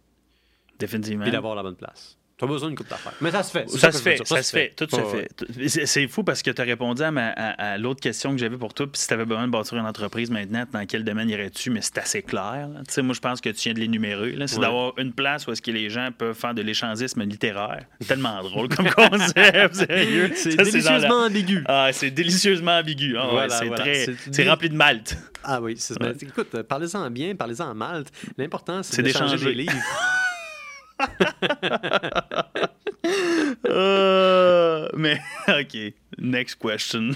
Définitivement. 0.79 1.23
puis 1.23 1.33
d'avoir 1.33 1.55
la 1.55 1.63
bonne 1.63 1.77
place. 1.77 2.19
Tu 2.43 2.49
as 2.49 2.49
besoin 2.49 2.69
d'une 2.71 2.77
coupe 2.77 2.89
d'affaires. 2.91 3.13
Mais 3.21 3.31
ça 3.31 3.45
se 3.45 3.53
fait. 3.53 3.71
Ça 3.71 3.91
que 3.91 3.97
se 3.97 4.03
fait, 4.03 4.27
ça 4.27 4.43
se 4.43 4.51
fait, 4.51 4.73
tout 4.77 4.89
se 4.91 4.97
Ouais, 4.97 5.29
fait. 5.69 5.87
C'est- 5.87 6.09
fou 6.09 6.25
parce 6.25 6.43
que 6.43 6.51
tu 6.51 6.61
as 6.61 6.65
répondu 6.65 7.01
à, 7.03 7.13
ma- 7.13 7.29
à- 7.31 7.73
à 7.75 7.79
l'autre 7.79 8.01
question 8.01 8.33
que 8.33 8.39
j'avais 8.39 8.57
pour 8.57 8.75
toi. 8.75 8.87
Puis 8.91 9.01
si 9.01 9.07
tu 9.07 9.15
avais 9.15 9.25
besoin 9.25 9.47
de 9.47 9.53
bâtir 9.53 9.79
une 9.79 9.87
entreprise 9.87 10.29
maintenant, 10.29 10.65
dans 10.73 10.85
quel 10.87 11.05
domaine 11.05 11.31
irais-tu? 11.31 11.71
Mais 11.71 11.81
c'est 11.83 11.99
assez 11.99 12.23
clair. 12.23 12.69
sais, 12.89 13.01
moi, 13.03 13.15
je 13.15 13.21
pense 13.21 13.41
que 13.41 13.49
tu 13.51 13.61
viens 13.63 13.75
de 13.75 13.79
l'énumérer. 13.79 14.35
C'est 14.47 14.57
Ouais. 14.57 14.63
d'avoir 14.63 14.99
une 14.99 15.13
place 15.13 15.47
où 15.47 15.53
est-ce 15.53 15.63
que 15.63 15.71
les 15.71 15.89
gens 15.89 16.09
peuvent 16.17 16.35
faire 16.37 16.53
de 16.55 16.63
l'échangisme 16.63 17.23
littéraire. 17.23 17.85
Tellement 18.09 18.43
drôle 18.43 18.69
comme 18.69 18.89
concept, 18.91 19.75
sérieux. 19.77 20.33
C'est 20.35 20.51
Ça, 20.51 20.57
la- 20.57 20.65
délicieusement 20.65 21.23
ambigu. 21.27 21.65
Ah, 21.69 21.91
c'est 21.93 22.11
délicieusement 22.11 22.79
ambigu. 22.79 23.15
Ah, 23.17 23.27
ouais, 23.27 23.31
Voilà, 23.33 23.59
c'est 23.59 23.67
voilà. 23.67 23.83
très. 23.85 24.49
Rempli 24.49 24.69
de 24.69 24.75
malte. 24.75 25.17
Ah 25.45 25.61
oui, 25.61 25.77
c'est 25.79 25.95
Écoute, 26.23 26.63
parlez-en 26.63 27.09
bien, 27.11 27.35
parlez-en 27.37 27.71
en 27.71 27.75
Malte. 27.75 28.09
L'important, 28.37 28.83
c'est 28.83 29.03
d'échanger. 29.03 29.37
des 29.45 29.55
livres. 29.55 29.73
Euh, 33.69 34.89
mais, 34.97 35.21
OK. 35.49 35.77
Next 36.19 36.57
question. 36.61 37.01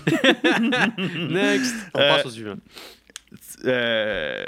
Next. 1.28 1.74
On 1.95 2.01
Euh, 2.01 2.16
passe 2.16 2.26
au 2.26 2.30
suivant. 2.30 2.57
Euh, 3.64 4.45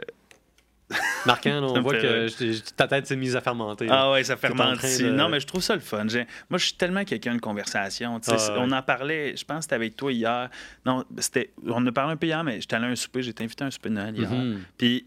Marquant, 1.27 1.63
on 1.63 1.81
voit 1.83 1.95
que 1.99 2.29
je- 2.29 2.61
ta 2.75 2.89
tête 2.89 3.07
s'est 3.07 3.17
mise 3.17 3.37
à 3.37 3.41
fermenter. 3.41 3.87
Ah 3.91 4.11
ouais, 4.13 4.25
ça 4.25 4.37
fermente 4.37 4.81
de- 4.81 5.11
Non, 5.11 5.29
mais 5.29 5.41
je 5.41 5.47
trouve 5.47 5.61
ça 5.63 5.75
le 5.75 5.81
fun. 5.81 6.05
Moi, 6.05 6.59
je 6.59 6.65
suis 6.65 6.75
tellement 6.75 7.05
quelqu'un 7.05 7.35
de 7.35 7.41
conversation. 7.41 8.21
Ah 8.27 8.31
ouais. 8.33 8.57
On 8.59 8.73
en 8.73 8.83
parlait, 8.83 9.37
je 9.37 9.45
pense 9.45 9.59
que 9.59 9.63
c'était 9.65 9.75
avec 9.75 9.97
toi 9.97 10.13
hier. 10.13 10.49
Non, 10.87 11.05
c'était. 11.19 11.53
On 11.67 11.75
en 11.75 11.87
a 11.87 11.93
parlé 11.93 12.13
un 12.13 12.17
peu 12.17 12.27
hier, 12.27 12.43
mais 12.45 12.61
j'étais 12.61 12.77
allé 12.77 12.87
à 12.87 12.89
un 12.89 12.97
souper, 12.97 13.23
j'ai 13.23 13.31
été 13.31 13.45
invité 13.45 13.65
à 13.65 13.67
un 13.67 13.71
souper 13.71 13.91
de 13.91 13.95
Noël 13.95 14.17
hier. 14.17 14.31
Mhm. 14.31 14.61
Puis, 14.79 15.07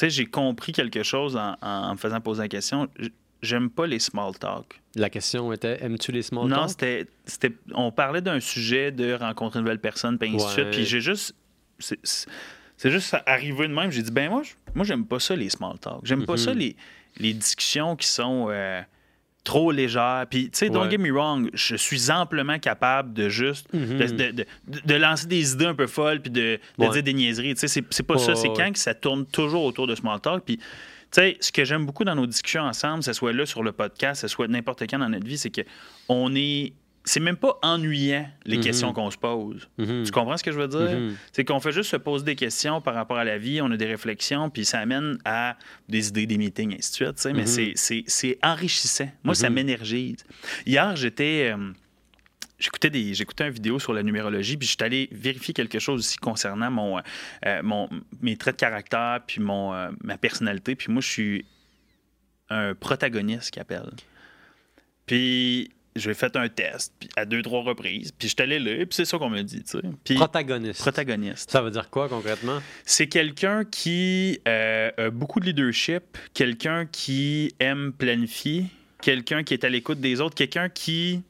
sais, 0.00 0.10
j'ai 0.10 0.26
compris 0.26 0.72
quelque 0.72 1.02
chose 1.02 1.36
en, 1.36 1.56
en 1.60 1.92
me 1.92 1.96
faisant 1.96 2.20
poser 2.20 2.42
la 2.42 2.48
question. 2.48 2.88
J'aime 3.42 3.68
pas 3.70 3.86
les 3.86 3.98
small 3.98 4.36
talk. 4.38 4.80
La 4.94 5.10
question 5.10 5.52
était 5.52 5.82
aimes-tu 5.84 6.12
les 6.12 6.22
small 6.22 6.48
Non, 6.48 6.56
talk? 6.56 6.70
c'était, 6.70 7.06
c'était. 7.26 7.52
On 7.74 7.90
parlait 7.92 8.22
d'un 8.22 8.40
sujet 8.40 8.90
de 8.90 9.12
rencontrer 9.14 9.58
une 9.58 9.64
nouvelle 9.64 9.80
personne, 9.80 10.18
puis 10.18 10.34
ainsi 10.34 10.46
de 10.46 10.50
suite. 10.50 10.70
Puis 10.70 10.84
j'ai 10.84 11.00
juste. 11.00 11.34
C'est, 11.78 12.90
juste 12.90 13.16
arrivé 13.26 13.68
de 13.68 13.74
même. 13.74 13.90
J'ai 13.90 14.02
dit, 14.02 14.10
ben 14.10 14.30
moi, 14.30 14.42
moi 14.74 14.84
j'aime 14.84 15.04
pas 15.04 15.18
ça, 15.20 15.36
les 15.36 15.50
small 15.50 15.78
talk. 15.78 16.00
J'aime 16.04 16.24
pas 16.24 16.36
ça, 16.36 16.54
les, 16.54 16.76
les 17.18 17.34
discussions 17.34 17.96
qui 17.96 18.06
sont 18.06 18.48
euh, 18.50 18.80
trop 19.44 19.70
légères. 19.70 20.24
Puis, 20.28 20.44
tu 20.44 20.50
sais, 20.58 20.70
don't 20.70 20.84
Ouais. 20.84 20.90
get 20.90 20.98
me 20.98 21.12
wrong, 21.12 21.50
je 21.52 21.76
suis 21.76 22.10
amplement 22.10 22.58
capable 22.58 23.12
de 23.12 23.28
juste. 23.28 23.72
Mhm. 23.72 23.98
De, 23.98 24.06
de- 24.06 24.30
de- 24.32 24.46
de 24.84 24.94
lancer 24.94 25.26
des 25.26 25.52
idées 25.52 25.66
un 25.66 25.74
peu 25.74 25.86
folles 25.86 26.20
puis 26.20 26.30
de, 26.30 26.58
de 26.78 26.84
Ouais. 26.84 26.88
dire 26.90 27.02
des 27.02 27.12
niaiseries. 27.14 27.54
Tu 27.54 27.68
sais, 27.68 27.82
c'est, 27.90 28.02
pas 28.02 28.18
ça. 28.18 28.34
C'est 28.34 28.48
quand 28.48 28.72
que 28.72 28.78
ça 28.78 28.94
tourne 28.94 29.26
toujours 29.26 29.64
autour 29.64 29.86
de 29.86 29.94
small 29.94 30.20
talk. 30.20 30.44
Puis, 30.44 30.56
tu 30.56 30.64
sais, 31.12 31.36
ce 31.40 31.52
que 31.52 31.64
j'aime 31.64 31.84
beaucoup 31.86 32.04
dans 32.04 32.14
nos 32.14 32.26
discussions 32.26 32.62
ensemble, 32.62 33.00
que 33.00 33.04
ce 33.04 33.12
soit 33.12 33.32
là 33.32 33.46
sur 33.46 33.62
le 33.62 33.72
podcast, 33.72 34.22
que 34.22 34.28
ce 34.28 34.34
soit 34.34 34.48
n'importe 34.48 34.82
quand 34.88 34.98
dans 34.98 35.08
notre 35.10 35.26
vie, 35.26 35.38
c'est 35.38 35.50
que 35.50 35.60
on 36.08 36.34
est. 36.34 36.72
C'est 37.06 37.20
même 37.20 37.36
pas 37.36 37.58
ennuyant 37.62 38.26
les 38.46 38.56
Mhm. 38.56 38.62
questions 38.64 38.92
qu'on 38.94 39.10
se 39.10 39.18
pose. 39.18 39.68
Mhm. 39.76 40.04
Tu 40.04 40.10
comprends 40.10 40.38
ce 40.38 40.42
que 40.42 40.50
je 40.52 40.58
veux 40.58 40.68
dire? 40.68 40.98
Mhm. 40.98 41.16
C'est 41.32 41.44
qu'on 41.44 41.60
fait 41.60 41.70
juste 41.72 41.90
se 41.90 41.96
poser 41.96 42.24
des 42.24 42.34
questions 42.34 42.80
par 42.80 42.94
rapport 42.94 43.18
à 43.18 43.24
la 43.24 43.36
vie, 43.36 43.60
on 43.60 43.70
a 43.70 43.76
des 43.76 43.84
réflexions, 43.86 44.48
puis 44.48 44.64
ça 44.64 44.78
amène 44.80 45.18
à 45.26 45.58
des 45.88 46.08
idées, 46.08 46.24
des 46.26 46.38
meetings, 46.38 46.74
ainsi 46.78 46.90
de 46.92 46.94
suite. 47.12 47.34
Mais 47.34 47.44
c'est- 47.46 48.38
enrichissant. 48.42 49.10
Moi, 49.22 49.34
ça 49.34 49.50
m'énergise. 49.50 50.24
Hier, 50.66 50.96
j'étais. 50.96 51.52
euh, 51.54 51.72
J'écoutais 52.56 52.88
des 52.88 53.12
j'écoutais 53.14 53.48
une 53.48 53.52
vidéo 53.52 53.78
sur 53.80 53.92
la 53.92 54.02
numérologie 54.04 54.56
puis 54.56 54.66
j'étais 54.66 54.84
allé 54.84 55.08
vérifier 55.10 55.52
quelque 55.52 55.80
chose 55.80 55.98
aussi 55.98 56.16
concernant 56.16 56.70
mon, 56.70 56.98
euh, 57.44 57.62
mon 57.64 57.90
mes 58.22 58.36
traits 58.36 58.54
de 58.54 58.60
caractère 58.60 59.20
puis 59.26 59.40
mon 59.42 59.74
euh, 59.74 59.90
ma 60.02 60.16
personnalité 60.16 60.76
puis 60.76 60.90
moi 60.90 61.02
je 61.02 61.08
suis 61.08 61.44
un 62.48 62.74
protagoniste 62.76 63.50
qui 63.50 63.58
appelle. 63.58 63.90
Puis 65.04 65.72
j'ai 65.96 66.14
fait 66.14 66.34
un 66.36 66.48
test 66.48 66.92
puis 66.98 67.08
à 67.16 67.24
deux, 67.24 67.42
trois 67.42 67.62
reprises. 67.62 68.12
Puis 68.12 68.28
je 68.28 68.34
suis 68.34 68.42
allé 68.42 68.58
là, 68.58 68.84
puis 68.84 68.88
c'est 68.90 69.04
ça 69.04 69.18
qu'on 69.18 69.30
m'a 69.30 69.42
dit. 69.42 69.62
Puis, 70.04 70.14
Protagoniste. 70.16 70.80
protagoniste. 70.80 71.50
Ça 71.50 71.62
veut 71.62 71.70
dire 71.70 71.88
quoi 71.90 72.08
concrètement? 72.08 72.60
C'est 72.84 73.06
quelqu'un 73.06 73.64
qui 73.64 74.40
euh, 74.48 74.90
a 74.96 75.10
beaucoup 75.10 75.40
de 75.40 75.46
leadership, 75.46 76.18
quelqu'un 76.32 76.86
qui 76.86 77.54
aime 77.60 77.92
planifier, 77.92 78.66
quelqu'un 79.00 79.42
qui 79.44 79.54
est 79.54 79.64
à 79.64 79.68
l'écoute 79.68 80.00
des 80.00 80.20
autres, 80.20 80.34
quelqu'un 80.34 80.68
qui 80.68 81.22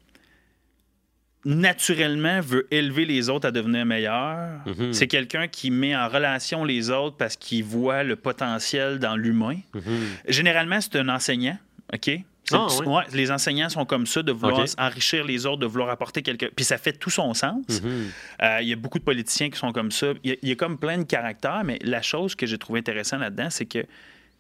naturellement 1.45 2.41
veut 2.41 2.67
élever 2.71 3.05
les 3.05 3.29
autres 3.29 3.47
à 3.47 3.51
devenir 3.51 3.85
meilleurs. 3.85 4.61
Mhm. 4.67 4.93
C'est 4.93 5.07
quelqu'un 5.09 5.47
qui 5.47 5.71
met 5.71 5.95
en 5.95 6.09
relation 6.09 6.65
les 6.65 6.91
autres 6.91 7.17
parce 7.17 7.37
qu'il 7.37 7.65
voit 7.65 8.03
le 8.03 8.17
potentiel 8.17 8.99
dans 8.99 9.17
l'humain. 9.17 9.59
Mhm. 9.75 9.83
Généralement, 10.29 10.81
c'est 10.81 10.97
un 10.97 11.09
enseignant, 11.09 11.59
OK? 11.93 12.11
Ah, 12.53 12.67
oui. 12.81 12.87
ouais, 12.87 13.03
les 13.13 13.31
enseignants 13.31 13.69
sont 13.69 13.87
comme 13.87 14.07
ça, 14.07 14.23
de 14.23 14.33
vouloir 14.33 14.67
enrichir 14.79 15.25
les 15.25 15.47
autres, 15.47 15.61
de 15.61 15.67
vouloir 15.67 15.89
apporter 15.89 16.23
quelque... 16.23 16.47
Puis 16.47 16.65
ça 16.65 16.77
fait 16.77 16.93
tout 16.93 17.11
son 17.11 17.33
sens. 17.33 17.81
Mhm. 17.83 18.11
Euh, 18.43 18.59
Il 18.61 18.69
y 18.69 18.73
a 18.73 18.77
beaucoup 18.77 18.99
de 18.99 19.05
politiciens 19.05 19.49
qui 19.51 19.59
sont 19.59 19.73
comme 19.73 19.91
ça. 19.91 20.13
Il 20.23 20.31
y 20.31 20.35
a, 20.35 20.37
il 20.43 20.49
y 20.51 20.53
a 20.53 20.57
comme 20.57 20.79
plein 20.79 20.99
de 20.99 21.05
caractères, 21.05 21.63
mais 21.65 21.79
la 21.83 22.03
chose 22.03 22.35
que 22.35 22.47
j'ai 22.47 22.59
trouvé 22.59 22.81
intéressante 22.81 23.21
là-dedans, 23.21 23.49
c'est 23.51 23.67
que 23.67 23.87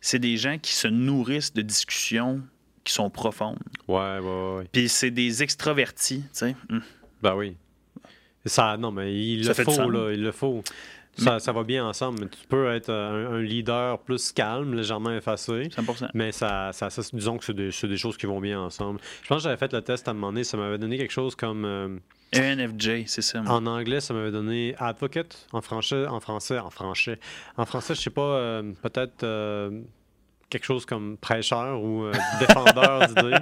c'est 0.00 0.18
des 0.18 0.36
gens 0.36 0.58
qui 0.58 0.74
se 0.74 0.86
nourrissent 0.86 1.54
de 1.54 1.62
discussions 1.62 2.42
qui 2.84 2.92
sont 2.92 3.08
profondes. 3.08 3.58
Ouais, 3.88 4.18
ouais, 4.18 4.56
ouais. 4.58 4.68
Puis 4.70 4.90
c'est 4.90 5.10
des 5.10 5.42
extravertis, 5.42 6.20
tu 6.24 6.28
sais. 6.32 6.56
Hum. 6.70 6.82
Ben 7.22 7.34
oui. 7.34 7.56
Ça, 8.44 8.76
non, 8.76 8.92
mais 8.92 9.14
il 9.14 9.44
Ça 9.46 9.54
le 9.56 9.64
faut, 9.64 9.90
là. 9.90 10.12
Il 10.12 10.22
le 10.22 10.32
faut. 10.32 10.62
Ça, 11.16 11.38
ça 11.38 11.52
va 11.52 11.62
bien 11.62 11.84
ensemble. 11.86 12.20
mais 12.22 12.28
Tu 12.28 12.46
peux 12.48 12.70
être 12.72 12.90
un, 12.90 13.34
un 13.34 13.40
leader 13.42 13.98
plus 14.00 14.32
calme, 14.32 14.74
légèrement 14.74 15.12
effacé. 15.12 15.68
100%. 15.68 16.08
Mais 16.14 16.32
ça, 16.32 16.70
ça, 16.72 16.90
ça, 16.90 17.02
disons 17.12 17.38
que 17.38 17.44
c'est 17.44 17.54
des, 17.54 17.70
des 17.70 17.96
choses 17.96 18.16
qui 18.16 18.26
vont 18.26 18.40
bien 18.40 18.60
ensemble. 18.60 19.00
Je 19.22 19.28
pense 19.28 19.38
que 19.38 19.44
j'avais 19.44 19.56
fait 19.56 19.72
le 19.72 19.82
test 19.82 20.08
à 20.08 20.10
un 20.10 20.14
moment 20.14 20.28
donné, 20.32 20.44
ça 20.44 20.56
m'avait 20.56 20.78
donné 20.78 20.96
quelque 20.98 21.12
chose 21.12 21.34
comme. 21.36 21.64
euh, 21.64 21.98
ENFJ, 22.36 23.04
c'est 23.06 23.22
ça. 23.22 23.42
moi. 23.42 23.52
en 23.54 23.66
anglais, 23.66 24.00
ça 24.00 24.12
m'avait 24.12 24.32
donné 24.32 24.74
advocate. 24.78 25.46
En 25.52 25.60
français, 25.60 26.06
en 26.06 26.18
français, 26.18 26.58
en 26.58 26.70
français. 26.70 27.20
En 27.56 27.64
français, 27.64 27.94
je 27.94 28.00
sais 28.00 28.10
pas, 28.10 28.22
euh, 28.22 28.72
peut-être 28.82 29.22
euh, 29.22 29.70
quelque 30.50 30.64
chose 30.64 30.84
comme 30.84 31.16
prêcheur 31.16 31.80
ou 31.80 32.04
euh, 32.06 32.12
défendeur 32.40 33.06
d'idées. 33.08 33.36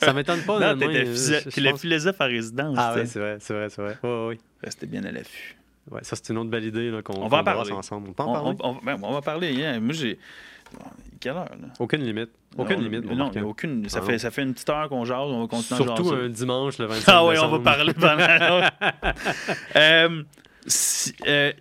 Ça 0.00 0.14
m'étonne 0.14 0.40
pas, 0.42 0.74
Non, 0.74 0.78
puis 0.78 1.60
le 1.62 1.76
philosophe 1.76 2.20
à 2.22 2.24
résidence. 2.24 2.76
Ah 2.80 2.94
sais. 2.94 3.04
c'est 3.06 3.18
vrai, 3.20 3.36
c'est 3.40 3.52
vrai, 3.54 3.68
c'est 3.68 3.82
vrai. 3.82 3.98
Ouais, 4.02 4.28
ouais. 4.28 4.38
Restez 4.62 4.86
bien 4.86 5.04
à 5.04 5.12
l'affût. 5.12 5.57
Ouais, 5.90 6.00
ça, 6.02 6.16
c'est 6.16 6.30
une 6.32 6.38
autre 6.38 6.50
belle 6.50 6.64
idée 6.64 7.00
qu'on 7.04 7.14
On 7.22 7.28
va 7.28 7.38
en 7.38 7.44
parler. 7.44 7.72
ensemble. 7.72 8.08
On 8.10 8.12
peut 8.12 8.22
en 8.22 8.32
parler? 8.32 8.56
on- 8.62 8.68
on- 8.70 8.80
ben, 8.84 8.96
on 9.02 9.12
va 9.12 9.20
parler. 9.22 9.64
hein. 9.64 9.80
Moi, 9.80 9.92
j'ai. 9.94 10.18
Quelle 11.20 11.32
heure, 11.32 11.44
là? 11.50 11.68
Aucune 11.78 12.02
limite. 12.02 12.30
Aucune 12.56 12.76
Non, 12.76 12.82
limite. 12.82 13.04
Non, 13.06 13.16
Martin. 13.16 13.32
il 13.36 13.40
n'y 13.42 13.46
a 13.46 13.50
aucun. 13.50 13.82
Ça, 13.88 14.00
Ah 14.02 14.04
fait, 14.06 14.12
non. 14.12 14.18
ça 14.18 14.30
fait 14.30 14.42
une 14.42 14.52
petite 14.52 14.68
heure 14.68 14.88
qu'on 14.88 15.04
jase, 15.04 15.16
on 15.18 15.40
va 15.40 15.46
continuer 15.48 15.80
à 15.80 15.84
Surtout 15.96 16.12
un 16.12 16.28
dimanche 16.28 16.78
le 16.78 16.86
25 16.86 17.12
Ah 17.12 17.24
oui, 17.24 17.36
on 17.42 17.48
va 17.48 17.58
parler 17.60 17.94
pendant. 17.94 18.16
Euh, 19.76 20.22
si- 20.66 21.14
euh, 21.26 21.52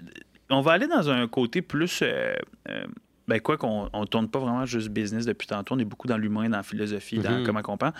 on 0.50 0.62
va 0.62 0.74
aller 0.74 0.88
dans 0.88 1.10
un 1.10 1.28
côté 1.28 1.62
plus. 1.62 2.02
euh, 2.04 2.36
euh, 2.70 2.84
ben 3.28 3.40
quoi 3.42 3.58
qu'on 3.58 3.90
on 3.92 4.06
tourne 4.06 4.30
pas 4.30 4.40
vraiment 4.40 4.66
juste 4.66 4.90
business 4.90 5.26
depuis 5.26 5.48
tantôt, 5.48 5.76
on 5.76 5.80
est 5.80 5.86
beaucoup 5.86 6.08
dans 6.08 6.18
l'humain, 6.18 6.50
dans 6.50 6.58
la 6.58 6.64
philosophie, 6.64 7.20
dans 7.20 7.32
Mhm. 7.40 7.44
comment 7.46 7.62
on 7.68 7.78
pense. 7.78 7.94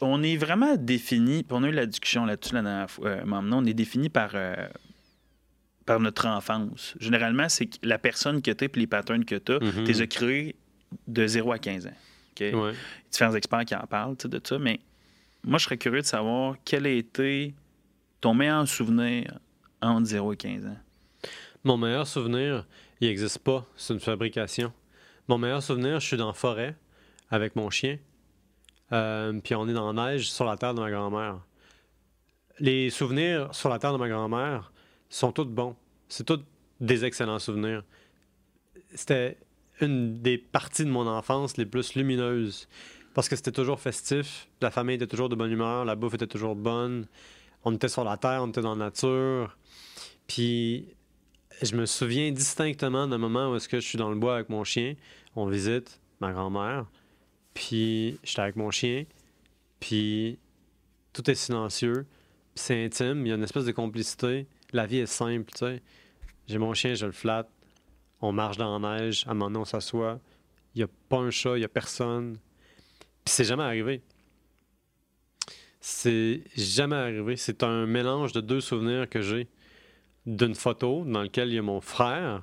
On 0.00 0.22
est 0.22 0.36
vraiment 0.36 0.76
défini, 0.76 1.44
on 1.50 1.64
a 1.64 1.68
eu 1.68 1.72
la 1.72 1.86
discussion 1.86 2.24
là-dessus 2.24 2.54
la 2.54 2.62
dernière 2.62 2.90
fois, 2.90 3.08
euh, 3.08 3.24
maintenant, 3.24 3.62
on 3.62 3.64
est 3.66 3.74
défini 3.74 4.08
par, 4.08 4.30
euh, 4.34 4.54
par 5.84 6.00
notre 6.00 6.26
enfance. 6.26 6.94
Généralement, 7.00 7.48
c'est 7.48 7.68
la 7.82 7.98
personne 7.98 8.40
que 8.40 8.50
tu 8.50 8.64
es 8.64 8.68
et 8.72 8.78
les 8.78 8.86
patterns 8.86 9.24
que 9.24 9.34
tu 9.34 9.52
as, 9.52 9.58
Mhm. 9.60 9.84
tu 9.84 9.92
les 9.92 10.00
as 10.02 10.06
créés 10.06 10.54
de 11.08 11.26
0 11.26 11.52
à 11.52 11.58
15 11.58 11.86
ans. 11.86 11.96
OK? 12.36 12.40
Ouais. 12.52 12.72
différents 13.10 13.34
experts 13.34 13.64
qui 13.64 13.74
en 13.76 13.86
parlent 13.86 14.16
de 14.16 14.40
ça, 14.42 14.58
mais 14.58 14.80
moi, 15.44 15.58
je 15.58 15.64
serais 15.66 15.76
curieux 15.76 16.00
de 16.00 16.06
savoir 16.06 16.56
quel 16.64 16.84
a 16.86 16.90
été 16.90 17.54
ton 18.20 18.34
meilleur 18.34 18.66
souvenir 18.66 19.38
entre 19.80 20.06
0 20.06 20.32
et 20.32 20.36
15 20.36 20.66
ans. 20.66 20.76
Mon 21.62 21.76
meilleur 21.76 22.06
souvenir, 22.06 22.66
il 23.00 23.06
n'existe 23.08 23.38
pas. 23.38 23.66
C'est 23.76 23.94
une 23.94 24.00
fabrication. 24.00 24.72
Mon 25.28 25.38
meilleur 25.38 25.62
souvenir, 25.62 26.00
je 26.00 26.06
suis 26.06 26.16
dans 26.16 26.26
la 26.28 26.32
forêt 26.32 26.74
avec 27.30 27.54
mon 27.56 27.70
chien. 27.70 27.98
Euh, 28.92 29.32
puis 29.42 29.54
on 29.54 29.68
est 29.68 29.72
dans 29.72 29.92
la 29.92 30.12
neige 30.12 30.30
sur 30.30 30.44
la 30.44 30.56
terre 30.56 30.74
de 30.74 30.80
ma 30.80 30.90
grand-mère. 30.90 31.40
Les 32.60 32.90
souvenirs 32.90 33.54
sur 33.54 33.68
la 33.68 33.78
terre 33.78 33.92
de 33.92 33.98
ma 33.98 34.08
grand-mère 34.08 34.72
sont 35.08 35.32
tous 35.32 35.44
bons. 35.44 35.76
C'est 36.08 36.24
tous 36.24 36.40
des 36.80 37.04
excellents 37.04 37.38
souvenirs. 37.38 37.82
C'était 38.94 39.38
une 39.80 40.20
des 40.22 40.38
parties 40.38 40.84
de 40.84 40.90
mon 40.90 41.06
enfance 41.06 41.56
les 41.56 41.66
plus 41.66 41.94
lumineuses. 41.94 42.68
Parce 43.14 43.28
que 43.28 43.36
c'était 43.36 43.52
toujours 43.52 43.80
festif, 43.80 44.48
la 44.60 44.72
famille 44.72 44.96
était 44.96 45.06
toujours 45.06 45.28
de 45.28 45.36
bonne 45.36 45.50
humeur, 45.50 45.84
la 45.84 45.94
bouffe 45.94 46.14
était 46.14 46.26
toujours 46.26 46.56
bonne. 46.56 47.06
On 47.64 47.72
était 47.72 47.88
sur 47.88 48.04
la 48.04 48.16
terre, 48.16 48.42
on 48.42 48.48
était 48.48 48.60
dans 48.60 48.74
la 48.74 48.86
nature. 48.86 49.56
Puis 50.26 50.88
je 51.62 51.76
me 51.76 51.86
souviens 51.86 52.32
distinctement 52.32 53.06
d'un 53.06 53.18
moment 53.18 53.50
où 53.50 53.58
je 53.58 53.78
suis 53.78 53.98
dans 53.98 54.10
le 54.10 54.16
bois 54.16 54.34
avec 54.36 54.48
mon 54.48 54.64
chien. 54.64 54.94
On 55.36 55.46
visite 55.46 56.00
ma 56.20 56.32
grand-mère. 56.32 56.86
Puis 57.54 58.18
j'étais 58.24 58.42
avec 58.42 58.56
mon 58.56 58.70
chien. 58.70 59.04
Puis 59.80 60.38
tout 61.12 61.28
est 61.30 61.34
silencieux. 61.34 62.06
C'est 62.54 62.84
intime. 62.84 63.24
Il 63.24 63.28
y 63.28 63.32
a 63.32 63.36
une 63.36 63.42
espèce 63.42 63.64
de 63.64 63.72
complicité. 63.72 64.46
La 64.72 64.86
vie 64.86 64.98
est 64.98 65.06
simple, 65.06 65.50
tu 65.52 65.58
sais. 65.58 65.82
J'ai 66.46 66.58
mon 66.58 66.74
chien, 66.74 66.94
je 66.94 67.06
le 67.06 67.12
flatte. 67.12 67.48
On 68.20 68.32
marche 68.32 68.56
dans 68.56 68.78
la 68.78 68.98
neige. 68.98 69.24
À 69.26 69.30
un 69.30 69.34
moment 69.34 69.50
donné, 69.50 69.60
on 69.60 69.64
s'assoit. 69.64 70.20
Il 70.74 70.78
n'y 70.78 70.84
a 70.84 70.88
pas 71.08 71.18
un 71.18 71.30
chat, 71.30 71.56
il 71.56 71.60
n'y 71.60 71.64
a 71.64 71.68
personne. 71.68 72.38
Puis 73.24 73.34
c'est 73.34 73.44
jamais 73.44 73.62
arrivé. 73.62 74.02
C'est 75.80 76.42
jamais 76.56 76.96
arrivé. 76.96 77.36
C'est 77.36 77.62
un 77.62 77.86
mélange 77.86 78.32
de 78.32 78.40
deux 78.40 78.60
souvenirs 78.60 79.08
que 79.08 79.20
j'ai 79.20 79.48
d'une 80.26 80.54
photo 80.54 81.04
dans 81.04 81.22
laquelle 81.22 81.48
il 81.48 81.54
y 81.54 81.58
a 81.58 81.62
mon 81.62 81.80
frère 81.80 82.42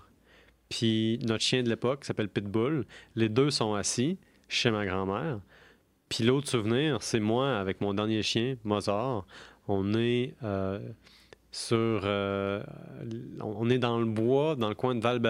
puis 0.71 1.19
notre 1.23 1.43
chien 1.43 1.63
de 1.63 1.69
l'époque 1.69 2.01
qui 2.01 2.07
s'appelle 2.07 2.29
Pitbull. 2.29 2.85
Les 3.15 3.29
deux 3.29 3.51
sont 3.51 3.73
assis 3.73 4.17
chez 4.51 4.69
ma 4.69 4.85
grand-mère. 4.85 5.39
Puis 6.09 6.25
l'autre 6.25 6.49
souvenir, 6.49 7.01
c'est 7.01 7.21
moi 7.21 7.57
avec 7.57 7.79
mon 7.81 7.93
dernier 7.93 8.21
chien, 8.21 8.57
Mozart. 8.63 9.25
On 9.67 9.93
est 9.93 10.35
euh, 10.43 10.79
sur... 11.51 12.01
euh, 12.03 12.61
on 13.39 13.69
est 13.69 13.77
dans 13.77 13.97
le 13.97 14.05
bois, 14.05 14.55
dans 14.55 14.67
le 14.67 14.75
coin 14.75 14.93
de 14.93 15.01
val 15.01 15.21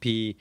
Puis 0.00 0.36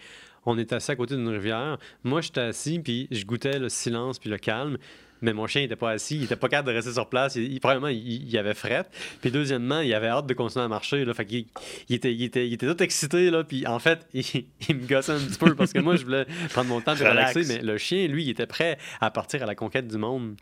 on 0.46 0.58
est 0.58 0.72
assis 0.72 0.92
à 0.92 0.96
côté 0.96 1.16
d'une 1.16 1.28
rivière. 1.28 1.78
Moi, 2.04 2.22
j'étais 2.22 2.42
assis, 2.42 2.80
puis 2.80 3.08
je 3.12 3.26
goûtais 3.26 3.60
le 3.60 3.68
silence 3.68 4.20
puis 4.20 4.30
le 4.30 4.38
calme. 4.38 4.78
Mais 5.24 5.34
mon 5.34 5.48
chien 5.48 5.62
n'était 5.62 5.76
pas 5.78 5.92
assis, 5.92 6.18
il 6.18 6.24
était 6.26 6.36
pas 6.36 6.50
capable 6.50 6.68
de 6.68 6.74
rester 6.74 6.92
sur 6.92 7.08
place. 7.08 7.36
Il, 7.36 7.52
il- 7.54 7.60
premièrement, 7.60 7.88
il, 7.88 8.30
il 8.30 8.38
avait 8.38 8.54
fret. 8.54 8.86
Puis 9.22 9.32
deuxièmement, 9.32 9.80
il 9.80 9.94
avait 9.94 10.08
hâte 10.10 10.28
de 10.28 10.34
continuer 10.34 10.66
à 10.66 10.68
marcher. 10.68 11.06
Là, 11.06 11.14
fait 11.14 11.26
qu'il 11.26 11.46
il 11.90 11.96
était, 11.96 12.14
il, 12.14 12.24
était, 12.24 12.46
il 12.46 12.54
était 12.54 12.68
tout 12.68 12.84
excité. 12.84 13.32
Là, 13.32 13.44
puis 13.44 13.66
en 13.66 13.80
fait, 13.80 14.06
il, 14.14 14.76
me 14.76 14.86
gossait 14.88 15.14
un 15.14 15.20
petit 15.20 15.40
peu 15.40 15.56
parce 15.56 15.72
que 15.74 15.80
moi, 15.80 15.96
je 15.96 16.04
voulais 16.04 16.26
prendre 16.50 16.68
mon 16.70 16.82
temps 16.82 16.94
de 16.94 17.00
Relax. 17.00 17.34
relaxer. 17.34 17.54
Mais 17.58 17.64
le 17.64 17.78
chien, 17.78 18.06
lui, 18.08 18.26
il 18.26 18.30
était 18.30 18.46
prêt 18.48 18.78
à 19.02 19.10
partir 19.12 19.42
à 19.42 19.46
la 19.46 19.56
conquête 19.56 19.88
du 19.88 19.98
monde. 19.98 20.36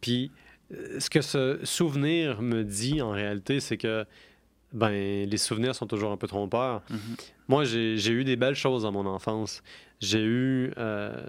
Puis 0.00 0.30
euh, 0.74 0.98
ce 0.98 1.08
que 1.08 1.20
ce 1.20 1.60
souvenir 1.62 2.42
me 2.42 2.64
dit 2.64 3.00
en 3.00 3.10
réalité, 3.12 3.60
c'est 3.60 3.76
que 3.76 4.04
ben, 4.72 4.90
les 4.90 5.36
souvenirs 5.38 5.74
sont 5.76 5.86
toujours 5.86 6.10
un 6.10 6.16
peu 6.16 6.26
trompeurs. 6.26 6.82
Mhm. 6.90 6.98
Moi, 7.48 7.64
j'ai 7.64 7.96
j'ai 7.96 8.10
eu 8.12 8.24
des 8.24 8.34
belles 8.36 8.56
choses 8.56 8.82
dans 8.82 8.90
mon 8.92 9.06
enfance. 9.06 9.62
J'ai 10.00 10.22
eu 10.22 10.72
euh, 10.76 11.26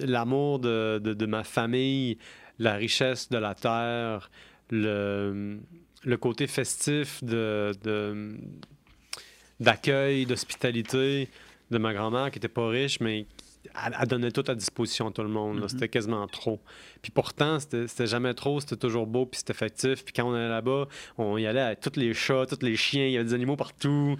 l'amour 0.00 0.58
de, 0.58 1.26
ma 1.26 1.44
famille, 1.44 2.18
la 2.58 2.74
richesse 2.74 3.28
de 3.28 3.38
la 3.38 3.54
terre, 3.54 4.30
le, 4.70 5.58
côté 6.20 6.46
festif 6.46 7.22
d'accueil, 9.60 10.26
d'hospitalité 10.26 11.28
de 11.70 11.78
ma 11.78 11.92
grand-mère 11.94 12.30
qui 12.30 12.38
était 12.38 12.48
pas 12.48 12.68
riche, 12.68 13.00
mais 13.00 13.26
elle, 13.84 13.96
elle 14.00 14.08
donnait 14.08 14.30
tout 14.30 14.44
à 14.48 14.54
disposition 14.54 15.08
à 15.08 15.10
tout 15.10 15.22
le 15.22 15.28
monde. 15.28 15.60
Mhm. 15.60 15.68
C'était 15.68 15.88
quasiment 15.88 16.26
trop. 16.26 16.60
Puis 17.02 17.10
pourtant, 17.10 17.58
c'était 17.60 17.88
c'était 17.88 18.06
jamais 18.06 18.34
trop, 18.34 18.60
c'était 18.60 18.76
toujours 18.76 19.06
beau, 19.06 19.26
puis 19.26 19.38
c'était 19.38 19.52
effectif. 19.52 20.04
Puis 20.04 20.12
quand 20.14 20.28
on 20.28 20.34
allait 20.34 20.48
là-bas, 20.48 20.86
on 21.18 21.36
y 21.36 21.46
allait 21.46 21.60
avec 21.60 21.80
tous 21.80 21.98
les 21.98 22.14
chats, 22.14 22.46
tous 22.48 22.64
les 22.64 22.76
chiens, 22.76 23.06
il 23.06 23.12
y 23.12 23.16
avait 23.16 23.26
des 23.26 23.34
animaux 23.34 23.56
partout. 23.56 24.16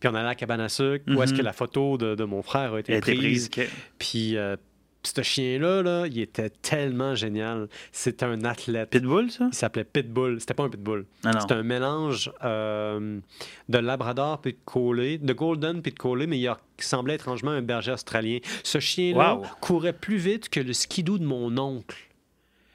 Puis 0.00 0.08
on 0.08 0.14
allait 0.14 0.20
à 0.20 0.24
la 0.24 0.34
cabane 0.34 0.60
à 0.60 0.68
sucre, 0.68 1.04
où 1.08 1.22
est-ce 1.22 1.34
que 1.34 1.42
la 1.42 1.52
photo 1.52 1.98
de, 1.98 2.14
de 2.14 2.24
mon 2.24 2.42
frère 2.42 2.74
a 2.74 2.80
été 2.80 3.00
prise. 3.00 3.50
Puis 3.98 4.36
euh, 4.36 4.56
ce 5.02 5.22
chien-là, 5.22 5.82
là, 5.82 6.06
il 6.06 6.20
était 6.20 6.50
tellement 6.50 7.14
génial. 7.14 7.68
C'était 7.92 8.26
un 8.26 8.44
athlète. 8.44 8.90
Pitbull, 8.90 9.30
ça? 9.30 9.48
Il 9.52 9.54
s'appelait 9.54 9.84
Pitbull. 9.84 10.40
C'était 10.40 10.54
pas 10.54 10.64
un 10.64 10.68
Pitbull. 10.68 11.06
Ah. 11.24 11.40
C'était 11.40 11.54
un 11.54 11.62
mélange 11.62 12.30
euh, 12.44 13.20
de 13.68 13.78
Labrador 13.78 14.40
puis 14.40 14.52
de 14.52 14.58
Collie, 14.64 15.18
de 15.18 15.32
Golden 15.32 15.82
puis 15.82 15.92
de 15.92 15.98
Collie, 15.98 16.26
mais 16.26 16.38
il 16.38 16.52
semblait 16.78 17.14
étrangement 17.14 17.52
un 17.52 17.62
berger 17.62 17.92
australien. 17.92 18.38
Ce 18.64 18.80
chien-là 18.80 19.36
Wow. 19.36 19.42
courait 19.60 19.92
plus 19.92 20.16
vite 20.18 20.48
que 20.48 20.60
le 20.60 20.72
skidoo 20.72 21.18
de 21.18 21.24
mon 21.24 21.56
oncle. 21.58 21.96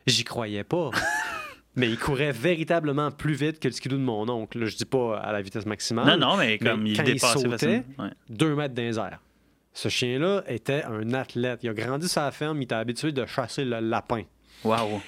J'y 0.08 0.24
croyais 0.24 0.64
pas. 0.64 0.92
mais 1.76 1.90
il 1.90 1.98
courait 1.98 2.32
véritablement 2.32 3.12
plus 3.12 3.34
vite 3.34 3.60
que 3.60 3.68
le 3.68 3.74
skidoo 3.74 3.98
de 3.98 4.02
mon 4.02 4.28
oncle. 4.30 4.60
Là, 4.60 4.66
je 4.68 4.76
dis 4.76 4.86
pas 4.86 5.18
à 5.20 5.32
la 5.32 5.42
vitesse 5.42 5.66
maximale. 5.66 6.06
Non, 6.08 6.18
non, 6.18 6.38
mais 6.38 6.58
comme 6.58 6.84
Mais 6.84 6.92
il 6.92 6.98
quand 6.98 7.04
il 7.04 7.14
dépassait 7.14 7.40
sautait, 7.40 7.50
facilement. 7.50 7.84
Ouais. 8.00 8.10
Deux 8.30 8.56
mètres 8.56 8.74
dans 8.76 8.82
les 8.84 8.98
airs. 8.98 9.20
Ce 9.74 9.90
chien-là 9.90 10.44
était 10.48 10.84
un 10.84 11.14
athlète. 11.14 11.62
Il 11.64 11.70
a 11.70 11.74
grandi 11.74 12.08
sur 12.08 12.22
la 12.22 12.32
ferme, 12.32 12.60
il 12.62 12.64
était 12.66 12.76
habitué 12.76 13.12
de 13.12 13.26
chasser 13.26 13.66
le 13.66 13.80
lapin. 13.80 14.24
Wow. 14.64 15.02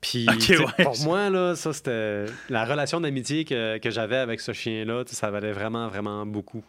Puis 0.00 0.26
ouais. 0.50 0.84
pour 0.84 0.98
moi, 1.04 1.30
là, 1.30 1.54
ça, 1.56 1.72
c'était 1.72 2.26
la 2.50 2.64
relation 2.64 3.00
d'amitié 3.00 3.44
que, 3.44 3.78
que 3.78 3.90
j'avais 3.90 4.16
avec 4.16 4.40
ce 4.40 4.52
chien-là, 4.52 5.04
ça 5.06 5.30
valait 5.30 5.52
vraiment, 5.52 5.88
vraiment 5.88 6.24
beaucoup. 6.26 6.64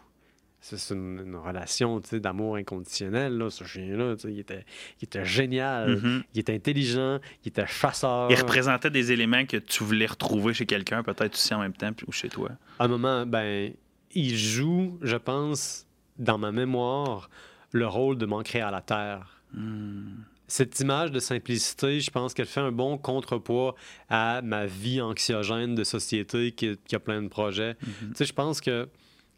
C'est 0.62 0.93
une, 0.93 1.22
une 1.26 1.36
relation 1.38 2.02
d'amour 2.12 2.58
inconditionnel, 2.58 3.38
là, 3.38 3.50
ce 3.50 3.64
chien-là. 3.64 4.16
Il 4.26 4.39
était, 4.39 4.66
il 5.02 5.06
était 5.06 5.24
génial, 5.24 5.95
Mhm. 5.97 6.24
il 6.34 6.39
était 6.41 6.54
intelligent, 6.54 7.20
il 7.45 7.47
était 7.47 7.66
chasseur. 7.66 8.30
Il 8.30 8.36
représentait 8.38 8.89
des 8.89 9.12
éléments 9.14 9.45
que 9.45 9.56
tu 9.58 9.84
voulais 9.86 10.06
retrouver 10.08 10.54
chez 10.54 10.66
quelqu'un, 10.66 11.02
peut-être 11.02 11.34
aussi 11.36 11.54
en 11.54 11.60
même 11.60 11.74
temps, 11.74 11.91
ou 12.08 12.12
chez 12.12 12.28
toi. 12.30 12.50
À 12.78 12.86
un 12.86 12.88
moment, 12.89 13.26
ben, 13.26 13.72
il 14.14 14.36
joue, 14.38 14.97
je 15.02 15.16
pense, 15.16 15.86
dans 16.20 16.38
ma 16.38 16.51
mémoire, 16.51 17.30
le 17.72 17.88
rôle 17.88 18.17
de 18.17 18.26
m'ancrer 18.26 18.61
à 18.61 18.72
la 18.72 18.82
terre. 18.82 19.41
Hmm. 19.53 20.17
Cette 20.47 20.80
image 20.80 21.11
de 21.11 21.20
simplicité, 21.20 21.99
je 21.99 22.09
pense 22.09 22.34
qu'elle 22.34 22.47
fait 22.47 22.59
un 22.59 22.72
bon 22.72 22.97
contrepoids 22.97 23.76
à 24.09 24.41
ma 24.41 24.65
vie 24.65 24.99
anxiogène 24.99 25.76
de 25.76 25.84
société 25.84 26.51
qui, 26.51 26.76
qui 26.88 26.95
a 26.95 26.99
plein 26.99 27.22
de 27.22 27.28
projets. 27.28 27.76
Mhm. 27.82 28.09
Tu 28.09 28.15
sais, 28.15 28.26
je 28.26 28.34
pense 28.34 28.59
que 28.59 28.89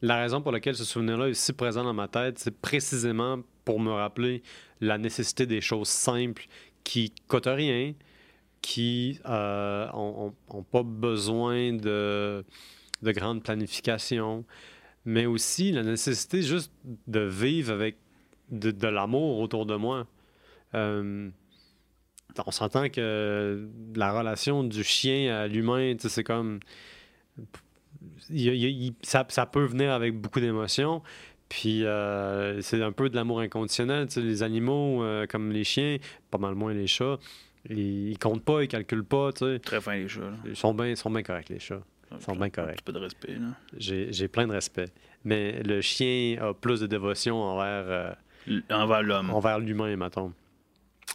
la 0.02 0.18
raison 0.22 0.42
pour 0.42 0.54
laquelle 0.54 0.76
ce 0.76 0.86
souvenir-là 0.86 1.28
est 1.28 1.34
si 1.34 1.52
présent 1.52 1.84
dans 1.84 1.94
ma 1.94 2.08
tête, 2.08 2.40
c'est 2.40 2.58
précisément 2.58 3.40
pour 3.66 3.80
me 3.80 3.92
rappeler 3.92 4.42
la 4.80 4.98
nécessité 4.98 5.46
des 5.46 5.60
choses 5.60 5.90
simples 5.90 6.48
qui 6.84 7.14
coûtent 7.28 7.46
rien, 7.46 7.94
qui 8.62 9.20
n'ont 9.26 10.34
pas 10.72 10.84
besoin 10.84 11.74
de, 11.74 12.44
de 13.02 13.12
grande 13.12 13.44
planification, 13.44 14.46
mais 15.06 15.26
aussi 15.26 15.72
la 15.72 15.84
nécessité 15.84 16.42
juste 16.42 16.72
de 17.08 17.20
vivre 17.22 17.72
avec 17.74 17.98
de, 18.50 18.72
de 18.72 18.88
l'amour 18.88 19.40
autour 19.40 19.66
de 19.66 19.76
moi. 19.76 20.06
Euh, 20.76 21.30
on 22.46 22.52
s'entend 22.52 22.88
que 22.90 23.68
la 23.96 24.12
relation 24.18 24.64
du 24.64 24.84
chien 24.84 25.36
à 25.36 25.48
l'humain, 25.48 25.96
c'est 26.00 26.24
comme. 26.24 26.60
il- 28.30 28.48
il- 28.54 28.84
il- 28.86 28.94
ça, 29.02 29.26
ça 29.30 29.46
peut 29.46 29.66
venir 29.66 29.92
avec 29.92 30.16
beaucoup 30.20 30.40
d'émotions. 30.40 31.02
Puis 31.50 31.84
euh, 31.86 32.62
c'est 32.62 32.82
un 32.82 32.94
peu 32.94 33.10
de 33.10 33.16
l'amour 33.16 33.42
inconditionnel. 33.42 34.08
les 34.16 34.44
animaux, 34.44 35.04
euh, 35.04 35.28
comme 35.28 35.52
les 35.52 35.66
chiens, 35.66 35.98
pas 36.30 36.38
mal 36.38 36.56
moins 36.56 36.74
les 36.74 36.88
chats, 36.88 37.18
ils, 37.70 38.12
ils 38.12 38.18
comptent 38.18 38.46
pas, 38.46 38.64
ils 38.64 38.70
calculent 38.70 39.04
pas. 39.04 39.34
tu 39.34 39.46
sais. 39.46 39.60
Très 39.60 39.82
fin 39.82 39.96
les 39.98 40.08
chats. 40.08 40.22
là. 40.22 40.38
Ils 40.46 40.56
sont 40.56 40.74
bien 40.74 40.88
ils 40.88 40.98
sont 40.98 41.10
bien 41.12 41.24
corrects, 41.24 41.50
les 41.50 41.60
chats. 41.60 41.84
Ils 42.18 42.22
sont 42.24 42.34
bien 42.34 42.44
Un 42.46 42.50
corrects. 42.50 42.76
petit 42.78 42.84
peu 42.84 42.92
de 42.94 43.00
respect. 43.00 43.34
Là. 43.34 43.48
J'ai 43.78 44.28
plein 44.28 44.48
de 44.48 44.54
respect. 44.54 44.90
Mais 45.24 45.62
le 45.64 45.82
chien 45.82 46.38
a 46.42 46.54
plus 46.54 46.80
de 46.82 46.88
dévotion 46.88 47.42
envers, 47.42 47.86
euh, 48.48 48.60
Envers 48.72 49.04
l'homme. 49.04 49.30
envers 49.30 49.60
l'humain, 49.60 49.96
mettons. 49.96 50.34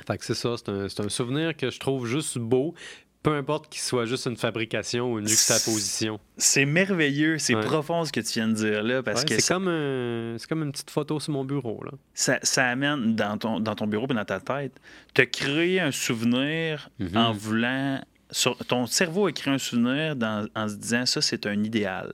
Fait 0.06 0.16
que 0.18 0.24
c'est 0.24 0.34
ça, 0.34 0.54
c'est 0.56 0.68
un, 0.70 0.84
un 0.84 1.08
souvenir 1.08 1.56
que 1.56 1.70
je 1.70 1.80
trouve 1.80 2.06
juste 2.06 2.38
beau, 2.38 2.74
peu 3.22 3.34
importe 3.34 3.68
qu'il 3.68 3.80
soit 3.80 4.04
juste 4.04 4.26
une 4.26 4.36
fabrication 4.36 5.12
ou 5.12 5.18
une 5.18 5.26
juxtaposition. 5.26 6.20
C'est 6.36 6.64
merveilleux, 6.66 7.38
c'est 7.38 7.54
Ouais. 7.56 7.62
profond 7.64 8.04
ce 8.04 8.12
que 8.12 8.20
tu 8.20 8.34
viens 8.34 8.46
de 8.48 8.52
dire 8.54 8.82
là, 8.84 9.02
parce 9.02 9.22
Ouais, 9.22 9.26
que 9.28 9.34
c'est 9.34 9.40
ça, 9.40 9.54
comme, 9.54 9.66
un- 9.68 10.36
c'est 10.38 10.46
comme 10.48 10.62
une 10.62 10.70
petite 10.70 10.90
photo 10.90 11.18
sur 11.18 11.32
mon 11.32 11.44
bureau. 11.44 11.82
Là. 11.82 11.92
ça, 12.14 12.38
ça 12.42 12.68
amène 12.68 13.16
dans 13.16 13.36
ton, 13.38 13.58
dans 13.58 13.74
ton 13.74 13.86
bureau 13.88 14.06
et 14.08 14.14
dans 14.14 14.24
ta 14.24 14.38
tête, 14.38 14.78
te 15.14 15.22
créer 15.22 15.80
un 15.80 15.90
souvenir 15.90 16.88
Mhm. 17.00 17.16
en 17.16 17.32
voulant. 17.32 18.00
Sur- 18.30 18.56
ton 18.66 18.86
cerveau 18.86 19.26
a 19.26 19.32
créé 19.32 19.52
un 19.54 19.58
souvenir 19.58 20.16
dans- 20.16 20.46
en 20.54 20.68
se 20.68 20.74
disant 20.76 21.06
ça, 21.06 21.20
c'est 21.20 21.46
un 21.46 21.62
idéal. 21.62 22.12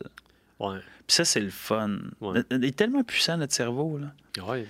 Ouais. 0.61 0.79
Puis 1.07 1.17
ça, 1.17 1.25
c'est 1.25 1.41
le 1.41 1.51
fun. 1.51 1.99
Ouais. 2.21 2.41
Il 2.51 2.65
est 2.65 2.77
tellement 2.77 3.03
puissant, 3.03 3.37
notre 3.37 3.53
cerveau. 3.55 3.99
Là. 3.99 4.13
Ouais. 4.47 4.67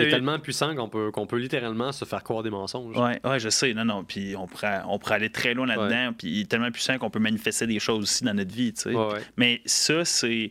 Il 0.00 0.04
est 0.04 0.06
eu- 0.06 0.10
tellement 0.10 0.38
puissant 0.38 0.74
qu'on 0.74 0.88
peut, 0.88 1.10
qu'on 1.10 1.26
peut 1.26 1.36
littéralement 1.36 1.92
se 1.92 2.04
faire 2.06 2.24
croire 2.24 2.42
des 2.42 2.48
mensonges. 2.50 2.96
Ouais, 2.96 3.20
ouais, 3.24 3.38
je 3.38 3.50
sais. 3.50 3.74
Non, 3.74 3.84
non. 3.84 4.04
Puis 4.04 4.34
on 4.34 4.46
pourrait, 4.46 4.80
on 4.88 4.98
pourrait 4.98 5.16
aller 5.16 5.30
très 5.30 5.52
loin 5.54 5.66
là-dedans. 5.66 6.14
Puis 6.16 6.28
il 6.28 6.40
est 6.40 6.50
tellement 6.50 6.70
puissant 6.70 6.98
qu'on 6.98 7.10
peut 7.10 7.18
manifester 7.18 7.66
des 7.66 7.78
choses 7.78 8.02
aussi 8.02 8.24
dans 8.24 8.34
notre 8.34 8.52
vie. 8.54 8.72
Mais 9.36 9.60
ça, 9.66 10.04
c'est. 10.04 10.50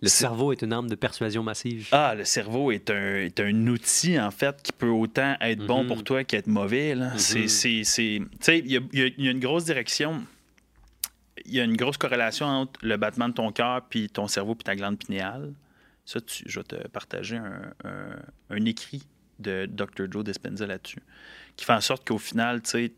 Le 0.00 0.08
cerveau 0.08 0.52
est 0.52 0.62
une 0.62 0.72
arme 0.72 0.88
de 0.88 0.94
persuasion 0.94 1.42
massive. 1.42 1.88
Ah, 1.90 2.14
le 2.16 2.24
cerveau 2.24 2.70
est 2.70 2.88
un, 2.90 3.16
est 3.16 3.40
un 3.40 3.66
outil, 3.66 4.18
en 4.20 4.30
fait, 4.30 4.62
qui 4.62 4.70
peut 4.72 4.88
autant 4.88 5.36
être 5.40 5.66
bon 5.66 5.82
Mhm. 5.82 5.88
pour 5.88 6.04
toi 6.04 6.22
qu'être 6.22 6.46
mauvais. 6.46 6.94
C'est- 7.16 7.40
Mhm. 7.40 7.48
c'est. 7.48 7.82
Tu 7.82 8.26
sais, 8.40 8.58
il 8.60 8.70
y 8.70 8.76
a, 8.76 8.80
il 8.92 8.98
y 8.98 9.02
a- 9.02 9.06
il 9.18 9.24
y 9.24 9.28
a 9.28 9.30
une 9.32 9.40
grosse 9.40 9.64
direction. 9.64 10.22
Il 11.44 11.52
y 11.54 11.60
a 11.60 11.64
une 11.64 11.76
grosse 11.76 11.96
corrélation 11.96 12.46
entre 12.46 12.78
le 12.84 12.96
battement 12.96 13.28
de 13.28 13.34
ton 13.34 13.50
cœur, 13.50 13.82
puis 13.88 14.08
ton 14.08 14.28
cerveau, 14.28 14.54
puis 14.54 14.64
ta 14.64 14.76
glande 14.76 14.98
pinéale. 14.98 15.52
Ça, 16.04 16.20
tu- 16.20 16.44
je 16.46 16.60
vais 16.60 16.64
te 16.64 16.88
partager 16.88 17.36
un, 17.36 17.72
un- 17.84 18.16
un 18.50 18.64
écrit 18.66 19.02
de 19.40 19.66
Dr. 19.66 20.06
Joe 20.10 20.22
Dispenza 20.24 20.66
là-dessus, 20.66 21.00
qui 21.56 21.64
fait 21.64 21.72
en 21.72 21.80
sorte 21.80 22.06
qu'au 22.06 22.18
final, 22.18 22.62
tu 22.62 22.70
sais, 22.70 22.92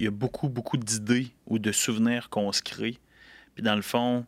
il 0.00 0.04
y 0.04 0.06
a 0.08 0.10
beaucoup, 0.10 0.48
beaucoup 0.48 0.76
d'idées 0.76 1.28
ou 1.46 1.58
de 1.58 1.70
souvenirs 1.72 2.28
qu'on 2.28 2.50
se 2.52 2.62
crée. 2.62 2.96
Puis 3.54 3.62
dans 3.62 3.76
le 3.76 3.82
fond, 3.82 4.24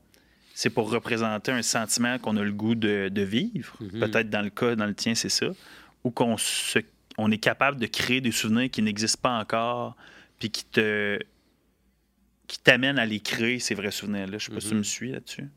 c'est 0.54 0.70
pour 0.70 0.90
représenter 0.90 1.52
un 1.52 1.62
sentiment 1.62 2.18
qu'on 2.18 2.36
a 2.36 2.42
le 2.42 2.52
goût 2.52 2.74
de, 2.74 3.08
de 3.08 3.22
vivre. 3.22 3.74
Mhm. 3.80 4.00
Peut-être 4.00 4.30
dans 4.30 4.42
le 4.42 4.50
cas, 4.50 4.74
dans 4.76 4.86
le 4.86 4.94
tien, 4.94 5.14
c'est 5.14 5.28
ça. 5.28 5.46
Ou 6.04 6.10
qu'on 6.10 6.36
se- 6.36 6.78
on 7.18 7.30
est 7.30 7.38
capable 7.38 7.78
de 7.78 7.86
créer 7.86 8.20
des 8.20 8.32
souvenirs 8.32 8.70
qui 8.70 8.82
n'existent 8.82 9.20
pas 9.22 9.38
encore, 9.38 9.96
puis 10.38 10.50
qui 10.50 10.64
te 10.64 11.18
qui 12.48 12.58
t'amènent 12.58 12.98
à 12.98 13.06
les 13.06 13.20
créer, 13.20 13.58
ces 13.60 13.74
vrais 13.74 13.90
souvenirs-là. 13.90 14.36
Je 14.36 14.44
sais 14.46 14.52
pas 14.52 14.60
si 14.60 14.66
tu 14.68 14.72
Mhm. 14.74 14.78
me 14.80 14.82
suis 14.84 15.12
là-dessus. 15.12 15.48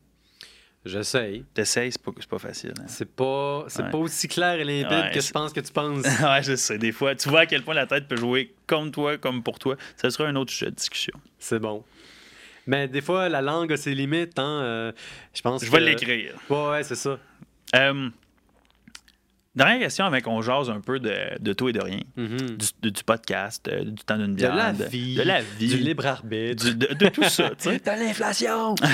J'essaye. 0.84 1.44
T'essayes, 1.52 1.90
c'est 1.92 2.00
pas, 2.00 2.12
pas 2.30 2.38
facile. 2.38 2.72
hein. 2.78 2.84
C'est 2.86 3.10
pas, 3.10 3.64
c'est 3.68 3.82
Ouais. 3.82 3.90
pas 3.90 3.98
aussi 3.98 4.28
clair 4.28 4.54
et 4.60 4.64
limpide 4.64 4.96
Ouais, 4.96 5.10
que 5.12 5.20
je 5.20 5.32
pense 5.32 5.52
que 5.52 5.58
tu 5.60 5.72
penses. 5.72 6.04
ouais, 6.22 6.42
je 6.44 6.54
sais. 6.54 6.78
Des 6.78 6.92
fois, 6.92 7.14
tu 7.16 7.28
vois 7.28 7.40
à 7.40 7.46
quel 7.46 7.64
point 7.64 7.74
la 7.74 7.86
tête 7.86 8.06
peut 8.06 8.16
jouer 8.16 8.54
comme 8.66 8.92
toi, 8.92 9.18
comme 9.18 9.42
pour 9.42 9.58
toi. 9.58 9.76
Ça 9.96 10.08
sera 10.10 10.28
un 10.28 10.36
autre 10.36 10.52
sujet 10.52 10.70
de 10.70 10.76
discussion. 10.76 11.12
C'est 11.40 11.58
bon. 11.58 11.84
Mais 12.66 12.88
des 12.88 13.00
fois, 13.00 13.28
la 13.28 13.40
langue 13.42 13.72
a 13.72 13.76
ses 13.76 13.94
limites. 13.94 14.38
Hein? 14.38 14.60
euh, 14.62 14.92
je 15.34 15.42
pense 15.42 15.64
Je 15.64 15.70
vais 15.70 15.78
que- 15.78 15.84
l'écrire. 15.84 16.34
Ouais, 16.50 16.68
ouais, 16.70 16.82
c'est 16.82 16.94
ça. 16.96 17.18
Euh, 17.74 18.08
dernière 19.54 19.78
question 19.80 20.04
avant 20.04 20.20
qu'on 20.20 20.42
jase 20.42 20.68
un 20.70 20.80
peu 20.80 20.98
de, 21.00 21.14
de 21.40 21.52
tout 21.52 21.68
et 21.68 21.72
de 21.72 21.80
rien. 21.80 22.00
Mhm. 22.16 22.36
Du, 22.56 22.66
de- 22.82 22.88
du 22.90 23.04
podcast, 23.04 23.68
euh, 23.68 23.84
du 23.84 24.02
temps 24.04 24.18
d'une 24.18 24.34
De 24.36 24.46
la 24.46 24.72
vie. 24.72 25.14
De 25.16 25.22
la 25.22 25.40
vie. 25.42 25.68
Du 25.68 25.78
libre 25.78 26.06
arbitre. 26.06 26.64
du- 26.64 26.74
de, 26.74 26.92
de 26.94 27.08
tout 27.08 27.22
ça. 27.24 27.50
De 27.64 27.90
l'inflation! 28.04 28.74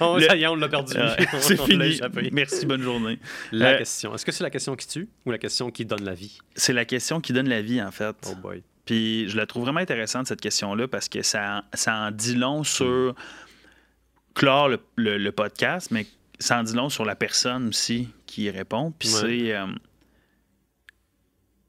on, 0.00 0.16
Le- 0.16 0.22
ça 0.26 0.36
y 0.36 0.42
est, 0.42 0.46
on 0.48 0.56
l'a 0.56 0.68
perdu. 0.68 0.94
Ouais, 0.96 1.26
c'est 1.40 1.60
fini. 1.60 2.00
Merci, 2.32 2.66
bonne 2.66 2.82
journée. 2.82 3.18
La 3.52 3.74
question. 3.76 4.14
Est-ce 4.14 4.24
que 4.24 4.32
c'est 4.32 4.44
la 4.44 4.50
question 4.50 4.74
qui 4.76 4.86
tue 4.88 5.08
ou 5.24 5.30
la 5.30 5.38
question 5.38 5.70
qui 5.70 5.84
donne 5.84 6.04
la 6.04 6.14
vie? 6.14 6.38
C'est 6.56 6.72
la 6.72 6.84
question 6.84 7.20
qui 7.20 7.32
donne 7.32 7.48
la 7.48 7.62
vie, 7.62 7.80
en 7.82 7.90
fait. 7.90 8.16
Oh 8.30 8.34
boy. 8.36 8.62
Puis 8.84 9.28
je 9.28 9.36
la 9.36 9.46
trouve 9.46 9.62
vraiment 9.64 9.80
intéressante, 9.80 10.26
cette 10.26 10.40
question-là, 10.40 10.88
parce 10.88 11.08
que 11.08 11.22
ça, 11.22 11.64
ça 11.72 11.94
en 11.94 12.10
dit 12.10 12.34
long 12.34 12.64
sur 12.64 13.14
clore 14.34 14.68
le, 14.68 14.80
le- 14.96 15.18
le 15.18 15.32
podcast, 15.32 15.90
mais 15.90 16.06
ça 16.38 16.58
en 16.58 16.62
dit 16.64 16.74
long 16.74 16.88
sur 16.88 17.04
la 17.04 17.14
personne 17.14 17.68
aussi 17.68 18.08
qui 18.26 18.42
y 18.44 18.50
répond. 18.50 18.92
Puis 18.98 19.08
Ouais. 19.14 19.20
c'est. 19.20 19.54
euh, 19.56 19.66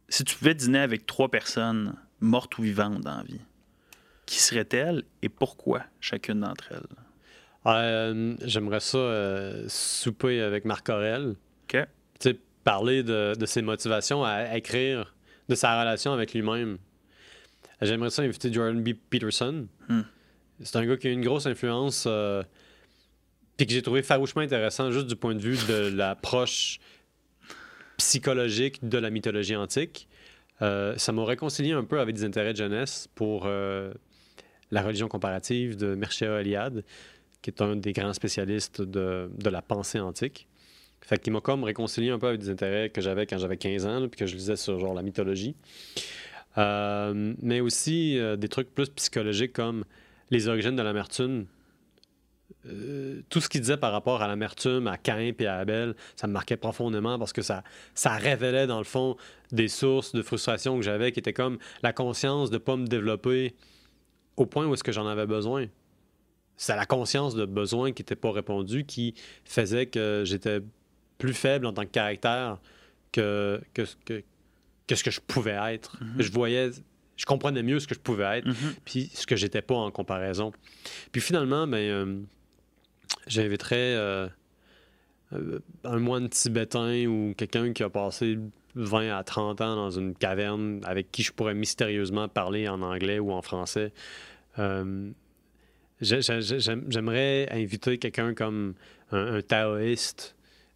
si 0.09 0.24
tu 0.24 0.36
pouvais 0.36 0.53
dîner 0.55 0.80
avec 0.80 1.05
trois 1.05 1.30
personnes, 1.30 1.95
mortes 2.20 2.57
ou 2.57 2.61
vivantes 2.61 3.01
dans 3.01 3.18
la 3.18 3.24
vie, 3.24 3.41
qui 4.26 4.39
seraient-elles 4.39 5.03
et 5.22 5.30
pourquoi 5.30 5.84
chacune 5.99 6.41
d'entre 6.41 6.72
elles? 6.72 6.88
Euh, 7.66 8.36
J'aimerais 8.43 8.80
ça 8.80 8.97
euh, 8.97 9.66
souper 9.68 10.41
avec 10.41 10.66
Marc 10.66 10.89
Aurel. 10.89 11.30
OK? 11.64 11.78
Tu 12.20 12.30
sais, 12.30 12.39
parler 12.64 13.03
de, 13.03 13.36
de 13.38 13.45
ses 13.45 13.61
motivations 13.61 14.24
à 14.24 14.55
écrire, 14.57 15.14
de 15.49 15.55
sa 15.55 15.80
relation 15.80 16.14
avec 16.14 16.34
lui-même. 16.34 16.78
J'aimerais 17.84 18.10
ça 18.10 18.22
inviter 18.22 18.52
Jordan 18.52 18.82
B. 18.82 18.94
Peterson. 19.10 19.68
Hmm. 19.90 20.02
C'est 20.62 20.78
un 20.78 20.86
gars 20.86 20.98
qui 20.98 21.08
a 21.08 21.12
une 21.12 21.24
grosse 21.24 21.46
influence, 21.46 22.06
euh, 22.08 22.44
puis 23.58 23.66
que 23.66 23.74
j'ai 23.74 23.82
trouvé 23.82 24.02
farouchement 24.02 24.42
intéressant, 24.42 24.92
juste 24.92 25.08
du 25.08 25.16
point 25.16 25.36
de 25.36 25.42
vue 25.42 25.58
de 25.68 25.88
l'approche 25.96 26.80
psychologique 27.98 28.88
de 28.88 28.98
la 28.98 29.10
mythologie 29.10 29.56
antique. 29.56 30.08
Euh, 30.62 30.96
ça 30.98 31.12
m'a 31.12 31.26
réconcilié 31.26 31.74
un 31.74 31.84
peu 31.84 32.00
avec 32.00 32.16
des 32.16 32.24
intérêts 32.24 32.54
de 32.54 32.58
jeunesse 32.58 33.10
pour 33.16 33.44
euh, 33.46 33.94
la 34.72 34.82
religion 34.82 35.08
comparative 35.08 35.76
de 35.76 35.96
Mircea 35.96 36.40
Eliade, 36.40 36.84
qui 37.42 37.50
est 37.50 37.62
un 37.62 37.76
des 37.76 37.92
grands 37.92 38.14
spécialistes 38.14 38.82
de, 38.82 39.30
de 39.36 39.50
la 39.50 39.62
pensée 39.62 40.00
antique. 40.00 40.48
Fait 41.02 41.20
qu'il 41.20 41.34
m'a 41.34 41.42
comme 41.42 41.66
réconcilié 41.66 42.12
un 42.12 42.20
peu 42.20 42.28
avec 42.28 42.40
des 42.40 42.50
intérêts 42.50 42.90
que 42.90 43.02
j'avais 43.02 43.26
quand 43.26 43.38
j'avais 43.38 43.58
15 43.58 43.86
ans, 43.86 44.00
là, 44.00 44.08
puis 44.08 44.18
que 44.18 44.26
je 44.26 44.36
lisais 44.36 44.56
sur 44.56 44.80
genre 44.80 44.94
la 44.94 45.02
mythologie. 45.02 45.56
Euh, 46.58 47.34
mais 47.41 47.62
aussi 47.62 48.18
euh, 48.20 48.36
des 48.36 48.47
trucs 48.47 48.74
plus 48.74 48.89
psychologiques 48.89 49.54
comme 49.54 49.86
les 50.30 50.47
origines 50.47 50.76
de 50.76 50.82
l'amertume. 50.82 51.45
Euh, 52.66 53.22
tout 53.30 53.41
ce 53.41 53.49
qu'il 53.49 53.62
disait 53.62 53.78
par 53.78 53.91
rapport 53.91 54.22
à 54.22 54.28
l'amertume, 54.28 54.88
à 54.88 54.97
Caïn 54.97 55.34
et 55.38 55.45
à 55.47 55.58
Abel, 55.58 55.95
ça 56.16 56.28
me 56.28 56.34
marquait 56.34 56.56
profondément 56.56 57.18
parce 57.18 57.34
que 57.34 57.41
ça, 57.41 57.64
ça 57.95 58.12
révélait 58.12 58.68
dans 58.68 58.78
le 58.78 58.84
fond 58.84 59.18
des 59.51 59.68
sources 59.68 60.14
de 60.14 60.22
frustration 60.22 60.78
que 60.78 60.84
j'avais 60.84 61.12
qui 61.12 61.20
étaient 61.20 61.34
comme 61.34 61.58
la 61.82 61.91
conscience 61.91 62.49
de 62.49 62.56
ne 62.56 62.60
pas 62.60 62.78
me 62.78 62.88
développer 62.88 63.56
au 64.38 64.45
point 64.45 64.66
où 64.66 64.74
est-ce 64.74 64.84
que 64.84 64.91
j'en 64.91 65.08
avais 65.08 65.26
besoin. 65.26 65.66
C'est 66.56 66.76
la 66.76 66.86
conscience 66.86 67.36
de 67.36 67.45
besoin 67.45 67.91
qui 67.91 68.01
n'était 68.01 68.16
pas 68.16 68.32
répondu 68.32 68.86
qui 68.86 69.16
faisait 69.43 69.88
que 69.88 70.24
j'étais 70.26 70.62
plus 71.18 71.34
faible 71.34 71.66
en 71.66 71.74
tant 71.74 71.84
que 71.84 71.91
caractère 71.91 72.60
que, 73.12 73.62
que, 73.74 73.84
que, 74.06 74.24
que 74.88 74.96
ce 74.96 75.04
que 75.04 75.12
je 75.12 75.20
pouvais 75.22 75.58
être. 75.74 75.98
Mhm. 76.02 76.22
Je 76.22 76.32
voyais, 76.32 76.72
je 77.16 77.26
comprenais 77.26 77.64
mieux 77.64 77.80
ce 77.80 77.88
que 77.88 77.96
je 77.96 78.00
pouvais 78.00 78.40
être, 78.40 78.48
Mhm. 78.48 78.74
puis 78.86 79.10
ce 79.14 79.26
que 79.28 79.36
j'étais 79.36 79.62
pas 79.62 79.76
en 79.76 79.92
comparaison. 79.92 80.52
Puis 81.12 81.22
finalement, 81.22 81.68
ben, 81.68 81.78
euh, 81.78 82.20
j'inviterais 83.28 83.76
euh, 83.96 84.28
euh, 85.34 85.60
un 85.84 86.00
moine 86.00 86.30
tibétain 86.30 87.06
ou 87.06 87.34
quelqu'un 87.36 87.74
qui 87.74 87.84
a 87.84 87.90
passé 87.90 88.38
20 88.76 89.16
à 89.18 89.24
30 89.24 89.62
ans 89.62 89.76
dans 89.76 89.92
une 89.92 90.16
caverne 90.16 90.82
avec 90.84 91.12
qui 91.12 91.24
je 91.24 91.32
pourrais 91.32 91.54
mystérieusement 91.54 92.28
parler 92.28 92.68
en 92.68 92.82
anglais 92.82 93.20
ou 93.20 93.32
en 93.32 93.42
français. 93.42 93.94
Euh, 94.60 95.10
j'ai- 96.02 96.22
j'ai- 96.22 96.60
j'aime- 96.60 96.86
J'aimerais 96.90 97.48
inviter 97.52 97.98
quelqu'un 97.98 98.34
comme 98.34 98.74
un, 99.12 99.36
un 99.36 99.42
taoïste 99.42 100.36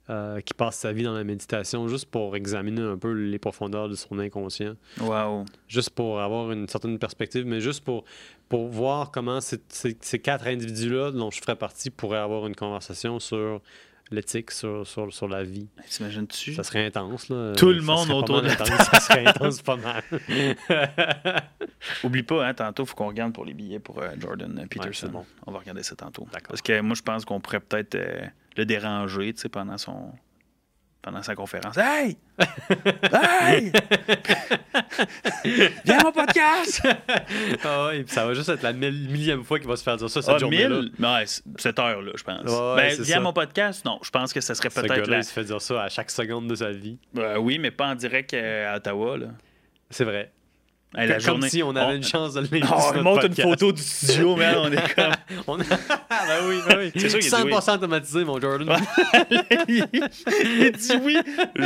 euh, 0.10 0.40
qui 0.42 0.54
passe 0.54 0.78
sa 0.78 0.94
vie 0.94 1.04
dans 1.04 1.14
la 1.14 1.24
méditation 1.26 1.88
juste 1.90 2.06
pour 2.06 2.36
examiner 2.36 2.82
un 2.82 2.98
peu 2.98 3.12
les 3.12 3.40
profondeurs 3.40 3.90
de 3.90 3.96
son 3.96 4.20
inconscient 4.20 4.76
Wow. 5.02 5.44
juste 5.68 5.90
pour 5.90 6.22
avoir 6.22 6.52
une 6.52 6.68
certaine 6.70 6.98
perspective, 6.98 7.46
mais 7.46 7.60
juste 7.60 7.84
pour, 7.84 8.06
pour 8.48 8.68
voir 8.70 9.12
comment 9.12 9.42
ces, 9.42 9.60
ces- 9.68 9.98
ces 10.00 10.20
quatre 10.20 10.48
individus-là 10.48 11.12
dont 11.12 11.30
je 11.32 11.42
ferais 11.42 11.56
partie 11.58 11.90
pourraient 11.90 12.20
avoir 12.20 12.48
une 12.48 12.56
conversation 12.56 13.20
sur 13.20 13.62
l'éthique, 14.10 14.52
sur, 14.52 14.88
sur, 14.88 15.14
sur 15.14 15.28
la 15.28 15.44
vie. 15.44 15.68
T'imagines-tu? 15.90 16.54
Ça 16.54 16.64
serait 16.64 16.86
intense, 16.86 17.28
là. 17.28 17.52
Tout 17.58 17.68
le 17.74 17.82
Ça 17.82 17.86
monde 17.86 18.10
autour 18.12 18.42
de 18.42 18.48
la. 18.48 18.56
Ça 18.66 19.00
serait 19.02 19.28
intense 19.28 19.62
pas 19.62 19.76
mal. 19.76 20.02
Oublie 22.04 22.24
pas, 22.24 22.48
hein, 22.48 22.54
tantôt, 22.54 22.84
il 22.84 22.86
faut 22.88 22.96
qu'on 22.96 23.08
regarde 23.08 23.34
pour 23.34 23.46
les 23.46 23.54
billets 23.54 23.80
pour 23.80 24.00
euh, 24.02 24.10
Jordan 24.20 24.66
Peterson. 24.70 25.08
c'est 25.08 25.12
bon. 25.12 25.26
On 25.46 25.52
va 25.52 25.60
regarder 25.60 25.84
ça 25.84 25.96
tantôt. 25.96 26.26
D'accord. 26.32 26.50
Parce 26.50 26.62
que 26.62 26.80
moi, 26.82 26.96
je 26.96 27.02
pense 27.02 27.26
qu'on 27.26 27.40
pourrait 27.40 27.60
peut-être 27.60 27.96
euh, 27.96 28.26
le 28.58 28.66
déranger 28.66 29.34
tu 29.34 29.42
sais, 29.42 29.50
pendant 29.50 29.78
son 29.78 30.12
pendant 31.02 31.22
sa 31.24 31.36
conférence. 31.36 31.78
Hey! 31.78 32.18
hey! 33.14 33.72
Viens 35.86 36.00
à 36.00 36.04
mon 36.04 36.12
podcast! 36.12 36.86
ah 37.64 37.88
ouais, 37.88 38.04
ça 38.08 38.26
va 38.26 38.34
juste 38.34 38.50
être 38.50 38.64
la 38.64 38.74
millième 38.74 39.44
fois 39.46 39.58
qu'il 39.58 39.70
va 39.70 39.78
se 39.78 39.84
faire 39.84 39.96
dire 39.96 40.10
ça 40.10 40.22
cette 40.22 40.36
Ah, 40.36 40.38
journée-là. 40.38 40.82
1000? 40.82 40.92
Ouais, 41.00 41.24
cette 41.58 41.80
heure-là, 41.80 42.12
je 42.14 42.24
pense. 42.24 42.42
Ouais, 42.52 42.76
ben, 42.76 43.02
viens 43.04 43.18
à 43.18 43.22
mon 43.22 43.32
podcast? 43.32 43.86
Non, 43.86 44.00
je 44.04 44.10
pense 44.10 44.34
que 44.34 44.42
ça 44.42 44.54
serait 44.54 44.70
Ce 44.70 44.82
peut-être 44.82 45.08
la... 45.08 45.18
il 45.20 45.24
se 45.24 45.32
fait 45.32 45.46
dire 45.46 45.62
ça 45.62 45.84
à 45.84 45.88
chaque 45.90 46.12
seconde 46.12 46.48
de 46.48 46.56
sa 46.56 46.72
vie. 46.72 47.00
Euh, 47.18 47.38
oui, 47.38 47.58
mais 47.58 47.72
pas 47.72 47.88
en 47.88 47.96
direct 47.96 48.34
euh, 48.34 48.74
à 48.74 48.78
Ottawa. 48.78 49.18
Là. 49.18 49.28
C'est 49.90 50.04
vrai. 50.04 50.34
Hey, 50.96 51.08
la 51.10 51.16
Comme 51.16 51.24
journée... 51.26 51.50
si 51.50 51.62
on 51.62 51.76
avait 51.76 51.98
une 51.98 52.04
chance 52.04 52.34
de 52.34 52.40
l'inviter 52.40 52.66
Oh, 52.72 52.92
on 52.96 53.04
monte 53.04 53.24
une 53.26 53.36
photo 53.36 53.72
du 53.74 53.82
studio, 53.82 54.36
man. 54.38 54.56
On 54.58 54.72
est 54.72 54.96
comme... 54.96 55.12
On 55.48 55.60
a... 55.60 55.64
ben 55.64 56.48
oui, 56.48 56.56
ben 56.68 56.78
oui. 56.80 56.92
C'est 56.96 57.10
sûr 57.10 57.20
qu'il 57.20 57.36
a 57.36 57.38
dit 57.40 57.44
oui. 57.46 57.52
100% 57.52 57.76
automatisé, 57.76 58.24
mon 58.24 58.40
Jordan. 58.40 58.70
il 59.68 60.72
dit 60.72 60.94
oui 61.04 61.18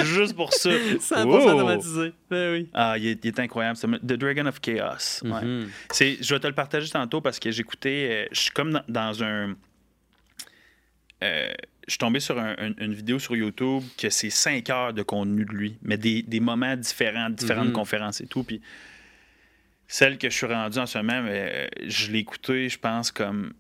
juste 0.06 0.36
pour 0.36 0.52
ça. 0.54 0.72
100% 0.72 1.24
Wow. 1.26 1.50
automatisé. 1.54 2.14
Ben 2.30 2.52
oui. 2.54 2.70
Ah, 2.74 2.96
il 2.98 3.08
est, 3.08 3.24
il 3.24 3.28
est 3.28 3.40
incroyable. 3.40 3.78
The 3.78 4.14
Dragon 4.14 4.48
of 4.48 4.60
Chaos. 4.60 5.22
Ouais. 5.24 5.42
Mhm. 5.46 5.70
Je 5.94 6.34
vais 6.34 6.40
te 6.40 6.48
le 6.48 6.54
partager 6.54 6.90
tantôt 6.90 7.22
parce 7.22 7.40
que 7.40 7.52
j'écoutais. 7.52 8.08
euh, 8.10 8.28
je 8.32 8.40
suis 8.42 8.52
comme 8.52 8.72
dans, 8.72 8.84
dans 8.90 9.24
un. 9.24 9.56
euh, 11.24 11.52
je 11.88 11.92
suis 11.92 11.98
tombé 12.00 12.20
sur 12.20 12.40
un- 12.40 12.56
un- 12.58 12.74
une 12.80 12.94
vidéo 12.94 13.20
sur 13.20 13.36
YouTube 13.36 13.84
que 13.98 14.10
c'est 14.10 14.30
5 14.30 14.70
heures 14.72 14.94
de 14.94 15.04
contenu 15.04 15.46
de 15.46 15.52
lui, 15.52 15.78
mais 15.84 15.98
des, 15.98 16.22
des 16.24 16.40
moments 16.40 16.76
différents, 16.76 17.30
différentes 17.30 17.68
Mhm. 17.68 17.74
conférences 17.74 18.22
et 18.22 18.28
tout. 18.28 18.44
Puis 18.44 18.62
celle 19.92 20.18
que 20.18 20.30
je 20.30 20.36
suis 20.38 20.46
rendu 20.48 20.80
en 20.80 20.86
ce 20.86 20.98
moment, 21.00 21.22
euh, 21.28 21.68
je 21.86 22.12
l'ai 22.14 22.20
écoutée, 22.20 22.70
je 22.70 22.80
pense, 22.80 23.12
comme 23.12 23.52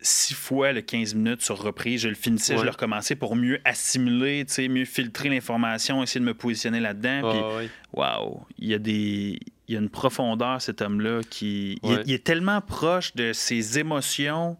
six 0.00 0.34
fois 0.34 0.72
le 0.72 0.80
15 0.80 1.14
minutes 1.14 1.42
sur 1.42 1.62
reprise. 1.62 2.00
Je 2.00 2.08
le 2.08 2.16
finissais, 2.16 2.58
je 2.58 2.64
le 2.64 2.70
recommençais 2.70 3.14
pour 3.14 3.36
mieux 3.36 3.60
assimiler, 3.64 4.44
mieux 4.68 4.84
filtrer 4.84 5.28
l'information, 5.28 6.02
essayer 6.02 6.20
de 6.20 6.24
me 6.26 6.34
positionner 6.34 6.80
là-dedans. 6.80 7.30
Puis 7.30 7.38
ouais. 7.58 7.70
Wow, 7.92 8.46
il 8.58 8.68
y 8.68 8.74
a 8.74 8.78
des 8.78 9.38
il 9.68 9.74
y 9.74 9.76
a 9.76 9.80
une 9.80 9.88
profondeur 9.88 10.60
cet 10.60 10.82
homme-là 10.82 11.20
qui 11.30 11.78
il, 11.84 11.90
est, 11.90 11.94
Ouais. 11.94 12.02
il 12.06 12.12
est 12.14 12.24
tellement 12.24 12.60
proche 12.60 13.14
de 13.14 13.32
ses 13.32 13.78
émotions 13.78 14.56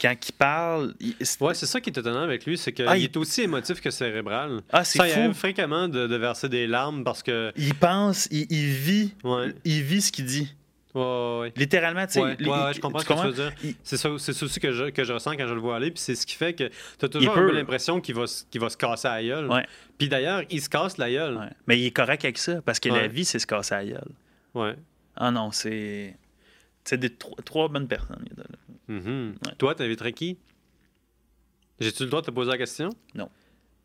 quand 0.00 0.14
il 0.28 0.32
parle. 0.32 0.94
il- 1.00 1.14
Ouais, 1.40 1.54
c'est 1.54 1.66
ça 1.66 1.80
qui 1.80 1.90
est 1.90 1.98
étonnant 1.98 2.22
avec 2.22 2.44
lui, 2.46 2.58
c'est 2.58 2.72
qu'il 2.72 2.86
Ah, 2.86 2.96
il- 2.96 3.04
est 3.04 3.16
aussi 3.16 3.42
émotif 3.42 3.80
que 3.80 3.90
cérébral. 3.90 4.60
Ah, 4.72 4.84
c'est 4.84 4.98
Ça, 4.98 5.08
il 5.08 5.12
fou. 5.14 5.20
arrive 5.20 5.32
fréquemment 5.34 5.88
de, 5.88 6.06
de 6.06 6.16
verser 6.16 6.48
des 6.48 6.66
larmes 6.66 7.02
parce 7.04 7.22
que. 7.22 7.52
Il 7.56 7.74
pense, 7.74 8.28
il, 8.30 8.46
il 8.50 8.66
vit, 8.72 9.14
Ouais, 9.24 9.54
il 9.64 9.82
vit 9.82 10.02
ce 10.02 10.12
qu'il 10.12 10.26
dit. 10.26 10.52
ouais, 10.94 11.00
ouais. 11.02 11.38
ouais. 11.40 11.52
Littéralement, 11.56 12.06
tu 12.06 12.12
sais. 12.14 12.20
Ouais, 12.22 12.36
il- 12.38 12.46
il- 12.46 12.74
je 12.74 12.80
comprends 12.80 12.98
ce 13.00 13.06
que 13.06 13.12
tu 13.14 13.26
veux 13.26 13.32
dire. 13.32 13.52
Il- 13.64 13.74
C'est 13.82 13.96
ça, 13.96 14.10
c'est 14.18 14.32
ça 14.34 14.44
aussi 14.44 14.60
que 14.60 14.72
je, 14.72 14.90
que 14.90 15.02
je 15.04 15.12
ressens 15.14 15.32
quand 15.36 15.46
je 15.48 15.54
le 15.54 15.60
vois 15.60 15.76
aller, 15.76 15.90
puis 15.90 16.00
c'est 16.00 16.14
ce 16.14 16.26
qui 16.26 16.34
fait 16.36 16.52
que 16.52 16.64
tu 16.98 17.04
as 17.04 17.08
toujours 17.08 17.34
Il 17.48 17.54
l'impression 17.54 18.00
qu'il 18.00 18.14
va, 18.14 18.24
va 18.24 18.68
se 18.70 18.76
casser 18.76 19.08
la 19.08 19.22
gueule. 19.22 19.46
Ouais. 19.50 19.66
Puis 19.98 20.08
d'ailleurs, 20.10 20.42
il 20.50 20.60
se 20.60 20.68
casse 20.68 20.98
la 20.98 21.10
gueule. 21.10 21.50
Mais 21.66 21.78
il 21.80 21.86
est 21.86 21.90
correct 21.90 22.22
avec 22.24 22.36
ça 22.38 22.60
parce 22.62 22.80
que 22.80 22.90
la 22.90 23.08
vie, 23.08 23.24
c'est 23.24 23.38
se 23.38 23.46
casser 23.46 23.74
la 23.74 23.84
gueule. 23.86 24.10
Ouais. 24.54 24.74
Ah 25.16 25.30
non, 25.30 25.50
c'est. 25.52 26.14
C'est 26.86 26.98
des 26.98 27.10
trois, 27.10 27.36
trois 27.44 27.68
bonnes 27.68 27.88
personnes. 27.88 28.24
de- 28.36 28.94
Mhm. 28.94 29.34
Ouais. 29.44 29.52
Toi, 29.58 29.74
t'inviterais 29.74 30.12
qui? 30.12 30.38
J'ai-tu 31.80 32.04
le 32.04 32.08
droit 32.08 32.22
de 32.22 32.26
te 32.26 32.30
poser 32.30 32.50
la 32.52 32.56
question? 32.58 32.88
Non. 33.14 33.28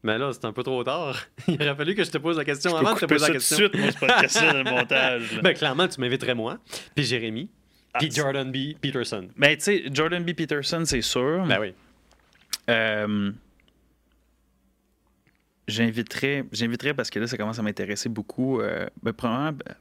Mais 0.04 0.18
là, 0.18 0.32
c'est 0.34 0.46
un 0.46 0.54
peu 0.54 0.64
trop 0.64 0.84
tard. 0.84 1.18
Il 1.48 1.56
aurait 1.62 1.76
fallu 1.76 1.96
que 1.96 2.04
je 2.04 2.12
te 2.12 2.18
pose 2.20 2.38
la 2.38 2.46
question 2.46 2.72
Je 2.72 2.76
avant 2.78 2.94
de 2.94 3.00
te 3.00 3.06
poser 3.06 3.20
la 3.20 3.28
tout 3.28 3.34
de 3.34 3.38
question. 3.40 3.58
suite, 3.58 3.76
moi, 3.78 3.92
c'est 3.92 4.00
pas 4.00 4.16
de 4.18 4.22
question 4.22 4.48
dans 4.52 4.64
le 4.64 4.64
montage. 4.64 5.36
là. 5.36 5.42
Ben, 5.42 5.54
clairement, 5.56 5.88
tu 5.88 6.00
m'inviterais 6.00 6.36
moi, 6.36 6.60
puis 6.96 7.04
Jérémy, 7.04 7.50
Ah, 7.94 8.00
puis 8.00 8.10
Jordan 8.12 8.52
B. 8.52 8.76
Peterson. 8.80 9.28
Mais 9.36 9.58
tu 9.58 9.64
sais, 9.64 9.84
Jordan 9.94 10.24
B. 10.24 10.34
Peterson, 10.34 10.84
c'est 10.86 11.02
sûr. 11.02 11.46
Ben 11.48 11.60
oui. 11.60 11.74
Euh, 12.70 13.32
J'inviterais, 15.68 16.44
j'inviterais 16.52 16.94
parce 16.94 17.10
que 17.10 17.20
là, 17.20 17.28
ça 17.28 17.38
commence 17.38 17.60
à 17.60 17.62
m'intéresser 17.62 18.10
beaucoup. 18.10 18.60
Euh, 18.60 18.88
ben, 19.04 19.14
premièrement, 19.14 19.52
ben, 19.54 19.76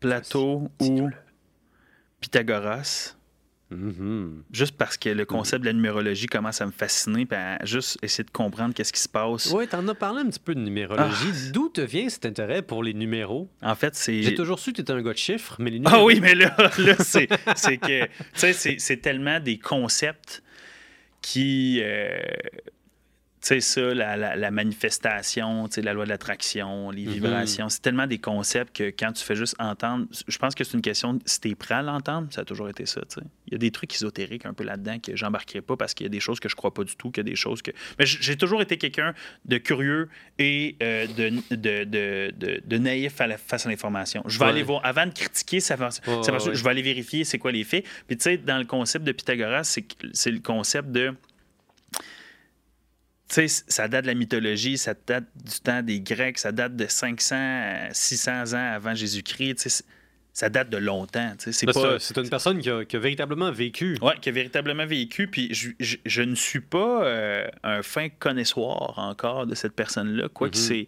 Plato 0.00 0.68
ou 0.80 1.10
Pythagoras. 2.20 3.14
Mhm. 3.70 4.44
Juste 4.50 4.76
parce 4.78 4.96
que 4.96 5.10
le 5.10 5.26
concept 5.26 5.60
de 5.60 5.66
la 5.66 5.74
numérologie 5.74 6.26
commence 6.26 6.60
à 6.62 6.66
me 6.66 6.70
fasciner, 6.70 7.26
puis 7.26 7.36
à 7.36 7.62
juste 7.64 7.98
essayer 8.02 8.24
de 8.24 8.30
comprendre 8.30 8.72
qu'est-ce 8.72 8.92
qui 8.92 9.00
se 9.00 9.08
passe. 9.08 9.50
Ouais, 9.50 9.66
t'en 9.66 9.86
as 9.88 9.94
parlé 9.94 10.22
un 10.22 10.26
petit 10.26 10.40
peu 10.40 10.54
de 10.54 10.60
numérologie. 10.60 11.28
Ah. 11.30 11.50
D'où 11.52 11.68
te 11.68 11.82
vient 11.82 12.08
cet 12.08 12.24
intérêt 12.24 12.62
pour 12.62 12.82
les 12.82 12.94
numéros? 12.94 13.48
En 13.62 13.74
fait, 13.74 13.94
c'est. 13.94 14.22
J'ai 14.22 14.34
toujours 14.34 14.58
su 14.58 14.70
que 14.70 14.76
tu 14.76 14.82
étais 14.82 14.92
un 14.92 15.02
gars 15.02 15.12
de 15.12 15.18
chiffres, 15.18 15.56
mais 15.58 15.70
les 15.70 15.80
numéros... 15.80 15.96
Ah 16.00 16.04
oui, 16.04 16.18
mais 16.20 16.34
là, 16.34 16.56
là 16.78 16.96
c'est, 16.98 17.28
c'est 17.56 17.76
que. 17.76 18.04
Tu 18.06 18.10
sais, 18.52 18.78
c'est, 18.78 18.96
tellement 18.96 19.38
des 19.38 19.58
concepts 19.58 20.42
qui. 21.20 21.80
euh, 21.82 22.18
sais, 23.40 23.60
ça, 23.60 23.80
la, 23.94 24.16
la- 24.16 24.36
la 24.36 24.50
manifestation, 24.50 25.68
la 25.82 25.92
loi 25.92 26.04
de 26.04 26.08
l'attraction, 26.10 26.90
les 26.90 27.04
Mhm. 27.06 27.12
vibrations, 27.12 27.68
c'est 27.68 27.80
tellement 27.82 28.06
des 28.06 28.18
concepts 28.18 28.76
que 28.76 28.84
quand 28.90 29.12
tu 29.12 29.24
fais 29.24 29.36
juste 29.36 29.54
entendre, 29.58 30.06
je 30.26 30.38
pense 30.38 30.54
que 30.54 30.64
c'est 30.64 30.74
une 30.74 30.82
question, 30.82 31.14
de- 31.14 31.22
si 31.24 31.40
t'es 31.40 31.54
prêt 31.54 31.74
à 31.76 31.82
l'entendre, 31.82 32.28
ça 32.32 32.40
a 32.40 32.44
toujours 32.44 32.68
été 32.68 32.86
ça, 32.86 33.00
tu 33.02 33.20
sais. 33.20 33.26
Il 33.46 33.52
y 33.52 33.54
a 33.54 33.58
des 33.58 33.70
trucs 33.70 33.94
ésotériques 33.94 34.44
un 34.46 34.52
peu 34.52 34.64
là-dedans 34.64 34.98
que 34.98 35.14
j'embarquerai 35.16 35.60
pas 35.62 35.76
parce 35.76 35.94
qu'il 35.94 36.04
y 36.04 36.08
a 36.08 36.10
des 36.10 36.20
choses 36.20 36.40
que 36.40 36.48
je 36.48 36.56
crois 36.56 36.74
pas 36.74 36.84
du 36.84 36.96
tout, 36.96 37.10
qu'il 37.10 37.24
y 37.24 37.26
a 37.28 37.30
des 37.30 37.36
choses 37.36 37.62
que... 37.62 37.70
Mais 37.98 38.04
j'ai 38.06 38.36
toujours 38.36 38.60
été 38.60 38.76
quelqu'un 38.76 39.14
de 39.44 39.58
curieux 39.58 40.08
et 40.38 40.76
euh, 40.82 41.06
de, 41.06 41.30
de, 41.84 42.60
de, 42.66 42.78
naïf 42.78 43.20
à 43.20 43.26
la- 43.26 43.38
face 43.38 43.66
à 43.66 43.70
l'information. 43.70 44.22
Je 44.26 44.38
vais 44.38 44.44
Ouais. 44.44 44.50
aller 44.50 44.62
voir, 44.62 44.84
avant 44.84 45.06
de 45.06 45.12
critiquer, 45.12 45.60
ça 45.60 45.76
va, 45.76 45.90
ça 45.90 46.02
va- 46.06 46.18
Ouais, 46.20 46.30
ouais. 46.48 46.54
je 46.54 46.62
vais 46.64 46.70
aller 46.70 46.82
vérifier 46.82 47.24
c'est 47.24 47.38
quoi 47.38 47.52
les 47.52 47.64
faits. 47.64 47.84
Puis 48.06 48.16
tu 48.16 48.24
sais, 48.24 48.36
dans 48.36 48.58
le 48.58 48.64
concept 48.64 49.04
de 49.04 49.12
Pythagoras, 49.12 49.64
c'est 49.64 50.30
le 50.30 50.40
concept 50.40 50.90
de... 50.90 51.14
Ça 53.28 53.88
date 53.88 54.02
de 54.04 54.06
la 54.08 54.14
mythologie, 54.14 54.78
ça 54.78 54.94
date 55.06 55.24
du 55.36 55.60
temps 55.60 55.82
des 55.82 56.00
Grecs, 56.00 56.38
ça 56.38 56.50
date 56.52 56.76
de 56.76 56.86
500, 56.86 57.34
à 57.36 57.94
600 57.94 58.54
ans 58.54 58.72
avant 58.74 58.94
Jésus-Christ. 58.94 59.84
Ça 60.32 60.48
date 60.48 60.70
de 60.70 60.76
longtemps. 60.76 61.32
C'est 61.38 61.66
pas... 61.66 61.96
une 62.16 62.28
personne 62.30 62.60
qui 62.60 62.70
a, 62.70 62.84
qui 62.84 62.94
a 62.94 62.98
véritablement 63.00 63.50
vécu. 63.50 63.98
Oui, 64.00 64.12
qui 64.20 64.28
a 64.28 64.32
véritablement 64.32 64.86
vécu. 64.86 65.26
Puis 65.26 65.52
je, 65.52 65.70
je- 65.80 65.96
je 66.06 66.22
ne 66.22 66.36
suis 66.36 66.60
pas 66.60 67.04
euh, 67.04 67.48
un 67.64 67.82
fin 67.82 68.08
connaisseur 68.08 68.96
encore 68.98 69.46
de 69.48 69.56
cette 69.56 69.72
personne-là. 69.74 70.28
Quoique 70.32 70.56
Mhm. 70.56 70.62
c'est. 70.62 70.86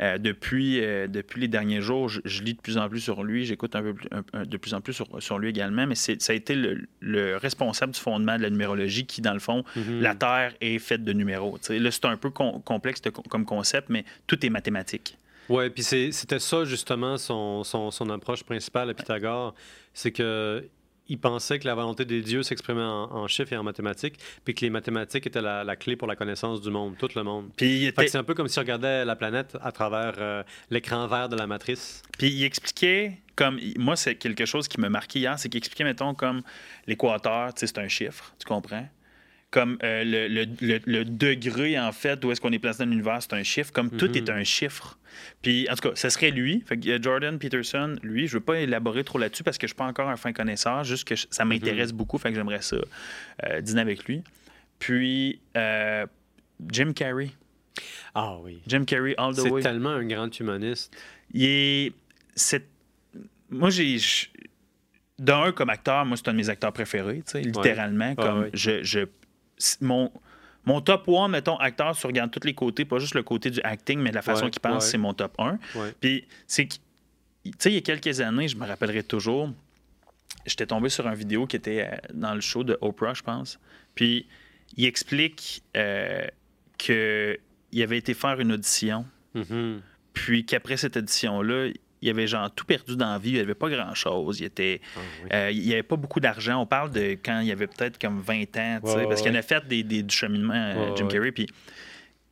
Euh, 0.00 0.16
depuis, 0.18 0.80
euh, 0.80 1.06
depuis 1.08 1.40
les 1.40 1.48
derniers 1.48 1.80
jours, 1.80 2.08
je, 2.08 2.20
je 2.24 2.42
lis 2.42 2.54
de 2.54 2.60
plus 2.60 2.78
en 2.78 2.88
plus 2.88 3.00
sur 3.00 3.24
lui, 3.24 3.44
j'écoute 3.44 3.74
un 3.74 3.82
peu 3.82 3.94
plus- 3.94 4.08
un- 4.12 4.22
un- 4.40 4.44
de 4.44 4.56
plus 4.56 4.72
en 4.74 4.80
plus 4.80 4.92
sur, 4.92 5.06
sur 5.22 5.38
lui 5.38 5.48
également, 5.50 5.86
mais 5.86 5.94
ça 5.96 6.12
a 6.28 6.32
été 6.34 6.54
le, 6.54 6.82
le 7.00 7.36
responsable 7.36 7.92
du 7.92 8.00
fondement 8.00 8.36
de 8.36 8.42
la 8.42 8.50
numérologie 8.50 9.06
qui, 9.06 9.20
dans 9.20 9.32
le 9.34 9.40
fond, 9.40 9.64
Mhm. 9.76 10.00
la 10.00 10.14
Terre 10.14 10.54
est 10.60 10.78
faite 10.78 11.04
de 11.04 11.12
numéros. 11.12 11.58
Là, 11.68 11.90
c'est 11.90 12.04
un 12.04 12.16
peu 12.16 12.30
com- 12.30 12.60
complexe 12.64 13.02
de- 13.02 13.10
comme 13.10 13.44
concept, 13.44 13.88
mais 13.90 14.04
tout 14.26 14.44
est 14.46 14.50
mathématique. 14.50 15.16
Ouais, 15.48 15.70
puis 15.70 15.82
c'était 15.82 16.38
ça 16.38 16.64
justement 16.64 17.16
son, 17.16 17.64
son, 17.64 17.90
son 17.90 18.10
approche 18.10 18.44
principale 18.44 18.90
à 18.90 18.94
Pythagore, 18.94 19.54
c'est 19.94 20.12
que 20.12 20.62
il 21.08 21.18
pensait 21.18 21.58
que 21.58 21.66
la 21.66 21.74
volonté 21.74 22.04
des 22.04 22.20
dieux 22.22 22.42
s'exprimait 22.42 22.82
en, 22.82 23.10
en 23.12 23.26
chiffres 23.28 23.52
et 23.52 23.56
en 23.56 23.62
mathématiques, 23.62 24.18
puis 24.44 24.54
que 24.54 24.60
les 24.62 24.70
mathématiques 24.70 25.26
étaient 25.26 25.40
la, 25.42 25.64
la 25.64 25.76
clé 25.76 25.96
pour 25.96 26.06
la 26.08 26.16
connaissance 26.16 26.60
du 26.60 26.70
monde, 26.70 26.96
tout 26.98 27.08
le 27.16 27.22
monde. 27.22 27.50
Puis 27.56 27.86
était- 27.86 28.08
c'est 28.08 28.18
un 28.18 28.24
peu 28.24 28.34
comme 28.34 28.48
si 28.48 28.58
on 28.58 28.62
regardait 28.62 29.04
la 29.04 29.16
planète 29.16 29.56
à 29.62 29.72
travers 29.72 30.14
euh, 30.18 30.42
l'écran 30.70 31.06
vert 31.06 31.28
de 31.28 31.36
la 31.36 31.46
matrice. 31.46 32.02
Puis 32.18 32.28
il 32.28 32.44
expliquait, 32.44 33.18
comme 33.36 33.58
moi, 33.78 33.96
c'est 33.96 34.16
quelque 34.16 34.44
chose 34.44 34.68
qui 34.68 34.80
me 34.80 34.88
marquait 34.88 35.20
hier, 35.20 35.38
c'est 35.38 35.48
qu'il 35.48 35.58
expliquait, 35.58 35.84
mettons, 35.84 36.14
comme 36.14 36.42
l'équateur, 36.86 37.52
c'est 37.56 37.78
un 37.78 37.88
chiffre, 37.88 38.32
tu 38.38 38.44
comprends? 38.46 38.88
Comme 39.50 39.78
euh, 39.82 40.04
le, 40.04 40.28
le- 40.28 40.46
le- 40.60 40.80
le 40.84 41.04
degré, 41.04 41.78
en 41.78 41.92
fait, 41.92 42.22
où 42.24 42.30
est-ce 42.30 42.40
qu'on 42.40 42.52
est 42.52 42.58
placé 42.58 42.84
dans 42.84 42.90
l'univers, 42.90 43.22
c'est 43.22 43.32
un 43.32 43.42
chiffre. 43.42 43.72
Comme 43.72 43.90
tout 43.90 44.08
Mhm. 44.08 44.16
est 44.16 44.30
un 44.30 44.44
chiffre. 44.44 44.98
Puis, 45.42 45.66
en 45.70 45.74
tout 45.74 45.88
cas, 45.88 45.94
ce 45.96 46.10
serait 46.10 46.30
lui. 46.30 46.62
Fait 46.66 46.78
que, 46.78 46.88
euh, 46.90 46.98
Jordan 47.00 47.38
Peterson, 47.38 47.96
lui, 48.02 48.26
je 48.28 48.34
veux 48.34 48.40
pas 48.44 48.58
élaborer 48.60 49.04
trop 49.04 49.18
là-dessus 49.18 49.42
parce 49.42 49.56
que 49.56 49.66
je 49.66 49.70
suis 49.72 49.76
pas 49.76 49.86
encore 49.86 50.08
un 50.10 50.16
fin 50.16 50.32
connaisseur, 50.32 50.84
juste 50.84 51.08
que 51.08 51.16
je- 51.16 51.26
ça 51.30 51.44
Mhm. 51.44 51.48
m'intéresse 51.54 51.92
beaucoup, 51.92 52.18
fait 52.18 52.28
que 52.30 52.34
j'aimerais 52.34 52.60
ça 52.62 52.76
euh, 53.44 53.60
dîner 53.62 53.80
avec 53.80 54.04
lui. 54.04 54.22
Puis, 54.78 55.40
euh, 55.56 56.06
Jim 56.70 56.92
Carrey. 56.92 57.30
Ah 58.14 58.36
oui. 58.42 58.60
Jim 58.66 58.84
Carrey, 58.84 59.14
all 59.16 59.32
the 59.34 59.40
C'est 59.40 59.50
way. 59.50 59.62
tellement 59.62 59.90
un 59.90 60.04
grand 60.06 60.38
humaniste. 60.38 60.94
Il 61.32 61.44
est. 61.44 61.92
c'est- 62.34 62.66
Moi, 63.50 63.70
j'ai. 63.70 63.96
D'un, 65.18 65.50
comme 65.52 65.70
acteur, 65.70 66.04
moi, 66.04 66.16
c'est 66.16 66.28
un 66.28 66.32
de 66.32 66.36
mes 66.36 66.48
acteurs 66.48 66.72
préférés, 66.72 67.22
tu 67.26 67.32
sais, 67.32 67.40
littéralement. 67.40 68.14
Comme 68.14 68.42
ouais. 68.42 68.50
je, 68.54 68.84
je- 68.84 69.00
c'est- 69.00 69.08
mon, 69.80 70.12
mon 70.64 70.80
top 70.80 71.08
1, 71.08 71.28
mettons, 71.28 71.56
acteur, 71.56 71.96
tu 71.96 72.06
regardes 72.06 72.30
tous 72.30 72.46
les 72.46 72.54
côtés, 72.54 72.84
pas 72.84 72.98
juste 72.98 73.14
le 73.14 73.22
côté 73.22 73.50
du 73.50 73.60
acting, 73.62 73.98
mais 74.00 74.10
de 74.10 74.14
la 74.16 74.22
façon 74.22 74.44
Ouais, 74.46 74.50
qu'il 74.50 74.60
pense, 74.60 74.84
ouais. 74.84 74.90
c'est 74.90 74.98
mon 74.98 75.14
top 75.14 75.34
1. 75.38 75.58
Ouais. 75.76 75.94
Puis, 76.00 76.26
c'est 76.46 76.66
que, 76.66 76.74
tu 77.44 77.52
sais, 77.58 77.70
il 77.70 77.74
y 77.74 77.78
a 77.78 77.80
quelques 77.80 78.20
années, 78.20 78.48
je 78.48 78.56
me 78.56 78.66
rappellerai 78.66 79.02
toujours, 79.02 79.50
j'étais 80.46 80.66
tombé 80.66 80.88
sur 80.88 81.06
une 81.06 81.14
vidéo 81.14 81.46
qui 81.46 81.56
était 81.56 81.88
euh, 81.90 81.96
dans 82.12 82.34
le 82.34 82.40
show 82.40 82.64
de 82.64 82.76
Oprah, 82.80 83.14
je 83.14 83.22
pense. 83.22 83.58
Puis, 83.94 84.26
il 84.76 84.84
explique 84.84 85.62
euh, 85.76 86.26
qu'il 86.76 87.82
avait 87.82 87.98
été 87.98 88.14
faire 88.14 88.38
une 88.40 88.52
audition, 88.52 89.06
Mhm. 89.34 89.80
puis 90.12 90.44
qu'après 90.44 90.76
cette 90.76 90.96
audition-là, 90.96 91.68
il 92.02 92.10
avait 92.10 92.26
genre 92.26 92.50
tout 92.54 92.64
perdu 92.64 92.96
dans 92.96 93.10
la 93.12 93.18
vie, 93.18 93.30
il 93.30 93.34
n'y 93.34 93.40
avait 93.40 93.54
pas 93.54 93.68
grand-chose. 93.68 94.40
Il 94.40 94.44
était. 94.44 94.80
Ah 94.96 95.00
oui. 95.24 95.28
Euh, 95.32 95.50
il 95.50 95.72
avait 95.72 95.82
pas 95.82 95.96
beaucoup 95.96 96.20
d'argent. 96.20 96.60
On 96.62 96.66
parle 96.66 96.90
de 96.90 97.12
quand 97.22 97.40
il 97.40 97.50
avait 97.50 97.66
peut-être 97.66 97.98
comme 98.00 98.20
20 98.20 98.56
ans, 98.56 98.80
tu 98.84 98.90
sais, 98.90 98.96
Ouais, 98.96 99.06
parce 99.06 99.20
qu'il 99.22 99.30
en 99.32 99.34
a 99.34 99.42
fait 99.42 99.66
des, 99.66 99.82
des- 99.82 100.02
du 100.02 100.14
cheminement, 100.14 100.74
Ouais, 100.76 100.92
Jim. 100.96 101.08
Carrey. 101.08 101.32
Puis 101.32 101.46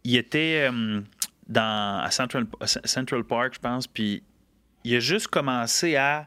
il 0.04 0.16
était 0.16 0.68
euh, 0.70 1.00
dans, 1.48 2.00
à 2.04 2.10
Central, 2.10 2.46
Central 2.84 3.24
Park, 3.24 3.54
je 3.54 3.58
pense, 3.60 3.86
puis 3.86 4.22
il 4.84 4.94
a 4.96 5.00
juste 5.00 5.26
commencé 5.28 5.96
à 5.96 6.26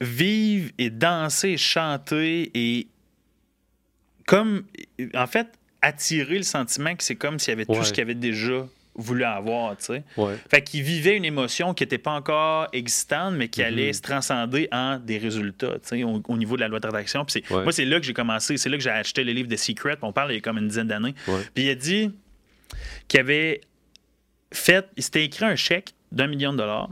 vivre 0.00 0.70
et 0.78 0.90
danser, 0.90 1.56
chanter 1.56 2.50
et 2.54 2.88
comme, 4.26 4.64
en 5.14 5.26
fait, 5.26 5.48
attirer 5.82 6.38
le 6.38 6.42
sentiment 6.42 6.94
que 6.96 7.04
c'est 7.04 7.14
comme 7.14 7.38
s'il 7.38 7.50
y 7.50 7.52
avait 7.52 7.64
tout 7.66 7.82
ce 7.84 7.92
qu'il 7.92 8.02
avait 8.02 8.14
déjà 8.14 8.66
voulu 8.96 9.24
avoir, 9.24 9.76
tu 9.76 9.84
sais. 9.84 10.04
Ouais. 10.16 10.34
Fait 10.50 10.62
qu'il 10.62 10.82
vivait 10.82 11.16
une 11.16 11.24
émotion 11.24 11.74
qui 11.74 11.82
n'était 11.82 11.98
pas 11.98 12.12
encore 12.12 12.66
existante, 12.72 13.34
mais 13.34 13.48
qui 13.48 13.62
allait 13.62 13.88
Mhm. 13.88 13.92
se 13.92 14.00
transcender 14.02 14.68
en 14.72 14.98
des 14.98 15.18
résultats, 15.18 15.74
tu 15.74 15.88
sais, 15.98 16.02
au, 16.04 16.22
au 16.26 16.36
niveau 16.36 16.56
de 16.56 16.60
la 16.62 16.68
loi 16.68 16.80
d'attraction. 16.80 17.24
Puis 17.24 17.42
Ouais. 17.50 17.62
Moi, 17.62 17.72
c'est 17.72 17.84
là 17.84 18.00
que 18.00 18.06
j'ai 18.06 18.14
commencé. 18.14 18.56
C'est 18.56 18.68
là 18.68 18.76
que 18.76 18.82
j'ai 18.82 18.90
acheté 18.90 19.22
le 19.24 19.32
livre 19.32 19.48
de 19.48 19.56
Secret. 19.56 19.96
On 20.02 20.12
parle 20.12 20.32
il 20.32 20.36
y 20.36 20.38
a 20.38 20.40
comme 20.40 20.58
une 20.58 20.68
dizaine 20.68 20.88
d'années. 20.88 21.14
Ouais. 21.28 21.40
Puis 21.54 21.64
il 21.64 21.70
a 21.70 21.74
dit 21.74 22.10
qu'il 23.08 23.20
avait 23.20 23.60
fait, 24.52 24.86
il 24.96 25.02
s'était 25.02 25.24
écrit 25.24 25.44
un 25.44 25.56
chèque 25.56 25.90
d'un 26.12 26.26
million 26.26 26.52
de 26.52 26.58
dollars. 26.58 26.88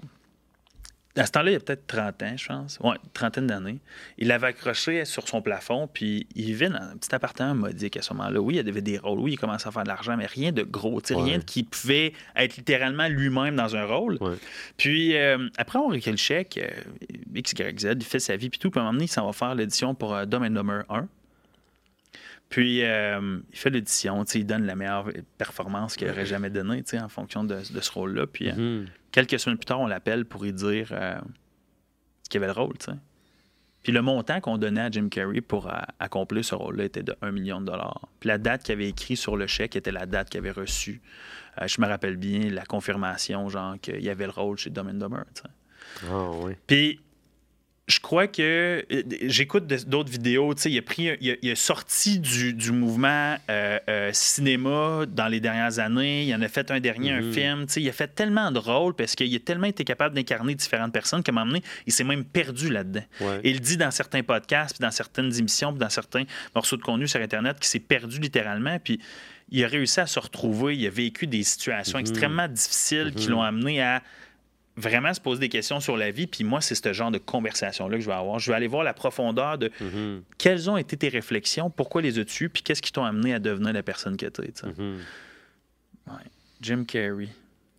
À 1.17 1.27
ce 1.27 1.31
temps-là, 1.31 1.51
il 1.51 1.53
y 1.53 1.57
a 1.57 1.61
peut-être 1.61 1.87
30 1.87 2.23
ans, 2.25 2.37
je 2.37 2.47
pense. 2.49 2.79
Ouais, 2.83 2.97
une 3.05 3.11
trentaine 3.13 3.47
d'années. 3.47 3.79
Il 4.19 4.27
l'avait 4.29 4.49
accroché 4.49 5.05
sur 5.05 5.29
son 5.29 5.43
plafond, 5.43 5.87
puis 5.87 6.27
il 6.35 6.47
vivait 6.47 6.69
dans 6.69 6.77
un 6.83 6.97
petit 6.97 7.15
appartement 7.15 7.55
modique 7.55 7.97
à 7.97 8.03
ce 8.03 8.13
moment-là. 8.15 8.41
Oui, 8.41 8.55
il 8.55 8.67
y 8.67 8.69
avait 8.69 8.83
des 8.83 8.99
rôles. 8.99 9.21
Oui, 9.21 9.33
il 9.35 9.37
commençait 9.39 9.69
à 9.69 9.71
faire 9.71 9.85
de 9.85 9.89
l'argent, 9.89 10.17
mais 10.17 10.27
rien 10.27 10.51
de 10.51 10.63
gros. 10.65 11.01
tu 11.01 11.15
sais, 11.15 11.21
Rien 11.21 11.39
Ouais. 11.39 11.45
qui 11.45 11.63
pouvait 11.63 12.15
être 12.35 12.57
littéralement 12.57 13.07
lui-même 13.07 13.55
dans 13.55 13.77
un 13.77 13.85
rôle. 13.85 14.19
Ouais. 14.21 14.35
Puis 14.77 15.17
euh, 15.17 15.49
après 15.57 15.79
avoir 15.79 15.95
écrit 15.95 16.11
le 16.11 16.17
chèque, 16.17 16.59
euh, 16.61 17.41
XYZ, 17.41 17.95
il 17.97 18.03
fait 18.05 18.19
sa 18.19 18.37
vie, 18.37 18.51
puis 18.51 18.59
tout. 18.59 18.71
Puis 18.73 18.81
à 18.81 18.83
un 18.83 18.87
moment 18.87 18.95
donné, 18.95 19.05
il 19.05 19.09
s'en 19.09 19.25
va 19.27 19.33
faire 19.33 19.55
l'édition 19.55 19.95
pour 19.95 20.15
euh, 20.15 20.25
Dumb 20.27 20.43
and 20.43 20.51
Dumber 20.51 20.83
1. 20.89 21.07
Puis 22.51 22.83
euh, 22.85 23.41
il 23.53 23.59
fait 23.59 23.71
sais, 24.31 24.39
il 24.41 24.45
donne 24.45 24.65
la 24.65 24.77
meilleure 24.77 25.11
performance 25.39 25.97
qu'il 25.97 26.09
aurait 26.09 26.27
jamais 26.27 26.51
donnée 26.51 26.83
en 27.01 27.09
fonction 27.09 27.43
de, 27.45 27.57
de 27.57 27.81
ce 27.81 27.91
rôle-là. 27.91 28.27
Puis 28.27 28.51
euh, 28.51 28.55
Mhm. 28.83 28.87
quelques 29.11 29.39
semaines 29.41 29.59
plus 29.59 29.65
tard, 29.67 29.81
on 29.81 29.87
l'appelle 29.87 30.25
pour 30.25 30.45
lui 30.45 30.53
dire 30.53 30.89
euh, 30.93 31.19
qu'il 32.31 32.39
avait 32.43 32.53
le 32.53 32.59
rôle. 32.61 32.75
Puis 33.83 33.93
le 33.93 34.01
montant 34.03 34.41
qu'on 34.41 34.57
donnait 34.57 34.81
à 34.81 34.91
Jim 34.91 35.09
Carrey 35.11 35.41
pour 35.43 35.67
euh, 35.69 35.77
accomplir 35.99 36.45
ce 36.45 36.55
rôle-là 36.55 36.85
était 36.85 37.03
de 37.03 37.15
1 37.23 37.33
million 37.33 37.61
de 37.61 37.67
dollars. 37.67 38.09
Puis 38.21 38.29
la 38.29 38.39
date 38.39 38.63
qu'il 38.63 38.73
avait 38.73 38.89
écrit 38.89 39.17
sur 39.17 39.37
le 39.37 39.47
chèque 39.47 39.77
était 39.77 39.93
la 39.93 40.07
date 40.07 40.31
qu'il 40.31 40.39
avait 40.39 40.51
reçue. 40.53 41.03
Je 41.67 41.81
me 41.81 41.87
rappelle 41.87 42.17
bien 42.17 42.51
la 42.51 42.65
confirmation, 42.65 43.49
genre, 43.49 43.79
qu'il 43.81 44.03
y 44.03 44.09
avait 44.11 44.25
le 44.25 44.33
rôle 44.33 44.57
chez 44.59 44.71
Dumb 44.71 44.89
and 44.89 44.95
Dumber. 44.95 45.23
tu 45.35 45.43
sais. 45.43 45.49
Ah 46.11 46.31
oui. 46.33 46.55
Puis, 46.67 46.99
je 47.87 48.01
crois 48.01 48.27
que 48.29 48.83
euh, 48.91 49.03
j'écoute 49.23 49.67
d'autres 49.87 50.11
vidéos. 50.11 50.55
Il 50.65 50.79
a 50.79 50.83
pris, 50.83 51.11
il 51.21 51.31
a, 51.33 51.35
il 51.43 51.51
a 51.51 51.55
sorti 51.55 52.19
du, 52.19 52.55
du 52.55 52.73
mouvement 52.73 53.37
euh, 53.51 53.79
euh, 53.91 54.11
cinéma 54.13 55.05
dans 55.07 55.29
les 55.29 55.39
dernières 55.41 55.79
années. 55.79 56.25
Il 56.25 56.35
en 56.35 56.41
a 56.41 56.49
fait 56.49 56.71
un 56.71 56.81
dernier, 56.81 57.13
un 57.13 57.21
Mhm. 57.21 57.33
film. 57.33 57.67
Il 57.77 57.89
a 57.89 57.93
fait 57.93 58.09
tellement 58.15 58.51
de 58.51 58.59
rôles 58.59 58.95
parce 58.95 59.15
qu'il 59.15 59.35
a 59.35 59.39
tellement 59.39 59.67
été 59.67 59.85
capable 59.85 60.15
d'incarner 60.15 60.55
différentes 60.55 60.93
personnes 60.93 61.23
qu'à 61.23 61.33
un 61.33 61.35
moment 61.35 61.47
donné, 61.47 61.63
il 61.87 61.93
s'est 61.93 62.05
même 62.05 62.25
perdu 62.25 62.71
là-dedans. 62.71 63.05
Ouais. 63.21 63.41
Il 63.45 63.61
dit 63.61 63.77
dans 63.77 63.91
certains 63.91 64.23
podcasts, 64.23 64.77
puis 64.79 64.83
dans 64.83 64.91
certaines 64.91 65.37
émissions, 65.39 65.71
puis 65.73 65.81
dans 65.81 65.91
certains 65.91 66.25
morceaux 66.55 66.77
de 66.79 66.83
contenu 66.83 67.07
sur 67.07 67.21
Internet 67.21 67.57
qu'il 67.59 67.67
s'est 67.69 67.81
perdu 67.81 68.19
littéralement. 68.19 68.79
Puis 68.79 68.99
il 69.51 69.63
a 69.63 69.69
réussi 69.69 70.01
à 70.01 70.07
se 70.07 70.19
retrouver. 70.19 70.75
Il 70.75 70.87
a 70.87 70.91
vécu 70.91 71.27
des 71.27 71.43
situations 71.43 71.99
Mhm. 71.99 72.07
extrêmement 72.07 72.49
difficiles 72.49 73.13
qui 73.15 73.27
Mhm. 73.27 73.33
l'ont 73.33 73.43
amené 73.43 73.83
à 73.83 74.03
vraiment 74.77 75.15
se 75.15 75.21
poser 75.21 75.41
des 75.41 75.49
questions 75.49 75.79
sur 75.81 75.97
la 75.97 76.11
vie. 76.11 76.27
Puis 76.27 76.43
moi, 76.45 76.61
c'est 76.61 76.75
ce 76.75 76.93
genre 76.93 77.11
de 77.11 77.19
conversation-là 77.19 77.97
que 77.97 78.03
je 78.03 78.09
vais 78.09 78.15
avoir. 78.17 78.39
Je 78.41 78.51
vais 78.51 78.57
aller 78.57 78.67
voir 78.67 78.83
la 78.85 78.93
profondeur 78.95 79.57
de 79.59 79.71
Mhm. 79.81 80.23
quelles 80.39 80.69
ont 80.71 80.77
été 80.77 80.97
tes 80.97 81.09
réflexions, 81.09 81.71
pourquoi 81.71 82.03
les 82.03 82.19
as-tu, 82.19 82.49
puis 82.49 82.63
qu'est-ce 82.63 82.83
qui 82.83 82.91
t'ont 82.93 83.05
amené 83.05 83.35
à 83.35 83.39
devenir 83.39 83.73
la 83.73 83.83
personne 83.83 84.17
que 84.17 84.27
tu 84.27 84.43
es. 84.43 84.53
Mhm. 84.67 84.99
Jim 86.61 86.85
Carrey. 86.87 87.29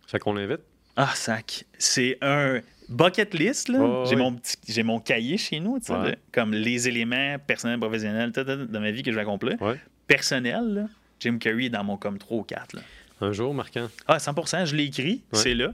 Fait 0.06 0.18
qu'on 0.18 0.34
l'invite? 0.34 0.60
Ah, 0.96 1.12
sac. 1.14 1.64
C'est 1.78 2.18
un 2.22 2.60
bucket 2.88 3.34
list. 3.34 3.68
là. 3.68 3.80
Ouais, 3.80 4.04
j'ai, 4.06 4.14
ouais. 4.14 4.22
mon 4.22 4.34
petit- 4.34 4.56
j'ai 4.68 4.82
mon 4.84 5.00
cahier 5.00 5.36
chez 5.38 5.58
nous, 5.60 5.78
Ouais. 5.88 6.10
de- 6.12 6.16
comme 6.32 6.52
les 6.54 6.86
éléments 6.88 7.36
personnels, 7.44 7.78
professionnels 7.80 8.30
de 8.32 8.78
ma 8.78 8.90
vie 8.92 9.02
que 9.02 9.10
je 9.10 9.16
vais 9.16 9.22
accomplir. 9.22 9.60
Ouais. 9.60 9.78
Personnel, 10.06 10.62
là, 10.74 10.84
Jim 11.20 11.38
Carrey 11.38 11.64
est 11.64 11.70
dans 11.70 11.82
mon 11.84 11.96
comme 11.96 12.18
3 12.18 12.38
ou 12.38 12.42
4. 12.44 12.74
Là. 12.76 12.82
Un 13.20 13.32
jour, 13.32 13.52
marquant? 13.54 13.88
Ah, 14.06 14.18
100 14.20 14.64
je 14.66 14.76
l'ai 14.76 14.84
écrit, 14.84 15.22
Ouais. 15.32 15.38
c'est 15.38 15.54
là. 15.54 15.72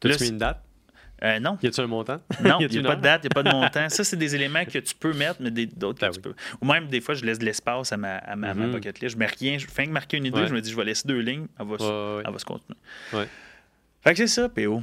T'as-tu 0.00 0.24
mis 0.24 0.28
une 0.30 0.38
date? 0.38 0.62
Euh, 1.22 1.38
non. 1.38 1.58
Y 1.62 1.66
a-tu 1.66 1.80
un 1.82 1.86
montant? 1.86 2.20
Non, 2.42 2.58
Y 2.60 2.64
il 2.70 2.80
n'y 2.80 2.86
a 2.86 2.90
pas 2.90 2.96
de 2.96 3.02
date, 3.02 3.20
il 3.24 3.26
n'y 3.28 3.32
a 3.32 3.42
pas 3.42 3.42
de 3.42 3.54
montant. 3.54 3.88
Ça, 3.90 4.04
c'est 4.04 4.16
des 4.16 4.34
éléments 4.34 4.64
que 4.64 4.78
tu 4.78 4.94
peux 4.94 5.12
mettre, 5.12 5.36
mais 5.40 5.50
d'autres 5.50 5.98
que 6.00 6.06
Ben 6.06 6.10
tu 6.12 6.20
peux. 6.20 6.34
Ou 6.62 6.64
même, 6.66 6.86
des 6.88 7.00
fois, 7.02 7.14
je 7.14 7.24
laisse 7.26 7.38
de 7.38 7.44
l'espace 7.44 7.92
à 7.92 7.96
ma, 7.98 8.16
à 8.16 8.36
ma, 8.36 8.54
ma 8.54 8.66
Mhm. 8.66 8.72
bucket 8.72 9.00
list. 9.00 9.14
Je 9.14 9.18
mets 9.18 9.26
rien, 9.26 9.58
je 9.58 9.66
fais 9.66 9.84
que 9.86 9.90
marquer 9.90 10.16
une 10.16 10.24
idée, 10.26 10.40
Ouais. 10.40 10.46
je 10.48 10.54
me 10.54 10.60
dis, 10.62 10.70
je 10.70 10.76
vais 10.76 10.84
laisser 10.84 11.06
deux 11.06 11.18
lignes, 11.20 11.46
elle 11.58 11.66
va, 11.66 11.76
se- 11.78 11.82
Ouais, 11.82 11.88
ouais, 11.90 12.16
ouais. 12.16 12.22
elle 12.26 12.32
va 12.32 12.38
se 12.38 12.44
continuer. 12.46 12.78
Ouais. 13.12 13.28
Fait 14.02 14.12
que 14.12 14.16
c'est 14.16 14.26
ça, 14.28 14.48
PO. 14.48 14.82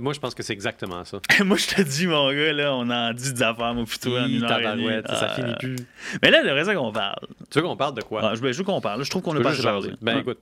Moi, 0.00 0.12
je 0.12 0.18
pense 0.20 0.34
que 0.34 0.42
c'est 0.42 0.52
exactement 0.52 1.04
ça. 1.06 1.20
Moi, 1.44 1.56
je 1.56 1.66
te 1.68 1.80
dis, 1.82 2.06
mon 2.06 2.30
gars, 2.32 2.52
là, 2.52 2.74
on 2.74 2.90
en 2.90 3.12
dit 3.14 3.32
des 3.32 3.42
affaires, 3.42 3.72
moi, 3.74 3.84
plutôt 3.86 4.18
en 4.18 4.26
une 4.26 4.42
heure 4.44 4.58
et 4.58 4.62
demie. 4.62 4.84
tabarouette, 4.84 5.06
ça 5.08 5.28
Ah. 5.30 5.34
finit 5.36 5.54
plus. 5.58 5.76
Mais 6.20 6.30
là, 6.30 6.42
le 6.42 6.52
reste 6.52 6.74
qu'on 6.74 6.92
parle. 6.92 7.16
Tu 7.50 7.58
veux 7.60 7.64
qu'on 7.64 7.76
parle 7.76 7.94
de 7.94 8.02
quoi? 8.02 8.20
Ah, 8.30 8.34
je 8.34 8.40
veux 8.42 8.64
qu'on 8.64 8.80
parle. 8.82 9.02
Je 9.04 9.08
trouve 9.10 9.22
qu'on 9.22 9.30
Tu 9.30 9.36
a 9.36 9.38
veux 9.48 9.56
pas 9.56 9.62
parlé. 9.62 9.92
Ben 10.02 10.18
écoute, 10.18 10.40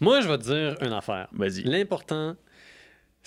moi, 0.00 0.22
je 0.22 0.26
vais 0.28 0.38
te 0.38 0.42
dire 0.44 0.74
une 0.80 0.92
affaire. 0.92 1.28
Vas-y. 1.32 1.62
L'important, 1.64 2.34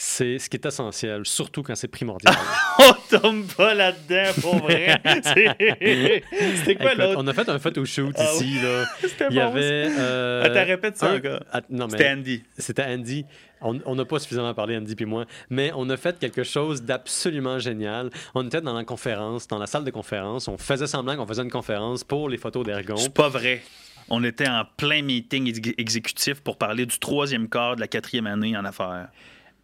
c'est 0.03 0.39
ce 0.39 0.49
qui 0.49 0.57
est 0.57 0.65
essentiel, 0.65 1.21
surtout 1.27 1.61
quand 1.61 1.75
c'est 1.75 1.87
primordial. 1.87 2.33
On 2.79 3.19
tombe 3.19 3.45
pas 3.53 3.75
là-dedans, 3.75 4.31
pour 4.41 4.55
vrai. 4.55 4.99
C'était 6.55 6.75
quoi 6.75 6.95
l'autre? 6.95 7.17
on 7.21 7.27
a 7.27 7.33
fait 7.33 7.47
un 7.47 7.59
photo-shoot 7.59 8.15
Ah 8.17 8.23
ici. 8.33 8.55
Là. 8.63 8.85
C'était 9.01 9.27
Il 9.29 9.35
y 9.35 9.39
bon, 9.39 9.45
avait. 9.45 9.87
euh, 9.99 10.43
Attends, 10.43 10.65
répète 10.65 10.97
ça 10.97 11.11
un- 11.11 11.61
mais 11.69 11.89
C'était 11.91 12.09
Andy. 12.09 12.43
C'était 12.57 12.83
Andy. 12.83 13.25
On 13.61 13.79
on 13.85 13.93
n'a 13.93 14.05
pas 14.05 14.17
suffisamment 14.17 14.55
parlé, 14.55 14.75
Andy 14.75 14.95
puis 14.95 15.05
moi, 15.05 15.25
mais 15.51 15.71
on 15.75 15.87
a 15.91 15.97
fait 15.97 16.17
quelque 16.17 16.43
chose 16.43 16.81
d'absolument 16.81 17.59
génial. 17.59 18.09
On 18.33 18.43
était 18.47 18.61
dans 18.61 18.73
la 18.73 18.83
conférence, 18.83 19.47
dans 19.47 19.59
la 19.59 19.67
salle 19.67 19.83
de 19.83 19.91
conférence. 19.91 20.47
On 20.47 20.57
faisait 20.57 20.87
semblant 20.87 21.15
qu'on 21.15 21.27
faisait 21.27 21.43
une 21.43 21.51
conférence 21.51 22.03
pour 22.03 22.27
les 22.27 22.37
photos 22.37 22.65
d'Ergon. 22.65 22.97
C'est 22.97 23.13
pas 23.13 23.29
vrai. 23.29 23.61
On 24.09 24.23
était 24.23 24.47
en 24.49 24.63
plein 24.77 25.03
meeting 25.03 25.47
ex- 25.47 25.73
exécutif 25.77 26.41
pour 26.41 26.57
parler 26.57 26.87
du 26.87 26.97
troisième 26.97 27.47
quart 27.47 27.75
de 27.75 27.81
la 27.81 27.87
quatrième 27.87 28.25
année 28.25 28.57
en 28.57 28.65
affaires. 28.65 29.09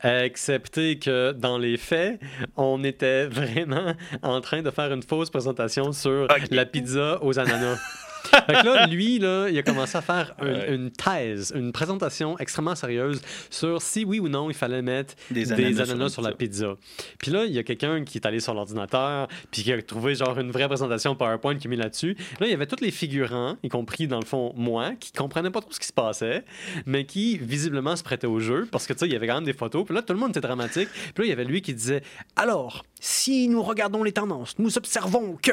Excepté 0.03 0.99
que 0.99 1.31
dans 1.31 1.57
les 1.57 1.77
faits, 1.77 2.19
on 2.55 2.83
était 2.83 3.25
vraiment 3.27 3.93
en 4.21 4.41
train 4.41 4.61
de 4.61 4.69
faire 4.69 4.91
une 4.93 5.03
fausse 5.03 5.29
présentation 5.29 5.91
sur 5.91 6.27
la 6.51 6.65
pizza 6.65 7.23
aux 7.23 7.39
ananas. 7.39 7.79
fait 8.27 8.53
que 8.53 8.65
là, 8.65 8.85
lui, 8.87 9.19
là, 9.19 9.47
il 9.49 9.57
a 9.57 9.63
commencé 9.63 9.97
à 9.97 10.01
faire 10.01 10.33
un- 10.39 10.45
Ouais. 10.47 10.73
une 10.75 10.91
thèse, 10.91 11.51
une 11.55 11.71
présentation 11.71 12.37
extrêmement 12.39 12.75
sérieuse 12.75 13.21
sur 13.49 13.81
si 13.81 14.05
oui 14.05 14.19
ou 14.19 14.29
non 14.29 14.49
il 14.49 14.53
fallait 14.55 14.81
mettre 14.81 15.15
Des 15.31 15.45
des 15.45 15.81
ananas 15.81 16.09
sur 16.09 16.17
sur, 16.17 16.21
la 16.21 16.31
pizza. 16.31 16.75
Puis 17.19 17.31
là, 17.31 17.45
il 17.45 17.51
y 17.53 17.59
a 17.59 17.63
quelqu'un 17.63 18.03
qui 18.03 18.17
est 18.17 18.25
allé 18.25 18.39
sur 18.39 18.53
l'ordinateur, 18.53 19.27
puis 19.51 19.63
qui 19.63 19.71
a 19.73 19.81
trouvé 19.81 20.15
genre 20.15 20.37
une 20.39 20.51
vraie 20.51 20.67
présentation 20.67 21.15
PowerPoint 21.15 21.55
qui 21.57 21.67
a 21.67 21.69
mis 21.69 21.75
là-dessus. 21.75 22.15
Là, 22.39 22.47
il 22.47 22.49
y 22.49 22.53
avait 22.53 22.65
tous 22.65 22.81
les 22.81 22.91
figurants, 22.91 23.57
y 23.63 23.69
compris 23.69 24.07
dans 24.07 24.19
le 24.19 24.25
fond 24.25 24.53
moi, 24.55 24.91
qui 24.99 25.11
comprenaient 25.11 25.51
pas 25.51 25.61
trop 25.61 25.71
ce 25.71 25.79
qui 25.79 25.87
se 25.87 25.93
passait, 25.93 26.43
mais 26.85 27.05
qui 27.05 27.37
visiblement 27.37 27.95
se 27.95 28.03
prêtaient 28.03 28.27
au 28.27 28.39
jeu 28.39 28.67
parce 28.71 28.87
que 28.87 28.93
tu 28.93 28.99
sais, 28.99 29.05
il 29.07 29.13
y 29.13 29.15
avait 29.15 29.27
quand 29.27 29.35
même 29.35 29.43
des 29.43 29.53
photos. 29.53 29.85
Puis 29.85 29.93
là, 29.95 30.01
tout 30.01 30.13
le 30.13 30.19
monde 30.19 30.29
était 30.31 30.41
dramatique. 30.41 30.89
Puis 31.13 31.23
là, 31.23 31.25
il 31.25 31.29
y 31.29 31.31
avait 31.31 31.45
lui 31.45 31.61
qui 31.61 31.73
disait 31.73 32.01
Alors, 32.35 32.83
si 32.99 33.47
nous 33.47 33.61
regardons 33.61 34.03
les 34.03 34.11
tendances, 34.11 34.57
nous 34.57 34.77
observons 34.77 35.37
que. 35.41 35.51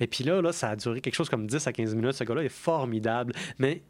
Et 0.00 0.06
puis 0.06 0.24
là, 0.24 0.40
là, 0.40 0.52
ça 0.52 0.70
a 0.70 0.76
duré 0.76 1.00
quelque 1.00 1.14
chose 1.14 1.28
comme 1.28 1.46
10 1.46 1.66
à 1.66 1.72
15 1.72 1.94
minutes. 1.94 2.07
Film-là. 2.08 2.12
Ce 2.12 2.24
gars-là 2.24 2.42
est 2.44 2.48
formidable. 2.48 3.32
Mais 3.58 3.82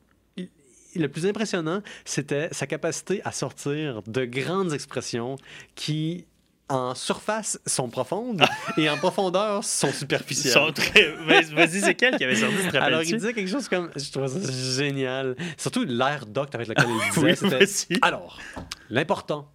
le 0.94 1.06
plus 1.08 1.26
impressionnant, 1.26 1.82
c'était 2.04 2.48
sa 2.52 2.66
capacité 2.66 3.20
à 3.24 3.30
sortir 3.32 4.02
de 4.06 4.24
grandes 4.24 4.72
expressions 4.72 5.36
qui, 5.74 6.26
en 6.68 6.94
surface, 6.94 7.60
sont 7.66 7.88
profondes 7.88 8.42
et 8.78 8.88
en 8.90 8.96
profondeur, 8.96 9.62
sont 9.64 9.92
superficielles. 9.92 10.52
sont 10.54 10.72
très... 10.72 11.12
Vas- 11.26 11.42
Vas-y, 11.54 11.80
c'est 11.82 11.94
quel 11.94 12.16
qui 12.16 12.24
avait 12.24 12.34
sorti, 12.36 12.56
te 12.70 12.76
Alors, 12.78 13.02
il 13.02 13.12
disait 13.14 13.32
quelque 13.34 13.50
chose 13.50 13.68
comme. 13.68 13.90
Je 13.96 14.10
trouvais 14.10 14.28
ça 14.28 14.50
génial. 14.82 15.36
Surtout 15.56 15.84
l'air 15.84 16.26
docte 16.26 16.54
avec 16.54 16.68
lequel 16.68 16.86
il 16.88 17.10
disait. 17.14 17.20
Oui, 17.26 17.36
c'était, 17.36 17.64
vas-y. 17.64 17.98
Alors, 18.02 18.38
l'important, 18.90 19.52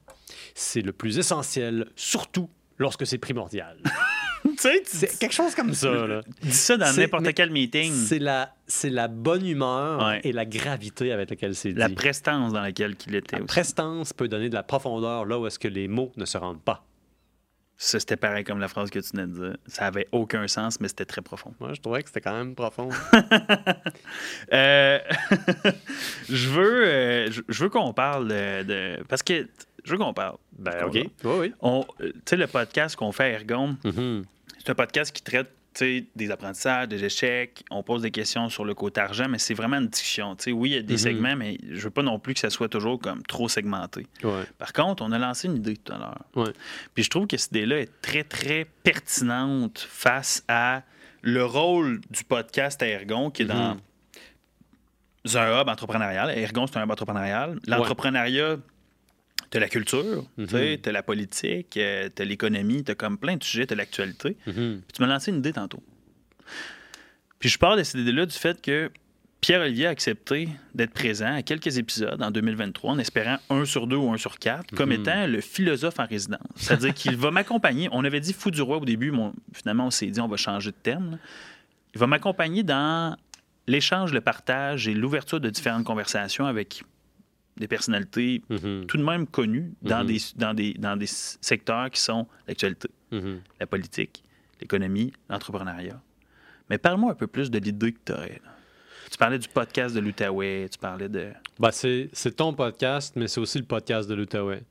c'est 0.55 0.81
le 0.81 0.93
plus 0.93 1.17
essentiel, 1.17 1.87
surtout 1.95 2.49
lorsque 2.77 3.05
c'est 3.07 3.17
primordial. 3.17 3.77
Tu 4.51 4.57
sais, 4.57 4.81
tu 4.81 4.97
C'est 4.97 5.19
quelque 5.19 5.33
chose 5.33 5.55
comme 5.55 5.73
ça, 5.73 5.89
là. 5.91 6.21
dis 6.41 6.51
ça 6.51 6.77
dans 6.77 6.85
C'est- 6.87 7.01
n'importe 7.01 7.33
quel 7.33 7.49
meeting. 7.51 7.91
C'est 7.93 8.19
la, 8.19 8.53
c'est 8.67 8.89
la 8.89 9.07
bonne 9.07 9.45
humeur 9.45 10.05
Ouais. 10.05 10.21
et 10.23 10.31
la 10.31 10.45
gravité 10.45 11.11
avec 11.11 11.29
laquelle 11.29 11.55
c'est 11.55 11.73
dit. 11.73 11.79
La 11.79 11.89
prestance 11.89 12.53
dans 12.53 12.61
laquelle 12.61 12.95
il 13.07 13.15
était 13.15 13.37
La 13.37 13.43
aussi. 13.43 13.47
prestance 13.47 14.13
peut 14.13 14.27
donner 14.27 14.49
de 14.49 14.55
la 14.55 14.63
profondeur 14.63 15.25
là 15.25 15.39
où 15.39 15.47
est-ce 15.47 15.59
que 15.59 15.67
les 15.67 15.87
mots 15.87 16.11
ne 16.17 16.25
se 16.25 16.37
rendent 16.37 16.61
pas. 16.61 16.85
Ça, 17.75 17.99
c'était 17.99 18.15
pareil 18.17 18.43
comme 18.43 18.59
la 18.59 18.67
phrase 18.67 18.89
que 18.91 18.99
tu 18.99 19.09
venais 19.17 19.27
de 19.27 19.33
dire. 19.49 19.57
Ça 19.67 19.87
avait 19.87 20.07
aucun 20.11 20.47
sens, 20.47 20.79
mais 20.79 20.87
c'était 20.87 21.05
très 21.05 21.21
profond. 21.21 21.53
Moi, 21.59 21.73
je 21.73 21.81
trouvais 21.81 22.03
que 22.03 22.09
c'était 22.09 22.21
quand 22.21 22.37
même 22.37 22.53
profond. 22.55 22.89
Euh, 24.53 24.99
je 26.29 26.49
veux, 26.49 26.85
euh, 26.87 27.29
je 27.49 27.63
veux 27.63 27.69
qu'on 27.69 27.93
parle 27.93 28.27
de, 28.27 28.63
de- 28.63 29.03
Parce 29.07 29.23
que 29.23 29.47
je 29.83 29.91
veux 29.91 29.97
qu'on 29.97 30.13
parle. 30.13 30.37
ben, 30.57 30.83
OK. 30.85 30.93
Oui, 30.93 31.09
oui. 31.23 31.53
Euh, 31.63 31.81
Tu 31.99 32.11
sais, 32.25 32.35
le 32.37 32.47
podcast 32.47 32.95
qu'on 32.95 33.11
fait 33.11 33.23
à 33.23 33.29
Ergon, 33.39 33.77
Mhm. 33.83 34.25
c'est 34.59 34.69
un 34.69 34.75
podcast 34.75 35.11
qui 35.15 35.21
traite 35.21 35.49
des 36.15 36.29
apprentissages, 36.29 36.87
des 36.87 37.03
échecs. 37.03 37.63
On 37.71 37.81
pose 37.81 38.03
des 38.03 38.11
questions 38.11 38.47
sur 38.47 38.63
le 38.63 38.75
côté 38.75 39.01
argent, 39.01 39.27
mais 39.27 39.39
c'est 39.39 39.55
vraiment 39.55 39.77
une 39.77 39.87
discussion. 39.87 40.35
Tu 40.35 40.43
sais, 40.43 40.51
oui, 40.51 40.69
il 40.69 40.73
y 40.75 40.77
a 40.77 40.81
des 40.83 40.93
Mhm. 40.93 40.97
segments, 40.99 41.35
mais 41.35 41.57
je 41.67 41.81
veux 41.81 41.89
pas 41.89 42.03
non 42.03 42.19
plus 42.19 42.35
que 42.35 42.39
ça 42.39 42.51
soit 42.51 42.69
toujours 42.69 42.99
comme 42.99 43.23
trop 43.23 43.49
segmenté. 43.49 44.05
Ouais. 44.23 44.43
Par 44.59 44.71
contre, 44.71 45.01
on 45.03 45.11
a 45.11 45.17
lancé 45.17 45.47
une 45.47 45.55
idée 45.55 45.75
tout 45.77 45.91
à 45.91 45.97
l'heure. 45.97 46.21
Ouais. 46.35 46.53
Puis 46.93 47.03
je 47.03 47.09
trouve 47.09 47.25
que 47.25 47.37
cette 47.37 47.49
idée-là 47.53 47.79
est 47.79 48.01
très, 48.03 48.23
très 48.23 48.65
pertinente 48.83 49.79
face 49.89 50.43
à 50.47 50.83
le 51.23 51.43
rôle 51.43 52.01
du 52.11 52.23
podcast 52.23 52.79
à 52.83 52.87
Ergon, 52.87 53.31
qui 53.31 53.41
est 53.41 53.45
dans 53.45 53.73
Mhm. 53.73 55.37
un 55.37 55.61
hub 55.61 55.67
entrepreneurial. 55.69 56.29
Ergon, 56.37 56.67
c'est 56.67 56.77
un 56.77 56.83
hub 56.83 56.91
entrepreneurial. 56.91 57.57
L'entrepreneuriat, 57.67 58.57
tu 59.53 59.59
la 59.59 59.69
culture, 59.69 60.25
Mhm. 60.37 60.47
tu 60.81 60.89
as 60.89 60.91
la 60.91 61.03
politique, 61.03 61.69
tu 61.71 61.81
as 61.81 62.25
l'économie, 62.25 62.83
tu 62.83 62.91
as 62.91 62.95
comme 62.95 63.17
plein 63.17 63.37
de 63.37 63.43
sujets, 63.43 63.67
tu 63.67 63.73
as 63.73 63.75
l'actualité. 63.77 64.35
Mhm. 64.47 64.81
Puis 64.81 64.93
tu 64.93 65.01
m'as 65.01 65.07
lancé 65.07 65.31
une 65.31 65.37
idée 65.37 65.53
tantôt. 65.53 65.83
Puis 67.39 67.49
je 67.49 67.57
parle 67.57 67.77
de 67.77 67.83
cette 67.83 68.01
idée-là 68.01 68.25
du 68.25 68.35
fait 68.35 68.61
que 68.61 68.89
Pierre-Olivier 69.41 69.87
a 69.87 69.89
accepté 69.89 70.47
d'être 70.73 70.93
présent 70.93 71.35
à 71.35 71.41
quelques 71.41 71.77
épisodes 71.77 72.21
en 72.23 72.31
2023 72.31 72.91
en 72.91 72.97
espérant 72.97 73.37
un 73.49 73.65
sur 73.65 73.87
deux 73.87 73.97
ou 73.97 74.09
un 74.13 74.17
sur 74.17 74.39
quatre 74.39 74.73
comme 74.73 74.89
Mhm. 74.91 75.01
étant 75.01 75.27
le 75.27 75.41
philosophe 75.41 75.99
en 75.99 76.05
résidence. 76.05 76.39
C'est-à-dire 76.55 76.93
qu'il 76.93 77.17
va 77.17 77.29
m'accompagner. 77.31 77.89
On 77.91 78.05
avait 78.05 78.21
dit 78.21 78.31
fou 78.31 78.51
du 78.51 78.61
roi 78.61 78.77
au 78.77 78.85
début, 78.85 79.11
mais 79.11 79.17
on- 79.19 79.33
finalement 79.53 79.87
on 79.87 79.91
s'est 79.91 80.07
dit 80.07 80.21
on 80.21 80.29
va 80.29 80.37
changer 80.37 80.71
de 80.71 80.77
terme. 80.81 81.11
là. 81.11 81.17
Il 81.93 81.99
va 81.99 82.07
m'accompagner 82.07 82.63
dans 82.63 83.17
l'échange, 83.67 84.13
le 84.13 84.21
partage 84.21 84.87
et 84.87 84.93
l'ouverture 84.93 85.39
de 85.41 85.49
différentes 85.49 85.83
conversations 85.83 86.45
avec 86.45 86.83
des 87.57 87.67
personnalités 87.67 88.41
Mhm. 88.49 88.85
tout 88.87 88.97
de 88.97 89.03
même 89.03 89.27
connues 89.27 89.73
dans, 89.81 90.01
Mhm. 90.03 90.07
des, 90.07 90.17
dans, 90.35 90.53
des, 90.53 90.73
dans 90.73 90.95
des 90.97 91.05
secteurs 91.07 91.89
qui 91.91 91.99
sont 92.01 92.27
l'actualité 92.47 92.89
Mhm. 93.11 93.41
la 93.59 93.67
politique, 93.67 94.23
l'économie, 94.59 95.13
l'entrepreneuriat. 95.29 96.01
Mais 96.69 96.77
parle-moi 96.77 97.11
un 97.11 97.15
peu 97.15 97.27
plus 97.27 97.51
de 97.51 97.59
l'idée 97.59 97.91
que 97.93 97.99
tu 98.05 98.11
aurais. 98.13 98.41
là. 98.43 98.51
Tu 99.11 99.17
parlais 99.17 99.37
du 99.37 99.47
podcast 99.47 99.93
de 99.93 99.99
l'Outaouais, 99.99 100.67
tu 100.71 100.79
parlais 100.79 101.09
de. 101.09 101.31
Ben, 101.59 101.69
c'est, 101.71 102.09
c'est 102.13 102.35
ton 102.35 102.53
podcast, 102.53 103.13
mais 103.15 103.27
c'est 103.27 103.39
aussi 103.39 103.59
le 103.59 103.65
podcast 103.65 104.09
de 104.09 104.15
l'Outaouais. 104.15 104.63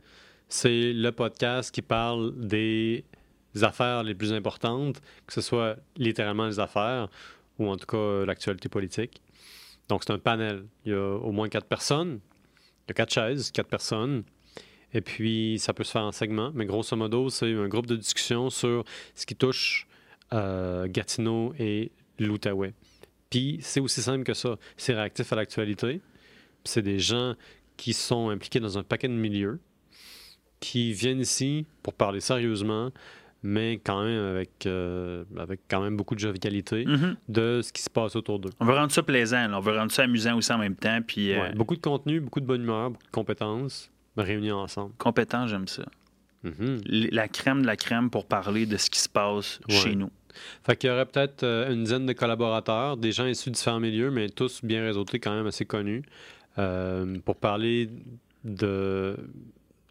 C'est 0.49 0.93
le 0.93 1.13
podcast 1.13 1.73
qui 1.73 1.81
parle 1.83 2.35
des 2.37 3.05
affaires 3.63 4.03
les 4.03 4.15
plus 4.15 4.33
importantes, 4.33 5.01
que 5.27 5.33
ce 5.33 5.41
soit 5.41 5.77
littéralement 5.97 6.47
les 6.47 6.59
affaires 6.59 7.09
ou 7.59 7.69
en 7.69 7.77
tout 7.77 7.87
cas 7.87 7.97
euh, 7.99 8.27
l'actualité 8.27 8.69
politique. 8.69 9.23
Donc, 9.89 10.03
c'est 10.05 10.13
un 10.13 10.19
panel. 10.19 10.65
Il 10.85 10.93
y 10.93 10.95
a 10.95 11.15
au 11.17 11.31
moins 11.33 11.49
quatre 11.49 11.67
personnes. 11.67 12.19
A 12.89 12.93
quatre 12.93 13.13
chaises, 13.13 13.51
quatre 13.51 13.69
personnes. 13.69 14.25
Et 14.95 15.01
puis, 15.01 15.59
ça 15.59 15.73
peut 15.73 15.85
se 15.85 15.93
faire 15.93 16.03
en 16.03 16.13
segments. 16.13 16.51
Mais 16.55 16.67
grosso 16.67 16.97
modo, 16.97 17.31
c'est 17.31 17.53
un 17.53 17.69
groupe 17.69 17.87
de 17.87 17.97
discussion 17.97 18.51
sur 18.51 18.85
ce 19.15 19.25
qui 19.25 19.35
touche 19.35 19.87
euh, 20.33 20.87
Gatineau 20.89 21.55
et 21.59 21.91
l'Outaouais. 22.19 22.75
Puis, 23.31 23.59
c'est 23.63 23.81
aussi 23.81 24.03
simple 24.03 24.25
que 24.25 24.35
ça. 24.35 24.57
C'est 24.77 24.95
réactif 24.95 25.33
à 25.33 25.37
l'actualité. 25.37 26.01
C'est 26.65 26.83
des 26.83 26.99
gens 26.99 27.35
qui 27.77 27.95
sont 27.95 28.29
impliqués 28.29 28.61
dans 28.61 28.79
un 28.79 28.83
paquet 28.83 29.09
de 29.09 29.15
milieux, 29.15 29.59
qui 30.61 30.93
viennent 30.93 31.21
ici 31.21 31.67
pour 31.83 31.95
parler 31.95 32.21
sérieusement, 32.21 32.91
mais 33.43 33.75
quand 33.85 34.05
même 34.05 34.25
avec, 34.25 34.67
euh, 34.67 35.25
avec 35.39 35.61
quand 35.69 35.81
même 35.83 35.97
beaucoup 35.97 36.15
de 36.15 36.21
jovialité 36.21 36.85
Mhm. 36.87 37.17
de 37.29 37.61
ce 37.63 37.73
qui 37.73 37.83
se 37.83 37.91
passe 37.91 38.15
autour 38.17 38.39
d'eux. 38.39 38.51
On 38.61 38.65
veut 38.65 38.75
rendre 38.75 38.93
ça 38.93 39.03
plaisant, 39.03 39.49
là. 39.49 39.59
on 39.59 39.61
veut 39.61 39.77
rendre 39.77 39.91
ça 39.93 40.03
amusant 40.05 40.37
aussi 40.37 40.53
en 40.53 40.59
même 40.59 40.77
temps. 40.77 41.01
Puis 41.07 41.33
euh, 41.33 41.43
Ouais, 41.43 41.55
beaucoup 41.55 41.75
de 41.77 41.81
contenu, 41.81 42.21
beaucoup 42.21 42.41
de 42.41 42.47
bonne 42.47 42.63
humeur, 42.63 42.91
beaucoup 42.91 43.05
de 43.07 43.11
compétences 43.11 43.91
réunis 44.17 44.53
ensemble. 44.53 44.93
compétent, 44.99 45.47
j'aime 45.47 45.67
ça. 45.69 45.85
Mhm. 46.45 46.81
La 47.13 47.29
crème 47.29 47.63
de 47.63 47.67
la 47.67 47.77
crème 47.77 48.11
pour 48.11 48.27
parler 48.27 48.67
de 48.67 48.77
ce 48.77 48.91
qui 48.91 48.99
se 49.01 49.09
passe 49.09 49.61
Ouais. 49.69 49.75
chez 49.75 49.95
nous. 49.95 50.11
Fait 50.65 50.77
qu'il 50.77 50.89
y 50.89 50.93
aurait 50.93 51.07
peut-être 51.07 51.43
euh, 51.43 51.73
une 51.73 51.85
dizaine 51.85 52.07
de 52.07 52.13
collaborateurs, 52.15 52.97
des 52.97 53.13
gens 53.13 53.27
issus 53.27 53.51
de 53.51 53.55
différents 53.55 53.81
milieux, 53.81 54.11
mais 54.11 54.29
tous 54.29 54.61
bien 54.65 54.83
réseautés, 54.83 55.19
quand 55.21 55.35
même 55.35 55.47
assez 55.47 55.65
connus, 55.67 56.03
euh, 56.59 57.19
pour 57.25 57.37
parler 57.37 57.91
de, 58.45 59.17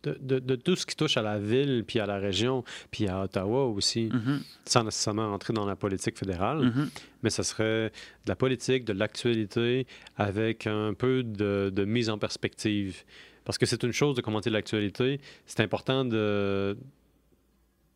de, 0.04 0.18
de- 0.20 0.40
de 0.40 0.56
tout 0.56 0.76
ce 0.76 0.86
qui 0.86 0.96
touche 0.96 1.18
à 1.18 1.22
la 1.22 1.38
ville, 1.38 1.84
puis 1.86 2.00
à 2.00 2.06
la 2.06 2.18
région, 2.18 2.64
puis 2.90 3.08
à 3.08 3.22
Ottawa 3.24 3.66
aussi, 3.68 4.10
Mhm. 4.12 4.42
sans 4.66 4.84
nécessairement 4.84 5.30
rentrer 5.30 5.54
dans 5.54 5.66
la 5.66 5.76
politique 5.76 6.18
fédérale. 6.18 6.60
Mhm. 6.62 6.90
Mais 7.24 7.30
ça 7.30 7.44
serait 7.44 7.90
de 8.26 8.30
la 8.30 8.36
politique, 8.36 8.84
de 8.86 8.94
l'actualité, 8.94 9.86
avec 10.18 10.66
un 10.68 10.94
peu 10.94 11.24
de, 11.24 11.72
de 11.74 11.86
mise 11.86 12.10
en 12.10 12.18
perspective. 12.18 13.04
Parce 13.46 13.58
que 13.58 13.66
c'est 13.66 13.84
une 13.84 13.92
chose 13.94 14.16
de 14.16 14.22
commenter 14.22 14.50
l'actualité, 14.50 15.20
c'est 15.46 15.62
important 15.62 16.06
de, 16.06 16.78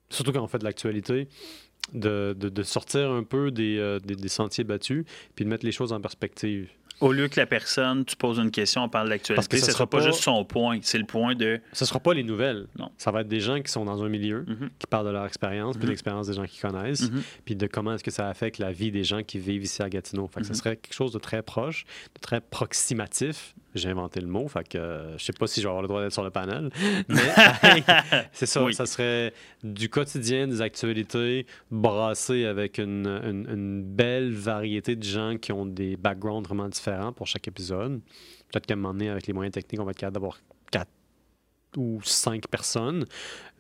surtout 0.10 0.32
quand 0.32 0.44
on 0.44 0.48
fait 0.48 0.60
de 0.60 0.64
l'actualité, 0.64 1.28
de, 1.94 2.36
sortir 2.64 3.12
un 3.12 3.24
peu 3.24 3.52
des, 3.52 3.78
euh, 3.78 4.00
des- 4.00 4.16
des 4.16 4.28
sentiers 4.28 4.64
battus, 4.64 5.06
puis 5.36 5.46
de 5.46 5.50
mettre 5.50 5.66
les 5.66 5.72
choses 5.72 5.94
en 5.94 6.02
perspective. 6.02 6.70
Au 7.02 7.12
lieu 7.12 7.28
que 7.28 7.40
la 7.40 7.46
personne, 7.46 8.06
tu 8.06 8.16
poses 8.16 8.38
une 8.40 8.52
question, 8.52 8.84
on 8.84 8.90
parle 8.90 9.10
Parce 9.10 9.20
d'actualité, 9.20 9.58
que 9.58 9.62
ce 9.64 9.68
ne 9.68 9.72
sera 9.74 9.88
pas 9.88 9.98
pas- 10.00 10.06
juste 10.06 10.22
son 10.22 10.46
point, 10.46 10.80
c'est 10.82 10.98
le 10.98 11.06
point 11.06 11.36
de. 11.36 11.60
Ce 11.74 11.84
ne 11.84 11.88
sera 11.88 12.00
pas 12.00 12.14
les 12.14 12.24
nouvelles. 12.24 12.68
Non. 12.80 12.90
Ça 12.98 13.12
va 13.12 13.22
être 13.22 13.28
des 13.28 13.40
gens 13.42 13.62
qui 13.62 13.72
sont 13.72 13.84
dans 13.86 14.02
un 14.04 14.10
milieu, 14.10 14.46
Mhm. 14.48 14.70
qui 14.80 14.88
parlent 14.88 15.06
de 15.06 15.12
leur 15.12 15.26
expérience, 15.26 15.76
puis 15.76 15.82
de 15.82 15.86
Mhm. 15.88 15.92
l'expérience 15.92 16.28
des 16.28 16.34
gens 16.34 16.46
qui 16.46 16.60
connaissent, 16.60 17.12
Mhm. 17.12 17.22
puis 17.44 17.56
de 17.56 17.68
comment 17.68 17.94
est-ce 17.94 18.04
que 18.04 18.12
ça 18.12 18.30
affecte 18.30 18.60
la 18.60 18.72
vie 18.72 18.92
des 18.92 19.04
gens 19.04 19.24
qui 19.24 19.40
vivent 19.40 19.64
ici 19.64 19.82
à 19.84 19.90
Gatineau. 19.90 20.28
Fait 20.28 20.40
que 20.42 20.48
ça 20.48 20.54
serait 20.54 20.78
quelque 20.78 20.94
chose 20.94 21.12
de 21.12 21.20
très 21.20 21.42
proche, 21.42 21.86
de 22.16 22.22
très 22.22 22.40
proximatif. 22.42 23.56
J'ai 23.76 23.90
inventé 23.90 24.22
le 24.22 24.28
mot, 24.28 24.48
fait 24.48 24.68
que 24.68 24.78
euh, 24.78 25.18
je 25.18 25.24
sais 25.26 25.34
pas 25.34 25.48
si 25.48 25.60
je 25.62 25.66
vais 25.66 25.70
avoir 25.70 25.82
le 25.82 25.88
droit 25.90 26.02
d'être 26.02 26.14
sur 26.14 26.24
le 26.24 26.30
panel, 26.32 26.70
mais 27.10 27.18
c'est 28.32 28.46
ça, 28.46 28.64
Oui. 28.64 28.74
ça 28.74 28.86
serait 28.86 29.34
du 29.64 29.90
quotidien, 29.90 30.48
des 30.48 30.62
actualités, 30.62 31.46
brassées 31.72 32.46
avec 32.46 32.78
une, 32.78 33.06
une- 33.08 33.48
une 33.52 33.84
belle 33.84 34.32
variété 34.34 34.96
de 34.96 35.04
gens 35.04 35.38
qui 35.38 35.52
ont 35.52 35.66
des 35.66 35.98
backgrounds 35.98 36.48
vraiment 36.48 36.70
différents 36.70 37.12
pour 37.12 37.28
chaque 37.28 37.48
épisode. 37.48 38.00
Peut-être 38.52 38.66
qu'à 38.66 38.74
un 38.76 38.78
moment 38.78 38.94
donné, 38.94 39.10
avec 39.10 39.28
les 39.28 39.34
moyens 39.34 39.54
techniques, 39.54 39.82
on 39.82 39.86
va 39.86 39.92
être 39.92 39.98
capable 39.98 40.14
d'avoir 40.16 40.40
quatre 40.72 40.90
ou 41.78 42.00
cinq 42.04 42.48
personnes. 42.48 43.06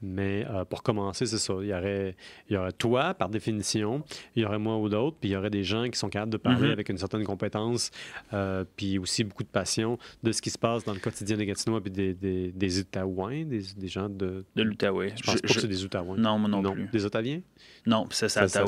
Mais 0.01 0.45
euh, 0.49 0.65
pour 0.65 0.83
commencer, 0.83 1.25
c'est 1.25 1.37
ça. 1.37 1.53
Il 1.61 1.67
y, 1.67 1.73
aurait, 1.73 2.15
il 2.49 2.53
y 2.53 2.57
aurait 2.57 2.73
toi, 2.73 3.13
par 3.13 3.29
définition, 3.29 4.03
il 4.35 4.43
y 4.43 4.45
aurait 4.45 4.59
moi 4.59 4.77
ou 4.77 4.89
d'autres, 4.89 5.15
puis 5.19 5.29
il 5.29 5.31
y 5.31 5.35
aurait 5.37 5.49
des 5.49 5.63
gens 5.63 5.89
qui 5.89 5.97
sont 5.97 6.09
capables 6.09 6.31
de 6.33 6.37
parler 6.37 6.67
Mhm. 6.67 6.73
avec 6.73 6.89
une 6.89 6.97
certaine 6.97 7.23
compétence, 7.23 7.91
euh, 8.33 8.65
puis 8.75 8.99
aussi 8.99 9.23
beaucoup 9.23 9.43
de 9.43 9.47
passion 9.49 9.97
de 10.21 10.31
ce 10.33 10.41
qui 10.41 10.49
se 10.49 10.57
passe 10.59 10.83
dans 10.83 10.93
le 10.93 10.99
quotidien 10.99 11.37
des 11.37 11.45
Gatinois, 11.45 11.81
puis 11.81 11.91
des, 11.91 12.13
des, 12.13 12.51
des 12.51 12.79
Outaouais, 12.81 13.45
des, 13.45 13.61
des 13.77 13.87
gens 13.87 14.09
de... 14.09 14.43
De 14.55 14.63
l'Outaouais. 14.63 15.13
Je 15.15 15.23
pense 15.23 15.35
Je- 15.37 15.41
pas 15.41 15.47
je- 15.47 15.53
que 15.55 15.59
c'est 15.61 15.67
des 15.67 15.83
Outaouais. 15.85 16.19
Non, 16.19 16.37
moi 16.39 16.49
non, 16.49 16.73
plus. 16.73 16.87
Des 16.91 17.05
Ottaviens? 17.05 17.41
Non, 17.87 18.05
ça, 18.11 18.27
c'est 18.29 18.41
Ça, 18.41 18.47
ça 18.49 18.65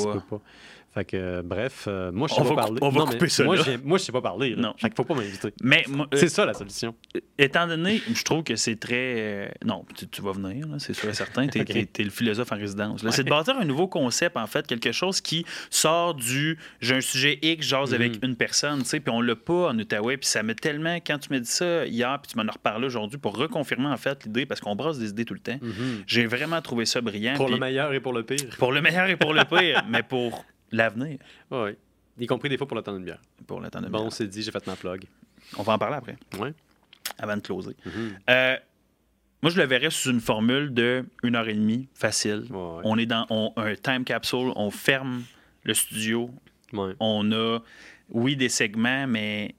Fait 0.97 1.05
que, 1.05 1.15
euh, 1.15 1.41
bref, 1.45 1.85
euh, 1.87 2.11
moi, 2.11 2.27
je 2.27 2.33
sais 2.33 2.41
On 2.41 2.43
pas 2.45 2.49
va 2.55 2.61
parler. 2.63 2.79
on 2.81 2.89
va 2.89 2.99
Non, 3.01 3.05
couper 3.05 3.29
ça, 3.29 3.43
Moi, 3.43 3.55
je 3.55 3.97
sais 4.03 4.11
pas 4.11 4.21
parler. 4.21 4.55
là. 4.55 4.61
Non. 4.63 4.73
Fait 4.79 4.87
qu'il 4.89 4.95
faut 4.95 5.03
pas 5.03 5.13
m'inviter. 5.13 5.53
Mais 5.61 5.85
euh, 5.89 6.05
C'est 6.13 6.27
ça, 6.27 6.43
la 6.43 6.55
solution. 6.55 6.95
étant 7.37 7.67
donné, 7.67 8.01
je 8.11 8.23
trouve 8.23 8.41
que 8.43 8.55
c'est 8.55 8.77
très. 8.79 9.53
non, 9.63 9.85
tu, 9.95 10.07
tu 10.07 10.23
vas 10.23 10.31
venir, 10.31 10.67
là, 10.67 10.77
c'est 10.79 10.93
sûr 10.95 11.07
et 11.09 11.13
certain. 11.13 11.47
Tu 11.47 11.59
es, 11.59 11.87
le 12.03 12.09
philosophe 12.09 12.51
en 12.51 12.55
résidence. 12.55 13.03
là. 13.03 13.11
C'est 13.11 13.23
de 13.23 13.29
bâtir 13.29 13.55
un 13.59 13.65
nouveau 13.65 13.87
concept, 13.87 14.37
en 14.37 14.47
fait, 14.47 14.65
quelque 14.65 14.91
chose 14.91 15.21
qui 15.21 15.45
sort 15.69 16.15
du. 16.15 16.57
J'ai 16.81 16.95
un 16.95 17.01
sujet 17.01 17.37
X, 17.43 17.67
j'ose 17.67 17.93
avec 17.93 18.13
une 18.23 18.35
personne, 18.35 18.79
tu 18.79 18.85
sais, 18.85 18.99
puis 18.99 19.13
on 19.13 19.21
l'a 19.21 19.35
pas 19.35 19.69
en 19.69 19.77
Outaouais. 19.77 20.17
Puis 20.17 20.27
ça 20.27 20.41
me 20.41 20.55
tellement. 20.55 20.95
Quand 21.05 21.19
tu 21.19 21.29
m'as 21.31 21.39
dit 21.39 21.45
ça 21.51 21.85
hier, 21.85 22.19
puis 22.23 22.31
tu 22.31 22.37
m'en 22.39 22.49
as 22.49 22.53
reparlé 22.53 22.87
aujourd'hui 22.87 23.19
pour 23.19 23.37
reconfirmer, 23.37 23.85
en 23.89 23.97
fait, 23.97 24.23
l'idée, 24.25 24.47
parce 24.47 24.61
qu'on 24.61 24.75
brasse 24.75 24.97
des 24.97 25.09
idées 25.09 25.25
tout 25.25 25.35
le 25.35 25.41
temps. 25.41 25.59
Mhm. 25.61 26.03
J'ai 26.07 26.25
vraiment 26.25 26.59
trouvé 26.63 26.85
ça 26.85 27.01
brillant. 27.01 27.35
Pour 27.35 27.49
le 27.49 27.57
meilleur 27.59 27.93
et 27.93 27.99
pour 27.99 28.13
le 28.13 28.23
pire. 28.23 28.49
pour 28.57 28.71
le 28.71 28.81
meilleur 28.81 29.07
et 29.09 29.15
pour 29.15 29.31
le 29.35 29.43
pire, 29.45 29.83
mais 29.89 30.01
pour 30.01 30.43
l'avenir. 30.71 31.17
Oui. 31.51 31.71
Y 32.19 32.25
compris 32.27 32.49
des 32.49 32.57
fois 32.57 32.67
pour 32.67 32.75
le 32.77 32.83
temps 32.83 32.93
d'une 32.93 33.05
bière. 33.05 33.21
pour 33.45 33.59
le 33.61 33.69
temps 33.69 33.81
Bon, 33.81 33.99
bière. 34.03 34.13
c'est 34.13 34.27
dit, 34.27 34.41
j'ai 34.41 34.51
fait 34.51 34.65
ma 34.67 34.75
plug. 34.75 35.05
On 35.57 35.63
va 35.63 35.73
en 35.73 35.77
parler 35.77 35.95
après, 35.97 36.17
Ouais. 36.39 36.53
avant 37.19 37.35
de 37.37 37.41
closer. 37.41 37.75
Mhm. 37.85 38.17
Euh, 38.29 38.57
moi, 39.43 39.51
je 39.51 39.57
le 39.61 39.65
verrais 39.67 39.89
sous 39.91 40.09
une 40.09 40.19
formule 40.19 40.73
de 40.73 41.05
une 41.23 41.35
heure 41.35 41.47
et 41.47 41.53
demie, 41.53 41.87
facile. 41.93 42.45
Ouais. 42.49 42.81
On 42.83 42.97
est 42.97 43.05
dans 43.05 43.25
on- 43.29 43.53
un 43.55 43.75
time 43.75 44.03
capsule, 44.03 44.51
on 44.55 44.71
ferme 44.71 45.23
le 45.63 45.73
studio, 45.75 46.31
Ouais. 46.73 46.93
on 46.99 47.31
a, 47.31 47.59
oui, 48.09 48.35
des 48.35 48.49
segments, 48.49 49.05
mais 49.07 49.53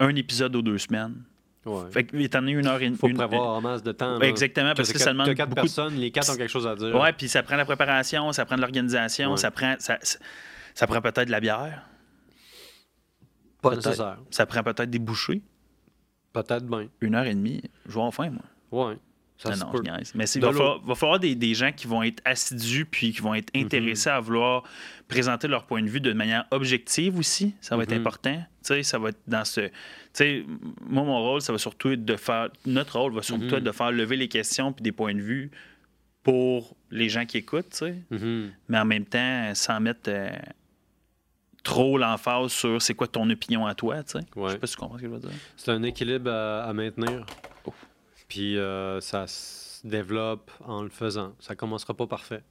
un 0.00 0.14
épisode 0.16 0.56
aux 0.56 0.62
deux 0.62 0.78
semaines. 0.78 1.22
Ouais. 1.64 1.90
Fait 1.92 2.04
que, 2.04 2.16
étant 2.16 2.40
donné 2.40 2.52
une 2.52 2.66
heure 2.66 2.80
et 2.82 2.86
demie. 2.86 2.96
faut 2.96 3.06
une- 3.08 3.16
prévoir 3.16 3.48
en 3.50 3.60
masse 3.60 3.82
de 3.84 3.92
temps. 3.92 4.18
là. 4.18 4.26
Exactement, 4.26 4.74
parce 4.74 4.92
que 4.92 4.98
ça 4.98 5.12
demande 5.12 5.32
quatre 5.34 5.48
beaucoup 5.48 5.60
de 5.60 5.60
personnes, 5.66 5.94
les 5.94 6.10
quatre 6.10 6.30
ont 6.32 6.36
quelque 6.36 6.50
chose 6.50 6.66
à 6.66 6.74
dire. 6.74 6.94
Ouais, 6.94 7.12
puis 7.12 7.28
ça 7.28 7.42
prend 7.44 7.54
la 7.56 7.64
préparation, 7.64 8.32
ça 8.32 8.44
prend 8.44 8.56
de 8.56 8.60
l'organisation, 8.62 9.30
Ouais. 9.32 9.36
ça 9.36 9.50
prend 9.52 9.76
ça, 9.78 9.98
ça- 10.74 10.86
prend 10.88 11.00
peut-être 11.00 11.26
de 11.26 11.30
la 11.30 11.38
bière, 11.40 11.82
Pas 13.62 13.76
nécessaire. 13.76 14.18
ça 14.30 14.44
prend 14.46 14.62
peut-être 14.64 14.90
des 14.90 14.98
bouchées. 14.98 15.40
Peut-être 16.32 16.66
bien. 16.66 16.88
Une 17.00 17.14
heure 17.14 17.26
et 17.26 17.34
demie, 17.34 17.62
je 17.86 17.92
vais 17.94 18.00
en 18.00 18.10
faim, 18.10 18.30
moi. 18.30 18.88
Ouais. 18.88 18.96
Ça 19.42 19.56
non, 19.56 19.72
non, 19.72 19.82
je. 20.04 20.12
Mais 20.14 20.24
il 20.24 20.40
va, 20.40 20.52
falloir- 20.52 20.80
va 20.82 20.94
falloir 20.94 21.18
des, 21.18 21.34
des 21.34 21.54
gens 21.54 21.72
qui 21.72 21.86
vont 21.86 22.02
être 22.02 22.22
assidus 22.24 22.84
puis 22.86 23.12
qui 23.12 23.20
vont 23.20 23.34
être 23.34 23.50
Mhm. 23.54 23.64
intéressés 23.64 24.10
à 24.10 24.20
vouloir 24.20 24.62
présenter 25.08 25.48
leur 25.48 25.64
point 25.66 25.82
de 25.82 25.88
vue 25.88 26.00
de 26.00 26.12
manière 26.12 26.44
objective 26.50 27.18
aussi. 27.18 27.54
Ça 27.60 27.76
va 27.76 27.82
être 27.82 27.92
Mhm. 27.92 27.98
important. 28.00 28.36
Tu 28.36 28.44
sais, 28.62 28.82
ça 28.82 28.98
va 28.98 29.08
être 29.10 29.20
dans 29.26 29.44
ce. 29.44 29.62
Tu 29.62 29.70
sais, 30.12 30.44
moi, 30.86 31.02
mon 31.04 31.20
rôle, 31.20 31.40
ça 31.40 31.52
va 31.52 31.58
surtout 31.58 31.90
être 31.90 32.04
de 32.04 32.16
faire. 32.16 32.48
Notre 32.66 32.98
rôle 32.98 33.14
va 33.14 33.22
surtout 33.22 33.44
Mhm. 33.46 33.54
être 33.54 33.64
de 33.64 33.72
faire 33.72 33.90
lever 33.90 34.16
les 34.16 34.28
questions 34.28 34.72
puis 34.72 34.82
des 34.82 34.92
points 34.92 35.14
de 35.14 35.20
vue 35.20 35.50
pour 36.22 36.76
les 36.90 37.08
gens 37.08 37.26
qui 37.26 37.38
écoutent, 37.38 37.70
tu 37.70 37.78
sais. 37.78 37.96
Mais 38.68 38.78
en 38.78 38.84
même 38.84 39.04
temps, 39.06 39.50
sans 39.54 39.80
mettre 39.80 40.02
euh, 40.08 40.30
trop 41.64 41.96
l'emphase 41.98 42.52
sur 42.52 42.80
c'est 42.82 42.94
quoi 42.94 43.06
ton 43.08 43.28
opinion 43.30 43.66
à 43.66 43.74
toi, 43.74 44.02
tu 44.04 44.12
sais. 44.18 44.24
Je 44.34 44.40
Ouais. 44.40 44.50
sais 44.52 44.58
pas 44.58 44.66
si 44.66 44.74
tu 44.74 44.80
comprends 44.80 44.96
ce 44.98 45.02
que 45.02 45.08
je 45.08 45.12
veux 45.12 45.20
dire. 45.20 45.30
C'est 45.56 45.70
un 45.72 45.82
équilibre 45.82 46.30
à, 46.30 46.64
à 46.64 46.72
maintenir. 46.72 47.24
Puis 48.32 48.56
euh, 48.56 48.98
ça 49.02 49.26
se 49.26 49.86
développe 49.86 50.50
en 50.64 50.82
le 50.82 50.88
faisant. 50.88 51.34
Ça 51.38 51.54
commencera 51.54 51.92
pas 51.92 52.06
parfait. 52.06 52.42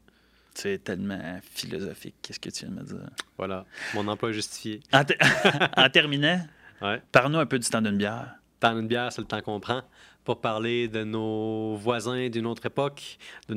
C'est 0.54 0.84
tellement 0.84 1.40
philosophique, 1.42 2.14
qu'est-ce 2.22 2.40
que 2.40 2.52
tu 2.52 2.66
viens 2.68 2.76
de 2.76 2.82
me 2.82 2.86
dire? 2.86 3.10
Voilà. 3.36 3.66
Mon 3.96 4.08
emploi 4.08 4.30
est 4.30 4.34
justifié. 4.34 4.82
En, 4.94 5.04
te- 5.04 5.14
en 5.80 5.90
terminant, 5.90 6.40
Ouais. 6.84 7.02
parle-nous 7.12 7.40
un 7.40 7.48
peu 7.48 7.58
du 7.58 7.68
temps 7.68 7.82
d'une 7.82 7.98
bière. 7.98 8.36
Temps 8.60 8.76
d'une 8.76 8.88
bière, 8.88 9.12
c'est 9.12 9.22
le 9.22 9.28
temps 9.28 9.42
qu'on 9.42 9.60
prend 9.60 9.82
pour 10.24 10.40
parler 10.42 10.88
de 10.88 11.04
nos 11.04 11.76
voisins 11.76 12.30
d'une 12.30 12.46
autre 12.46 12.66
époque, 12.66 13.18
de, 13.50 13.56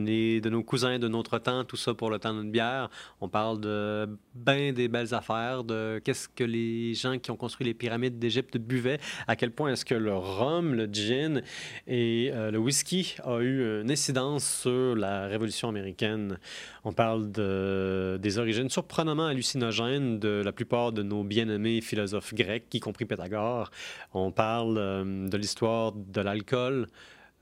nos- 0.48 0.62
cousins 0.62 0.98
de 0.98 1.08
notre 1.08 1.38
temps, 1.38 1.64
tout 1.64 1.76
ça 1.76 1.94
pour 1.94 2.10
le 2.10 2.18
temps 2.18 2.34
d'une 2.34 2.50
bière. 2.50 2.88
On 3.20 3.28
parle 3.28 3.60
de 3.60 4.08
ben 4.34 4.72
des 4.72 4.88
belles 4.88 5.14
affaires, 5.14 5.64
de 5.64 6.00
qu'est-ce 6.04 6.28
que 6.28 6.44
les 6.44 6.94
gens 6.94 7.18
qui 7.18 7.30
ont 7.30 7.36
construit 7.36 7.66
les 7.66 7.74
pyramides 7.74 8.18
d'Égypte 8.18 8.56
buvaient, 8.56 8.98
à 9.26 9.36
quel 9.36 9.50
point 9.50 9.72
est-ce 9.72 9.84
que 9.84 9.94
le 9.94 10.14
rhum, 10.14 10.74
le 10.74 10.86
gin 10.86 11.42
et 11.86 12.30
euh, 12.32 12.50
le 12.50 12.58
whisky 12.58 13.16
a 13.24 13.38
eu 13.40 13.82
une 13.82 13.90
incidence 13.90 14.60
sur 14.62 14.94
la 14.96 15.26
Révolution 15.26 15.68
américaine. 15.68 16.38
On 16.84 16.92
parle 16.92 17.30
de, 17.32 18.18
des 18.20 18.38
origines 18.38 18.68
surprenamment 18.68 19.26
hallucinogènes 19.26 20.18
de 20.18 20.42
la 20.44 20.52
plupart 20.52 20.92
de 20.92 21.02
nos 21.02 21.24
bien-aimés 21.24 21.80
philosophes 21.80 22.34
grecs, 22.34 22.66
y 22.72 22.80
compris 22.80 23.04
Pythagore. 23.04 23.70
On 24.12 24.30
parle 24.30 24.76
euh, 24.78 25.28
de 25.28 25.36
l'histoire 25.36 25.92
de 25.92 26.20
l'alcool, 26.20 26.53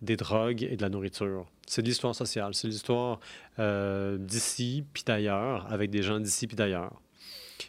des 0.03 0.17
drogues 0.17 0.63
et 0.63 0.77
de 0.77 0.83
la 0.83 0.89
nourriture. 0.89 1.47
C'est 1.67 1.83
de 1.83 1.87
l'histoire 1.87 2.15
sociale, 2.15 2.55
c'est 2.55 2.69
de 2.69 2.73
l'histoire 2.73 3.21
euh, 3.59 4.19
d'ici 4.19 4.85
puis 4.93 5.05
d'ailleurs, 5.07 5.73
avec 5.73 5.91
des 5.91 6.03
gens 6.03 6.21
d'ici 6.21 6.47
puis 6.47 6.57
d'ailleurs. 6.57 7.01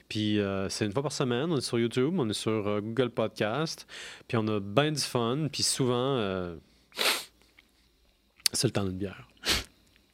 Puis 0.09 0.39
euh, 0.39 0.67
c'est 0.69 0.85
une 0.85 0.91
fois 0.91 1.03
par 1.03 1.11
semaine, 1.11 1.51
on 1.51 1.57
est 1.57 1.61
sur 1.61 1.79
YouTube, 1.79 2.15
on 2.17 2.27
est 2.29 2.33
sur 2.33 2.67
euh, 2.67 2.81
Google 2.81 3.11
Podcast, 3.11 3.87
puis 4.27 4.37
on 4.37 4.47
a 4.47 4.59
bien 4.59 4.91
du 4.91 5.01
fun, 5.01 5.47
puis 5.51 5.63
souvent, 5.63 6.17
c'est 8.53 8.67
le 8.67 8.71
temps 8.71 8.83
d'une 8.83 8.97
bière. 8.97 9.27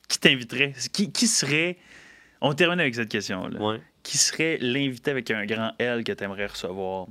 Qui 0.08 0.20
t'inviterait? 0.20 0.74
Qui, 0.92 1.12
qui 1.12 1.28
serait... 1.28 1.78
On 2.42 2.54
termine 2.54 2.80
avec 2.80 2.96
cette 2.96 3.10
question-là. 3.10 3.62
Ouais. 3.62 3.82
Qui 4.04 4.18
serait 4.18 4.58
l'invité 4.60 5.12
avec 5.12 5.30
un 5.32 5.46
grand 5.46 5.74
L 5.78 6.04
que 6.04 6.12
tu 6.12 6.24
aimerais 6.24 6.48
recevoir 6.48 7.08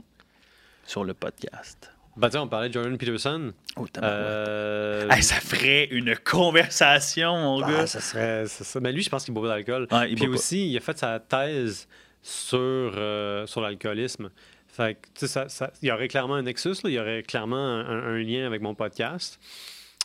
sur 0.85 1.05
le 1.05 1.15
podcast? 1.15 1.93
Ben, 2.19 2.28
tiens, 2.31 2.43
on 2.43 2.49
parlait 2.49 2.69
de 2.69 2.74
Jordan 2.74 2.99
Peterson. 2.99 3.53
Oh. 3.77 3.86
Euh, 4.03 5.09
Hey, 5.11 5.23
ça 5.23 5.36
ferait 5.36 5.85
une 5.86 6.16
conversation, 6.16 7.36
mon 7.36 7.62
ah, 7.62 7.70
gars. 7.70 7.86
ça 7.86 8.01
serait. 8.01 8.47
ça- 8.47 8.81
Mais 8.81 8.93
lui, 8.93 9.03
je 9.03 9.09
pense 9.09 9.24
qu'il 9.24 9.32
boit 9.32 9.45
pas 9.49 9.55
d'alcool. 9.55 9.86
Ouais, 9.90 10.07
Puis 10.15 10.27
pas. 10.27 10.32
aussi, 10.32 10.69
il 10.70 10.77
a 10.77 10.81
fait 10.81 10.99
sa 10.99 11.20
thèse 11.20 11.86
sur, 12.23 12.59
euh, 12.59 13.47
sur 13.47 13.61
l'alcoolisme. 13.61 14.31
Fait 14.66 14.95
que, 14.95 15.07
tu 15.15 15.20
sais, 15.20 15.28
ça, 15.28 15.49
ça- 15.49 15.73
il 15.82 15.89
y 15.89 15.93
aurait 15.93 16.09
clairement 16.09 16.35
un 16.35 16.43
nexus, 16.43 16.69
là, 16.85 16.90
il 16.90 16.93
y 16.93 16.99
aurait 17.01 17.23
clairement 17.23 17.57
un, 17.57 18.15
un 18.15 18.19
lien 18.19 18.47
avec 18.47 18.62
mon 18.62 18.74
podcast. 18.74 19.39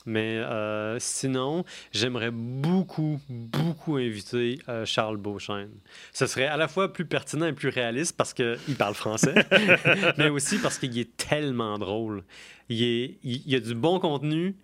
Mais 0.05 0.37
euh, 0.37 0.97
sinon, 0.99 1.63
j'aimerais 1.91 2.31
beaucoup, 2.31 3.19
beaucoup 3.29 3.95
inviter 3.95 4.59
euh, 4.69 4.85
Charles 4.85 5.17
Beauchesne. 5.17 5.71
Ce 6.11 6.25
serait 6.25 6.47
à 6.47 6.57
la 6.57 6.67
fois 6.67 6.91
plus 6.91 7.05
pertinent 7.05 7.45
et 7.45 7.53
plus 7.53 7.69
réaliste 7.69 8.17
parce 8.17 8.33
qu'il 8.33 8.75
parle 8.77 8.95
français, 8.95 9.45
mais 10.17 10.29
aussi 10.29 10.57
parce 10.57 10.77
qu'il 10.77 10.97
est 10.97 11.15
tellement 11.15 11.77
drôle. 11.77 12.23
Il, 12.69 13.15
il 13.23 13.55
a 13.55 13.59
du 13.59 13.75
bon 13.75 13.99
contenu, 13.99 14.55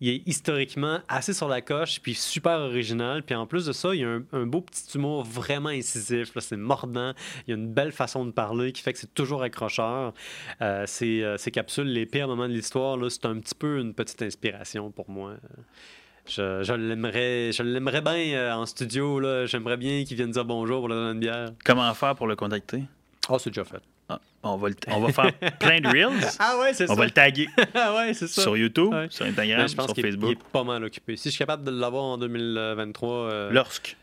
il 0.00 0.08
est 0.10 0.22
historiquement 0.26 1.00
assez 1.08 1.32
sur 1.32 1.48
la 1.48 1.60
coche, 1.60 2.00
puis 2.00 2.14
super 2.14 2.58
original. 2.60 3.22
Puis 3.22 3.34
en 3.34 3.46
plus 3.46 3.66
de 3.66 3.72
ça, 3.72 3.94
il 3.94 4.00
y 4.00 4.04
a 4.04 4.08
un, 4.08 4.22
un 4.32 4.46
beau 4.46 4.60
petit 4.60 4.96
humour 4.96 5.24
vraiment 5.24 5.70
incisif. 5.70 6.30
C'est 6.38 6.56
mordant. 6.56 7.14
Il 7.46 7.50
y 7.50 7.52
a 7.52 7.56
une 7.56 7.72
belle 7.72 7.92
façon 7.92 8.24
de 8.24 8.30
parler 8.30 8.72
qui 8.72 8.82
fait 8.82 8.92
que 8.92 8.98
c'est 8.98 9.12
toujours 9.14 9.42
accrocheur. 9.42 10.14
Euh, 10.62 10.84
ces, 10.86 11.22
euh, 11.22 11.36
ces 11.36 11.50
capsules, 11.50 11.92
les 11.92 12.06
pires 12.06 12.28
moments 12.28 12.48
de 12.48 12.52
l'histoire, 12.52 12.96
c'est 13.10 13.26
un 13.26 13.38
petit 13.38 13.54
peu 13.54 13.80
une 13.80 13.92
petite 13.92 14.22
inspiration 14.22 14.90
pour 14.90 15.10
moi. 15.10 15.34
Je, 16.26 16.62
je 16.62 16.74
l'aimerais, 16.74 18.00
bien 18.02 18.38
euh, 18.38 18.52
en 18.52 18.66
studio. 18.66 19.46
J'aimerais 19.46 19.78
bien 19.78 20.04
qu'il 20.04 20.16
vienne 20.16 20.30
dire 20.30 20.44
bonjour 20.44 20.80
pour 20.80 20.88
le 20.88 20.94
donner 20.94 21.12
une 21.12 21.20
bière. 21.20 21.52
Comment 21.64 21.92
faire 21.94 22.14
pour 22.14 22.26
le 22.26 22.36
contacter? 22.36 22.82
Oh, 23.28 23.38
c'est 23.38 23.50
déjà 23.50 23.64
fait. 23.64 23.82
Ah, 24.08 24.20
on, 24.42 24.56
va 24.56 24.68
le- 24.70 24.74
on 24.88 25.00
va 25.00 25.12
faire 25.12 25.32
plein 25.58 25.80
de 25.80 25.88
reels. 25.88 26.26
Ah 26.38 26.58
ouais, 26.60 26.72
c'est 26.72 26.90
On 26.90 26.94
va 26.94 27.04
le 27.04 27.10
taguer 27.10 27.48
ah 27.74 27.94
ouais, 27.96 28.14
c'est 28.14 28.26
ça. 28.28 28.42
sur 28.42 28.56
YouTube, 28.56 28.92
Ouais. 28.92 29.08
sur 29.10 29.26
Instagram, 29.26 29.68
je 29.68 29.74
pense 29.74 29.86
sur 29.86 29.94
qu'il 29.94 30.06
est- 30.06 30.10
Facebook. 30.12 30.30
il 30.30 30.38
est 30.38 30.52
pas 30.52 30.64
mal 30.64 30.82
occupé. 30.84 31.16
Si 31.16 31.24
je 31.24 31.30
suis 31.34 31.38
capable 31.38 31.64
de 31.64 31.70
l'avoir 31.70 32.04
en 32.04 32.18
2023, 32.18 33.10
euh, 33.10 33.50
Lorsque. 33.52 33.96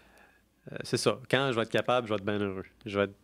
euh, 0.72 0.76
c'est 0.84 0.98
ça. 0.98 1.18
Quand 1.32 1.50
je 1.52 1.56
vais 1.56 1.64
être 1.64 1.70
capable, 1.72 2.08
je 2.08 2.14
vais 2.14 2.18
être 2.18 2.26
bien 2.26 2.38
heureux. 2.40 2.66
Je 2.86 2.98
vais 2.98 3.06
être 3.06 3.16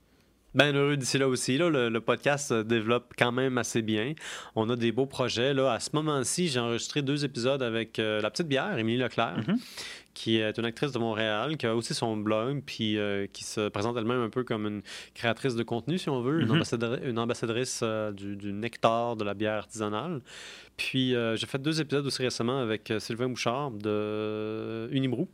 bien 0.53 0.73
heureux 0.73 0.97
d'ici 0.97 1.17
là 1.17 1.27
aussi. 1.27 1.57
Là, 1.57 1.69
le, 1.69 1.89
le 1.89 2.01
podcast 2.01 2.49
se 2.49 2.61
développe 2.63 3.13
quand 3.17 3.31
même 3.31 3.57
assez 3.57 3.81
bien. 3.81 4.13
On 4.55 4.69
a 4.69 4.75
des 4.75 4.91
beaux 4.91 5.05
projets. 5.05 5.53
Là. 5.53 5.71
À 5.73 5.79
ce 5.79 5.89
moment-ci, 5.93 6.47
j'ai 6.49 6.59
enregistré 6.59 7.01
deux 7.01 7.23
épisodes 7.25 7.61
avec 7.63 7.99
euh, 7.99 8.21
la 8.21 8.29
petite 8.29 8.47
bière, 8.47 8.77
Émilie 8.77 8.97
Leclerc, 8.97 9.37
Mhm. 9.47 9.57
qui 10.13 10.37
est 10.37 10.57
une 10.57 10.65
actrice 10.65 10.91
de 10.91 10.99
Montréal, 10.99 11.55
qui 11.57 11.65
a 11.65 11.75
aussi 11.75 11.93
son 11.93 12.17
blog, 12.17 12.61
puis 12.65 12.97
euh, 12.97 13.27
qui 13.31 13.43
se 13.45 13.69
présente 13.69 13.95
elle-même 13.97 14.21
un 14.21 14.29
peu 14.29 14.43
comme 14.43 14.67
une 14.67 14.81
créatrice 15.13 15.55
de 15.55 15.63
contenu, 15.63 15.97
si 15.97 16.09
on 16.09 16.21
veut, 16.21 16.41
une, 16.41 16.49
Mhm. 16.49 16.99
une 17.05 17.17
ambassadrice 17.19 17.79
euh, 17.83 18.11
du, 18.11 18.35
du 18.35 18.51
nectar 18.51 19.15
de 19.15 19.23
la 19.23 19.33
bière 19.33 19.53
artisanale. 19.53 20.21
Puis 20.77 21.13
j'ai 21.35 21.45
fait 21.45 21.61
deux 21.61 21.79
épisodes 21.79 22.05
aussi 22.07 22.23
récemment 22.23 22.59
avec 22.59 22.91
Sylvain 22.99 23.29
Bouchard 23.29 23.69
de 23.71 24.89
Unibrou. 24.91 25.27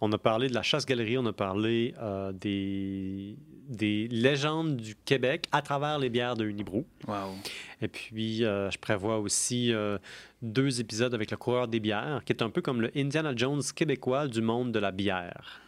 On 0.00 0.12
a 0.12 0.18
parlé 0.18 0.48
de 0.48 0.54
la 0.54 0.62
chasse-galerie, 0.62 1.18
on 1.18 1.26
a 1.26 1.32
parlé 1.32 1.94
euh, 2.00 2.32
des, 2.32 3.36
des 3.68 4.08
légendes 4.08 4.76
du 4.76 4.94
Québec 4.94 5.46
à 5.52 5.60
travers 5.60 5.98
les 5.98 6.08
bières 6.08 6.36
de 6.36 6.46
Unibrou. 6.46 6.86
Wow. 7.06 7.34
Et 7.82 7.88
puis, 7.88 8.44
euh, 8.44 8.70
je 8.70 8.78
prévois 8.78 9.18
aussi 9.18 9.72
euh, 9.72 9.98
deux 10.40 10.80
épisodes 10.80 11.14
avec 11.14 11.30
le 11.30 11.36
coureur 11.36 11.68
des 11.68 11.78
bières, 11.78 12.22
qui 12.24 12.32
est 12.32 12.42
un 12.42 12.50
peu 12.50 12.62
comme 12.62 12.80
le 12.80 12.90
Indiana 12.96 13.32
Jones 13.36 13.62
québécois 13.74 14.26
du 14.26 14.40
monde 14.40 14.72
de 14.72 14.78
la 14.78 14.90
bière. 14.90 15.60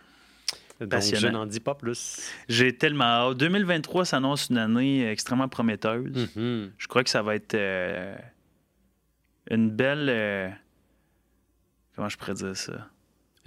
Donc, 0.81 1.03
je 1.03 1.27
n'en 1.27 1.45
dis 1.45 1.61
pas 1.61 1.75
plus. 1.75 2.33
J'ai 2.49 2.75
tellement 2.75 3.05
hâte. 3.05 3.37
2023 3.37 4.07
s'annonce 4.07 4.49
une 4.49 4.57
année 4.57 5.07
extrêmement 5.11 5.49
prometteuse. 5.49 6.31
Mhm. 6.35 6.73
Je 6.79 6.87
crois 6.89 7.05
que 7.05 7.11
ça 7.11 7.21
va 7.21 7.35
être 7.35 7.55
euh, 7.55 8.17
une 9.51 9.71
belle. 9.71 10.57
comment 11.95 12.09
je 12.09 12.17
pourrais 12.17 12.33
dire 12.33 12.57
ça? 12.57 12.89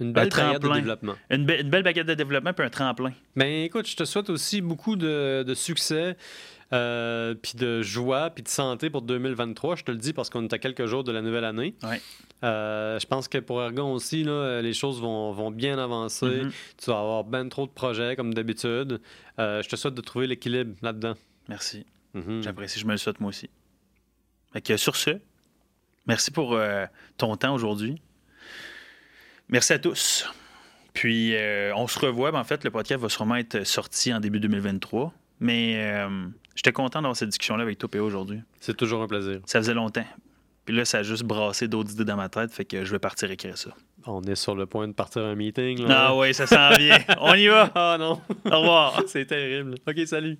Une 0.00 0.12
belle 0.12 0.28
période 0.28 0.60
de 0.62 0.68
développement. 0.80 1.14
Une, 1.30 1.46
be- 1.46 1.60
une 1.60 1.70
belle 1.70 1.82
baguette 1.84 2.06
de 2.06 2.14
développement 2.14 2.52
puis 2.52 2.66
un 2.66 2.70
tremplin. 2.70 3.12
Ben 3.36 3.64
écoute, 3.64 3.86
je 3.88 3.96
te 3.96 4.04
souhaite 4.04 4.28
aussi 4.30 4.60
beaucoup 4.60 4.96
de, 4.96 5.44
de 5.46 5.54
succès, 5.54 6.16
euh, 6.72 7.34
puis 7.40 7.52
de 7.56 7.80
joie, 7.82 8.30
puis 8.30 8.42
de 8.42 8.48
santé 8.48 8.90
pour 8.90 9.02
2023. 9.02 9.76
Je 9.76 9.84
te 9.84 9.92
le 9.92 9.98
dis 9.98 10.12
parce 10.12 10.30
qu'on 10.30 10.42
est 10.42 10.52
à 10.52 10.58
quelques 10.58 10.86
jours 10.86 11.04
de 11.04 11.12
la 11.12 11.22
nouvelle 11.22 11.44
année. 11.44 11.74
Ouais. 11.84 12.00
Euh, 12.42 12.98
je 12.98 13.06
pense 13.06 13.28
que 13.28 13.38
pour 13.38 13.62
Ergon 13.62 13.92
aussi, 13.92 14.24
là, 14.24 14.60
les 14.60 14.72
choses 14.72 15.00
vont, 15.00 15.30
vont 15.32 15.52
bien 15.52 15.78
avancer. 15.78 16.42
Mhm. 16.44 16.50
Tu 16.76 16.90
vas 16.90 16.98
avoir 16.98 17.22
ben 17.24 17.48
trop 17.48 17.66
de 17.66 17.72
projets 17.72 18.16
comme 18.16 18.34
d'habitude. 18.34 19.00
Euh, 19.38 19.62
je 19.62 19.68
te 19.68 19.76
souhaite 19.76 19.94
de 19.94 20.00
trouver 20.00 20.26
l'équilibre 20.26 20.74
là-dedans. 20.82 21.14
Merci. 21.48 21.86
Mhm. 22.14 22.42
J'apprécie. 22.42 22.80
Je 22.80 22.86
me 22.86 22.92
le 22.92 22.96
souhaite 22.98 23.20
moi 23.20 23.28
aussi. 23.28 23.48
Fait 24.52 24.60
que 24.60 24.76
sur 24.76 24.96
ce, 24.96 25.10
merci 26.06 26.30
pour 26.32 26.58
ton 27.16 27.36
temps 27.36 27.54
aujourd'hui. 27.54 28.00
Merci 29.48 29.72
à 29.72 29.78
tous. 29.78 30.28
Puis, 30.92 31.34
euh, 31.34 31.72
on 31.76 31.86
se 31.86 31.98
revoit. 31.98 32.32
Ben, 32.32 32.40
en 32.40 32.44
fait, 32.44 32.64
le 32.64 32.70
podcast 32.70 33.00
va 33.00 33.08
sûrement 33.08 33.36
être 33.36 33.64
sorti 33.64 34.12
en 34.14 34.20
début 34.20 34.40
2023. 34.40 35.12
Mais 35.40 35.74
euh, 35.76 36.26
j'étais 36.54 36.72
content 36.72 37.02
d'avoir 37.02 37.16
cette 37.16 37.28
discussion-là 37.28 37.62
avec 37.62 37.78
toi, 37.78 37.88
aujourd'hui. 38.00 38.40
C'est 38.60 38.76
toujours 38.76 39.02
un 39.02 39.08
plaisir. 39.08 39.40
Ça 39.46 39.58
faisait 39.58 39.74
longtemps. 39.74 40.06
Puis 40.64 40.74
là, 40.74 40.84
ça 40.84 40.98
a 40.98 41.02
juste 41.02 41.24
brassé 41.24 41.68
d'autres 41.68 41.92
idées 41.92 42.04
dans 42.04 42.16
ma 42.16 42.28
tête, 42.28 42.50
fait 42.50 42.64
que 42.64 42.84
je 42.84 42.90
vais 42.90 42.98
partir 42.98 43.30
écrire 43.30 43.58
ça. 43.58 43.70
On 44.06 44.22
est 44.22 44.34
sur 44.34 44.54
le 44.54 44.66
point 44.66 44.88
de 44.88 44.92
partir 44.92 45.22
à 45.22 45.26
un 45.26 45.34
meeting. 45.34 45.86
Là. 45.86 46.06
Ah 46.06 46.16
ouais, 46.16 46.32
ça 46.32 46.46
s'en 46.46 46.70
vient. 46.70 46.98
On 47.20 47.34
y 47.34 47.48
va. 47.48 47.70
Ah 47.74 47.96
non, 47.98 48.20
Au 48.50 48.60
revoir. 48.60 49.02
c'est 49.06 49.26
terrible. 49.26 49.74
Ok, 49.86 50.06
salut. 50.06 50.38